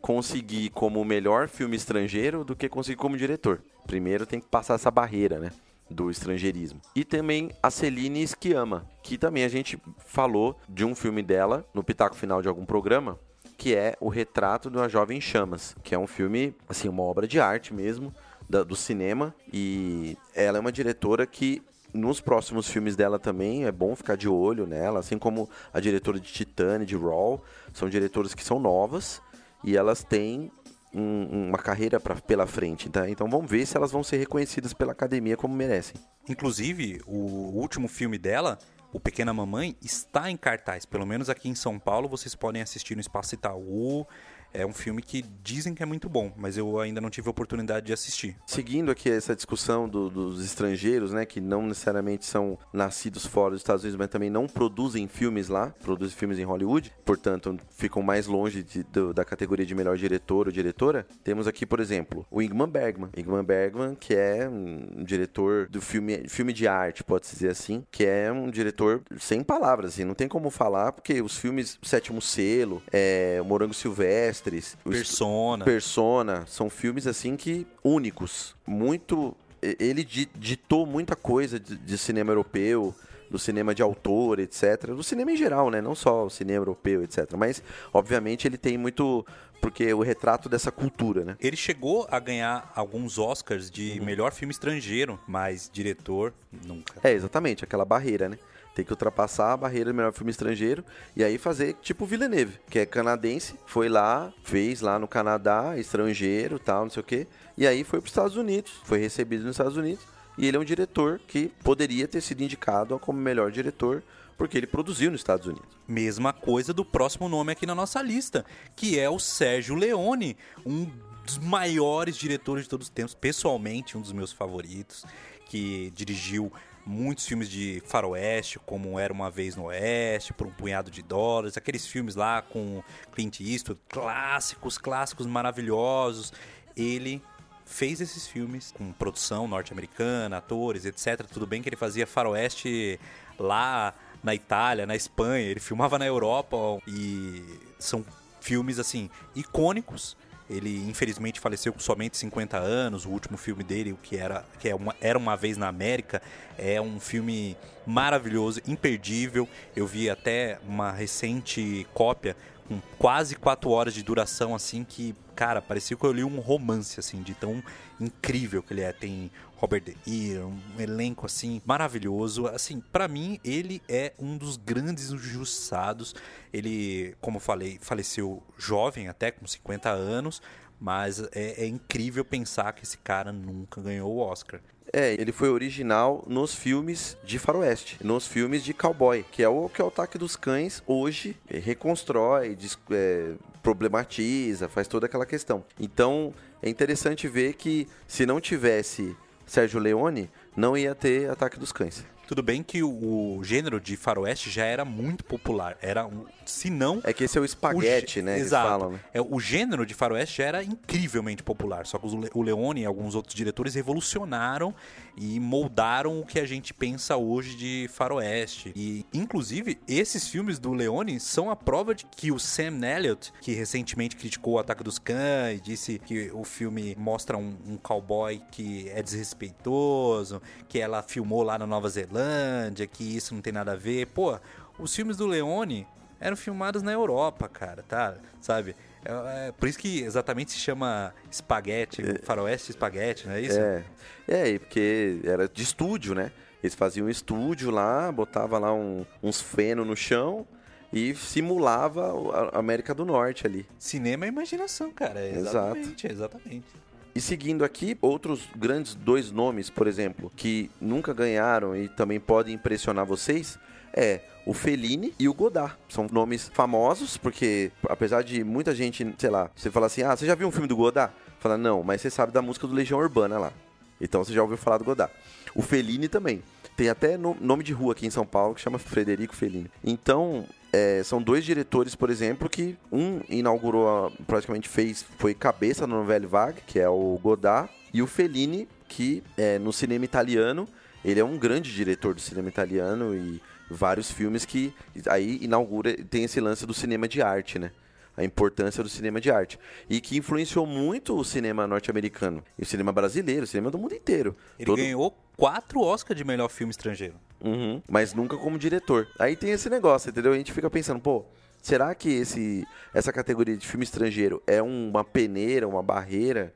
Conseguir 0.00 0.70
como 0.70 1.04
melhor 1.04 1.48
filme 1.48 1.76
estrangeiro 1.76 2.44
do 2.44 2.54
que 2.54 2.68
conseguir 2.68 2.96
como 2.96 3.16
diretor. 3.16 3.60
Primeiro 3.86 4.26
tem 4.26 4.38
que 4.38 4.46
passar 4.46 4.74
essa 4.74 4.90
barreira, 4.90 5.38
né? 5.38 5.50
Do 5.90 6.10
estrangeirismo. 6.10 6.80
E 6.94 7.04
também 7.04 7.50
a 7.62 7.70
Celine 7.70 8.26
Sciamma, 8.26 8.86
que 9.02 9.16
também 9.16 9.44
a 9.44 9.48
gente 9.48 9.80
falou 10.06 10.58
de 10.68 10.84
um 10.84 10.94
filme 10.94 11.22
dela 11.22 11.64
no 11.72 11.82
pitaco 11.82 12.14
final 12.16 12.42
de 12.42 12.48
algum 12.48 12.64
programa, 12.64 13.18
que 13.56 13.74
é 13.74 13.96
O 14.00 14.08
Retrato 14.08 14.70
de 14.70 14.76
uma 14.76 14.88
Jovem 14.88 15.18
em 15.18 15.20
Chamas, 15.20 15.74
que 15.82 15.94
é 15.94 15.98
um 15.98 16.06
filme, 16.06 16.54
assim, 16.68 16.88
uma 16.88 17.02
obra 17.02 17.26
de 17.26 17.40
arte 17.40 17.74
mesmo, 17.74 18.14
da- 18.48 18.62
do 18.62 18.76
cinema. 18.76 19.34
E 19.52 20.16
ela 20.34 20.58
é 20.58 20.60
uma 20.60 20.70
diretora 20.70 21.26
que 21.26 21.62
nos 21.92 22.20
próximos 22.20 22.68
filmes 22.68 22.94
dela 22.94 23.18
também 23.18 23.64
é 23.64 23.72
bom 23.72 23.96
ficar 23.96 24.16
de 24.16 24.28
olho 24.28 24.66
nela, 24.66 25.00
assim 25.00 25.18
como 25.18 25.48
a 25.72 25.80
diretora 25.80 26.20
de 26.20 26.30
Titane, 26.30 26.84
de 26.84 26.94
Raw, 26.94 27.42
são 27.72 27.88
diretoras 27.88 28.34
que 28.34 28.44
são 28.44 28.60
novas 28.60 29.22
e 29.64 29.76
elas 29.76 30.04
têm 30.04 30.52
um- 30.94 31.48
uma 31.48 31.58
carreira 31.58 31.98
pra, 32.00 32.14
pela 32.16 32.46
frente, 32.46 32.88
tá? 32.88 33.08
Então 33.08 33.28
vamos 33.28 33.50
ver 33.50 33.66
se 33.66 33.76
elas 33.76 33.92
vão 33.92 34.02
ser 34.02 34.16
reconhecidas 34.18 34.72
pela 34.72 34.92
academia 34.92 35.36
como 35.36 35.54
merecem. 35.54 35.96
Inclusive, 36.28 37.00
o 37.06 37.16
último 37.58 37.88
filme 37.88 38.18
dela, 38.18 38.58
O 38.90 38.98
Pequena 38.98 39.34
Mamãe, 39.34 39.76
está 39.82 40.30
em 40.30 40.36
cartaz. 40.36 40.86
Pelo 40.86 41.04
menos 41.04 41.28
aqui 41.28 41.46
em 41.48 41.54
São 41.54 41.78
Paulo, 41.78 42.08
vocês 42.08 42.34
podem 42.34 42.62
assistir 42.62 42.94
no 42.94 43.02
Espaço 43.02 43.34
Itaú. 43.34 44.06
É 44.52 44.64
um 44.66 44.72
filme 44.72 45.02
que 45.02 45.22
dizem 45.42 45.74
que 45.74 45.82
é 45.82 45.86
muito 45.86 46.08
bom, 46.08 46.32
mas 46.36 46.56
eu 46.56 46.78
ainda 46.80 47.00
não 47.00 47.10
tive 47.10 47.28
a 47.28 47.30
oportunidade 47.30 47.86
de 47.86 47.92
assistir. 47.92 48.36
Seguindo 48.46 48.90
aqui 48.90 49.10
essa 49.10 49.34
discussão 49.36 49.88
do- 49.88 50.08
dos 50.10 50.44
estrangeiros, 50.44 51.12
né, 51.12 51.24
que 51.26 51.40
não 51.40 51.62
necessariamente 51.66 52.24
são 52.26 52.58
nascidos 52.72 53.26
fora 53.26 53.52
dos 53.52 53.60
Estados 53.60 53.82
Unidos, 53.84 53.98
mas 53.98 54.08
também 54.08 54.30
não 54.30 54.46
produzem 54.46 55.06
filmes 55.06 55.48
lá, 55.48 55.74
produzem 55.82 56.16
filmes 56.16 56.38
em 56.38 56.44
Hollywood, 56.44 56.92
portanto 57.04 57.56
ficam 57.70 58.02
mais 58.02 58.26
longe 58.26 58.62
de- 58.62 58.82
do- 58.84 59.12
da 59.12 59.24
categoria 59.24 59.66
de 59.66 59.74
melhor 59.74 59.96
diretor 59.96 60.46
ou 60.46 60.52
diretora. 60.52 61.06
Temos 61.22 61.46
aqui, 61.46 61.66
por 61.66 61.78
exemplo, 61.80 62.26
o 62.30 62.40
Ingmar 62.42 62.68
Bergman. 62.68 63.10
Ingmar 63.16 63.42
Bergman, 63.44 63.94
que 63.94 64.14
é 64.14 64.48
um 64.48 65.04
diretor 65.04 65.68
do 65.68 65.80
filme, 65.80 66.28
filme 66.28 66.52
de 66.52 66.66
arte, 66.66 67.04
pode-se 67.04 67.34
dizer 67.34 67.50
assim, 67.50 67.84
que 67.90 68.04
é 68.04 68.32
um 68.32 68.50
diretor 68.50 69.02
sem 69.18 69.42
palavras, 69.42 69.92
assim, 69.92 70.04
não 70.04 70.14
tem 70.14 70.26
como 70.28 70.50
falar, 70.50 70.92
porque 70.92 71.20
os 71.20 71.36
filmes 71.36 71.78
Sétimo 71.82 72.20
Selo, 72.20 72.82
é, 72.92 73.40
Morango 73.44 73.74
Silvestres, 73.74 74.37
o 74.84 74.90
Persona. 74.90 75.64
Persona, 75.64 76.44
são 76.46 76.68
filmes 76.70 77.06
assim 77.06 77.36
que 77.36 77.66
únicos, 77.82 78.54
muito 78.66 79.36
ele 79.60 80.04
di- 80.04 80.28
ditou 80.36 80.86
muita 80.86 81.16
coisa 81.16 81.58
de, 81.58 81.76
cinema 81.98 82.30
europeu, 82.30 82.94
do 83.30 83.38
cinema 83.38 83.74
de 83.74 83.82
autor, 83.82 84.38
etc, 84.38 84.86
do 84.86 85.02
cinema 85.02 85.32
em 85.32 85.36
geral, 85.36 85.68
né, 85.70 85.80
não 85.80 85.94
só 85.94 86.24
o 86.26 86.30
cinema 86.30 86.60
europeu, 86.60 87.02
etc, 87.02 87.32
mas 87.36 87.62
obviamente 87.92 88.46
ele 88.46 88.56
tem 88.56 88.78
muito 88.78 89.26
porque 89.60 89.84
é 89.84 89.94
o 89.94 90.00
retrato 90.02 90.48
dessa 90.48 90.70
cultura, 90.70 91.24
né? 91.24 91.36
Ele 91.40 91.56
chegou 91.56 92.06
a 92.12 92.20
ganhar 92.20 92.72
alguns 92.76 93.18
Oscars 93.18 93.68
de 93.68 94.00
melhor 94.00 94.32
filme 94.32 94.52
estrangeiro, 94.52 95.18
mas 95.26 95.68
diretor, 95.72 96.32
nunca. 96.64 96.94
É, 97.02 97.12
exatamente, 97.12 97.64
aquela 97.64 97.84
barreira, 97.84 98.28
né? 98.28 98.38
Tem 98.74 98.84
que 98.84 98.92
ultrapassar 98.92 99.52
a 99.52 99.56
barreira 99.56 99.90
do 99.90 99.94
melhor 99.94 100.12
filme 100.12 100.30
estrangeiro 100.30 100.84
e 101.16 101.24
aí 101.24 101.36
fazer 101.36 101.74
tipo 101.82 102.06
Villeneuve, 102.06 102.60
que 102.70 102.78
é 102.78 102.86
canadense, 102.86 103.56
foi 103.66 103.88
lá, 103.88 104.32
fez 104.44 104.80
lá 104.80 104.98
no 104.98 105.08
Canadá, 105.08 105.76
estrangeiro, 105.76 106.58
tal, 106.58 106.84
não 106.84 106.90
sei 106.90 107.00
o 107.00 107.04
quê, 107.04 107.26
e 107.56 107.66
aí 107.66 107.82
foi 107.82 108.00
para 108.00 108.06
os 108.06 108.12
Estados 108.12 108.36
Unidos, 108.36 108.72
foi 108.84 108.98
recebido 108.98 109.44
nos 109.44 109.52
Estados 109.56 109.76
Unidos, 109.76 110.04
e 110.36 110.46
ele 110.46 110.56
é 110.56 110.60
um 110.60 110.64
diretor 110.64 111.20
que 111.26 111.48
poderia 111.64 112.06
ter 112.06 112.20
sido 112.20 112.42
indicado 112.42 112.96
como 113.00 113.18
melhor 113.18 113.50
diretor 113.50 114.02
porque 114.38 114.56
ele 114.56 114.68
produziu 114.68 115.10
nos 115.10 115.20
Estados 115.20 115.48
Unidos. 115.48 115.66
Mesma 115.86 116.32
coisa 116.32 116.72
do 116.72 116.84
próximo 116.84 117.28
nome 117.28 117.50
aqui 117.50 117.66
na 117.66 117.74
nossa 117.74 118.00
lista, 118.00 118.46
que 118.76 118.96
é 118.96 119.10
o 119.10 119.18
Sérgio 119.18 119.74
Leone, 119.74 120.36
um 120.64 120.88
dos 121.26 121.38
maiores 121.38 122.16
diretores 122.16 122.62
de 122.64 122.70
todos 122.70 122.86
os 122.86 122.90
tempos, 122.90 123.14
pessoalmente 123.14 123.98
um 123.98 124.00
dos 124.00 124.12
meus 124.12 124.32
favoritos, 124.32 125.04
que 125.48 125.90
dirigiu 125.94 126.52
muitos 126.88 127.26
filmes 127.26 127.50
de 127.50 127.82
faroeste, 127.84 128.58
como 128.60 128.98
Era 128.98 129.12
Uma 129.12 129.30
Vez 129.30 129.54
no 129.54 129.64
Oeste, 129.64 130.32
Por 130.32 130.46
um 130.46 130.50
Punhado 130.50 130.90
de 130.90 131.02
Dólares, 131.02 131.58
aqueles 131.58 131.86
filmes 131.86 132.14
lá 132.14 132.40
com 132.40 132.82
Clint 133.12 133.40
Eastwood, 133.40 133.78
clássicos, 133.88 134.78
clássicos 134.78 135.26
maravilhosos. 135.26 136.32
Ele 136.74 137.22
fez 137.66 138.00
esses 138.00 138.26
filmes 138.26 138.72
com 138.72 138.90
produção 138.92 139.46
norte-americana, 139.46 140.38
atores, 140.38 140.86
etc. 140.86 141.26
Tudo 141.30 141.46
bem 141.46 141.60
que 141.60 141.68
ele 141.68 141.76
fazia 141.76 142.06
faroeste 142.06 142.98
lá 143.38 143.94
na 144.22 144.34
Itália, 144.34 144.86
na 144.86 144.96
Espanha, 144.96 145.46
ele 145.46 145.60
filmava 145.60 145.98
na 145.98 146.06
Europa 146.06 146.56
e 146.86 147.44
são 147.78 148.02
filmes 148.40 148.78
assim 148.78 149.10
icônicos. 149.36 150.16
Ele 150.48 150.88
infelizmente 150.88 151.40
faleceu 151.40 151.72
com 151.72 151.80
somente 151.80 152.16
50 152.16 152.56
anos. 152.56 153.04
O 153.04 153.10
último 153.10 153.36
filme 153.36 153.62
dele, 153.62 153.92
o 153.92 153.96
que 153.96 154.16
era 154.16 154.44
que 154.58 154.68
é 154.68 154.74
uma, 154.74 154.94
era 155.00 155.18
uma 155.18 155.36
vez 155.36 155.56
na 155.56 155.68
América, 155.68 156.22
é 156.56 156.80
um 156.80 156.98
filme 156.98 157.56
maravilhoso, 157.86 158.60
imperdível. 158.66 159.48
Eu 159.76 159.86
vi 159.86 160.08
até 160.08 160.58
uma 160.66 160.90
recente 160.90 161.86
cópia 161.92 162.36
com 162.68 162.80
quase 162.98 163.34
4 163.34 163.70
horas 163.70 163.94
de 163.94 164.02
duração 164.02 164.54
assim 164.54 164.84
que, 164.84 165.14
cara, 165.34 165.62
parecia 165.62 165.96
que 165.96 166.04
eu 166.04 166.12
li 166.12 166.22
um 166.22 166.38
romance 166.38 167.00
assim, 167.00 167.22
de 167.22 167.34
tão 167.34 167.62
incrível 167.98 168.62
que 168.62 168.74
ele 168.74 168.82
é. 168.82 168.92
Tem 168.92 169.30
Robert 169.56 169.82
De 169.82 169.96
Niro, 170.06 170.48
um 170.48 170.80
elenco 170.80 171.24
assim 171.24 171.62
maravilhoso. 171.64 172.46
Assim, 172.46 172.80
para 172.92 173.08
mim 173.08 173.40
ele 173.42 173.82
é 173.88 174.12
um 174.18 174.36
dos 174.36 174.58
grandes 174.58 175.10
injustiçados. 175.10 176.14
Ele, 176.52 177.16
como 177.20 177.40
falei, 177.40 177.78
faleceu 177.80 178.42
jovem, 178.58 179.08
até 179.08 179.30
com 179.30 179.46
50 179.46 179.88
anos, 179.88 180.42
mas 180.78 181.20
é, 181.32 181.64
é 181.64 181.66
incrível 181.66 182.24
pensar 182.24 182.72
que 182.74 182.84
esse 182.84 182.98
cara 182.98 183.32
nunca 183.32 183.80
ganhou 183.80 184.14
o 184.14 184.18
Oscar. 184.18 184.60
É, 184.92 185.12
ele 185.14 185.32
foi 185.32 185.50
original 185.50 186.24
nos 186.26 186.54
filmes 186.54 187.16
de 187.22 187.38
faroeste, 187.38 187.98
nos 188.02 188.26
filmes 188.26 188.64
de 188.64 188.72
cowboy, 188.72 189.24
que 189.30 189.42
é 189.42 189.48
o 189.48 189.68
que 189.68 189.82
é 189.82 189.84
o 189.84 189.88
ataque 189.88 190.16
dos 190.16 190.34
cães 190.34 190.82
hoje 190.86 191.36
eh, 191.50 191.58
reconstrói, 191.58 192.54
dis- 192.54 192.78
é, 192.90 193.32
problematiza, 193.62 194.68
faz 194.68 194.88
toda 194.88 195.06
aquela 195.06 195.26
questão. 195.26 195.64
Então 195.78 196.32
é 196.62 196.68
interessante 196.70 197.28
ver 197.28 197.54
que 197.54 197.86
se 198.06 198.24
não 198.24 198.40
tivesse 198.40 199.14
Sérgio 199.46 199.78
Leone, 199.80 200.30
não 200.56 200.76
ia 200.76 200.94
ter 200.94 201.30
ataque 201.30 201.58
dos 201.58 201.72
cães. 201.72 202.04
Tudo 202.26 202.42
bem 202.42 202.62
que 202.62 202.82
o, 202.82 203.38
o 203.38 203.44
gênero 203.44 203.80
de 203.80 203.96
faroeste 203.96 204.50
já 204.50 204.64
era 204.64 204.84
muito 204.84 205.24
popular. 205.24 205.78
Era 205.80 206.06
um, 206.06 206.26
se 206.50 206.70
não 206.70 207.00
É 207.04 207.12
que 207.12 207.24
esse 207.24 207.36
é 207.36 207.40
o 207.40 207.42
O 207.42 207.46
espaguete, 207.46 208.14
gê- 208.16 208.22
né? 208.22 208.38
Exato. 208.38 208.68
falam, 208.68 208.90
né? 208.92 209.00
É, 209.12 209.20
o 209.20 209.38
gênero 209.40 209.84
de 209.86 209.94
faroeste 209.94 210.38
já 210.38 210.44
era 210.44 210.62
incrivelmente 210.64 211.42
popular. 211.42 211.86
Só 211.86 211.98
que 211.98 212.06
o 212.06 212.28
o 212.34 212.42
Leone 212.42 212.82
e 212.82 212.84
alguns 212.84 213.14
outros 213.14 213.34
diretores 213.34 213.74
revolucionaram 213.74 214.74
e 215.16 215.38
moldaram 215.40 216.20
o 216.20 216.24
que 216.26 216.38
a 216.38 216.46
gente 216.46 216.72
pensa 216.72 217.16
hoje 217.16 217.56
de 217.56 217.88
faroeste. 217.92 218.72
E, 218.76 219.04
inclusive, 219.12 219.78
esses 219.88 220.28
filmes 220.28 220.58
do 220.58 220.72
Leone 220.72 221.18
são 221.20 221.50
a 221.50 221.56
prova 221.56 221.94
de 221.94 222.06
que 222.06 222.30
o 222.32 222.38
Sam 222.38 222.80
Elliott, 222.86 223.32
que 223.40 223.52
recentemente 223.52 224.16
criticou 224.16 224.54
o 224.54 224.58
Ataque 224.58 224.82
dos 224.84 224.98
Cães, 224.98 225.60
disse 225.60 225.98
que 225.98 226.30
o 226.32 226.44
filme 226.44 226.94
mostra 226.98 227.36
um, 227.36 227.56
um 227.66 227.76
cowboy 227.76 228.40
que 228.50 228.88
é 228.90 229.02
desrespeitoso, 229.02 230.40
que 230.68 230.78
ela 230.78 231.02
filmou 231.02 231.42
lá 231.42 231.58
na 231.58 231.66
Nova 231.66 231.88
Zelândia, 231.88 232.86
que 232.86 233.04
isso 233.16 233.34
não 233.34 233.40
tem 233.40 233.52
nada 233.52 233.72
a 233.72 233.76
ver. 233.76 234.06
Pô, 234.08 234.38
os 234.78 234.94
filmes 234.94 235.16
do 235.16 235.26
Leone 235.26 235.86
eram 236.20 236.36
filmados 236.36 236.82
na 236.82 236.92
Europa, 236.92 237.48
cara, 237.48 237.82
tá? 237.86 238.16
Sabe? 238.40 238.74
É, 239.04 239.48
é 239.48 239.52
por 239.52 239.68
isso 239.68 239.78
que 239.78 240.00
exatamente 240.02 240.52
se 240.52 240.58
chama 240.58 241.14
espaguete, 241.30 242.02
faroeste 242.24 242.70
espaguete, 242.70 243.26
não 243.26 243.34
é 243.34 243.40
isso? 243.40 243.58
É, 243.58 243.84
é, 244.26 244.48
e 244.50 244.58
porque 244.58 245.20
era 245.24 245.48
de 245.48 245.62
estúdio, 245.62 246.14
né? 246.14 246.32
Eles 246.62 246.74
faziam 246.74 247.06
um 247.06 247.10
estúdio 247.10 247.70
lá, 247.70 248.10
botava 248.10 248.58
lá 248.58 248.72
um- 248.74 249.06
uns 249.22 249.40
feno 249.40 249.84
no 249.84 249.94
chão 249.96 250.46
e 250.92 251.14
simulava 251.14 252.12
a 252.52 252.58
América 252.58 252.92
do 252.94 253.04
Norte 253.04 253.46
ali. 253.46 253.66
Cinema 253.78 254.24
é 254.24 254.28
imaginação, 254.28 254.90
cara. 254.90 255.20
é 255.20 255.30
Exato. 255.30 255.78
Exatamente, 255.78 256.06
exatamente. 256.12 256.66
E 257.14 257.20
seguindo 257.20 257.64
aqui, 257.64 257.96
outros 258.00 258.48
grandes 258.56 258.94
dois 258.94 259.30
nomes, 259.30 259.70
por 259.70 259.86
exemplo, 259.86 260.30
que 260.36 260.70
nunca 260.80 261.12
ganharam 261.12 261.76
e 261.76 261.88
também 261.88 262.18
podem 262.20 262.54
impressionar 262.54 263.04
vocês, 263.06 263.58
é 263.94 264.20
o 264.46 264.54
Fellini 264.54 265.12
e 265.18 265.28
o 265.28 265.34
Godard. 265.34 265.74
São 265.88 266.06
nomes 266.10 266.50
famosos, 266.54 267.16
porque 267.16 267.70
apesar 267.88 268.22
de 268.22 268.42
muita 268.42 268.74
gente, 268.74 269.14
sei 269.18 269.30
lá, 269.30 269.50
você 269.54 269.70
fala 269.70 269.86
assim, 269.86 270.02
ah, 270.02 270.16
você 270.16 270.26
já 270.26 270.34
viu 270.34 270.48
um 270.48 270.52
filme 270.52 270.68
do 270.68 270.76
Godard? 270.76 271.12
Fala, 271.40 271.56
não, 271.58 271.82
mas 271.82 272.00
você 272.00 272.10
sabe 272.10 272.32
da 272.32 272.42
música 272.42 272.66
do 272.66 272.74
Legião 272.74 272.98
Urbana 272.98 273.38
lá. 273.38 273.52
Então 274.00 274.24
você 274.24 274.32
já 274.32 274.42
ouviu 274.42 274.56
falar 274.56 274.78
do 274.78 274.84
Godard. 274.84 275.12
O 275.54 275.62
Fellini 275.62 276.08
também. 276.08 276.42
Tem 276.76 276.88
até 276.88 277.16
no- 277.16 277.36
nome 277.40 277.64
de 277.64 277.72
rua 277.72 277.92
aqui 277.92 278.06
em 278.06 278.10
São 278.10 278.24
Paulo 278.24 278.54
que 278.54 278.60
chama 278.60 278.78
Frederico 278.78 279.34
Fellini. 279.34 279.68
Então, 279.82 280.46
é, 280.72 281.02
são 281.02 281.20
dois 281.20 281.44
diretores, 281.44 281.96
por 281.96 282.08
exemplo, 282.08 282.48
que 282.48 282.76
um 282.92 283.20
inaugurou, 283.28 284.12
praticamente 284.28 284.68
fez, 284.68 285.04
foi 285.18 285.34
cabeça 285.34 285.86
no 285.88 285.96
Nouvelle 285.96 286.26
Vague, 286.26 286.60
que 286.66 286.78
é 286.78 286.88
o 286.88 287.18
Godard, 287.20 287.68
e 287.92 288.00
o 288.00 288.06
Fellini, 288.06 288.68
que 288.88 289.24
é, 289.36 289.58
no 289.58 289.72
cinema 289.72 290.04
italiano, 290.04 290.68
ele 291.04 291.18
é 291.18 291.24
um 291.24 291.36
grande 291.36 291.74
diretor 291.74 292.14
do 292.14 292.20
cinema 292.20 292.48
italiano 292.48 293.12
e 293.12 293.40
vários 293.70 294.10
filmes 294.10 294.44
que 294.44 294.72
aí 295.08 295.38
inaugura, 295.42 295.94
tem 296.04 296.24
esse 296.24 296.40
lance 296.40 296.66
do 296.66 296.74
cinema 296.74 297.06
de 297.08 297.22
arte, 297.22 297.58
né? 297.58 297.70
a 298.16 298.24
importância 298.24 298.82
do 298.82 298.88
cinema 298.88 299.20
de 299.20 299.30
arte. 299.30 299.60
E 299.88 300.00
que 300.00 300.16
influenciou 300.18 300.66
muito 300.66 301.16
o 301.16 301.24
cinema 301.24 301.68
norte-americano, 301.68 302.42
e 302.58 302.62
o 302.62 302.66
cinema 302.66 302.90
brasileiro, 302.90 303.44
o 303.44 303.46
cinema 303.46 303.70
do 303.70 303.78
mundo 303.78 303.94
inteiro. 303.94 304.36
Ele 304.58 304.66
Todo- 304.66 304.78
ganhou 304.78 305.16
quatro 305.36 305.80
Oscars 305.80 306.18
de 306.18 306.24
melhor 306.24 306.48
filme 306.48 306.72
estrangeiro. 306.72 307.14
Uhum, 307.40 307.80
mas 307.88 308.12
nunca 308.14 308.36
como 308.36 308.58
diretor. 308.58 309.06
Aí 309.20 309.36
tem 309.36 309.52
esse 309.52 309.70
negócio, 309.70 310.10
entendeu? 310.10 310.32
A 310.32 310.36
gente 310.36 310.52
fica 310.52 310.68
pensando, 310.68 310.98
pô, 310.98 311.24
será 311.62 311.94
que 311.94 312.08
esse, 312.12 312.66
essa 312.92 313.12
categoria 313.12 313.56
de 313.56 313.64
filme 313.64 313.84
estrangeiro 313.84 314.42
é 314.48 314.60
uma 314.60 315.04
peneira, 315.04 315.68
uma 315.68 315.80
barreira 315.82 316.52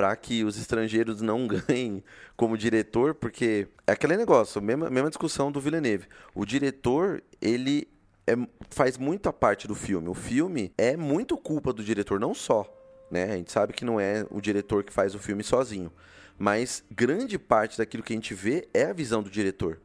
para 0.00 0.16
que 0.16 0.44
os 0.44 0.56
estrangeiros 0.56 1.20
não 1.20 1.44
ganhem 1.68 2.02
como 2.34 2.56
diretor? 2.56 3.14
Porque 3.14 3.68
é 3.86 3.92
aquele 3.92 4.16
negócio, 4.16 4.58
mesma, 4.62 4.88
mesma 4.88 5.10
discussão 5.10 5.52
do 5.52 5.60
Villeneuve. 5.60 6.06
O 6.34 6.46
diretor, 6.46 7.22
ele 7.38 7.86
é- 8.26 8.34
faz 8.70 8.96
muita 8.96 9.30
parte 9.30 9.68
do 9.68 9.74
filme. 9.74 10.08
O 10.08 10.14
filme 10.14 10.72
é 10.78 10.96
muito 10.96 11.36
culpa 11.36 11.70
do 11.70 11.84
diretor, 11.84 12.18
não 12.18 12.32
só. 12.32 12.66
Né? 13.10 13.24
A 13.24 13.36
gente 13.36 13.52
sabe 13.52 13.74
que 13.74 13.84
não 13.84 14.00
é 14.00 14.24
o 14.30 14.40
diretor 14.40 14.84
que 14.84 14.90
faz 14.92 15.14
o 15.14 15.18
filme 15.18 15.42
sozinho. 15.44 15.92
Mas 16.38 16.82
grande 16.90 17.38
parte 17.38 17.76
daquilo 17.76 18.02
que 18.02 18.14
a 18.14 18.16
gente 18.16 18.32
vê 18.32 18.70
é 18.72 18.84
a 18.84 18.94
visão 18.94 19.22
do 19.22 19.28
diretor. 19.28 19.82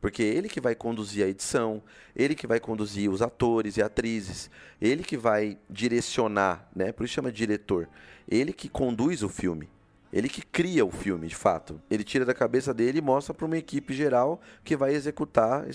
Porque 0.00 0.22
é 0.22 0.26
ele 0.26 0.48
que 0.48 0.60
vai 0.60 0.74
conduzir 0.74 1.24
a 1.24 1.28
edição, 1.28 1.82
ele 2.14 2.34
que 2.34 2.46
vai 2.46 2.60
conduzir 2.60 3.10
os 3.10 3.20
atores 3.20 3.76
e 3.76 3.82
atrizes, 3.82 4.48
ele 4.80 5.02
que 5.02 5.16
vai 5.16 5.58
direcionar, 5.68 6.68
né? 6.74 6.92
Por 6.92 7.04
isso 7.04 7.14
chama 7.14 7.32
diretor. 7.32 7.88
Ele 8.28 8.52
que 8.52 8.68
conduz 8.68 9.22
o 9.22 9.28
filme. 9.28 9.68
Ele 10.12 10.28
que 10.28 10.40
cria 10.40 10.86
o 10.86 10.90
filme, 10.90 11.26
de 11.26 11.34
fato. 11.34 11.80
Ele 11.90 12.04
tira 12.04 12.24
da 12.24 12.32
cabeça 12.32 12.72
dele 12.72 12.98
e 12.98 13.02
mostra 13.02 13.34
para 13.34 13.44
uma 13.44 13.58
equipe 13.58 13.92
geral 13.92 14.40
que 14.64 14.76
vai 14.76 14.94
executar, 14.94 15.66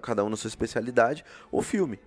cada 0.00 0.22
um 0.24 0.28
na 0.28 0.36
sua 0.36 0.48
especialidade, 0.48 1.24
o 1.50 1.62
filme. 1.62 1.98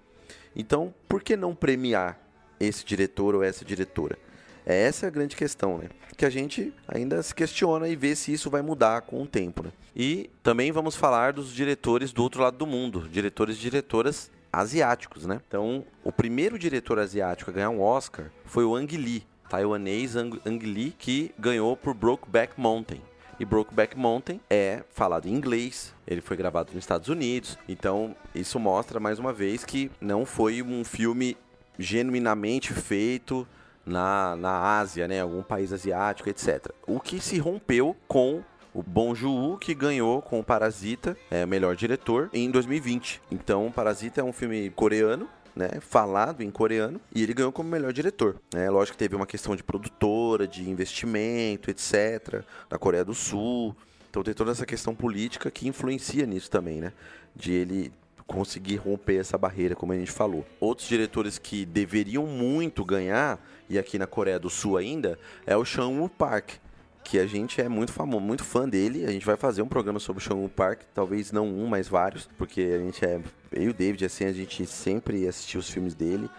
Então, 0.55 0.93
por 1.09 1.22
que 1.22 1.36
não 1.36 1.53
premiar 1.53 2.18
esse 2.59 2.86
diretor 2.86 3.36
ou 3.36 3.43
essa 3.43 3.66
diretora? 3.66 4.18
É 4.66 4.84
essa 4.84 5.07
a 5.07 5.09
grande 5.09 5.36
questão, 5.36 5.78
né? 5.78 5.89
Que 6.18 6.26
a 6.26 6.30
gente 6.30 6.74
ainda 6.88 7.22
se 7.22 7.36
questiona 7.36 7.88
e 7.88 7.95
vê 7.95 8.16
se 8.16 8.34
isso 8.34 8.49
vai 8.49 8.61
mudar 8.61 9.01
com 9.01 9.22
o 9.22 9.28
tempo, 9.28 9.63
né? 9.63 9.72
E 9.95 10.30
também 10.41 10.72
vamos 10.72 10.95
falar 10.95 11.34
dos 11.34 11.53
diretores 11.53 12.11
do 12.11 12.24
outro 12.24 12.41
lado 12.41 12.57
do 12.57 12.66
mundo, 12.66 13.07
diretores 13.07 13.57
e 13.57 13.59
diretoras 13.59 14.32
asiáticos, 14.51 15.26
né? 15.26 15.39
Então, 15.47 15.86
o 16.03 16.11
primeiro 16.11 16.57
diretor 16.57 16.97
asiático 16.97 17.51
a 17.51 17.53
ganhar 17.53 17.70
um 17.70 17.82
Oscar 17.82 18.32
foi 18.45 18.63
o 18.63 18.76
Ang 18.76 18.97
Lee, 18.97 19.24
taiwanês 19.49 20.16
Ang, 20.16 20.41
Ang 20.45 20.66
Lee, 20.66 20.95
que 20.97 21.32
ganhou 21.38 21.78
por 21.78 21.93
Brokeback 21.93 22.59
Mountain. 22.59 23.01
E 23.38 23.43
Brokeback 23.43 23.97
Mountain 23.97 24.39
é 24.49 24.84
falado 24.89 25.28
em 25.28 25.34
inglês, 25.34 25.93
ele 26.07 26.22
foi 26.22 26.38
gravado 26.38 26.72
nos 26.74 26.82
Estados 26.82 27.09
Unidos, 27.09 27.57
então 27.68 28.16
isso 28.34 28.57
mostra 28.57 28.97
mais 28.97 29.20
uma 29.20 29.34
vez 29.34 29.66
que 29.66 29.91
não 29.99 30.26
foi 30.26 30.61
um 30.61 30.86
filme 30.86 31.36
genuinamente 31.78 32.72
feito 32.72 33.45
na, 33.86 34.36
na 34.36 34.79
Ásia, 34.79 35.07
né, 35.07 35.21
algum 35.21 35.43
país 35.43 35.71
asiático, 35.71 36.29
etc. 36.29 36.71
O 36.88 36.99
que 36.99 37.19
se 37.19 37.38
rompeu 37.38 37.95
com 38.07 38.43
o 38.73 38.83
Bong 38.83 39.15
Joon-ho, 39.15 39.57
que 39.57 39.73
ganhou 39.73 40.21
com 40.21 40.39
o 40.39 40.43
Parasita, 40.43 41.15
é 41.31 41.45
melhor 41.45 41.75
diretor, 41.75 42.29
em 42.33 42.51
2020. 42.51 43.21
Então, 43.31 43.71
Parasita 43.71 44.19
é 44.19 44.23
um 44.23 44.33
filme 44.33 44.69
coreano, 44.71 45.29
né, 45.55 45.69
falado 45.79 46.41
em 46.41 46.51
coreano, 46.51 46.99
e 47.13 47.23
ele 47.23 47.33
ganhou 47.33 47.51
como 47.51 47.69
melhor 47.69 47.93
diretor. 47.93 48.36
Né? 48.53 48.69
Lógico 48.69 48.97
que 48.97 49.03
teve 49.03 49.15
uma 49.15 49.25
questão 49.25 49.55
de 49.55 49.63
produtora, 49.63 50.45
de 50.45 50.69
investimento, 50.69 51.71
etc., 51.71 52.43
da 52.69 52.77
Coreia 52.77 53.05
do 53.05 53.13
Sul. 53.13 53.73
Então 54.09 54.23
tem 54.23 54.33
toda 54.33 54.51
essa 54.51 54.65
questão 54.65 54.93
política 54.93 55.49
que 55.49 55.67
influencia 55.67 56.25
nisso 56.25 56.49
também, 56.49 56.81
né? 56.81 56.91
De 57.36 57.51
ele 57.51 57.93
conseguir 58.27 58.77
romper 58.77 59.17
essa 59.17 59.38
barreira, 59.38 59.75
como 59.75 59.93
a 59.93 59.97
gente 59.97 60.11
falou. 60.11 60.45
Outros 60.59 60.88
diretores 60.88 61.38
que 61.38 61.65
deveriam 61.65 62.25
muito 62.25 62.83
ganhar, 62.83 63.39
e 63.70 63.80
aqui 63.80 63.97
na 63.97 64.07
Coreia 64.07 64.39
do 64.39 64.49
Sul 64.49 64.78
ainda, 64.78 65.18
é 65.45 65.55
o 65.55 65.66
Chan-woo 65.66 66.09
Park, 66.09 66.51
que 67.03 67.20
a 67.20 67.28
gente 67.28 67.61
é 67.61 67.70
muito 67.70 67.93
famoso, 67.93 68.24
muito 68.24 68.43
fã 68.43 68.68
dele. 68.68 69.05
A 69.05 69.11
gente 69.11 69.26
vai 69.26 69.38
fazer 69.38 69.61
um 69.61 69.68
programa 69.68 69.99
sobre 69.99 70.22
o 70.22 70.26
Chan-woo 70.26 70.49
Park, 70.49 70.82
talvez 70.93 71.32
não 71.32 71.47
um, 71.47 71.68
mas 71.68 71.88
vários, 71.88 72.28
porque 72.38 72.61
a 72.61 72.80
gente 72.80 73.05
é 73.05 73.22
eu 73.51 73.63
e 73.63 73.70
o 73.70 73.74
David 73.74 74.03
assim, 74.03 74.26
a 74.26 74.34
gente 74.34 74.66
sempre 74.66 75.28
assistiu 75.28 75.59
os 75.59 75.70
filmes 75.70 75.93
dele, 75.93 76.30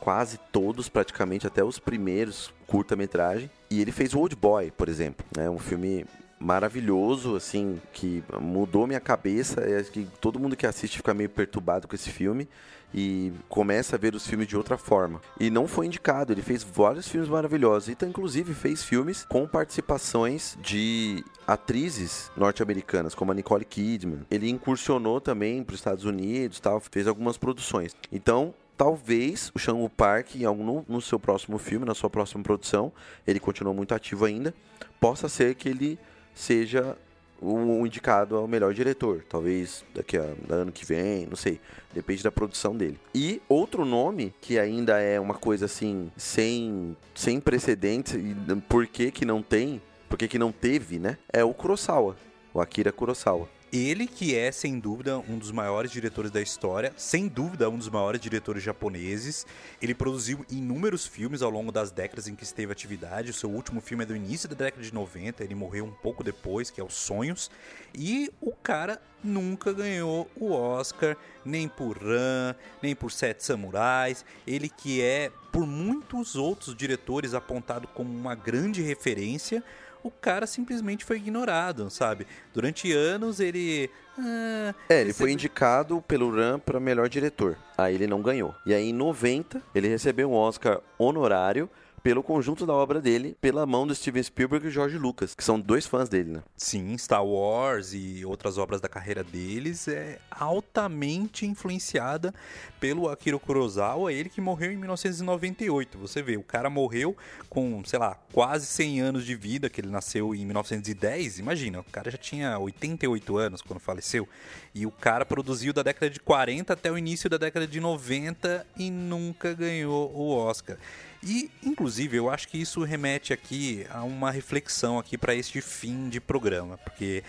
quase 0.00 0.38
todos, 0.52 0.88
praticamente 0.88 1.46
até 1.46 1.64
os 1.64 1.78
primeiros 1.78 2.52
curta-metragem. 2.66 3.50
E 3.70 3.80
ele 3.80 3.92
fez 3.92 4.14
Old 4.14 4.36
Boy, 4.36 4.70
por 4.70 4.88
exemplo, 4.88 5.24
né? 5.34 5.48
Um 5.48 5.58
filme 5.58 6.04
maravilhoso, 6.38 7.34
assim, 7.34 7.80
que 7.92 8.22
mudou 8.40 8.86
minha 8.86 9.00
cabeça. 9.00 9.62
Acho 9.78 9.90
que 9.90 10.06
todo 10.20 10.38
mundo 10.38 10.56
que 10.56 10.66
assiste 10.66 10.98
fica 10.98 11.14
meio 11.14 11.30
perturbado 11.30 11.88
com 11.88 11.94
esse 11.94 12.10
filme 12.10 12.48
e 12.94 13.32
começa 13.48 13.96
a 13.96 13.98
ver 13.98 14.14
os 14.14 14.26
filmes 14.26 14.46
de 14.46 14.56
outra 14.56 14.76
forma. 14.76 15.20
E 15.38 15.50
não 15.50 15.66
foi 15.66 15.86
indicado, 15.86 16.32
ele 16.32 16.42
fez 16.42 16.62
vários 16.62 17.08
filmes 17.08 17.28
maravilhosos. 17.28 17.88
E 17.88 17.94
tá, 17.94 18.06
inclusive 18.06 18.54
fez 18.54 18.82
filmes 18.82 19.26
com 19.28 19.46
participações 19.46 20.56
de 20.60 21.24
atrizes 21.46 22.30
norte-americanas, 22.36 23.14
como 23.14 23.32
a 23.32 23.34
Nicole 23.34 23.64
Kidman. 23.64 24.20
Ele 24.30 24.48
incursionou 24.48 25.20
também 25.20 25.62
para 25.62 25.74
os 25.74 25.80
Estados 25.80 26.04
Unidos, 26.04 26.60
tal, 26.60 26.80
fez 26.80 27.06
algumas 27.06 27.36
produções. 27.36 27.94
Então, 28.10 28.54
talvez 28.76 29.50
o 29.54 29.58
Chan-woo 29.58 29.88
Park, 29.88 30.36
em 30.36 30.44
algum, 30.44 30.84
no 30.88 31.00
seu 31.00 31.18
próximo 31.18 31.58
filme, 31.58 31.86
na 31.86 31.94
sua 31.94 32.10
próxima 32.10 32.42
produção, 32.42 32.92
ele 33.26 33.40
continua 33.40 33.72
muito 33.72 33.94
ativo 33.94 34.24
ainda, 34.24 34.54
possa 35.00 35.28
ser 35.28 35.54
que 35.54 35.68
ele 35.68 35.98
seja 36.34 36.96
o 37.40 37.86
indicado 37.86 38.36
ao 38.36 38.48
melhor 38.48 38.72
diretor. 38.72 39.24
Talvez 39.28 39.84
daqui 39.94 40.16
a 40.16 40.34
ano 40.48 40.72
que 40.72 40.84
vem, 40.84 41.26
não 41.26 41.36
sei. 41.36 41.60
Depende 41.92 42.22
da 42.22 42.30
produção 42.30 42.76
dele. 42.76 42.98
E 43.14 43.40
outro 43.48 43.84
nome, 43.84 44.34
que 44.40 44.58
ainda 44.58 44.98
é 45.00 45.18
uma 45.18 45.34
coisa 45.34 45.66
assim, 45.66 46.10
sem, 46.16 46.96
sem 47.14 47.40
precedentes, 47.40 48.14
e 48.14 48.34
por 48.68 48.86
que 48.86 49.10
que 49.10 49.24
não 49.24 49.42
tem, 49.42 49.80
por 50.08 50.18
que 50.18 50.28
que 50.28 50.38
não 50.38 50.52
teve, 50.52 50.98
né? 50.98 51.18
É 51.32 51.44
o 51.44 51.54
Kurosawa, 51.54 52.16
o 52.52 52.60
Akira 52.60 52.92
Kurosawa. 52.92 53.48
Ele 53.72 54.06
que 54.06 54.34
é, 54.34 54.52
sem 54.52 54.78
dúvida, 54.78 55.18
um 55.18 55.36
dos 55.36 55.50
maiores 55.50 55.90
diretores 55.90 56.30
da 56.30 56.40
história, 56.40 56.92
sem 56.96 57.26
dúvida, 57.26 57.68
um 57.68 57.76
dos 57.76 57.88
maiores 57.88 58.20
diretores 58.20 58.62
japoneses. 58.62 59.44
Ele 59.82 59.92
produziu 59.92 60.46
inúmeros 60.48 61.04
filmes 61.04 61.42
ao 61.42 61.50
longo 61.50 61.72
das 61.72 61.90
décadas 61.90 62.28
em 62.28 62.36
que 62.36 62.44
esteve 62.44 62.70
atividade. 62.70 63.30
O 63.30 63.34
seu 63.34 63.50
último 63.50 63.80
filme 63.80 64.04
é 64.04 64.06
do 64.06 64.14
início 64.14 64.48
da 64.48 64.54
década 64.54 64.82
de 64.82 64.94
90, 64.94 65.42
ele 65.42 65.54
morreu 65.54 65.84
um 65.84 65.90
pouco 65.90 66.22
depois, 66.22 66.70
que 66.70 66.80
é 66.80 66.84
Os 66.84 66.94
Sonhos. 66.94 67.50
E 67.92 68.32
o 68.40 68.52
cara 68.52 69.02
nunca 69.22 69.72
ganhou 69.72 70.30
o 70.36 70.52
Oscar, 70.52 71.16
nem 71.44 71.68
por 71.68 71.98
Ran, 71.98 72.54
nem 72.80 72.94
por 72.94 73.10
Sete 73.10 73.42
Samurais. 73.44 74.24
Ele 74.46 74.68
que 74.68 75.02
é, 75.02 75.32
por 75.50 75.66
muitos 75.66 76.36
outros 76.36 76.74
diretores, 76.76 77.34
apontado 77.34 77.88
como 77.88 78.16
uma 78.16 78.36
grande 78.36 78.80
referência 78.80 79.62
o 80.06 80.10
cara 80.10 80.46
simplesmente 80.46 81.04
foi 81.04 81.16
ignorado, 81.16 81.90
sabe? 81.90 82.26
Durante 82.54 82.92
anos 82.92 83.40
ele. 83.40 83.90
Ah, 84.18 84.74
É, 84.88 85.00
ele 85.00 85.12
foi 85.12 85.32
indicado 85.32 86.02
pelo 86.02 86.34
RAM 86.34 86.58
para 86.58 86.80
melhor 86.80 87.08
diretor. 87.08 87.56
Aí 87.76 87.94
ele 87.94 88.06
não 88.06 88.22
ganhou. 88.22 88.54
E 88.64 88.72
aí 88.72 88.88
em 88.90 88.92
90, 88.92 89.60
ele 89.74 89.88
recebeu 89.88 90.30
um 90.30 90.34
Oscar 90.34 90.80
honorário 90.98 91.68
pelo 92.06 92.22
conjunto 92.22 92.64
da 92.64 92.72
obra 92.72 93.00
dele, 93.00 93.36
pela 93.40 93.66
mão 93.66 93.84
do 93.84 93.92
Steven 93.92 94.22
Spielberg 94.22 94.68
e 94.68 94.70
George 94.70 94.96
Lucas, 94.96 95.34
que 95.34 95.42
são 95.42 95.58
dois 95.58 95.88
fãs 95.88 96.08
dele, 96.08 96.30
né? 96.30 96.42
Sim, 96.56 96.96
Star 96.96 97.26
Wars 97.26 97.92
e 97.92 98.24
outras 98.24 98.58
obras 98.58 98.80
da 98.80 98.88
carreira 98.88 99.24
deles 99.24 99.88
é 99.88 100.20
altamente 100.30 101.44
influenciada 101.44 102.32
pelo 102.78 103.08
Akira 103.08 103.36
Kurosawa, 103.40 104.12
ele 104.12 104.28
que 104.28 104.40
morreu 104.40 104.70
em 104.70 104.76
1998. 104.76 105.98
Você 105.98 106.22
vê, 106.22 106.36
o 106.36 106.44
cara 106.44 106.70
morreu 106.70 107.16
com, 107.50 107.82
sei 107.84 107.98
lá, 107.98 108.16
quase 108.32 108.66
100 108.66 109.00
anos 109.00 109.26
de 109.26 109.34
vida, 109.34 109.68
que 109.68 109.80
ele 109.80 109.88
nasceu 109.88 110.32
em 110.32 110.44
1910. 110.44 111.40
Imagina, 111.40 111.80
o 111.80 111.84
cara 111.90 112.08
já 112.08 112.18
tinha 112.18 112.56
88 112.56 113.36
anos 113.36 113.62
quando 113.62 113.80
faleceu. 113.80 114.28
E 114.72 114.86
o 114.86 114.92
cara 114.92 115.26
produziu 115.26 115.72
da 115.72 115.82
década 115.82 116.08
de 116.08 116.20
40 116.20 116.72
até 116.72 116.88
o 116.88 116.96
início 116.96 117.28
da 117.28 117.36
década 117.36 117.66
de 117.66 117.80
90 117.80 118.64
e 118.76 118.92
nunca 118.92 119.52
ganhou 119.54 120.14
o 120.14 120.36
Oscar. 120.36 120.78
E, 121.26 121.50
inclusive, 121.60 122.16
eu 122.16 122.30
acho 122.30 122.46
que 122.46 122.56
isso 122.56 122.84
remete 122.84 123.32
aqui 123.32 123.84
a 123.90 124.04
uma 124.04 124.30
reflexão 124.30 124.96
aqui 124.96 125.18
para 125.18 125.34
este 125.34 125.60
fim 125.60 126.08
de 126.08 126.20
programa, 126.20 126.78
porque 126.78 127.24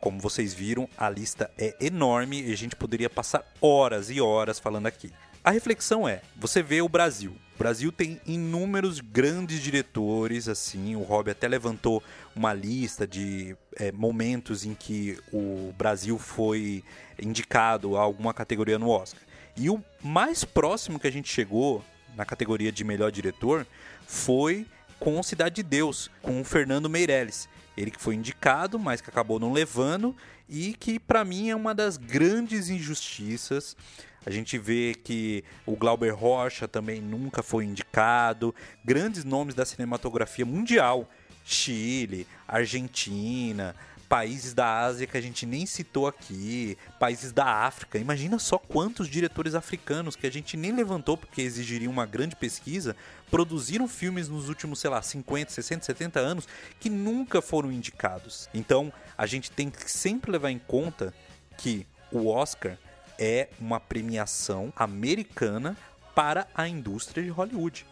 como 0.00 0.20
vocês 0.20 0.54
viram, 0.54 0.88
a 0.96 1.10
lista 1.10 1.50
é 1.58 1.74
enorme 1.80 2.40
e 2.40 2.52
a 2.52 2.56
gente 2.56 2.76
poderia 2.76 3.10
passar 3.10 3.44
horas 3.60 4.10
e 4.10 4.20
horas 4.20 4.60
falando 4.60 4.86
aqui. 4.86 5.12
A 5.42 5.50
reflexão 5.50 6.08
é: 6.08 6.22
você 6.36 6.62
vê 6.62 6.80
o 6.82 6.88
Brasil. 6.88 7.36
O 7.56 7.58
Brasil 7.58 7.90
tem 7.90 8.20
inúmeros 8.24 9.00
grandes 9.00 9.60
diretores, 9.60 10.46
assim. 10.46 10.94
O 10.94 11.02
Rob 11.02 11.28
até 11.28 11.48
levantou 11.48 12.00
uma 12.34 12.54
lista 12.54 13.08
de 13.08 13.56
é, 13.76 13.90
momentos 13.90 14.64
em 14.64 14.74
que 14.74 15.18
o 15.32 15.72
Brasil 15.76 16.16
foi 16.16 16.84
indicado 17.20 17.96
a 17.96 18.00
alguma 18.00 18.32
categoria 18.32 18.78
no 18.78 18.88
Oscar. 18.88 19.22
E 19.56 19.68
o 19.68 19.82
mais 20.00 20.44
próximo 20.44 20.98
que 20.98 21.08
a 21.08 21.12
gente 21.12 21.28
chegou 21.28 21.84
na 22.16 22.24
categoria 22.24 22.72
de 22.72 22.84
melhor 22.84 23.10
diretor 23.10 23.66
foi 24.06 24.66
com 24.98 25.22
Cidade 25.22 25.56
de 25.56 25.62
Deus, 25.62 26.10
com 26.20 26.40
o 26.40 26.44
Fernando 26.44 26.88
Meirelles. 26.88 27.48
Ele 27.76 27.90
que 27.90 28.00
foi 28.00 28.14
indicado, 28.14 28.78
mas 28.78 29.00
que 29.00 29.10
acabou 29.10 29.40
não 29.40 29.52
levando 29.52 30.14
e 30.48 30.74
que 30.74 30.98
para 30.98 31.24
mim 31.24 31.50
é 31.50 31.56
uma 31.56 31.74
das 31.74 31.96
grandes 31.96 32.68
injustiças. 32.68 33.76
A 34.24 34.30
gente 34.30 34.58
vê 34.58 34.94
que 34.94 35.42
o 35.66 35.74
Glauber 35.74 36.14
Rocha 36.14 36.68
também 36.68 37.00
nunca 37.00 37.42
foi 37.42 37.64
indicado. 37.64 38.54
Grandes 38.84 39.24
nomes 39.24 39.54
da 39.54 39.64
cinematografia 39.64 40.46
mundial. 40.46 41.10
Chile, 41.44 42.26
Argentina, 42.46 43.74
países 44.12 44.52
da 44.52 44.80
Ásia 44.80 45.06
que 45.06 45.16
a 45.16 45.22
gente 45.22 45.46
nem 45.46 45.64
citou 45.64 46.06
aqui, 46.06 46.76
países 47.00 47.32
da 47.32 47.46
África. 47.46 47.96
Imagina 47.96 48.38
só 48.38 48.58
quantos 48.58 49.08
diretores 49.08 49.54
africanos 49.54 50.14
que 50.14 50.26
a 50.26 50.30
gente 50.30 50.54
nem 50.54 50.70
levantou 50.70 51.16
porque 51.16 51.40
exigiria 51.40 51.88
uma 51.88 52.04
grande 52.04 52.36
pesquisa, 52.36 52.94
produziram 53.30 53.88
filmes 53.88 54.28
nos 54.28 54.50
últimos, 54.50 54.80
sei 54.80 54.90
lá, 54.90 55.00
50, 55.00 55.50
60, 55.50 55.86
70 55.86 56.20
anos 56.20 56.46
que 56.78 56.90
nunca 56.90 57.40
foram 57.40 57.72
indicados. 57.72 58.50
Então, 58.52 58.92
a 59.16 59.24
gente 59.24 59.50
tem 59.50 59.70
que 59.70 59.90
sempre 59.90 60.30
levar 60.30 60.50
em 60.50 60.58
conta 60.58 61.14
que 61.56 61.86
o 62.10 62.28
Oscar 62.28 62.76
é 63.18 63.48
uma 63.58 63.80
premiação 63.80 64.70
americana 64.76 65.74
para 66.14 66.46
a 66.54 66.68
indústria 66.68 67.24
de 67.24 67.30
Hollywood. 67.30 67.86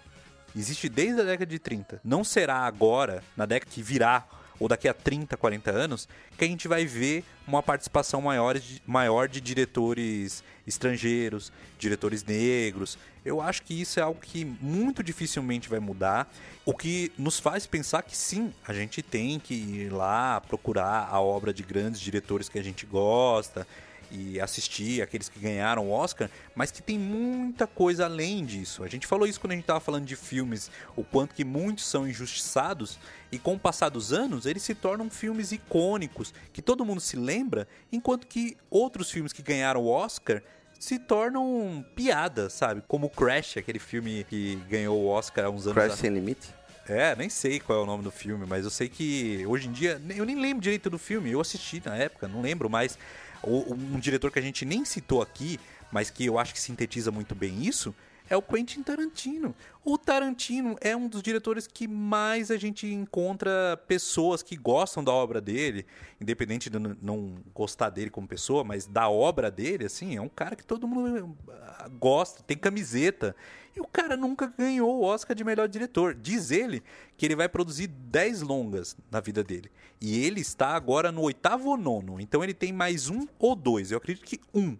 Existe 0.54 0.86
desde 0.90 1.22
a 1.22 1.24
década 1.24 1.46
de 1.46 1.58
30. 1.58 1.98
Não 2.04 2.22
será 2.22 2.58
agora, 2.58 3.24
na 3.34 3.46
década 3.46 3.72
que 3.72 3.82
virá 3.82 4.26
ou 4.60 4.68
daqui 4.68 4.86
a 4.86 4.94
30, 4.94 5.36
40 5.36 5.70
anos, 5.70 6.08
que 6.36 6.44
a 6.44 6.46
gente 6.46 6.68
vai 6.68 6.84
ver 6.84 7.24
uma 7.48 7.62
participação 7.62 8.20
maior 8.20 8.58
de, 8.58 8.82
maior 8.86 9.26
de 9.26 9.40
diretores 9.40 10.44
estrangeiros, 10.66 11.50
diretores 11.78 12.22
negros. 12.22 12.98
Eu 13.24 13.40
acho 13.40 13.62
que 13.62 13.74
isso 13.80 13.98
é 13.98 14.02
algo 14.02 14.20
que 14.20 14.44
muito 14.44 15.02
dificilmente 15.02 15.68
vai 15.68 15.80
mudar, 15.80 16.30
o 16.64 16.74
que 16.74 17.10
nos 17.18 17.38
faz 17.40 17.66
pensar 17.66 18.02
que 18.02 18.16
sim, 18.16 18.52
a 18.68 18.72
gente 18.72 19.02
tem 19.02 19.40
que 19.40 19.54
ir 19.54 19.92
lá 19.92 20.40
procurar 20.42 21.08
a 21.10 21.20
obra 21.20 21.52
de 21.52 21.62
grandes 21.62 22.00
diretores 22.00 22.48
que 22.48 22.58
a 22.58 22.62
gente 22.62 22.86
gosta 22.86 23.66
e 24.10 24.40
assistir 24.40 25.02
aqueles 25.02 25.28
que 25.28 25.38
ganharam 25.38 25.88
o 25.88 25.90
Oscar, 25.90 26.28
mas 26.54 26.70
que 26.70 26.82
tem 26.82 26.98
muita 26.98 27.66
coisa 27.66 28.04
além 28.04 28.44
disso. 28.44 28.82
A 28.82 28.88
gente 28.88 29.06
falou 29.06 29.26
isso 29.26 29.40
quando 29.40 29.52
a 29.52 29.54
gente 29.54 29.64
estava 29.64 29.80
falando 29.80 30.04
de 30.04 30.16
filmes, 30.16 30.70
o 30.96 31.04
quanto 31.04 31.34
que 31.34 31.44
muitos 31.44 31.86
são 31.86 32.08
injustiçados 32.08 32.98
e 33.30 33.38
com 33.38 33.54
o 33.54 33.58
passar 33.58 33.88
dos 33.88 34.12
anos 34.12 34.46
eles 34.46 34.62
se 34.62 34.74
tornam 34.74 35.08
filmes 35.10 35.52
icônicos 35.52 36.34
que 36.52 36.62
todo 36.62 36.84
mundo 36.84 37.00
se 37.00 37.16
lembra, 37.16 37.66
enquanto 37.92 38.26
que 38.26 38.56
outros 38.68 39.10
filmes 39.10 39.32
que 39.32 39.42
ganharam 39.42 39.80
o 39.82 39.88
Oscar 39.88 40.42
se 40.78 40.98
tornam 40.98 41.84
piadas, 41.94 42.54
sabe? 42.54 42.82
Como 42.88 43.10
Crash, 43.10 43.58
aquele 43.58 43.78
filme 43.78 44.24
que 44.24 44.56
ganhou 44.68 44.98
o 44.98 45.06
Oscar 45.08 45.44
há 45.44 45.50
uns 45.50 45.66
anos 45.66 45.74
Crash 45.74 45.98
Sem 45.98 46.10
Limite? 46.10 46.60
É, 46.88 47.14
nem 47.14 47.28
sei 47.28 47.60
qual 47.60 47.78
é 47.78 47.82
o 47.82 47.86
nome 47.86 48.02
do 48.02 48.10
filme, 48.10 48.44
mas 48.48 48.64
eu 48.64 48.70
sei 48.70 48.88
que 48.88 49.44
hoje 49.46 49.68
em 49.68 49.72
dia 49.72 50.00
eu 50.16 50.24
nem 50.24 50.34
lembro 50.34 50.60
direito 50.60 50.90
do 50.90 50.98
filme. 50.98 51.30
Eu 51.30 51.40
assisti 51.40 51.80
na 51.84 51.94
época, 51.94 52.26
não 52.26 52.40
lembro 52.40 52.68
mais 52.68 52.98
um 53.44 53.98
diretor 53.98 54.30
que 54.30 54.38
a 54.38 54.42
gente 54.42 54.64
nem 54.64 54.84
citou 54.84 55.22
aqui, 55.22 55.58
mas 55.90 56.10
que 56.10 56.26
eu 56.26 56.38
acho 56.38 56.52
que 56.52 56.60
sintetiza 56.60 57.10
muito 57.10 57.34
bem 57.34 57.64
isso, 57.64 57.94
é 58.30 58.36
o 58.36 58.42
Quentin 58.42 58.80
Tarantino. 58.82 59.52
O 59.84 59.98
Tarantino 59.98 60.76
é 60.80 60.96
um 60.96 61.08
dos 61.08 61.20
diretores 61.20 61.66
que 61.66 61.88
mais 61.88 62.52
a 62.52 62.56
gente 62.56 62.86
encontra 62.86 63.76
pessoas 63.88 64.40
que 64.40 64.56
gostam 64.56 65.02
da 65.02 65.10
obra 65.10 65.40
dele, 65.40 65.84
independente 66.20 66.70
de 66.70 66.78
não 66.78 67.34
gostar 67.52 67.90
dele 67.90 68.08
como 68.08 68.28
pessoa, 68.28 68.62
mas 68.62 68.86
da 68.86 69.08
obra 69.08 69.50
dele, 69.50 69.86
assim, 69.86 70.16
é 70.16 70.20
um 70.20 70.28
cara 70.28 70.54
que 70.54 70.64
todo 70.64 70.86
mundo 70.86 71.36
ah, 71.48 71.88
gosta, 71.98 72.40
tem 72.44 72.56
camiseta. 72.56 73.34
E 73.74 73.80
o 73.80 73.86
cara 73.86 74.16
nunca 74.16 74.46
ganhou 74.46 75.00
o 75.00 75.04
Oscar 75.04 75.34
de 75.36 75.44
melhor 75.44 75.68
diretor. 75.68 76.14
Diz 76.14 76.50
ele 76.50 76.82
que 77.16 77.24
ele 77.24 77.36
vai 77.36 77.48
produzir 77.48 77.86
10 77.86 78.42
longas 78.42 78.96
na 79.10 79.20
vida 79.20 79.44
dele. 79.44 79.70
E 80.00 80.24
ele 80.24 80.40
está 80.40 80.68
agora 80.68 81.12
no 81.12 81.22
oitavo 81.22 81.70
ou 81.70 81.76
nono. 81.76 82.20
Então 82.20 82.42
ele 82.42 82.54
tem 82.54 82.72
mais 82.72 83.08
um 83.08 83.26
ou 83.38 83.54
dois. 83.54 83.90
Eu 83.90 83.98
acredito 83.98 84.24
que 84.24 84.40
um. 84.52 84.76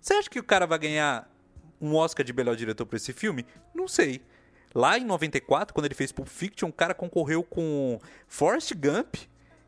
Você 0.00 0.14
acha 0.14 0.28
que 0.28 0.40
o 0.40 0.44
cara 0.44 0.66
vai 0.66 0.78
ganhar 0.78 1.30
um 1.80 1.94
Oscar 1.94 2.24
de 2.24 2.32
melhor 2.32 2.56
diretor 2.56 2.86
por 2.86 2.96
esse 2.96 3.12
filme? 3.12 3.46
Não 3.74 3.86
sei. 3.86 4.20
Lá 4.74 4.98
em 4.98 5.04
94, 5.04 5.74
quando 5.74 5.86
ele 5.86 5.94
fez 5.94 6.10
Pulp 6.10 6.28
Fiction, 6.28 6.68
o 6.68 6.72
cara 6.72 6.94
concorreu 6.94 7.42
com 7.42 8.00
Forrest 8.26 8.72
Gump 8.74 9.16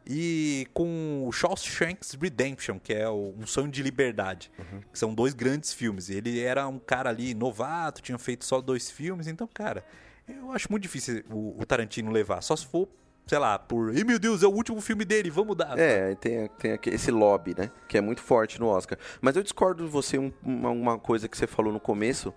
e 0.06 0.66
com 0.74 1.26
o 1.26 1.32
Shawshank 1.32 2.00
Redemption, 2.20 2.78
que 2.78 2.92
é 2.92 3.08
Um 3.08 3.46
Sonho 3.46 3.68
de 3.68 3.82
Liberdade, 3.82 4.50
uhum. 4.58 4.80
que 4.92 4.98
são 4.98 5.14
dois 5.14 5.34
grandes 5.34 5.72
filmes. 5.72 6.10
Ele 6.10 6.40
era 6.40 6.66
um 6.68 6.78
cara 6.78 7.10
ali 7.10 7.34
novato, 7.34 8.02
tinha 8.02 8.18
feito 8.18 8.44
só 8.44 8.60
dois 8.60 8.90
filmes, 8.90 9.26
então, 9.26 9.48
cara, 9.52 9.84
eu 10.28 10.52
acho 10.52 10.70
muito 10.70 10.82
difícil 10.82 11.24
o, 11.30 11.60
o 11.60 11.66
Tarantino 11.66 12.10
levar, 12.10 12.42
só 12.42 12.54
se 12.54 12.66
for 12.66 12.88
sei 13.26 13.38
lá, 13.38 13.58
por. 13.58 13.96
Ih, 13.96 14.04
meu 14.04 14.18
Deus, 14.18 14.42
é 14.42 14.46
o 14.46 14.50
último 14.50 14.80
filme 14.80 15.04
dele, 15.04 15.30
vamos 15.30 15.56
dar. 15.56 15.78
É, 15.78 16.14
tem, 16.14 16.48
tem 16.58 16.78
esse 16.86 17.10
lobby, 17.10 17.54
né? 17.56 17.70
Que 17.88 17.98
é 17.98 18.00
muito 18.00 18.20
forte 18.20 18.60
no 18.60 18.66
Oscar. 18.66 18.98
Mas 19.20 19.36
eu 19.36 19.42
discordo 19.42 19.84
de 19.84 19.90
você 19.90 20.18
um, 20.18 20.32
uma, 20.42 20.70
uma, 20.70 20.98
coisa 20.98 21.28
que 21.28 21.36
você 21.36 21.46
falou 21.46 21.72
no 21.72 21.80
começo, 21.80 22.34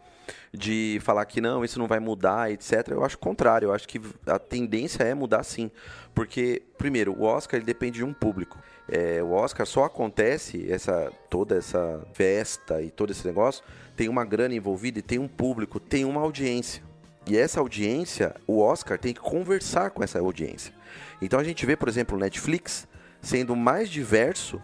de 0.53 0.99
falar 1.01 1.25
que 1.25 1.39
não, 1.39 1.63
isso 1.63 1.79
não 1.79 1.87
vai 1.87 1.99
mudar, 1.99 2.51
etc. 2.51 2.87
Eu 2.89 3.03
acho 3.03 3.15
o 3.15 3.19
contrário, 3.19 3.67
eu 3.67 3.73
acho 3.73 3.87
que 3.87 4.01
a 4.25 4.39
tendência 4.39 5.03
é 5.03 5.13
mudar 5.13 5.43
sim. 5.43 5.71
Porque, 6.13 6.63
primeiro, 6.77 7.13
o 7.13 7.23
Oscar 7.23 7.57
ele 7.57 7.65
depende 7.65 7.97
de 7.97 8.03
um 8.03 8.13
público. 8.13 8.57
É, 8.89 9.21
o 9.21 9.31
Oscar 9.31 9.65
só 9.65 9.83
acontece, 9.83 10.71
essa 10.71 11.11
toda 11.29 11.57
essa 11.57 12.01
festa 12.13 12.81
e 12.81 12.89
todo 12.89 13.11
esse 13.11 13.25
negócio, 13.27 13.63
tem 13.95 14.07
uma 14.07 14.25
grana 14.25 14.55
envolvida 14.55 14.99
e 14.99 15.01
tem 15.01 15.19
um 15.19 15.27
público, 15.27 15.79
tem 15.79 16.05
uma 16.05 16.21
audiência. 16.21 16.83
E 17.27 17.37
essa 17.37 17.59
audiência, 17.59 18.35
o 18.47 18.61
Oscar 18.61 18.97
tem 18.97 19.13
que 19.13 19.19
conversar 19.19 19.91
com 19.91 20.01
essa 20.01 20.19
audiência. 20.19 20.73
Então 21.21 21.39
a 21.39 21.43
gente 21.43 21.65
vê, 21.65 21.75
por 21.75 21.89
exemplo, 21.89 22.15
o 22.15 22.19
Netflix 22.19 22.87
sendo 23.21 23.55
mais 23.55 23.89
diverso 23.89 24.61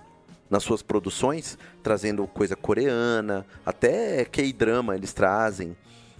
nas 0.50 0.64
suas 0.64 0.82
produções, 0.82 1.58
trazendo 1.82 2.28
coisa 2.28 2.56
coreana, 2.56 3.46
até 3.66 4.26
K-drama 4.26 4.96
eles 4.96 5.14
trazem, 5.14 5.76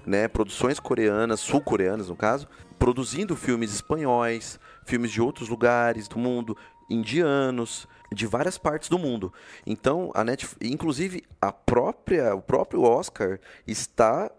né, 0.06 0.28
produções 0.28 0.80
coreanas, 0.80 1.40
sul-coreanas 1.40 2.10
no 2.10 2.16
caso, 2.16 2.48
produzindo 2.78 3.36
filmes 3.36 3.74
espanhóis, 3.74 4.60
filmes 4.86 5.12
de 5.12 5.22
outros 5.22 5.50
lugares 5.50 6.08
do 6.08 6.18
mundo, 6.18 6.58
indianos, 6.90 7.88
de 8.14 8.28
várias 8.28 8.58
partes 8.58 8.90
do 8.90 9.00
mundo. 9.00 9.34
Então, 9.66 10.12
a 10.14 10.24
Netflix, 10.24 10.72
inclusive 10.72 11.24
a 11.42 11.52
própria, 11.52 12.36
o 12.36 12.42
próprio 12.42 12.84
Oscar 12.84 13.40
está 13.66 14.30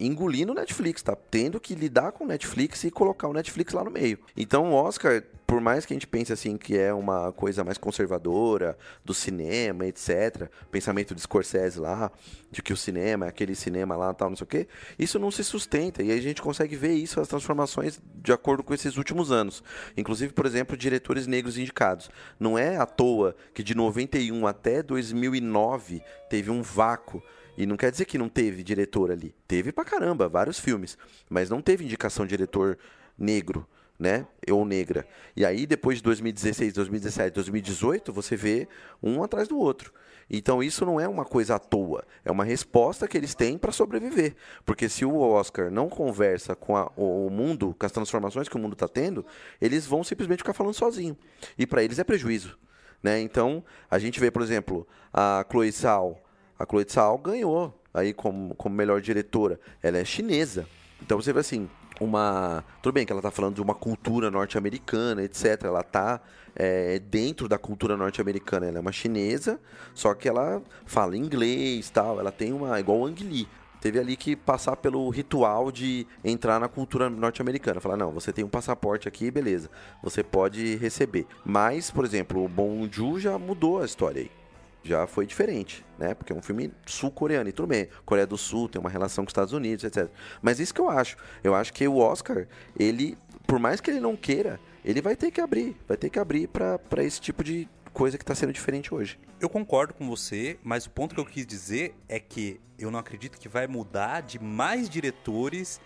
engolindo 0.00 0.52
o 0.52 0.54
Netflix, 0.54 1.02
tá 1.02 1.14
tendo 1.14 1.60
que 1.60 1.74
lidar 1.74 2.12
com 2.12 2.24
o 2.24 2.26
Netflix 2.26 2.84
e 2.84 2.90
colocar 2.90 3.28
o 3.28 3.34
Netflix 3.34 3.74
lá 3.74 3.84
no 3.84 3.90
meio. 3.90 4.18
Então 4.34 4.70
o 4.70 4.74
Oscar, 4.74 5.22
por 5.50 5.60
mais 5.60 5.84
que 5.84 5.92
a 5.92 5.96
gente 5.96 6.06
pense 6.06 6.32
assim 6.32 6.56
que 6.56 6.78
é 6.78 6.94
uma 6.94 7.32
coisa 7.32 7.64
mais 7.64 7.76
conservadora 7.76 8.78
do 9.04 9.12
cinema, 9.12 9.84
etc, 9.84 10.48
pensamento 10.70 11.12
de 11.12 11.20
Scorsese 11.22 11.80
lá, 11.80 12.12
de 12.52 12.62
que 12.62 12.72
o 12.72 12.76
cinema 12.76 13.26
é 13.26 13.30
aquele 13.30 13.56
cinema 13.56 13.96
lá, 13.96 14.14
tal, 14.14 14.30
não 14.30 14.36
sei 14.36 14.44
o 14.44 14.46
quê, 14.46 14.68
isso 14.96 15.18
não 15.18 15.28
se 15.28 15.42
sustenta 15.42 16.04
e 16.04 16.12
a 16.12 16.20
gente 16.20 16.40
consegue 16.40 16.76
ver 16.76 16.92
isso 16.92 17.20
as 17.20 17.26
transformações 17.26 18.00
de 18.14 18.32
acordo 18.32 18.62
com 18.62 18.72
esses 18.72 18.96
últimos 18.96 19.32
anos. 19.32 19.60
Inclusive, 19.96 20.32
por 20.32 20.46
exemplo, 20.46 20.76
diretores 20.76 21.26
negros 21.26 21.58
indicados. 21.58 22.12
Não 22.38 22.56
é 22.56 22.76
à 22.76 22.86
toa 22.86 23.34
que 23.52 23.64
de 23.64 23.74
91 23.74 24.46
até 24.46 24.84
2009 24.84 26.00
teve 26.28 26.48
um 26.48 26.62
vácuo 26.62 27.20
e 27.58 27.66
não 27.66 27.76
quer 27.76 27.90
dizer 27.90 28.04
que 28.04 28.16
não 28.16 28.28
teve 28.28 28.62
diretor 28.62 29.10
ali. 29.10 29.34
Teve 29.48 29.72
pra 29.72 29.84
caramba, 29.84 30.28
vários 30.28 30.60
filmes. 30.60 30.96
Mas 31.28 31.50
não 31.50 31.60
teve 31.60 31.84
indicação 31.84 32.24
de 32.24 32.30
diretor 32.30 32.78
negro, 33.18 33.66
né? 34.00 34.26
Ou 34.50 34.64
negra. 34.64 35.06
E 35.36 35.44
aí, 35.44 35.66
depois 35.66 35.98
de 35.98 36.04
2016, 36.04 36.72
2017, 36.72 37.34
2018, 37.34 38.12
você 38.12 38.34
vê 38.34 38.66
um 39.02 39.22
atrás 39.22 39.46
do 39.46 39.58
outro. 39.58 39.92
Então 40.32 40.62
isso 40.62 40.86
não 40.86 41.00
é 41.00 41.08
uma 41.08 41.24
coisa 41.24 41.56
à 41.56 41.58
toa, 41.58 42.04
é 42.24 42.30
uma 42.30 42.44
resposta 42.44 43.08
que 43.08 43.18
eles 43.18 43.34
têm 43.34 43.58
para 43.58 43.72
sobreviver. 43.72 44.36
Porque 44.64 44.88
se 44.88 45.04
o 45.04 45.18
Oscar 45.18 45.72
não 45.72 45.88
conversa 45.88 46.54
com 46.54 46.76
a, 46.76 46.90
o 46.96 47.28
mundo, 47.28 47.74
com 47.76 47.84
as 47.84 47.90
transformações 47.90 48.48
que 48.48 48.56
o 48.56 48.58
mundo 48.58 48.74
está 48.74 48.86
tendo, 48.86 49.26
eles 49.60 49.86
vão 49.86 50.04
simplesmente 50.04 50.38
ficar 50.38 50.54
falando 50.54 50.74
sozinho. 50.74 51.16
E 51.58 51.66
para 51.66 51.82
eles 51.82 51.98
é 51.98 52.04
prejuízo. 52.04 52.56
Né? 53.02 53.20
Então, 53.20 53.64
a 53.90 53.98
gente 53.98 54.20
vê, 54.20 54.30
por 54.30 54.40
exemplo, 54.40 54.86
a 55.12 55.44
Chloe 55.50 55.70
Zhao, 55.72 56.22
a 56.56 56.64
Chloe 56.64 56.86
Zhao 56.88 57.18
ganhou 57.18 57.74
aí 57.92 58.14
como, 58.14 58.54
como 58.54 58.74
melhor 58.74 59.00
diretora. 59.00 59.58
Ela 59.82 59.98
é 59.98 60.04
chinesa. 60.04 60.64
Então 61.02 61.20
você 61.20 61.32
vê 61.32 61.40
assim, 61.40 61.68
uma. 62.00 62.64
Tudo 62.82 62.94
bem 62.94 63.04
que 63.04 63.12
ela 63.12 63.20
está 63.20 63.30
falando 63.30 63.54
de 63.56 63.62
uma 63.62 63.74
cultura 63.74 64.30
norte-americana, 64.30 65.22
etc. 65.22 65.64
Ela 65.64 65.80
está 65.80 66.20
é, 66.56 66.98
dentro 66.98 67.48
da 67.48 67.58
cultura 67.58 67.96
norte-americana. 67.96 68.66
Ela 68.66 68.78
é 68.78 68.80
uma 68.80 68.92
chinesa, 68.92 69.60
só 69.94 70.14
que 70.14 70.28
ela 70.28 70.62
fala 70.86 71.16
inglês 71.16 71.90
tal. 71.90 72.18
Ela 72.18 72.32
tem 72.32 72.52
uma. 72.52 72.80
igual 72.80 73.00
o 73.00 73.06
Ang 73.06 73.22
Lee. 73.22 73.46
Teve 73.80 73.98
ali 73.98 74.14
que 74.14 74.36
passar 74.36 74.76
pelo 74.76 75.08
ritual 75.08 75.72
de 75.72 76.06
entrar 76.22 76.60
na 76.60 76.68
cultura 76.68 77.08
norte-americana. 77.08 77.80
Falar, 77.80 77.96
não, 77.96 78.12
você 78.12 78.30
tem 78.30 78.44
um 78.44 78.48
passaporte 78.48 79.08
aqui, 79.08 79.30
beleza. 79.30 79.70
Você 80.02 80.22
pode 80.22 80.76
receber. 80.76 81.26
Mas, 81.46 81.90
por 81.90 82.04
exemplo, 82.04 82.44
o 82.44 82.48
Bong 82.48 82.90
Joon 82.92 83.18
já 83.18 83.38
mudou 83.38 83.80
a 83.80 83.86
história 83.86 84.22
aí 84.22 84.39
já 84.82 85.06
foi 85.06 85.26
diferente, 85.26 85.84
né? 85.98 86.14
Porque 86.14 86.32
é 86.32 86.36
um 86.36 86.42
filme 86.42 86.72
sul-coreano 86.86 87.48
e 87.48 87.52
tudo 87.52 87.68
bem. 87.68 87.88
Coreia 88.04 88.26
do 88.26 88.38
Sul 88.38 88.68
tem 88.68 88.80
uma 88.80 88.90
relação 88.90 89.24
com 89.24 89.28
os 89.28 89.32
Estados 89.32 89.52
Unidos, 89.52 89.84
etc. 89.84 90.08
Mas 90.40 90.58
isso 90.58 90.72
que 90.72 90.80
eu 90.80 90.88
acho. 90.88 91.16
Eu 91.44 91.54
acho 91.54 91.72
que 91.72 91.86
o 91.86 91.96
Oscar, 91.98 92.46
ele, 92.78 93.16
por 93.46 93.58
mais 93.58 93.80
que 93.80 93.90
ele 93.90 94.00
não 94.00 94.16
queira, 94.16 94.58
ele 94.84 95.02
vai 95.02 95.14
ter 95.14 95.30
que 95.30 95.40
abrir, 95.40 95.76
vai 95.86 95.96
ter 95.96 96.08
que 96.08 96.18
abrir 96.18 96.48
para 96.48 97.04
esse 97.04 97.20
tipo 97.20 97.44
de 97.44 97.68
coisa 97.92 98.16
que 98.16 98.24
tá 98.24 98.34
sendo 98.34 98.52
diferente 98.52 98.94
hoje. 98.94 99.18
Eu 99.40 99.48
concordo 99.48 99.92
com 99.94 100.08
você, 100.08 100.58
mas 100.62 100.86
o 100.86 100.90
ponto 100.90 101.14
que 101.14 101.20
eu 101.20 101.26
quis 101.26 101.46
dizer 101.46 101.94
é 102.08 102.18
que 102.18 102.60
eu 102.78 102.90
não 102.90 102.98
acredito 102.98 103.38
que 103.38 103.48
vai 103.48 103.66
mudar 103.66 104.22
de 104.22 104.38
mais 104.38 104.88
diretores 104.88 105.80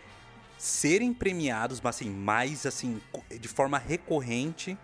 serem 0.59 1.13
premiados, 1.13 1.81
mas 1.81 1.97
assim, 1.97 2.11
mais 2.11 2.67
assim, 2.67 3.01
de 3.29 3.49
forma 3.49 3.79
recorrente 3.79 4.79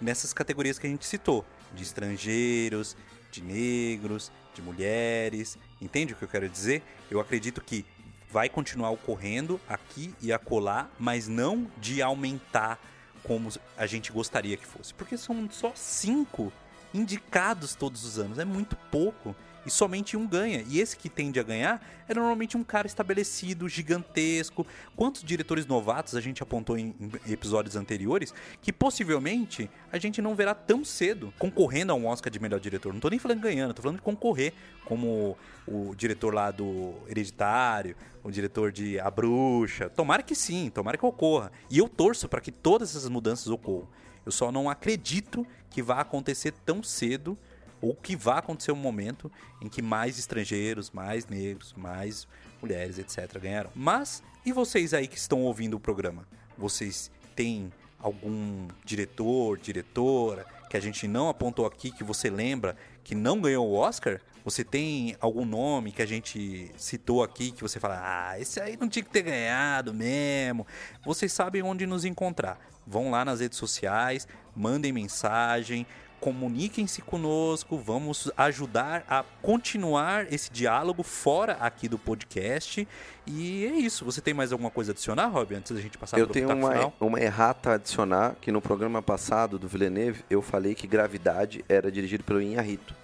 nessas 0.00 0.32
categorias 0.32 0.78
que 0.78 0.86
a 0.86 0.90
gente 0.90 1.04
citou, 1.04 1.44
de 1.74 1.82
estrangeiros, 1.82 2.96
de 3.36 3.42
negros, 3.42 4.32
de 4.54 4.62
mulheres. 4.62 5.58
Entende 5.80 6.12
o 6.12 6.16
que 6.16 6.24
eu 6.24 6.28
quero 6.28 6.48
dizer? 6.48 6.82
Eu 7.10 7.20
acredito 7.20 7.60
que 7.60 7.84
vai 8.30 8.48
continuar 8.48 8.90
ocorrendo 8.90 9.60
aqui 9.68 10.14
e 10.20 10.32
acolá, 10.32 10.90
mas 10.98 11.28
não 11.28 11.70
de 11.78 12.02
aumentar 12.02 12.78
como 13.22 13.50
a 13.76 13.86
gente 13.86 14.12
gostaria 14.12 14.56
que 14.56 14.66
fosse. 14.66 14.94
Porque 14.94 15.16
são 15.16 15.48
só 15.50 15.72
cinco 15.74 16.52
indicados 16.94 17.74
todos 17.74 18.04
os 18.04 18.18
anos. 18.18 18.38
É 18.38 18.44
muito 18.44 18.76
pouco. 18.90 19.34
E 19.66 19.70
somente 19.70 20.16
um 20.16 20.26
ganha. 20.26 20.64
E 20.68 20.78
esse 20.78 20.96
que 20.96 21.08
tende 21.08 21.40
a 21.40 21.42
ganhar 21.42 21.84
é 22.08 22.14
normalmente 22.14 22.56
um 22.56 22.62
cara 22.62 22.86
estabelecido, 22.86 23.68
gigantesco. 23.68 24.64
Quantos 24.94 25.24
diretores 25.24 25.66
novatos 25.66 26.14
a 26.14 26.20
gente 26.20 26.42
apontou 26.42 26.78
em, 26.78 26.94
episódios 27.28 27.74
anteriores 27.74 28.32
que 28.62 28.72
possivelmente 28.72 29.68
a 29.90 29.98
gente 29.98 30.22
não 30.22 30.36
verá 30.36 30.54
tão 30.54 30.84
cedo 30.84 31.34
concorrendo 31.38 31.90
a 31.90 31.96
um 31.96 32.06
Oscar 32.06 32.30
de 32.30 32.38
melhor 32.38 32.60
diretor? 32.60 32.92
Não 32.92 33.00
tô 33.00 33.08
nem 33.08 33.18
falando 33.18 33.40
ganhando, 33.40 33.74
tô 33.74 33.82
falando 33.82 33.96
de 33.96 34.02
concorrer, 34.02 34.52
como 34.84 35.36
o 35.66 35.94
diretor 35.96 36.32
lá 36.32 36.52
do 36.52 36.94
Hereditário, 37.08 37.96
o 38.22 38.30
diretor 38.30 38.70
de 38.70 39.00
A 39.00 39.10
Bruxa. 39.10 39.90
Tomara 39.90 40.22
que 40.22 40.36
sim, 40.36 40.70
tomara 40.70 40.96
que 40.96 41.04
ocorra. 41.04 41.50
E 41.68 41.78
eu 41.78 41.88
torço 41.88 42.28
para 42.28 42.40
que 42.40 42.52
todas 42.52 42.90
essas 42.90 43.08
mudanças 43.08 43.48
ocorram. 43.48 43.88
Eu 44.24 44.30
só 44.30 44.52
não 44.52 44.70
acredito 44.70 45.46
que 45.70 45.82
vá 45.82 46.00
acontecer 46.00 46.52
tão 46.64 46.82
cedo 46.82 47.36
ou 47.80 47.94
que 47.94 48.16
vá 48.16 48.38
acontecer 48.38 48.72
um 48.72 48.76
momento 48.76 49.30
em 49.60 49.68
que 49.68 49.82
mais 49.82 50.18
estrangeiros, 50.18 50.90
mais 50.90 51.26
negros, 51.26 51.74
mais 51.76 52.26
mulheres, 52.60 52.98
etc. 52.98 53.38
ganharão. 53.38 53.70
Mas 53.74 54.22
e 54.44 54.52
vocês 54.52 54.94
aí 54.94 55.06
que 55.06 55.18
estão 55.18 55.42
ouvindo 55.42 55.74
o 55.74 55.80
programa? 55.80 56.26
Vocês 56.56 57.10
têm 57.34 57.72
algum 57.98 58.68
diretor, 58.84 59.58
diretora 59.58 60.46
que 60.70 60.76
a 60.76 60.80
gente 60.80 61.06
não 61.06 61.28
apontou 61.28 61.66
aqui 61.66 61.90
que 61.90 62.04
você 62.04 62.30
lembra 62.30 62.76
que 63.02 63.14
não 63.14 63.40
ganhou 63.40 63.66
o 63.66 63.74
Oscar? 63.74 64.20
Você 64.44 64.62
tem 64.62 65.16
algum 65.20 65.44
nome 65.44 65.90
que 65.90 66.02
a 66.02 66.06
gente 66.06 66.70
citou 66.76 67.22
aqui 67.22 67.50
que 67.50 67.62
você 67.62 67.80
fala, 67.80 68.00
ah, 68.00 68.40
esse 68.40 68.60
aí 68.60 68.76
não 68.76 68.88
tinha 68.88 69.02
que 69.02 69.10
ter 69.10 69.22
ganhado 69.22 69.92
mesmo? 69.92 70.64
Vocês 71.04 71.32
sabem 71.32 71.62
onde 71.62 71.84
nos 71.86 72.04
encontrar. 72.04 72.58
Vão 72.86 73.10
lá 73.10 73.24
nas 73.24 73.40
redes 73.40 73.58
sociais, 73.58 74.28
mandem 74.54 74.92
mensagem, 74.92 75.84
comuniquem-se 76.20 77.02
conosco, 77.02 77.76
vamos 77.76 78.30
ajudar 78.36 79.04
a 79.08 79.24
continuar 79.42 80.32
esse 80.32 80.50
diálogo 80.50 81.02
fora 81.02 81.54
aqui 81.60 81.88
do 81.88 81.98
podcast. 81.98 82.86
E 83.26 83.66
é 83.66 83.72
isso. 83.76 84.04
Você 84.04 84.20
tem 84.20 84.32
mais 84.34 84.52
alguma 84.52 84.70
coisa 84.70 84.90
a 84.90 84.92
adicionar, 84.92 85.26
Rob, 85.28 85.54
antes 85.54 85.72
da 85.72 85.80
gente 85.80 85.98
passar 85.98 86.18
eu 86.18 86.26
pro 86.26 86.32
tenho 86.34 86.48
pitaco 86.48 86.64
uma, 86.66 86.72
final? 86.74 86.92
uma 87.00 87.20
errata 87.20 87.70
a 87.70 87.74
adicionar, 87.74 88.36
que 88.40 88.50
no 88.52 88.60
programa 88.60 89.02
passado 89.02 89.58
do 89.58 89.66
Villeneuve, 89.68 90.24
eu 90.30 90.40
falei 90.42 90.74
que 90.74 90.86
Gravidade 90.86 91.64
era 91.68 91.90
dirigido 91.90 92.24
pelo 92.24 92.40
Inharrito. 92.40 92.94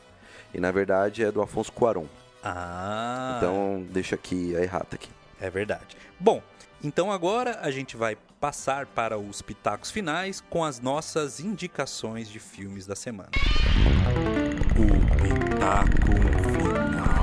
E 0.55 0.61
na 0.61 0.71
verdade 0.71 1.25
é 1.25 1.33
do 1.33 1.41
Afonso 1.43 1.73
Cuarón. 1.73 2.07
Ah, 2.43 3.35
Então 3.39 3.87
deixa 3.91 4.15
aqui 4.15 4.55
a 4.57 4.61
errata 4.63 4.97
aqui. 4.97 5.09
é 5.41 5.49
verdade. 5.51 5.97
Bom, 6.19 6.43
então 6.83 7.11
agora 7.13 7.59
a 7.63 7.71
gente 7.71 7.97
vai 7.97 8.17
passar 8.41 8.87
para 8.87 9.17
os 9.19 9.41
pitacos 9.41 9.91
finais 9.91 10.41
com 10.51 10.65
as 10.65 10.81
nossas 10.81 11.39
indicações 11.41 12.29
de 12.29 12.39
filmes 12.41 12.87
da 12.87 12.97
semana. 12.97 13.31
O 14.77 14.87
pitaco 15.23 16.13
final. 16.53 17.23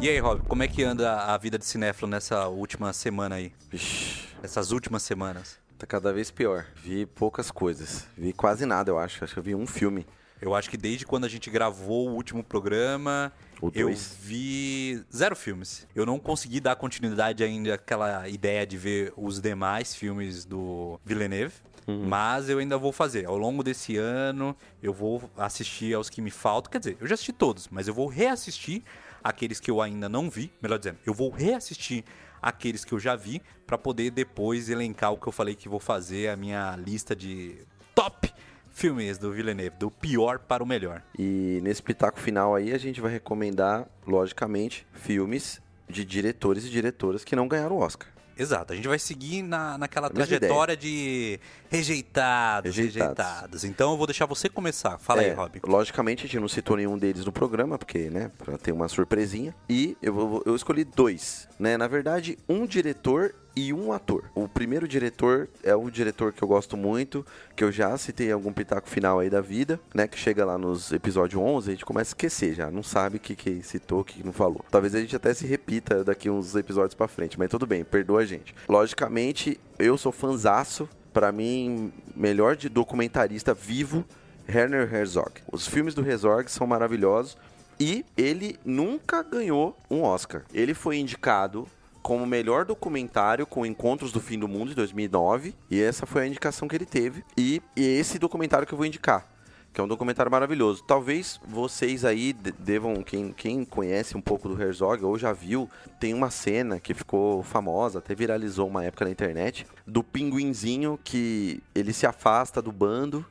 E 0.00 0.08
aí, 0.08 0.18
Rob, 0.20 0.42
como 0.46 0.62
é 0.62 0.68
que 0.68 0.84
anda 0.84 1.24
a 1.24 1.36
vida 1.36 1.58
de 1.58 1.64
cinéfilo 1.66 2.08
nessa 2.08 2.46
última 2.46 2.92
semana 2.92 3.34
aí? 3.36 3.52
Vixe, 3.70 4.28
Essas 4.42 4.70
últimas 4.70 5.02
semanas? 5.02 5.58
tá 5.76 5.86
cada 5.86 6.12
vez 6.12 6.28
pior. 6.30 6.66
Vi 6.82 7.06
poucas 7.06 7.52
coisas. 7.52 8.06
Vi 8.16 8.32
quase 8.32 8.66
nada, 8.66 8.90
eu 8.90 8.98
acho. 8.98 9.22
Acho 9.22 9.34
que 9.34 9.38
eu 9.38 9.42
vi 9.44 9.54
um 9.54 9.66
filme. 9.66 10.04
Eu 10.40 10.52
acho 10.54 10.68
que 10.68 10.76
desde 10.76 11.06
quando 11.06 11.24
a 11.24 11.28
gente 11.28 11.48
gravou 11.50 12.08
o 12.08 12.14
último 12.14 12.42
programa, 12.42 13.32
Eu 13.62 13.86
dois. 13.86 14.16
vi 14.20 15.02
zero 15.14 15.34
filmes. 15.34 15.86
Eu 15.94 16.06
não 16.06 16.18
consegui 16.18 16.60
dar 16.60 16.76
continuidade 16.76 17.42
ainda 17.42 17.74
àquela 17.74 18.28
ideia 18.28 18.66
de 18.66 18.76
ver 18.76 19.12
os 19.16 19.40
demais 19.40 19.94
filmes 19.94 20.44
do 20.44 21.00
Villeneuve. 21.04 21.54
Mas 21.90 22.50
eu 22.50 22.58
ainda 22.58 22.76
vou 22.76 22.92
fazer. 22.92 23.24
Ao 23.24 23.38
longo 23.38 23.62
desse 23.62 23.96
ano, 23.96 24.54
eu 24.82 24.92
vou 24.92 25.30
assistir 25.38 25.94
aos 25.94 26.10
que 26.10 26.20
me 26.20 26.30
faltam. 26.30 26.70
Quer 26.70 26.80
dizer, 26.80 26.98
eu 27.00 27.06
já 27.06 27.14
assisti 27.14 27.32
todos, 27.32 27.66
mas 27.70 27.88
eu 27.88 27.94
vou 27.94 28.06
reassistir 28.06 28.82
aqueles 29.24 29.58
que 29.58 29.70
eu 29.70 29.80
ainda 29.80 30.06
não 30.06 30.28
vi. 30.28 30.52
Melhor 30.60 30.78
dizendo, 30.78 30.98
eu 31.06 31.14
vou 31.14 31.30
reassistir 31.30 32.04
aqueles 32.42 32.84
que 32.84 32.92
eu 32.92 33.00
já 33.00 33.16
vi 33.16 33.40
para 33.66 33.78
poder 33.78 34.10
depois 34.10 34.68
elencar 34.68 35.12
o 35.12 35.16
que 35.16 35.26
eu 35.26 35.32
falei 35.32 35.54
que 35.54 35.66
vou 35.66 35.80
fazer, 35.80 36.28
a 36.28 36.36
minha 36.36 36.76
lista 36.76 37.16
de 37.16 37.56
top 37.94 38.32
filmes 38.78 39.18
do 39.18 39.32
Villeneuve, 39.32 39.74
do 39.76 39.90
pior 39.90 40.38
para 40.38 40.62
o 40.62 40.66
melhor. 40.66 41.02
E 41.18 41.58
nesse 41.64 41.82
pitaco 41.82 42.20
final 42.20 42.54
aí 42.54 42.72
a 42.72 42.78
gente 42.78 43.00
vai 43.00 43.10
recomendar, 43.10 43.86
logicamente, 44.06 44.86
filmes 44.92 45.60
de 45.90 46.04
diretores 46.04 46.64
e 46.64 46.70
diretoras 46.70 47.24
que 47.24 47.34
não 47.34 47.48
ganharam 47.48 47.76
o 47.76 47.80
Oscar. 47.80 48.08
Exato, 48.40 48.72
a 48.72 48.76
gente 48.76 48.86
vai 48.86 49.00
seguir 49.00 49.42
na, 49.42 49.76
naquela 49.76 50.08
trajetória 50.08 50.76
de 50.76 51.40
rejeitados, 51.68 52.76
Rejeitados. 52.76 53.16
rejeitados. 53.16 53.64
Então 53.64 53.90
eu 53.90 53.96
vou 53.96 54.06
deixar 54.06 54.26
você 54.26 54.48
começar. 54.48 54.96
Fala 54.98 55.22
aí, 55.22 55.30
É, 55.30 55.32
Rob. 55.32 55.60
Logicamente 55.66 56.24
a 56.24 56.28
gente 56.28 56.38
não 56.38 56.46
citou 56.46 56.76
nenhum 56.76 56.96
deles 56.96 57.24
no 57.24 57.32
programa, 57.32 57.76
porque, 57.76 58.08
né, 58.08 58.30
pra 58.38 58.56
ter 58.56 58.70
uma 58.70 58.86
surpresinha. 58.86 59.52
E 59.68 59.96
eu, 60.00 60.40
eu 60.46 60.54
escolhi 60.54 60.84
dois, 60.84 61.48
né? 61.58 61.76
Na 61.76 61.88
verdade, 61.88 62.38
um 62.48 62.64
diretor 62.64 63.34
e 63.58 63.72
um 63.72 63.92
ator. 63.92 64.30
O 64.36 64.46
primeiro 64.46 64.86
diretor 64.86 65.48
é 65.64 65.74
o 65.74 65.90
diretor 65.90 66.32
que 66.32 66.40
eu 66.40 66.46
gosto 66.46 66.76
muito, 66.76 67.26
que 67.56 67.64
eu 67.64 67.72
já 67.72 67.98
citei 67.98 68.28
em 68.28 68.32
algum 68.32 68.52
pitaco 68.52 68.88
final 68.88 69.18
aí 69.18 69.28
da 69.28 69.40
vida, 69.40 69.80
né? 69.92 70.06
Que 70.06 70.16
chega 70.16 70.44
lá 70.44 70.56
nos 70.56 70.92
episódios 70.92 71.42
11, 71.42 71.68
a 71.68 71.72
gente 71.72 71.84
começa 71.84 72.10
a 72.10 72.12
esquecer 72.12 72.54
já, 72.54 72.70
não 72.70 72.84
sabe 72.84 73.16
o 73.16 73.20
que, 73.20 73.34
que 73.34 73.60
citou, 73.64 74.00
o 74.00 74.04
que, 74.04 74.24
não 74.24 74.32
falou. 74.32 74.64
Talvez 74.70 74.94
a 74.94 75.00
gente 75.00 75.16
até 75.16 75.34
se 75.34 75.44
repita 75.44 76.04
daqui 76.04 76.30
uns 76.30 76.54
episódios 76.54 76.94
pra 76.94 77.08
frente, 77.08 77.36
mas 77.36 77.50
tudo 77.50 77.66
bem, 77.66 77.82
perdoa 77.82 78.20
a 78.20 78.24
gente. 78.24 78.54
Logicamente, 78.68 79.58
eu 79.76 79.98
sou 79.98 80.12
fanzaço, 80.12 80.88
pra 81.12 81.32
mim, 81.32 81.92
melhor 82.14 82.54
de 82.54 82.68
documentarista 82.68 83.52
vivo, 83.52 84.04
Werner 84.48 84.94
Herzog. 84.94 85.32
Os 85.50 85.66
filmes 85.66 85.94
do 85.94 86.08
Herzog 86.08 86.48
são 86.48 86.64
maravilhosos 86.64 87.36
e 87.80 88.04
ele 88.16 88.56
nunca 88.64 89.20
ganhou 89.20 89.76
um 89.90 90.02
Oscar. 90.02 90.44
Ele 90.54 90.74
foi 90.74 90.98
indicado 90.98 91.66
como 92.02 92.26
melhor 92.26 92.64
documentário 92.64 93.46
com 93.46 93.66
Encontros 93.66 94.12
do 94.12 94.20
Fim 94.20 94.38
do 94.38 94.48
Mundo 94.48 94.70
de 94.70 94.74
2009 94.74 95.54
e 95.70 95.80
essa 95.80 96.06
foi 96.06 96.22
a 96.22 96.26
indicação 96.26 96.68
que 96.68 96.76
ele 96.76 96.86
teve. 96.86 97.24
E, 97.36 97.62
e 97.76 97.82
esse 97.84 98.18
documentário 98.18 98.66
que 98.66 98.72
eu 98.72 98.76
vou 98.78 98.86
indicar, 98.86 99.26
que 99.72 99.80
é 99.80 99.84
um 99.84 99.88
documentário 99.88 100.30
maravilhoso. 100.32 100.82
Talvez 100.84 101.38
vocês 101.46 102.04
aí 102.04 102.32
de- 102.32 102.52
devam, 102.52 103.02
quem, 103.02 103.32
quem 103.32 103.64
conhece 103.64 104.16
um 104.16 104.20
pouco 104.20 104.48
do 104.48 104.60
Herzog 104.60 105.04
ou 105.04 105.18
já 105.18 105.32
viu, 105.32 105.68
tem 106.00 106.14
uma 106.14 106.30
cena 106.30 106.80
que 106.80 106.94
ficou 106.94 107.42
famosa, 107.42 107.98
até 107.98 108.14
viralizou 108.14 108.66
uma 108.68 108.84
época 108.84 109.04
na 109.04 109.10
internet, 109.10 109.66
do 109.86 110.02
pinguinzinho 110.02 110.98
que 111.02 111.62
ele 111.74 111.92
se 111.92 112.06
afasta 112.06 112.62
do 112.62 112.72
bando 112.72 113.24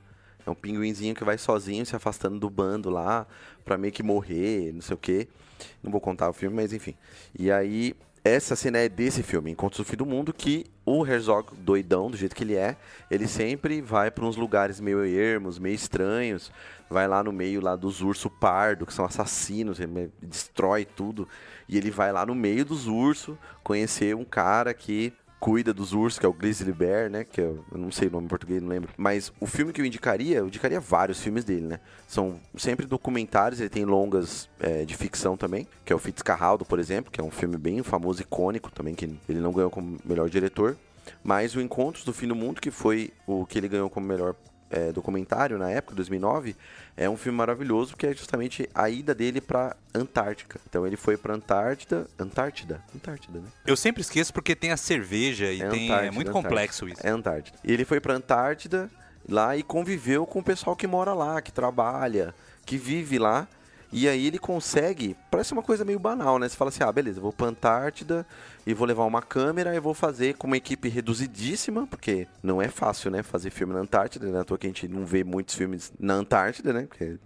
é 0.45 0.49
um 0.49 0.55
pinguinzinho 0.55 1.13
que 1.13 1.25
vai 1.25 1.37
sozinho 1.37 1.85
se 1.85 1.93
afastando 1.93 2.39
do 2.39 2.49
bando 2.49 2.89
lá 2.89 3.27
pra 3.65 3.77
meio 3.77 3.91
que 3.91 4.01
morrer, 4.01 4.71
não 4.71 4.79
sei 4.79 4.93
o 4.93 4.97
quê. 4.97 5.27
Não 5.83 5.91
vou 5.91 5.99
contar 5.99 6.29
o 6.29 6.33
filme, 6.33 6.55
mas 6.55 6.71
enfim. 6.71 6.95
E 7.37 7.51
aí, 7.51 7.93
essa 8.23 8.55
cena 8.55 8.79
é 8.79 8.89
desse 8.89 9.23
filme, 9.23 9.51
Encontros 9.51 9.79
do 9.79 9.89
Fim 9.89 9.95
do 9.95 10.05
Mundo, 10.05 10.33
que 10.33 10.65
o 10.85 11.05
Herzog, 11.05 11.55
doidão, 11.57 12.09
do 12.09 12.17
jeito 12.17 12.35
que 12.35 12.43
ele 12.43 12.55
é, 12.55 12.75
ele 13.09 13.27
sempre 13.27 13.81
vai 13.81 14.11
pra 14.11 14.25
uns 14.25 14.35
lugares 14.35 14.79
meio 14.79 15.03
ermos, 15.05 15.59
meio 15.59 15.75
estranhos. 15.75 16.51
Vai 16.89 17.07
lá 17.07 17.21
no 17.23 17.33
meio 17.33 17.61
lá 17.61 17.75
dos 17.75 18.01
ursos 18.01 18.31
pardo, 18.39 18.85
que 18.85 18.93
são 18.93 19.03
assassinos, 19.03 19.79
ele 19.79 20.09
destrói 20.21 20.85
tudo. 20.85 21.27
E 21.67 21.77
ele 21.77 21.91
vai 21.91 22.11
lá 22.11 22.25
no 22.25 22.33
meio 22.33 22.63
dos 22.63 22.87
ursos 22.87 23.37
conhecer 23.63 24.15
um 24.15 24.23
cara 24.23 24.73
que 24.73 25.11
cuida 25.39 25.73
dos 25.73 25.93
ursos, 25.93 26.19
que 26.19 26.25
é 26.25 26.29
o 26.29 26.33
Grizzly 26.33 26.71
Bear, 26.71 27.09
né? 27.09 27.23
Que 27.23 27.41
eu, 27.41 27.63
eu 27.71 27.77
não 27.77 27.91
sei 27.91 28.07
o 28.07 28.11
nome 28.11 28.25
em 28.25 28.29
português, 28.29 28.61
não 28.61 28.69
lembro. 28.69 28.89
Mas 28.97 29.31
o 29.39 29.45
filme 29.45 29.71
que 29.71 29.81
eu 29.81 29.85
indicaria, 29.85 30.37
eu 30.37 30.47
indicaria 30.47 30.79
vários 30.79 31.21
filmes 31.21 31.43
dele, 31.43 31.67
né? 31.67 31.79
São 32.07 32.39
sempre 32.55 32.85
documentários, 32.85 33.59
ele 33.59 33.69
tem 33.69 33.85
longas 33.85 34.49
é, 34.59 34.85
de 34.85 34.95
ficção 34.95 35.37
também, 35.37 35.67
que 35.85 35.93
é 35.93 35.95
o 35.95 35.99
Fitzcarraldo, 35.99 36.65
por 36.65 36.79
exemplo, 36.79 37.11
que 37.11 37.21
é 37.21 37.23
um 37.23 37.31
filme 37.31 37.57
bem 37.57 37.81
famoso, 37.83 38.21
icônico 38.21 38.71
também, 38.71 38.95
que 38.95 39.05
ele 39.27 39.39
não 39.39 39.51
ganhou 39.51 39.69
como 39.69 39.97
melhor 40.03 40.29
diretor. 40.29 40.77
Mas 41.23 41.55
o 41.55 41.61
Encontros 41.61 42.03
do 42.03 42.13
Fim 42.13 42.27
do 42.27 42.35
Mundo, 42.35 42.59
que 42.59 42.71
foi 42.71 43.13
o 43.25 43.45
que 43.45 43.57
ele 43.57 43.67
ganhou 43.67 43.89
como 43.89 44.05
melhor 44.05 44.35
é, 44.69 44.91
documentário 44.91 45.57
na 45.57 45.69
época, 45.69 45.95
2009, 45.95 46.55
é 46.95 47.09
um 47.09 47.15
filme 47.17 47.37
maravilhoso 47.37 47.95
que 47.95 48.05
é 48.07 48.13
justamente 48.13 48.67
a 48.73 48.89
ida 48.89 49.13
dele 49.15 49.39
pra 49.39 49.75
Antártica. 49.93 50.59
Então 50.69 50.85
ele 50.85 50.97
foi 50.97 51.15
pra 51.17 51.33
Antártida, 51.35 52.07
Antártida, 52.19 52.81
Antártida, 52.95 53.39
né? 53.39 53.47
Eu 53.65 53.75
sempre 53.77 54.01
esqueço 54.01 54.33
porque 54.33 54.55
tem 54.55 54.71
a 54.71 54.77
cerveja 54.77 55.51
e 55.51 55.61
É 55.61 55.69
tem, 55.69 55.91
é 55.91 56.11
muito 56.11 56.29
Antártida. 56.29 56.31
complexo 56.31 56.87
isso. 56.89 57.05
É 57.05 57.09
Antártida. 57.09 57.57
E 57.63 57.71
ele 57.71 57.85
foi 57.85 57.99
pra 57.99 58.13
Antártida 58.13 58.89
lá 59.29 59.55
e 59.55 59.63
conviveu 59.63 60.25
com 60.25 60.39
o 60.39 60.43
pessoal 60.43 60.75
que 60.75 60.87
mora 60.87 61.13
lá, 61.13 61.41
que 61.41 61.51
trabalha, 61.51 62.33
que 62.65 62.77
vive 62.77 63.17
lá. 63.19 63.47
E 63.91 64.07
aí 64.07 64.27
ele 64.27 64.37
consegue, 64.37 65.15
parece 65.31 65.53
uma 65.53 65.63
coisa 65.63 65.85
meio 65.85 65.99
banal, 65.99 66.37
né? 66.37 66.47
Você 66.47 66.55
fala 66.55 66.69
assim, 66.69 66.83
ah, 66.83 66.91
beleza, 66.91 67.21
vou 67.21 67.31
pra 67.31 67.47
Antártida 67.47 68.25
e 68.65 68.73
vou 68.73 68.85
levar 68.85 69.05
uma 69.05 69.21
câmera 69.21 69.73
e 69.73 69.79
vou 69.79 69.93
fazer 69.93 70.35
com 70.35 70.47
uma 70.47 70.57
equipe 70.57 70.89
reduzidíssima, 70.89 71.87
porque 71.87 72.27
não 72.43 72.61
é 72.61 72.67
fácil, 72.67 73.09
né, 73.09 73.23
fazer 73.23 73.49
filme 73.49 73.73
na 73.73 73.79
Antártida, 73.79 74.27
né? 74.27 74.41
À 74.41 74.43
toa 74.43 74.57
que 74.57 74.67
a 74.67 74.69
gente 74.69 74.87
não 74.87 75.05
vê 75.05 75.23
muitos 75.23 75.55
filmes 75.55 75.93
na 75.99 76.15
Antártida, 76.15 76.73
né? 76.73 76.87
Porque 76.87 77.17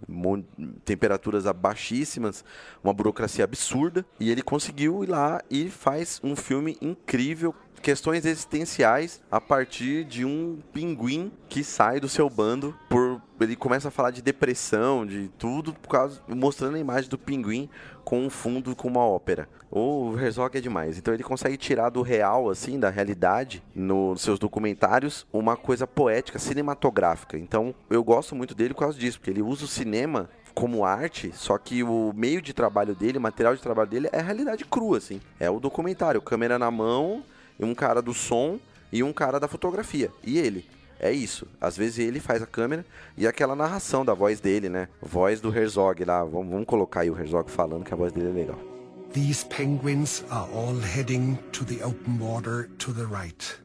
temperaturas 0.84 1.44
baixíssimas, 1.52 2.44
uma 2.82 2.92
burocracia 2.92 3.44
absurda. 3.44 4.06
E 4.20 4.30
ele 4.30 4.42
conseguiu 4.42 5.02
ir 5.02 5.08
lá 5.08 5.42
e 5.50 5.68
faz 5.68 6.20
um 6.22 6.36
filme 6.36 6.78
incrível 6.80 7.54
questões 7.82 8.24
existenciais 8.24 9.20
a 9.30 9.40
partir 9.40 10.04
de 10.04 10.24
um 10.24 10.60
pinguim 10.72 11.32
que 11.48 11.64
sai 11.64 11.98
do 11.98 12.08
seu 12.08 12.30
bando 12.30 12.74
por 12.88 13.11
ele 13.40 13.56
começa 13.56 13.88
a 13.88 13.90
falar 13.90 14.10
de 14.10 14.22
depressão, 14.22 15.06
de 15.06 15.28
tudo, 15.38 15.72
por 15.74 15.88
causa 15.88 16.20
mostrando 16.28 16.76
a 16.76 16.80
imagem 16.80 17.10
do 17.10 17.18
pinguim 17.18 17.68
com 18.04 18.24
um 18.24 18.30
fundo 18.30 18.74
com 18.76 18.88
uma 18.88 19.04
ópera. 19.04 19.48
O 19.70 20.16
Herzog 20.18 20.56
é 20.56 20.60
demais. 20.60 20.98
Então 20.98 21.14
ele 21.14 21.22
consegue 21.22 21.56
tirar 21.56 21.88
do 21.88 22.02
real 22.02 22.50
assim, 22.50 22.78
da 22.78 22.90
realidade 22.90 23.62
nos 23.74 24.20
seus 24.20 24.38
documentários, 24.38 25.26
uma 25.32 25.56
coisa 25.56 25.86
poética, 25.86 26.38
cinematográfica. 26.38 27.38
Então 27.38 27.74
eu 27.88 28.04
gosto 28.04 28.34
muito 28.34 28.54
dele 28.54 28.74
por 28.74 28.80
causa 28.80 28.98
disso, 28.98 29.18
porque 29.18 29.30
ele 29.30 29.42
usa 29.42 29.64
o 29.64 29.68
cinema 29.68 30.28
como 30.54 30.84
arte, 30.84 31.32
só 31.34 31.56
que 31.56 31.82
o 31.82 32.12
meio 32.14 32.42
de 32.42 32.52
trabalho 32.52 32.94
dele, 32.94 33.18
o 33.18 33.20
material 33.20 33.56
de 33.56 33.62
trabalho 33.62 33.88
dele 33.88 34.08
é 34.12 34.18
a 34.18 34.22
realidade 34.22 34.64
crua, 34.64 34.98
assim. 34.98 35.20
É 35.40 35.50
o 35.50 35.58
documentário, 35.58 36.20
câmera 36.20 36.58
na 36.58 36.70
mão, 36.70 37.24
um 37.58 37.74
cara 37.74 38.02
do 38.02 38.12
som 38.12 38.58
e 38.92 39.02
um 39.02 39.12
cara 39.12 39.40
da 39.40 39.48
fotografia. 39.48 40.10
E 40.22 40.38
ele. 40.38 40.66
É 41.02 41.10
isso. 41.10 41.48
Às 41.60 41.76
vezes 41.76 41.98
ele 41.98 42.20
faz 42.20 42.40
a 42.40 42.46
câmera 42.46 42.86
e 43.16 43.26
aquela 43.26 43.56
narração 43.56 44.04
da 44.04 44.14
voz 44.14 44.38
dele, 44.38 44.68
né? 44.68 44.88
Voz 45.02 45.40
do 45.40 45.54
Herzog 45.54 46.04
lá. 46.04 46.22
Vamos, 46.22 46.48
vamos 46.48 46.64
colocar 46.64 47.00
aí 47.00 47.10
o 47.10 47.18
Herzog 47.18 47.50
falando 47.50 47.84
que 47.84 47.92
a 47.92 47.96
voz 47.96 48.12
dele 48.12 48.28
é 48.28 48.32
legal. 48.32 48.58
These 49.12 49.44
penguins 49.46 50.24
are 50.30 50.48
all 50.54 50.78
heading 50.78 51.36
to 51.50 51.64
the 51.64 51.84
open 51.84 52.18
water 52.20 52.70
to 52.78 52.92
the 52.92 53.04
right. 53.04 53.60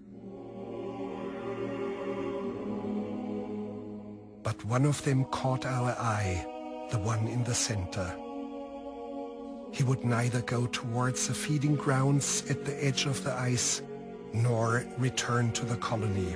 But 4.44 4.66
one 4.66 4.88
of 4.88 5.04
them 5.04 5.24
caught 5.26 5.66
our 5.66 5.96
eye, 6.00 6.44
the 6.90 6.98
one 6.98 7.28
in 7.28 7.44
the 7.44 7.54
center. 7.54 8.14
He 9.72 9.84
would 9.84 10.04
neither 10.04 10.42
go 10.42 10.66
towards 10.66 11.28
the 11.28 11.36
feeding 11.36 11.76
grounds 11.76 12.44
at 12.50 12.66
the 12.66 12.74
edge 12.84 13.06
of 13.06 13.24
the 13.24 13.34
ice, 13.34 13.84
nor 14.34 14.84
return 14.98 15.52
to 15.52 15.66
the 15.66 15.78
colony. 15.78 16.36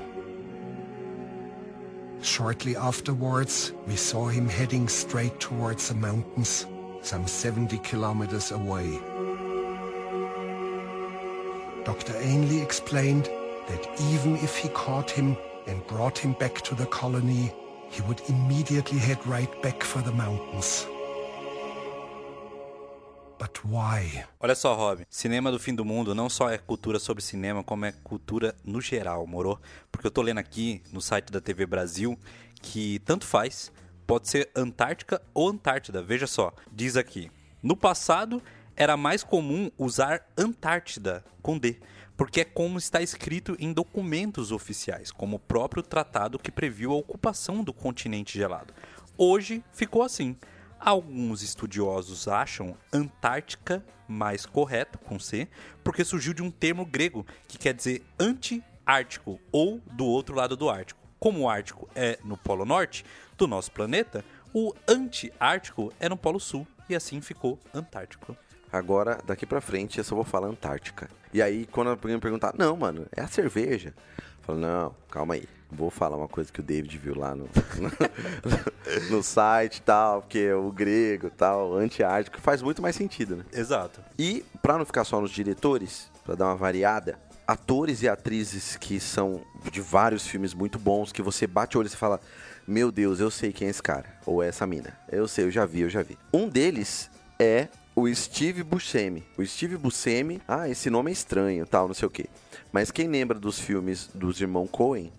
Shortly 2.21 2.75
afterwards, 2.75 3.73
we 3.87 3.95
saw 3.95 4.27
him 4.27 4.47
heading 4.47 4.87
straight 4.87 5.39
towards 5.39 5.89
the 5.89 5.95
mountains, 5.95 6.67
some 7.01 7.25
70 7.25 7.79
kilometers 7.79 8.51
away. 8.51 8.99
Dr. 11.83 12.15
Ainley 12.17 12.61
explained 12.61 13.25
that 13.67 13.87
even 14.11 14.35
if 14.35 14.55
he 14.55 14.69
caught 14.69 15.09
him 15.09 15.35
and 15.65 15.85
brought 15.87 16.17
him 16.17 16.33
back 16.33 16.61
to 16.61 16.75
the 16.75 16.85
colony, 16.85 17.51
he 17.89 18.01
would 18.03 18.21
immediately 18.29 18.99
head 18.99 19.25
right 19.25 19.61
back 19.63 19.81
for 19.81 20.01
the 20.03 20.11
mountains. 20.11 20.85
But 23.41 23.65
why? 23.65 24.23
Olha 24.39 24.53
só, 24.53 24.75
Rob, 24.75 25.03
cinema 25.09 25.51
do 25.51 25.57
fim 25.57 25.73
do 25.73 25.83
mundo 25.83 26.13
não 26.13 26.29
só 26.29 26.47
é 26.47 26.59
cultura 26.59 26.99
sobre 26.99 27.23
cinema, 27.23 27.63
como 27.63 27.85
é 27.85 27.91
cultura 27.91 28.55
no 28.63 28.79
geral, 28.79 29.25
moro? 29.25 29.59
Porque 29.91 30.05
eu 30.05 30.11
tô 30.11 30.21
lendo 30.21 30.37
aqui 30.37 30.79
no 30.93 31.01
site 31.01 31.31
da 31.31 31.41
TV 31.41 31.65
Brasil 31.65 32.15
que 32.61 32.99
tanto 32.99 33.25
faz, 33.25 33.71
pode 34.05 34.29
ser 34.29 34.51
Antártica 34.55 35.19
ou 35.33 35.49
Antártida. 35.49 36.03
Veja 36.03 36.27
só, 36.27 36.53
diz 36.71 36.95
aqui: 36.95 37.31
no 37.63 37.75
passado 37.75 38.43
era 38.75 38.95
mais 38.95 39.23
comum 39.23 39.71
usar 39.75 40.23
Antártida 40.37 41.25
com 41.41 41.57
D, 41.57 41.79
porque 42.15 42.41
é 42.41 42.45
como 42.45 42.77
está 42.77 43.01
escrito 43.01 43.55
em 43.57 43.73
documentos 43.73 44.51
oficiais, 44.51 45.11
como 45.11 45.37
o 45.37 45.39
próprio 45.39 45.81
tratado 45.81 46.37
que 46.37 46.51
previu 46.51 46.91
a 46.91 46.97
ocupação 46.97 47.63
do 47.63 47.73
continente 47.73 48.37
gelado. 48.37 48.71
Hoje 49.17 49.63
ficou 49.73 50.03
assim. 50.03 50.37
Alguns 50.83 51.43
estudiosos 51.43 52.27
acham 52.27 52.75
Antártica 52.91 53.85
mais 54.07 54.47
correto, 54.47 54.97
com 54.97 55.19
C, 55.19 55.47
porque 55.83 56.03
surgiu 56.03 56.33
de 56.33 56.41
um 56.41 56.49
termo 56.49 56.87
grego 56.87 57.23
que 57.47 57.59
quer 57.59 57.75
dizer 57.75 58.03
anti-ártico 58.19 59.39
ou 59.51 59.79
do 59.91 60.05
outro 60.07 60.35
lado 60.35 60.57
do 60.57 60.71
Ártico. 60.71 60.99
Como 61.19 61.41
o 61.41 61.49
Ártico 61.49 61.87
é 61.93 62.17
no 62.23 62.35
Polo 62.35 62.65
Norte 62.65 63.05
do 63.37 63.45
nosso 63.45 63.71
planeta, 63.71 64.25
o 64.51 64.73
anti-ártico 64.87 65.93
é 65.99 66.09
no 66.09 66.17
Polo 66.17 66.39
Sul 66.39 66.67
e 66.89 66.95
assim 66.95 67.21
ficou 67.21 67.59
Antártico. 67.71 68.35
Agora, 68.73 69.19
daqui 69.23 69.45
pra 69.45 69.61
frente, 69.61 69.99
eu 69.99 70.03
só 70.03 70.15
vou 70.15 70.23
falar 70.23 70.47
Antártica. 70.47 71.07
E 71.31 71.43
aí, 71.43 71.67
quando 71.67 71.91
alguém 71.91 72.15
me 72.15 72.21
perguntar, 72.21 72.55
não, 72.57 72.75
mano, 72.75 73.05
é 73.15 73.21
a 73.21 73.27
cerveja. 73.27 73.93
Eu 74.51 74.55
falo, 74.55 74.59
não, 74.59 74.95
calma 75.09 75.33
aí. 75.35 75.47
Vou 75.71 75.89
falar 75.89 76.17
uma 76.17 76.27
coisa 76.27 76.51
que 76.51 76.59
o 76.59 76.63
David 76.63 76.97
viu 76.97 77.17
lá 77.17 77.33
no, 77.33 77.47
no, 77.79 79.15
no 79.17 79.23
site 79.23 79.77
e 79.77 79.81
tal, 79.81 80.21
porque 80.21 80.39
é 80.39 80.55
o 80.55 80.69
grego 80.69 81.27
e 81.27 81.29
tal, 81.29 81.73
anti-ártico, 81.75 82.41
faz 82.41 82.61
muito 82.61 82.81
mais 82.81 82.95
sentido, 82.95 83.37
né? 83.37 83.45
Exato. 83.53 84.01
E, 84.19 84.43
pra 84.61 84.77
não 84.77 84.85
ficar 84.85 85.05
só 85.05 85.21
nos 85.21 85.31
diretores, 85.31 86.11
pra 86.25 86.35
dar 86.35 86.47
uma 86.47 86.57
variada, 86.57 87.17
atores 87.47 88.01
e 88.01 88.09
atrizes 88.09 88.75
que 88.75 88.99
são 88.99 89.41
de 89.71 89.79
vários 89.79 90.27
filmes 90.27 90.53
muito 90.53 90.77
bons, 90.77 91.13
que 91.13 91.21
você 91.21 91.47
bate 91.47 91.77
o 91.77 91.79
olho 91.79 91.87
e 91.87 91.91
fala, 91.91 92.19
meu 92.67 92.91
Deus, 92.91 93.21
eu 93.21 93.31
sei 93.31 93.53
quem 93.53 93.67
é 93.67 93.71
esse 93.71 93.81
cara, 93.81 94.05
ou 94.25 94.43
é 94.43 94.49
essa 94.49 94.67
mina. 94.67 94.97
Eu 95.09 95.25
sei, 95.27 95.45
eu 95.45 95.51
já 95.51 95.65
vi, 95.65 95.81
eu 95.81 95.89
já 95.89 96.03
vi. 96.03 96.17
Um 96.33 96.49
deles 96.49 97.09
é 97.39 97.69
o 97.95 98.13
Steve 98.13 98.61
Buscemi. 98.63 99.23
O 99.37 99.45
Steve 99.45 99.77
Buscemi, 99.77 100.41
ah, 100.45 100.67
esse 100.67 100.89
nome 100.89 101.11
é 101.11 101.13
estranho, 101.13 101.65
tal, 101.65 101.87
não 101.87 101.93
sei 101.93 102.07
o 102.07 102.11
quê. 102.11 102.27
Mas 102.71 102.91
quem 102.91 103.07
lembra 103.07 103.39
dos 103.39 103.59
filmes 103.59 104.09
dos 104.13 104.39
irmãos 104.39 104.69
Coen? 104.71 105.11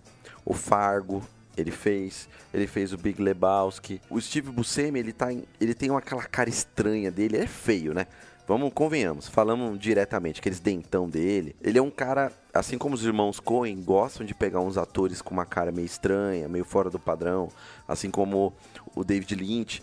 O 0.45 0.53
Fargo, 0.53 1.23
ele 1.55 1.71
fez, 1.71 2.27
ele 2.53 2.67
fez 2.67 2.93
o 2.93 2.97
Big 2.97 3.21
Lebowski. 3.21 4.01
O 4.09 4.19
Steve 4.19 4.51
Buscemi, 4.51 4.99
ele 4.99 5.13
tá 5.13 5.31
em, 5.31 5.43
ele 5.59 5.73
tem 5.73 5.95
aquela 5.95 6.23
cara 6.23 6.49
estranha 6.49 7.11
dele, 7.11 7.37
é 7.37 7.47
feio, 7.47 7.93
né? 7.93 8.07
Vamos, 8.45 8.73
convenhamos, 8.73 9.29
falamos 9.29 9.79
diretamente, 9.79 10.41
aqueles 10.41 10.59
dentão 10.59 11.07
dele. 11.07 11.55
Ele 11.61 11.77
é 11.77 11.81
um 11.81 11.89
cara, 11.89 12.29
assim 12.53 12.77
como 12.77 12.93
os 12.93 13.05
irmãos 13.05 13.39
Coen, 13.39 13.81
gostam 13.81 14.25
de 14.25 14.33
pegar 14.33 14.59
uns 14.59 14.77
atores 14.77 15.21
com 15.21 15.33
uma 15.33 15.45
cara 15.45 15.71
meio 15.71 15.85
estranha, 15.85 16.49
meio 16.49 16.65
fora 16.65 16.89
do 16.89 16.99
padrão, 16.99 17.49
assim 17.87 18.11
como 18.11 18.53
o 18.93 19.03
David 19.03 19.35
Lynch. 19.35 19.81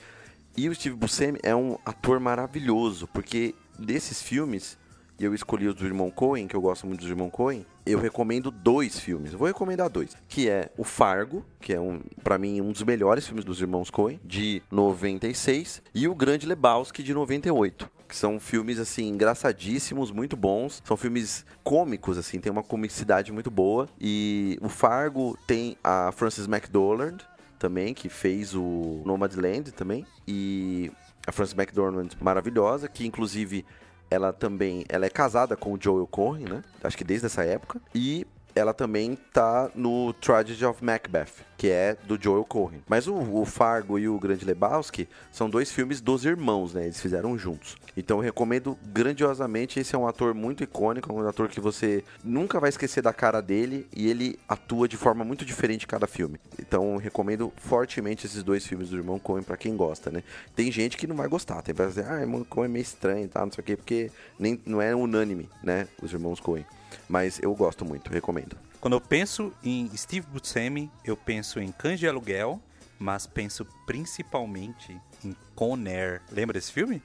E 0.55 0.69
o 0.69 0.75
Steve 0.75 0.95
Buscemi 0.95 1.39
é 1.43 1.57
um 1.57 1.79
ator 1.87 2.21
maravilhoso, 2.21 3.07
porque 3.07 3.55
desses 3.79 4.21
filmes, 4.21 4.77
e 5.21 5.25
eu 5.25 5.35
escolhi 5.35 5.69
os 5.69 5.75
do 5.75 5.85
irmão 5.85 6.11
Coen, 6.11 6.49
que 6.49 6.57
eu 6.57 6.63
gosto 6.63 6.87
muito 6.87 7.05
do 7.05 7.07
irmão 7.07 7.29
Coen, 7.29 7.67
eu 7.85 7.99
recomendo 7.99 8.51
dois 8.51 8.99
filmes. 8.99 9.35
Eu 9.35 9.39
vou 9.39 9.47
recomendar 9.47 9.91
dois, 9.91 10.17
que 10.27 10.49
é 10.49 10.71
o 10.79 10.83
Fargo, 10.83 11.45
que 11.61 11.75
é 11.75 11.79
um, 11.79 12.01
para 12.25 12.39
mim 12.39 12.63
um 12.63 12.73
dos 12.73 12.83
melhores 12.83 13.27
filmes 13.27 13.45
dos 13.45 13.61
irmãos 13.61 13.91
Coen, 13.91 14.19
de 14.25 14.63
96, 14.71 15.83
e 15.95 16.09
o 16.09 16.15
Grande 16.15 16.47
Lebowski 16.47 17.03
de 17.03 17.13
98, 17.13 17.87
que 18.09 18.17
são 18.17 18.41
filmes 18.41 18.79
assim 18.79 19.09
engraçadíssimos, 19.09 20.11
muito 20.11 20.39
bons. 20.39 20.83
São 20.87 20.97
filmes 20.97 21.45
cômicos 21.63 22.17
assim, 22.17 22.41
tem 22.41 22.51
uma 22.51 22.63
comicidade 22.63 23.31
muito 23.31 23.51
boa. 23.51 23.91
E 24.01 24.59
o 24.63 24.71
Fargo 24.71 25.37
tem 25.47 25.77
a 25.85 26.11
Frances 26.13 26.47
McDormand 26.47 27.19
também, 27.59 27.93
que 27.93 28.09
fez 28.09 28.55
o 28.55 29.03
Nomadland 29.05 29.71
também, 29.73 30.07
e 30.27 30.91
a 31.27 31.31
Frances 31.31 31.55
McDormand 31.55 32.09
maravilhosa, 32.19 32.89
que 32.89 33.07
inclusive 33.07 33.67
ela 34.11 34.33
também, 34.33 34.85
ela 34.89 35.07
é 35.07 35.11
casada 35.11 35.57
com 35.57 35.73
o 35.73 35.79
Joel 35.81 36.07
Cohen, 36.07 36.45
né? 36.45 36.63
Acho 36.83 36.97
que 36.97 37.05
desde 37.05 37.27
essa 37.27 37.45
época. 37.45 37.81
E 37.95 38.27
ela 38.55 38.75
também 38.75 39.17
tá 39.33 39.71
no 39.75 40.13
Tragedy 40.15 40.65
of 40.65 40.85
Macbeth, 40.85 41.33
que 41.61 41.69
é 41.69 41.95
do 42.07 42.19
Joel 42.19 42.43
Cohen. 42.43 42.81
Mas 42.89 43.07
o, 43.07 43.15
o, 43.15 43.45
Fargo 43.45 43.99
e 43.99 44.09
o 44.09 44.19
Grande 44.19 44.47
Lebowski 44.47 45.07
são 45.31 45.51
dois 45.51 45.71
filmes 45.71 46.01
dos 46.01 46.25
irmãos, 46.25 46.73
né? 46.73 46.85
Eles 46.85 46.99
fizeram 46.99 47.37
juntos. 47.37 47.77
Então 47.95 48.17
eu 48.17 48.23
recomendo 48.23 48.79
grandiosamente. 48.87 49.79
Esse 49.79 49.95
é 49.95 49.99
um 49.99 50.09
ator 50.09 50.33
muito 50.33 50.65
icônico, 50.65 51.13
um 51.13 51.29
ator 51.29 51.49
que 51.49 51.61
você 51.61 52.03
nunca 52.25 52.59
vai 52.59 52.71
esquecer 52.71 53.03
da 53.03 53.13
cara 53.13 53.43
dele 53.43 53.87
e 53.95 54.09
ele 54.09 54.39
atua 54.49 54.89
de 54.89 54.97
forma 54.97 55.23
muito 55.23 55.45
diferente 55.45 55.85
em 55.85 55.87
cada 55.87 56.07
filme. 56.07 56.41
Então 56.59 56.95
eu 56.95 56.97
recomendo 56.97 57.53
fortemente 57.59 58.25
esses 58.25 58.43
dois 58.43 58.67
filmes 58.67 58.89
do 58.89 58.97
irmão 58.97 59.19
Coen 59.19 59.43
para 59.43 59.59
quem 59.59 59.77
gosta, 59.77 60.11
né? 60.11 60.23
Tem 60.57 60.73
gente 60.73 60.97
que 60.97 61.07
não 61.07 61.15
vai 61.15 61.29
gostar, 61.29 61.61
tem 61.61 61.75
pra 61.75 61.85
dizer, 61.85 62.07
ah, 62.09 62.23
irmão 62.23 62.43
Coen 62.43 62.65
é 62.65 62.69
meio 62.69 62.83
estranho 62.83 63.27
e 63.27 63.29
tal, 63.29 63.45
não 63.45 63.53
sei 63.53 63.61
o 63.61 63.65
quê, 63.67 63.77
porque 63.77 64.11
nem, 64.39 64.59
não 64.65 64.81
é 64.81 64.97
unânime, 64.97 65.47
né? 65.63 65.89
Os 66.03 66.11
irmãos 66.11 66.41
Coen. 66.41 66.65
Mas 67.07 67.39
eu 67.43 67.55
gosto 67.55 67.85
muito, 67.85 68.11
recomendo. 68.11 68.70
Quando 68.81 68.95
eu 68.95 69.01
penso 69.01 69.53
em 69.63 69.91
Steve 69.97 70.27
Buscemi, 70.27 70.91
eu 71.05 71.17
penso 71.17 71.61
em 71.61 71.71
Cães 71.71 71.99
de 72.01 72.09
Aluguel, 72.09 72.61
mas 72.99 73.27
penso 73.27 73.67
principalmente 73.87 74.99
em 75.25 75.37
Con 75.55 75.77
Air. 75.87 76.23
Lembra 76.33 76.55
desse 76.55 76.73
filme? 76.73 77.03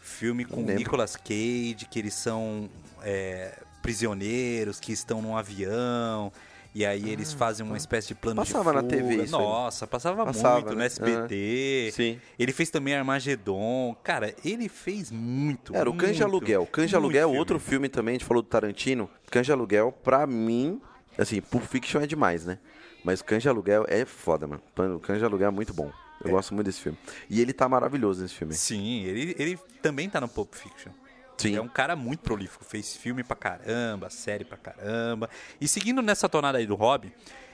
Filme 0.00 0.44
com 0.44 0.62
Nicolas 0.62 1.16
Cage, 1.16 1.86
que 1.90 1.98
eles 1.98 2.14
são 2.14 2.70
é, 3.02 3.58
prisioneiros, 3.82 4.80
que 4.80 4.90
estão 4.90 5.20
num 5.20 5.36
avião. 5.36 6.32
E 6.74 6.84
aí 6.86 7.10
eles 7.10 7.32
fazem 7.32 7.66
uma 7.66 7.76
espécie 7.76 8.08
de 8.08 8.14
plano 8.14 8.40
Ah, 8.40 8.44
Passava 8.44 8.70
de 8.70 8.76
na 8.76 8.82
fuga. 8.82 8.96
TV 8.96 9.22
isso. 9.24 9.32
Nossa, 9.32 9.86
passava, 9.86 10.24
Passava, 10.24 10.54
muito 10.60 10.72
no 10.72 10.78
né? 10.78 10.86
SBT. 10.86 11.90
Sim. 11.92 12.20
Ele 12.38 12.52
fez 12.52 12.70
também 12.70 12.94
Armagedon. 12.94 13.96
Cara, 14.02 14.34
ele 14.44 14.68
fez 14.68 15.10
muito. 15.10 15.74
Era 15.74 15.90
o 15.90 15.94
muito, 15.94 16.22
Aluguel. 16.24 16.68
Muito 16.76 16.96
Aluguel 16.96 17.20
é 17.20 17.24
filme. 17.24 17.38
outro 17.38 17.58
filme 17.58 17.88
também, 17.88 18.12
a 18.12 18.18
gente 18.18 18.24
falou 18.26 18.42
do 18.42 18.48
Tarantino. 18.48 19.10
De 19.42 19.52
Aluguel, 19.52 19.92
pra 19.92 20.26
mim, 20.26 20.80
assim, 21.18 21.40
Pulp 21.40 21.64
Fiction 21.64 22.00
é 22.00 22.06
demais, 22.06 22.46
né? 22.46 22.58
Mas 23.04 23.22
de 23.22 23.48
Aluguel 23.48 23.84
é 23.88 24.04
foda, 24.04 24.46
mano. 24.46 24.62
O 24.76 25.12
de 25.18 25.24
Aluguel 25.24 25.48
é 25.48 25.50
muito 25.50 25.72
bom. 25.72 25.90
Eu 26.24 26.32
gosto 26.32 26.52
muito 26.52 26.66
desse 26.66 26.80
filme. 26.80 26.98
E 27.30 27.40
ele 27.40 27.52
tá 27.52 27.68
maravilhoso 27.68 28.22
nesse 28.22 28.34
filme. 28.34 28.54
Sim, 28.54 29.04
ele, 29.04 29.36
ele 29.38 29.58
também 29.80 30.10
tá 30.10 30.20
no 30.20 30.28
Pulp 30.28 30.52
Fiction. 30.54 30.92
Sim. 31.36 31.54
É 31.54 31.60
um 31.60 31.68
cara 31.68 31.94
muito 31.94 32.20
prolífico, 32.20 32.64
fez 32.64 32.96
filme 32.96 33.22
pra 33.22 33.36
caramba, 33.36 34.10
série 34.10 34.44
pra 34.44 34.56
caramba. 34.56 35.30
E 35.60 35.68
seguindo 35.68 36.02
nessa 36.02 36.28
tonada 36.28 36.58
aí 36.58 36.66
do 36.66 36.74
hobby, 36.74 37.12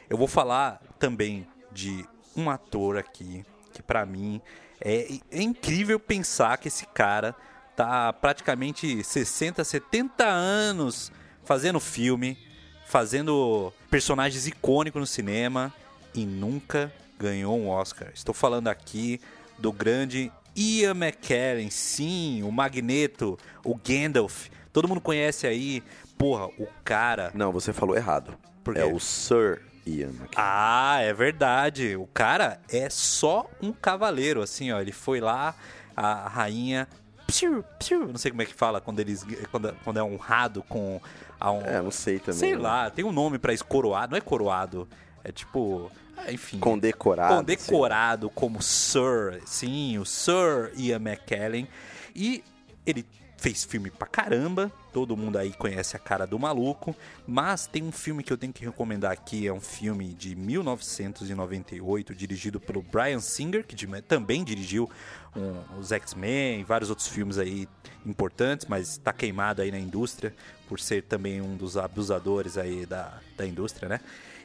eu 0.09 0.17
vou 0.17 0.27
falar 0.27 0.81
também 0.99 1.47
de 1.71 2.07
um 2.35 2.49
ator 2.49 2.97
aqui 2.97 3.45
que 3.73 3.83
pra 3.83 4.07
mim 4.07 4.41
é, 4.81 5.19
é 5.31 5.43
incrível 5.43 6.01
pensar 6.01 6.57
que 6.57 6.69
esse 6.69 6.87
cara 6.87 7.35
tá 7.77 8.13
praticamente 8.13 9.03
60, 9.05 9.63
70 9.63 10.25
anos 10.25 11.13
fazendo 11.45 11.79
filme, 11.79 12.39
fazendo 12.87 13.73
personagens 13.91 14.47
icônicos 14.47 15.01
no 15.01 15.07
cinema 15.07 15.73
e 16.15 16.25
nunca 16.25 16.93
ganhou 17.19 17.59
um 17.59 17.69
Oscar. 17.69 18.09
Estou 18.15 18.35
falando 18.35 18.69
aqui 18.69 19.21
do 19.59 19.73
grande 19.73 20.31
Ian 20.57 20.95
McKellen, 20.95 21.71
sim, 21.71 22.43
o 22.43 22.53
Magneto, 22.53 23.39
o 23.65 23.75
Gandalf. 23.77 24.49
Todo 24.73 24.89
mundo 24.89 25.01
conhece 25.01 25.47
aí, 25.47 25.83
porra, 26.19 26.47
o 26.59 26.67
cara. 26.85 27.31
Não, 27.35 27.51
você 27.53 27.73
falou 27.73 27.97
errado. 27.97 28.37
Por 28.63 28.77
É 28.77 28.83
quê? 28.87 28.93
o 28.93 28.99
Sir 29.01 29.63
Ian 29.87 30.09
McKellen. 30.09 30.31
Ah, 30.37 30.99
é 31.01 31.13
verdade. 31.13 31.97
O 31.97 32.07
cara 32.07 32.61
é 32.69 32.89
só 32.91 33.49
um 33.63 33.73
cavaleiro, 33.73 34.43
assim, 34.43 34.71
ó. 34.73 34.81
Ele 34.81 34.93
foi 34.93 35.21
lá, 35.21 35.55
a 35.97 36.29
rainha. 36.29 36.89
Psiu, 37.27 37.65
psiu, 37.79 38.07
não 38.07 38.19
sei 38.19 38.31
como 38.31 38.43
é 38.43 38.45
que 38.47 38.55
fala 38.55 38.81
quando 38.81 39.01
eles. 39.01 39.25
Quando, 39.51 39.75
quando 39.85 39.99
é 39.99 40.03
honrado 40.03 40.63
com. 40.63 41.01
A 41.41 41.51
um, 41.51 41.61
É, 41.63 41.83
não 41.83 41.91
sei 41.91 42.19
também. 42.19 42.39
sei 42.39 42.53
né? 42.53 42.59
lá, 42.59 42.91
tem 42.91 43.05
um 43.05 43.13
nome 43.13 43.39
pra 43.39 43.53
isso, 43.53 43.65
coroado. 43.65 44.13
Não 44.13 44.19
é 44.19 44.21
coroado. 44.21 44.89
É 45.23 45.33
tipo. 45.33 45.91
ah, 46.17 46.31
Enfim. 46.33 46.59
Condecorado. 46.59 47.37
condecorado 47.37 48.31
como 48.31 48.63
Sir, 48.63 49.41
sim, 49.47 49.99
o 49.99 50.05
Sir 50.05 50.73
Ian 50.77 51.01
McKellen. 51.01 51.67
E 52.15 52.45
ele 52.87 53.05
fez 53.45 53.63
filme 53.63 53.91
pra 53.91 54.07
caramba, 54.07 54.73
todo 54.91 55.15
mundo 55.15 55.37
aí 55.37 55.53
conhece 55.53 55.95
a 55.95 55.99
cara 55.99 56.27
do 56.27 56.39
maluco, 56.39 56.97
mas 57.27 57.67
tem 57.67 57.83
um 57.83 57.93
filme 57.93 58.23
que 58.23 58.33
eu 58.33 58.39
tenho 58.39 58.55
que 58.55 58.65
recomendar 58.65 59.13
aqui, 59.13 59.47
é 59.47 59.53
um 59.53 59.61
filme 59.61 60.15
de 60.15 60.35
1998, 60.35 62.15
dirigido 62.15 62.59
pelo 62.59 62.81
Brian 62.81 63.21
Singer, 63.21 63.67
que 63.67 63.77
também 64.01 64.43
dirigiu 64.43 64.89
um- 65.37 65.79
os 65.79 65.93
X-Men 65.93 66.61
e 66.61 66.65
vários 66.65 66.91
outros 66.91 67.09
filmes 67.09 67.39
aí 67.39 67.69
importantes, 68.07 68.67
mas 68.69 68.99
tá 68.99 69.13
queimado 69.13 69.63
aí 69.63 69.71
na 69.71 69.79
indústria, 69.79 70.35
por 70.69 70.79
ser 70.81 71.03
também 71.03 71.41
um 71.41 71.57
dos 71.57 71.77
abusadores 71.77 72.57
aí 72.59 72.87
da, 72.87 73.21
da 73.37 73.47
indústria, 73.47 73.89
né? 73.89 74.01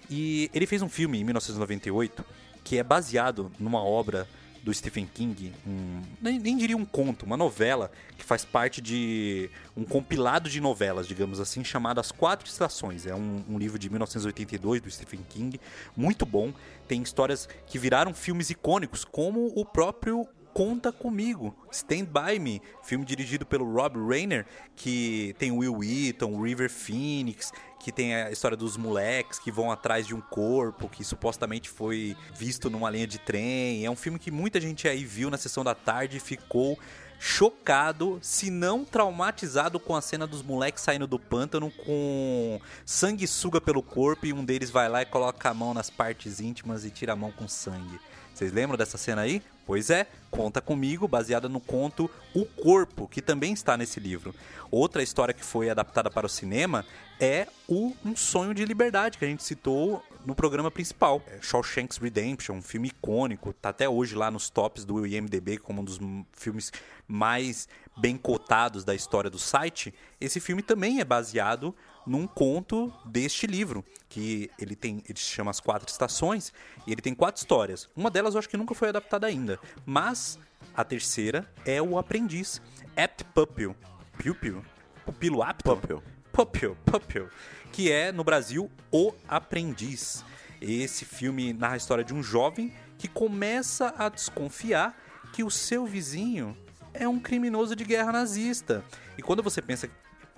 E 0.10 0.50
ele 0.54 0.66
fez 0.66 0.82
um 0.82 0.90
filme 0.90 1.20
em 1.20 1.24
1998 1.24 2.26
que 2.64 2.78
é 2.78 2.84
baseado 2.84 3.52
numa 3.60 3.82
obra 3.84 4.28
do 4.62 4.74
Stephen 4.74 5.06
King, 5.06 5.54
um, 5.66 6.02
nem, 6.22 6.38
nem 6.38 6.58
diria 6.58 6.76
um 6.76 6.84
conto, 6.84 7.26
uma 7.26 7.38
novela 7.38 7.90
que 8.18 8.26
faz 8.26 8.44
parte 8.44 8.82
de 8.82 9.50
um 9.76 9.86
compilado 9.86 10.50
de 10.50 10.60
novelas, 10.60 11.08
digamos 11.08 11.40
assim, 11.40 11.64
chamado 11.64 12.00
As 12.00 12.12
Quatro 12.12 12.46
Estações. 12.48 13.06
É 13.08 13.16
um, 13.16 13.42
um 13.50 13.58
livro 13.58 13.80
de 13.80 13.90
1982 13.90 14.82
do 14.82 14.92
Stephen 14.92 15.22
King, 15.30 15.60
muito 15.96 16.26
bom. 16.26 16.54
Tem 16.90 17.02
histórias 17.02 17.48
que 17.66 17.80
viraram 17.80 18.14
filmes 18.14 18.50
icônicos, 18.50 19.06
como 19.06 19.48
o 19.56 19.64
próprio 19.64 20.28
Conta 20.60 20.92
Comigo, 20.92 21.56
Stand 21.72 22.04
By 22.04 22.38
Me, 22.38 22.62
filme 22.84 23.06
dirigido 23.06 23.46
pelo 23.46 23.64
Rob 23.74 23.98
Reiner, 23.98 24.46
que 24.76 25.34
tem 25.40 25.54
Will 25.54 25.78
Wheaton, 25.78 26.42
River 26.42 26.70
Phoenix, 26.70 27.54
que 27.80 27.94
tem 27.94 28.14
a 28.14 28.30
história 28.30 28.58
dos 28.58 28.76
moleques 28.76 29.40
que 29.40 29.54
vão 29.54 29.72
atrás 29.72 30.06
de 30.06 30.14
um 30.14 30.20
corpo 30.20 30.90
que 30.90 31.02
supostamente 31.02 31.70
foi 31.70 32.14
visto 32.36 32.70
numa 32.70 32.90
linha 32.90 33.08
de 33.08 33.18
trem. 33.20 33.86
É 33.86 33.90
um 33.90 33.96
filme 33.96 34.20
que 34.20 34.30
muita 34.32 34.60
gente 34.60 34.86
aí 34.86 35.06
viu 35.06 35.30
na 35.30 35.38
sessão 35.38 35.64
da 35.64 35.74
tarde 35.74 36.18
e 36.18 36.20
ficou 36.20 36.78
chocado, 37.18 38.20
se 38.22 38.52
não 38.52 38.84
traumatizado 38.84 39.80
com 39.80 39.96
a 39.96 40.02
cena 40.02 40.28
dos 40.28 40.42
moleques 40.44 40.84
saindo 40.84 41.08
do 41.08 41.18
pântano 41.18 41.72
com 41.86 42.60
sanguessuga 42.86 43.62
pelo 43.62 43.82
corpo 43.82 44.26
e 44.26 44.34
um 44.34 44.44
deles 44.44 44.70
vai 44.70 44.90
lá 44.90 45.04
e 45.04 45.06
coloca 45.06 45.50
a 45.50 45.54
mão 45.54 45.74
nas 45.74 45.90
partes 45.90 46.42
íntimas 46.42 46.84
e 46.84 46.92
tira 46.92 47.14
a 47.14 47.16
mão 47.16 47.32
com 47.32 47.48
sangue. 47.48 47.98
Vocês 48.40 48.54
lembram 48.54 48.78
dessa 48.78 48.98
cena 48.98 49.24
aí? 49.24 49.42
Pois 49.66 49.90
é, 49.90 50.08
conta 50.32 50.62
comigo, 50.62 51.10
baseada 51.10 51.50
no 51.50 51.60
conto 51.60 52.10
O 52.34 52.46
Corpo, 52.46 53.06
que 53.06 53.22
também 53.22 53.52
está 53.52 53.76
nesse 53.76 54.00
livro. 54.00 54.34
Outra 54.72 55.04
história 55.04 55.34
que 55.34 55.44
foi 55.44 55.70
adaptada 55.70 56.10
para 56.10 56.26
o 56.26 56.30
cinema 56.30 56.86
é 57.20 57.50
o 57.68 57.94
Um 58.06 58.16
Sonho 58.16 58.54
de 58.54 58.64
Liberdade, 58.64 59.18
que 59.18 59.26
a 59.26 59.28
gente 59.28 59.44
citou 59.44 60.02
no 60.26 60.34
programa 60.34 60.72
principal. 60.72 61.22
É 61.28 61.42
Shawshanks 61.42 61.98
Redemption, 61.98 62.56
um 62.56 62.62
filme 62.62 62.88
icônico, 62.88 63.52
tá 63.52 63.70
até 63.70 63.90
hoje 63.90 64.16
lá 64.16 64.32
nos 64.32 64.50
tops 64.50 64.86
do 64.86 65.06
IMDB 65.06 65.58
como 65.58 65.82
um 65.82 65.84
dos 65.84 66.00
filmes 66.32 66.72
mais 67.06 67.68
bem 67.98 68.16
cotados 68.16 68.86
da 68.86 68.96
história 68.96 69.30
do 69.30 69.38
site. 69.38 69.94
Esse 70.22 70.40
filme 70.40 70.62
também 70.62 71.02
é 71.02 71.04
baseado 71.04 71.76
num 72.06 72.26
conto 72.26 72.92
deste 73.06 73.46
livro, 73.46 73.84
que 74.08 74.50
ele 74.58 74.76
tem, 74.76 75.04
ele 75.08 75.18
se 75.18 75.26
chama 75.26 75.52
As 75.52 75.60
Quatro 75.60 75.90
Estações, 75.90 76.54
e 76.86 76.92
ele 76.92 77.02
tem 77.02 77.14
quatro 77.14 77.40
histórias. 77.40 77.90
Uma 77.96 78.10
delas 78.10 78.34
eu 78.34 78.40
acho 78.40 78.50
que 78.50 78.58
nunca 78.58 78.74
foi 78.74 78.90
adaptada 78.90 79.28
ainda, 79.28 79.60
mas 79.86 80.40
a 80.76 80.84
terceira 80.84 81.50
é 81.66 81.82
O 81.82 81.98
Aprendiz, 81.98 82.62
Apt 82.96 83.24
Pupil, 83.26 83.76
Pupil, 84.18 84.64
Pupilo 85.06 85.44
Apto, 85.44 85.76
Pupil. 85.76 86.04
Pupil, 86.32 86.78
Pupil, 86.86 87.30
que 87.72 87.92
é 87.92 88.12
no 88.12 88.24
Brasil 88.24 88.72
O 88.92 89.14
Aprendiz. 89.28 90.24
Esse 90.62 91.06
filme 91.06 91.54
narra 91.54 91.74
a 91.74 91.78
história 91.78 92.04
de 92.04 92.14
um 92.14 92.24
jovem 92.24 92.74
que 92.98 93.08
começa 93.08 93.94
a 93.98 94.10
desconfiar 94.10 94.98
que 95.34 95.44
o 95.44 95.50
seu 95.50 95.86
vizinho 95.86 96.58
é 96.94 97.08
um 97.08 97.20
criminoso 97.20 97.76
de 97.76 97.84
guerra 97.84 98.12
nazista. 98.12 98.84
E 99.18 99.22
quando 99.22 99.44
você 99.44 99.62
pensa 99.62 99.90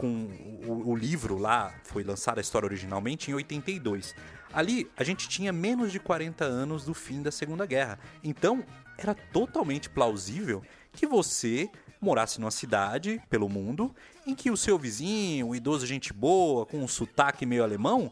com 0.02 0.28
o, 0.66 0.90
o 0.90 0.96
livro 0.96 1.38
lá, 1.38 1.72
foi 1.84 2.04
lançada 2.04 2.40
a 2.40 2.42
história 2.42 2.66
originalmente 2.66 3.30
em 3.30 3.36
82. 3.36 4.16
Ali 4.52 4.90
a 4.98 5.04
gente 5.04 5.30
tinha 5.30 5.54
menos 5.54 5.92
de 5.92 6.00
40 6.00 6.44
anos 6.44 6.84
do 6.84 6.94
fim 6.96 7.22
da 7.22 7.32
Segunda 7.32 7.68
Guerra. 7.68 8.00
Então 8.24 8.66
era 8.98 9.14
totalmente 9.14 9.92
plausível 9.92 10.64
que 10.92 11.06
você 11.06 11.70
morasse 12.02 12.40
numa 12.40 12.50
cidade 12.50 13.22
pelo 13.30 13.48
mundo 13.48 13.96
em 14.26 14.34
que 14.34 14.50
o 14.50 14.58
seu 14.58 14.76
vizinho, 14.80 15.50
um 15.50 15.56
idoso 15.56 15.86
gente 15.86 16.12
boa, 16.12 16.66
com 16.66 16.80
um 16.80 16.88
sotaque 16.88 17.46
meio 17.46 17.64
alemão, 17.64 18.12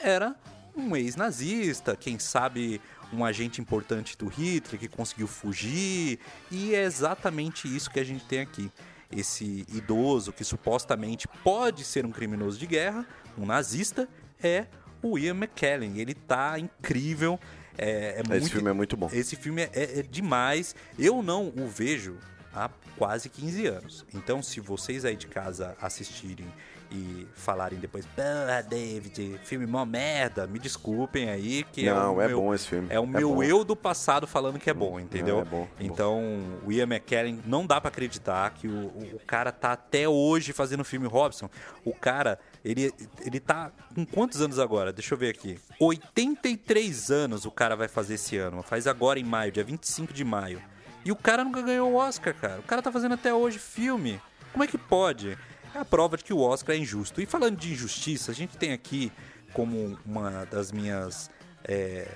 era 0.00 0.34
um 0.76 0.96
ex-nazista, 0.96 1.96
quem 1.96 2.18
sabe 2.18 2.80
um 3.12 3.24
agente 3.24 3.60
importante 3.60 4.18
do 4.18 4.26
Hitler 4.26 4.80
que 4.80 4.88
conseguiu 4.88 5.28
fugir, 5.28 6.18
e 6.50 6.74
é 6.74 6.82
exatamente 6.82 7.68
isso 7.68 7.90
que 7.90 8.00
a 8.00 8.04
gente 8.04 8.24
tem 8.24 8.40
aqui. 8.40 8.72
Esse 9.12 9.66
idoso 9.72 10.32
que 10.32 10.42
supostamente 10.44 11.28
pode 11.44 11.84
ser 11.84 12.06
um 12.06 12.10
criminoso 12.10 12.58
de 12.58 12.66
guerra, 12.66 13.06
um 13.36 13.44
nazista, 13.46 14.08
é 14.42 14.66
o 15.02 15.18
Ian 15.18 15.34
McKellen. 15.34 15.98
Ele 15.98 16.14
tá 16.14 16.58
incrível. 16.58 17.38
É, 17.76 18.16
é 18.16 18.20
Esse 18.20 18.28
muito- 18.30 18.50
filme 18.50 18.70
é 18.70 18.72
muito 18.72 18.96
bom. 18.96 19.08
esse 19.12 19.36
filme 19.36 19.62
é, 19.62 19.70
é- 19.72 19.98
é 20.00 20.02
demais. 20.02 20.74
Eu 20.98 21.22
não 21.22 21.48
o 21.56 21.66
vejo 21.66 22.18
há 22.54 22.68
quase 22.96 23.28
15 23.28 23.66
anos. 23.66 24.04
Então, 24.14 24.42
se 24.42 24.60
vocês 24.60 25.04
aí 25.04 25.16
de 25.16 25.26
casa 25.26 25.76
assistirem 25.80 26.46
e 26.92 27.26
falarem 27.34 27.78
depois, 27.78 28.06
ah, 28.18 28.60
David, 28.60 29.40
filme 29.44 29.66
mó 29.66 29.84
merda, 29.84 30.46
me 30.46 30.58
desculpem 30.58 31.30
aí, 31.30 31.64
que 31.72 31.88
é 31.88 31.92
Não, 31.94 32.16
o 32.16 32.20
é 32.20 32.28
meu, 32.28 32.40
bom 32.40 32.54
esse 32.54 32.68
filme. 32.68 32.88
É 32.90 33.00
o 33.00 33.04
É 33.04 33.06
meu 33.06 33.34
bom. 33.36 33.42
eu 33.42 33.64
do 33.64 33.74
passado 33.74 34.26
falando 34.26 34.58
que 34.58 34.68
é 34.68 34.74
bom, 34.74 35.00
entendeu? 35.00 35.36
Não, 35.36 35.42
é 35.42 35.44
bom, 35.44 35.62
é 35.62 35.66
bom. 35.66 35.68
então, 35.80 36.22
o 36.64 36.70
Ian 36.70 36.84
McKellen, 36.84 37.40
não 37.46 37.66
dá 37.66 37.80
pra 37.80 37.88
acreditar 37.88 38.50
que 38.50 38.68
o, 38.68 38.86
o 39.14 39.20
cara 39.26 39.50
tá 39.50 39.72
até 39.72 40.06
hoje 40.08 40.52
fazendo 40.52 40.84
filme 40.84 41.06
Robson. 41.06 41.48
O 41.84 41.94
cara, 41.94 42.38
ele, 42.64 42.92
ele 43.24 43.40
tá 43.40 43.72
com 43.94 44.04
quantos 44.04 44.42
anos 44.42 44.58
agora? 44.58 44.92
Deixa 44.92 45.14
eu 45.14 45.18
ver 45.18 45.30
aqui. 45.30 45.58
83 45.80 47.10
anos 47.10 47.44
o 47.46 47.50
cara 47.50 47.74
vai 47.74 47.88
fazer 47.88 48.14
esse 48.14 48.36
ano. 48.36 48.62
Faz 48.62 48.86
agora 48.86 49.18
em 49.18 49.24
maio, 49.24 49.50
dia 49.50 49.64
25 49.64 50.12
de 50.12 50.24
maio. 50.24 50.62
E 51.04 51.10
o 51.10 51.16
cara 51.16 51.42
nunca 51.42 51.62
ganhou 51.62 51.90
o 51.90 51.96
Oscar, 51.96 52.34
cara. 52.34 52.60
O 52.60 52.62
cara 52.64 52.82
tá 52.82 52.92
fazendo 52.92 53.14
até 53.14 53.32
hoje 53.34 53.58
filme. 53.58 54.20
Como 54.52 54.62
é 54.62 54.66
que 54.66 54.76
pode? 54.78 55.36
É 55.74 55.78
a 55.78 55.84
prova 55.84 56.16
de 56.16 56.24
que 56.24 56.32
o 56.32 56.40
Oscar 56.40 56.76
é 56.76 56.78
injusto. 56.78 57.20
E 57.20 57.26
falando 57.26 57.56
de 57.56 57.72
injustiça, 57.72 58.30
a 58.30 58.34
gente 58.34 58.56
tem 58.58 58.72
aqui 58.72 59.10
como 59.52 59.98
uma 60.04 60.44
das 60.44 60.70
minhas 60.70 61.30
é, 61.64 62.08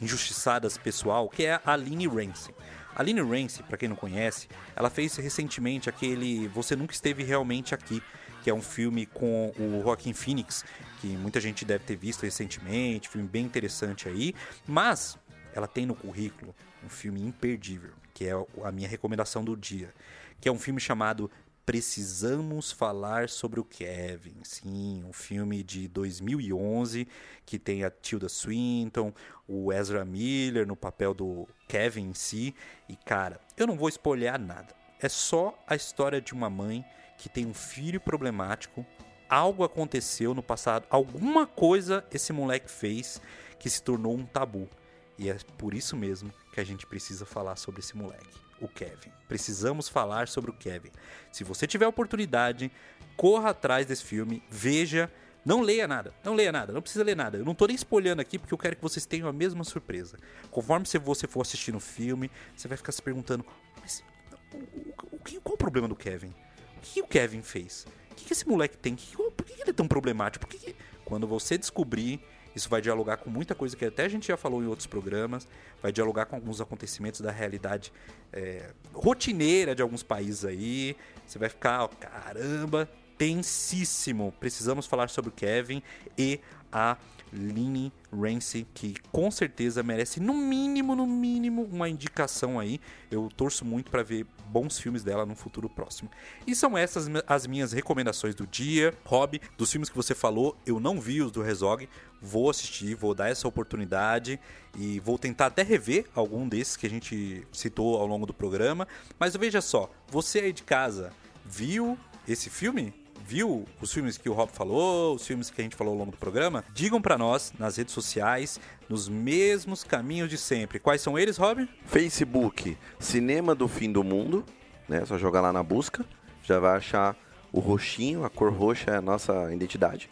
injustiçadas 0.00 0.78
pessoal, 0.78 1.28
que 1.28 1.44
é 1.44 1.60
a 1.64 1.72
Aline 1.72 2.06
Rancey. 2.06 2.54
A 2.94 3.02
Aline 3.02 3.20
Rancey, 3.20 3.64
pra 3.64 3.76
quem 3.76 3.88
não 3.88 3.96
conhece, 3.96 4.48
ela 4.76 4.90
fez 4.90 5.16
recentemente 5.16 5.88
aquele 5.88 6.48
Você 6.48 6.76
Nunca 6.76 6.92
Esteve 6.92 7.24
Realmente 7.24 7.74
Aqui, 7.74 8.02
que 8.42 8.50
é 8.50 8.54
um 8.54 8.62
filme 8.62 9.06
com 9.06 9.52
o 9.58 9.82
Joaquin 9.82 10.12
Phoenix, 10.12 10.64
que 11.00 11.08
muita 11.08 11.40
gente 11.40 11.64
deve 11.64 11.84
ter 11.84 11.96
visto 11.96 12.22
recentemente, 12.22 13.08
filme 13.08 13.28
bem 13.28 13.44
interessante 13.44 14.08
aí, 14.08 14.34
mas 14.66 15.18
ela 15.52 15.66
tem 15.66 15.84
no 15.84 15.94
currículo 15.94 16.54
um 16.84 16.88
filme 16.88 17.20
imperdível, 17.20 17.90
que 18.14 18.24
é 18.24 18.32
a 18.64 18.72
minha 18.72 18.88
recomendação 18.88 19.44
do 19.44 19.56
dia, 19.56 19.92
que 20.40 20.48
é 20.48 20.52
um 20.52 20.58
filme 20.58 20.80
chamado 20.80 21.30
Precisamos 21.64 22.72
Falar 22.72 23.28
sobre 23.28 23.60
o 23.60 23.64
Kevin. 23.64 24.36
Sim, 24.42 25.04
um 25.04 25.12
filme 25.12 25.62
de 25.62 25.86
2011 25.88 27.06
que 27.46 27.58
tem 27.58 27.84
a 27.84 27.90
Tilda 27.90 28.28
Swinton, 28.28 29.12
o 29.46 29.72
Ezra 29.72 30.04
Miller 30.04 30.66
no 30.66 30.74
papel 30.74 31.14
do 31.14 31.48
Kevin 31.68 32.10
em 32.10 32.14
si. 32.14 32.54
E 32.88 32.96
cara, 32.96 33.40
eu 33.56 33.66
não 33.66 33.76
vou 33.76 33.88
espolhar 33.88 34.38
nada. 34.38 34.74
É 35.00 35.08
só 35.08 35.58
a 35.66 35.74
história 35.74 36.20
de 36.20 36.32
uma 36.32 36.50
mãe 36.50 36.84
que 37.16 37.28
tem 37.28 37.46
um 37.46 37.54
filho 37.54 38.00
problemático. 38.00 38.84
Algo 39.28 39.62
aconteceu 39.62 40.34
no 40.34 40.42
passado, 40.42 40.86
alguma 40.90 41.46
coisa 41.46 42.04
esse 42.10 42.32
moleque 42.32 42.70
fez 42.70 43.20
que 43.58 43.70
se 43.70 43.82
tornou 43.82 44.16
um 44.16 44.26
tabu. 44.26 44.68
E 45.16 45.28
é 45.28 45.36
por 45.56 45.74
isso 45.74 45.96
mesmo 45.96 46.32
que 46.52 46.60
a 46.60 46.64
gente 46.64 46.86
precisa 46.86 47.26
falar 47.26 47.56
sobre 47.56 47.80
esse 47.80 47.96
moleque, 47.96 48.40
o 48.60 48.68
Kevin. 48.68 49.10
Precisamos 49.28 49.88
falar 49.88 50.28
sobre 50.28 50.50
o 50.50 50.54
Kevin. 50.54 50.90
Se 51.32 51.44
você 51.44 51.66
tiver 51.66 51.86
oportunidade, 51.86 52.70
corra 53.16 53.50
atrás 53.50 53.86
desse 53.86 54.04
filme, 54.04 54.42
veja. 54.50 55.10
Não 55.42 55.62
leia 55.62 55.88
nada, 55.88 56.12
não 56.22 56.34
leia 56.34 56.52
nada, 56.52 56.70
não 56.70 56.82
precisa 56.82 57.02
ler 57.02 57.16
nada. 57.16 57.38
Eu 57.38 57.44
não 57.46 57.54
tô 57.54 57.66
nem 57.66 57.74
espolhando 57.74 58.20
aqui 58.20 58.38
porque 58.38 58.52
eu 58.52 58.58
quero 58.58 58.76
que 58.76 58.82
vocês 58.82 59.06
tenham 59.06 59.26
a 59.26 59.32
mesma 59.32 59.64
surpresa. 59.64 60.18
Conforme 60.50 60.84
você 61.02 61.26
for 61.26 61.40
assistindo 61.40 61.76
o 61.76 61.80
filme, 61.80 62.30
você 62.54 62.68
vai 62.68 62.76
ficar 62.76 62.92
se 62.92 63.00
perguntando: 63.00 63.44
mas 63.80 64.04
o, 64.52 65.16
o, 65.16 65.40
qual 65.42 65.54
o 65.54 65.56
problema 65.56 65.88
do 65.88 65.96
Kevin? 65.96 66.34
O 66.76 66.80
que 66.82 67.00
o 67.00 67.06
Kevin 67.06 67.42
fez? 67.42 67.86
O 68.10 68.14
que 68.14 68.30
esse 68.30 68.46
moleque 68.46 68.76
tem? 68.76 68.94
Por 68.96 69.46
que 69.46 69.54
ele 69.54 69.70
é 69.70 69.72
tão 69.72 69.88
problemático? 69.88 70.46
Por 70.46 70.54
que... 70.54 70.76
Quando 71.06 71.26
você 71.26 71.58
descobrir 71.58 72.22
isso 72.54 72.68
vai 72.68 72.80
dialogar 72.80 73.18
com 73.18 73.30
muita 73.30 73.54
coisa 73.54 73.76
que 73.76 73.84
até 73.84 74.04
a 74.04 74.08
gente 74.08 74.28
já 74.28 74.36
falou 74.36 74.62
em 74.62 74.66
outros 74.66 74.86
programas, 74.86 75.46
vai 75.82 75.92
dialogar 75.92 76.26
com 76.26 76.36
alguns 76.36 76.60
acontecimentos 76.60 77.20
da 77.20 77.30
realidade 77.30 77.92
é, 78.32 78.70
rotineira 78.92 79.74
de 79.74 79.82
alguns 79.82 80.02
países 80.02 80.44
aí. 80.44 80.96
Você 81.26 81.38
vai 81.38 81.48
ficar, 81.48 81.84
ó, 81.84 81.88
caramba, 81.88 82.88
tensíssimo. 83.16 84.32
Precisamos 84.40 84.86
falar 84.86 85.08
sobre 85.10 85.30
o 85.30 85.32
Kevin 85.32 85.82
e 86.16 86.40
a 86.72 86.96
Lini 87.32 87.92
Rance, 88.12 88.66
que 88.74 88.94
com 89.12 89.30
certeza 89.30 89.82
merece 89.82 90.20
no 90.20 90.34
mínimo, 90.34 90.94
no 90.94 91.06
mínimo, 91.06 91.68
uma 91.70 91.88
indicação 91.88 92.58
aí. 92.58 92.80
Eu 93.10 93.28
torço 93.36 93.64
muito 93.64 93.90
para 93.90 94.02
ver 94.02 94.26
bons 94.46 94.78
filmes 94.78 95.02
dela 95.02 95.24
no 95.24 95.34
futuro 95.34 95.68
próximo. 95.68 96.10
E 96.46 96.54
são 96.54 96.76
essas 96.76 97.08
as 97.26 97.46
minhas 97.46 97.72
recomendações 97.72 98.34
do 98.34 98.46
dia. 98.46 98.92
Rob, 99.04 99.40
dos 99.56 99.70
filmes 99.70 99.88
que 99.88 99.96
você 99.96 100.14
falou, 100.14 100.56
eu 100.66 100.80
não 100.80 101.00
vi 101.00 101.22
os 101.22 101.30
do 101.30 101.42
Rezog. 101.42 101.88
Vou 102.20 102.50
assistir, 102.50 102.94
vou 102.94 103.14
dar 103.14 103.30
essa 103.30 103.48
oportunidade 103.48 104.38
e 104.76 105.00
vou 105.00 105.18
tentar 105.18 105.46
até 105.46 105.62
rever 105.62 106.06
algum 106.14 106.48
desses 106.48 106.76
que 106.76 106.86
a 106.86 106.90
gente 106.90 107.46
citou 107.52 107.96
ao 107.96 108.06
longo 108.06 108.26
do 108.26 108.34
programa. 108.34 108.86
Mas 109.18 109.34
veja 109.36 109.60
só, 109.60 109.90
você 110.08 110.40
aí 110.40 110.52
de 110.52 110.62
casa 110.62 111.12
viu 111.44 111.98
esse 112.28 112.50
filme? 112.50 112.99
Viu 113.30 113.64
os 113.80 113.92
filmes 113.92 114.18
que 114.18 114.28
o 114.28 114.32
Rob 114.32 114.50
falou, 114.50 115.14
os 115.14 115.24
filmes 115.24 115.50
que 115.50 115.60
a 115.60 115.62
gente 115.62 115.76
falou 115.76 115.92
ao 115.92 115.98
longo 116.00 116.10
do 116.10 116.16
programa, 116.16 116.64
digam 116.74 117.00
para 117.00 117.16
nós 117.16 117.52
nas 117.56 117.76
redes 117.76 117.94
sociais, 117.94 118.58
nos 118.88 119.08
mesmos 119.08 119.84
caminhos 119.84 120.28
de 120.28 120.36
sempre. 120.36 120.80
Quais 120.80 121.00
são 121.00 121.16
eles, 121.16 121.36
Rob? 121.36 121.68
Facebook, 121.84 122.76
Cinema 122.98 123.54
do 123.54 123.68
Fim 123.68 123.92
do 123.92 124.02
Mundo, 124.02 124.44
né? 124.88 125.04
Só 125.06 125.16
jogar 125.16 125.40
lá 125.42 125.52
na 125.52 125.62
busca, 125.62 126.04
já 126.42 126.58
vai 126.58 126.76
achar 126.76 127.16
o 127.52 127.60
roxinho, 127.60 128.24
a 128.24 128.30
cor 128.30 128.52
roxa 128.52 128.90
é 128.90 128.96
a 128.96 129.00
nossa 129.00 129.54
identidade. 129.54 130.10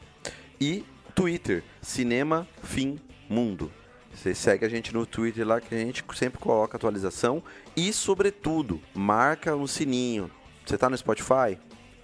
E 0.60 0.84
Twitter, 1.12 1.64
Cinema 1.82 2.46
Fim 2.62 3.00
Mundo. 3.28 3.72
Você 4.14 4.32
segue 4.32 4.64
a 4.64 4.68
gente 4.68 4.94
no 4.94 5.04
Twitter 5.04 5.44
lá 5.44 5.60
que 5.60 5.74
a 5.74 5.78
gente 5.78 6.04
sempre 6.14 6.38
coloca 6.38 6.76
atualização 6.76 7.42
e, 7.76 7.92
sobretudo, 7.92 8.80
marca 8.94 9.56
o 9.56 9.66
sininho. 9.66 10.30
Você 10.64 10.76
está 10.76 10.88
no 10.88 10.96
Spotify? 10.96 11.58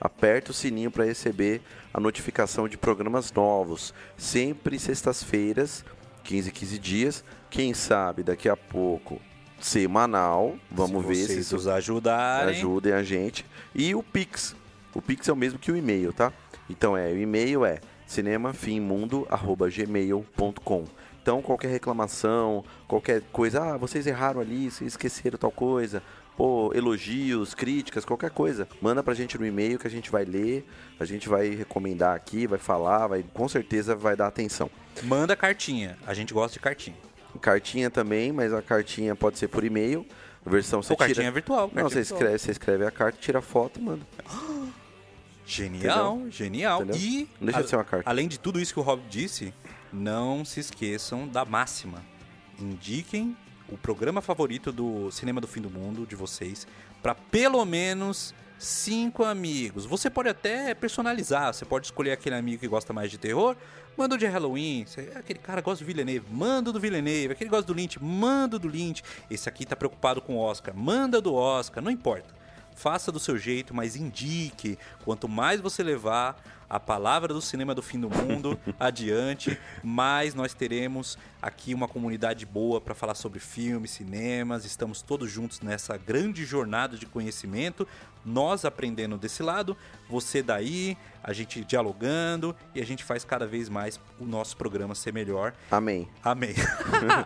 Aperta 0.05 0.51
o 0.51 0.55
sininho 0.55 0.91
para 0.91 1.07
receber 1.07 1.63
a 1.93 1.99
notificação 1.99 2.69
de 2.69 2.77
programas 2.77 3.33
novos. 3.33 3.95
Sempre 4.19 4.79
sextas-feiras, 4.79 5.83
15, 6.25 6.51
15 6.51 6.79
dias. 6.79 7.25
Quem 7.49 7.73
sabe 7.73 8.23
daqui 8.23 8.47
a 8.47 8.57
pouco 8.57 9.19
semanal. 9.59 10.57
Vamos 10.71 11.07
se 11.07 11.09
ver 11.09 11.27
se 11.27 11.41
isso 11.41 11.71
ajudarem. 11.71 12.55
Ajudem 12.55 12.93
a 12.93 13.03
gente. 13.03 13.47
E 13.75 13.95
o 13.95 14.03
Pix. 14.03 14.55
O 14.93 15.01
Pix 15.01 15.27
é 15.27 15.33
o 15.33 15.37
mesmo 15.37 15.59
que 15.59 15.73
o 15.73 15.77
e-mail, 15.77 16.13
tá? 16.13 16.31
Então 16.69 16.95
é, 16.95 17.11
o 17.11 17.19
e-mail 17.19 17.65
é 17.65 17.81
cinemafimmundo@gmail.com. 18.07 20.85
Então 21.23 21.41
qualquer 21.41 21.69
reclamação, 21.69 22.63
qualquer 22.87 23.23
coisa, 23.33 23.63
ah, 23.63 23.79
vocês 23.79 24.07
erraram 24.07 24.43
ali, 24.43 24.71
vocês 24.71 24.93
esqueceram 24.93 25.39
tal 25.39 25.51
coisa, 25.51 26.03
pô, 26.37 26.73
elogios, 26.75 27.55
críticas, 27.55 28.05
qualquer 28.05 28.31
coisa, 28.31 28.69
manda 28.81 29.03
pra 29.03 29.15
gente 29.15 29.39
no 29.39 29.47
e-mail 29.47 29.79
que 29.79 29.87
a 29.87 29.91
gente 29.91 30.11
vai 30.11 30.25
ler, 30.25 30.67
a 30.99 31.05
gente 31.05 31.29
vai 31.29 31.51
recomendar 31.51 32.15
aqui, 32.15 32.47
vai 32.47 32.59
falar, 32.59 33.07
vai 33.07 33.25
com 33.33 33.49
certeza 33.49 33.95
vai 33.95 34.17
dar 34.17 34.27
atenção. 34.27 34.71
Manda 35.03 35.35
cartinha, 35.37 35.97
a 36.07 36.15
gente 36.15 36.33
gosta 36.35 36.55
de 36.55 36.61
cartinha. 36.61 36.97
Cartinha 37.41 37.91
também, 37.91 38.33
mas 38.33 38.53
a 38.53 38.63
cartinha 38.63 39.15
pode 39.17 39.39
ser 39.39 39.49
por 39.49 39.65
e-mail, 39.65 40.07
versão 40.47 40.83
você 40.83 40.93
Ou 40.93 40.97
tira... 40.97 41.09
cartinha 41.09 41.33
virtual. 41.33 41.63
Não, 41.63 41.83
cartinha 41.83 41.89
você 41.91 41.99
virtual. 42.01 42.21
escreve, 42.21 42.39
você 42.39 42.51
escreve 42.53 42.87
a 42.87 42.91
carta, 42.91 43.19
tira 43.21 43.39
a 43.41 43.43
foto 43.43 43.81
e 43.81 43.83
manda. 43.83 44.07
Genial, 45.47 46.23
genial. 46.31 46.83
Entendeu? 46.83 47.01
E, 47.01 47.29
Não 47.39 47.47
deixa 47.47 47.63
de 47.63 47.69
ser 47.69 47.77
uma 47.77 47.85
carta. 47.85 48.09
além 48.09 48.27
de 48.29 48.39
tudo 48.39 48.59
isso 48.59 48.73
que 48.73 48.81
o 48.81 48.83
Rob 48.83 49.03
disse, 49.11 49.53
não 49.93 50.43
se 50.45 50.59
esqueçam 50.61 51.29
da 51.29 51.45
máxima. 51.45 52.03
Indiquem 52.59 53.37
o 53.75 53.79
programa 53.79 54.23
favorito 54.23 54.71
do 54.71 55.11
Cinema 55.11 55.41
do 55.41 55.49
Fim 55.49 55.61
do 55.61 55.69
Mundo 55.69 56.07
de 56.07 56.15
vocês 56.15 56.65
para 57.03 57.13
pelo 57.13 57.65
menos 57.65 58.33
cinco 58.57 59.25
amigos. 59.25 59.85
Você 59.85 60.09
pode 60.09 60.29
até 60.29 60.73
personalizar, 60.75 61.53
você 61.53 61.65
pode 61.65 61.87
escolher 61.87 62.13
aquele 62.13 62.37
amigo 62.37 62.61
que 62.61 62.69
gosta 62.69 62.93
mais 62.93 63.11
de 63.11 63.19
terror, 63.19 63.57
manda 63.97 64.15
o 64.15 64.19
de 64.19 64.27
Halloween, 64.27 64.87
aquele 65.17 65.41
cara 65.41 65.61
gosta 65.61 65.85
do 65.85 65.89
Villeneuve, 65.89 66.25
manda 66.31 66.73
do 66.73 66.79
Villeneuve, 66.79 67.33
aquele 67.33 67.51
gosta 67.51 67.67
do 67.67 67.75
Lynch, 67.75 68.01
manda 68.01 68.61
do 68.61 68.69
Lynch, 68.69 69.03
esse 69.29 69.49
aqui 69.49 69.67
tá 69.67 69.75
preocupado 69.75 70.23
com 70.23 70.37
o 70.37 70.39
Oscar, 70.39 70.75
manda 70.75 71.21
do 71.21 71.35
Oscar, 71.35 71.83
não 71.83 71.91
importa. 71.91 72.33
Faça 72.77 73.13
do 73.13 73.21
seu 73.21 73.39
jeito, 73.39 73.73
mas 73.73 73.95
indique. 73.95 74.77
Quanto 75.05 75.29
mais 75.29 75.61
você 75.61 75.81
levar 75.81 76.43
a 76.75 76.81
palavra 76.81 77.33
do 77.33 77.41
cinema 77.41 77.73
do 77.73 77.81
fim 77.81 78.01
do 78.01 78.11
mundo 78.11 78.59
adiante, 78.81 79.57
mais 79.81 80.35
nós 80.35 80.55
teremos 80.55 81.17
aqui 81.41 81.73
uma 81.73 81.87
comunidade 81.87 82.45
boa 82.45 82.81
para 82.81 82.97
falar 82.97 83.15
sobre 83.15 83.39
filmes, 83.39 83.93
cinemas. 83.93 84.65
Estamos 84.65 85.01
todos 85.01 85.31
juntos 85.31 85.61
nessa 85.61 85.97
grande 85.97 86.45
jornada 86.45 86.97
de 86.97 87.07
conhecimento. 87.07 87.87
Nós 88.25 88.65
aprendendo 88.65 89.17
desse 89.17 89.41
lado, 89.41 89.77
você 90.09 90.43
daí, 90.43 90.97
a 91.23 91.33
gente 91.33 91.63
dialogando 91.65 92.57
e 92.75 92.81
a 92.81 92.85
gente 92.85 93.05
faz 93.05 93.23
cada 93.25 93.47
vez 93.47 93.69
mais 93.69 94.01
o 94.19 94.25
nosso 94.25 94.57
programa 94.57 94.97
ser 94.97 95.13
melhor. 95.13 95.53
Amém. 95.71 96.09
Amém. 96.25 96.55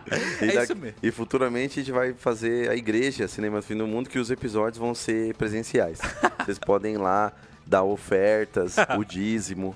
E, 0.41 0.49
é 0.49 0.53
da- 0.53 0.63
isso 0.63 0.75
mesmo. 0.75 0.97
e 1.01 1.09
futuramente 1.09 1.79
a 1.79 1.83
gente 1.83 1.91
vai 1.91 2.13
fazer 2.13 2.69
a 2.69 2.75
igreja 2.75 3.27
Cinema 3.27 3.61
do 3.61 3.63
Fim 3.63 3.75
do 3.75 3.87
Mundo, 3.87 4.09
que 4.09 4.19
os 4.19 4.29
episódios 4.29 4.77
vão 4.77 4.93
ser 4.93 5.33
presenciais. 5.35 5.99
Vocês 6.45 6.59
podem 6.59 6.93
ir 6.95 6.97
lá 6.97 7.33
dar 7.69 7.83
ofertas, 7.83 8.75
o 8.97 9.03
dízimo 9.05 9.75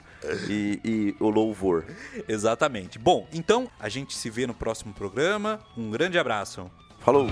e, 0.50 0.80
e 0.84 1.16
o 1.20 1.30
louvor. 1.30 1.86
Exatamente. 2.28 2.98
Bom, 2.98 3.28
então 3.32 3.70
a 3.80 3.88
gente 3.88 4.16
se 4.16 4.30
vê 4.30 4.48
no 4.48 4.54
próximo 4.54 4.94
programa. 4.94 5.60
Um 5.78 5.92
grande 5.92 6.18
abraço. 6.18 6.70
Falou! 7.00 7.28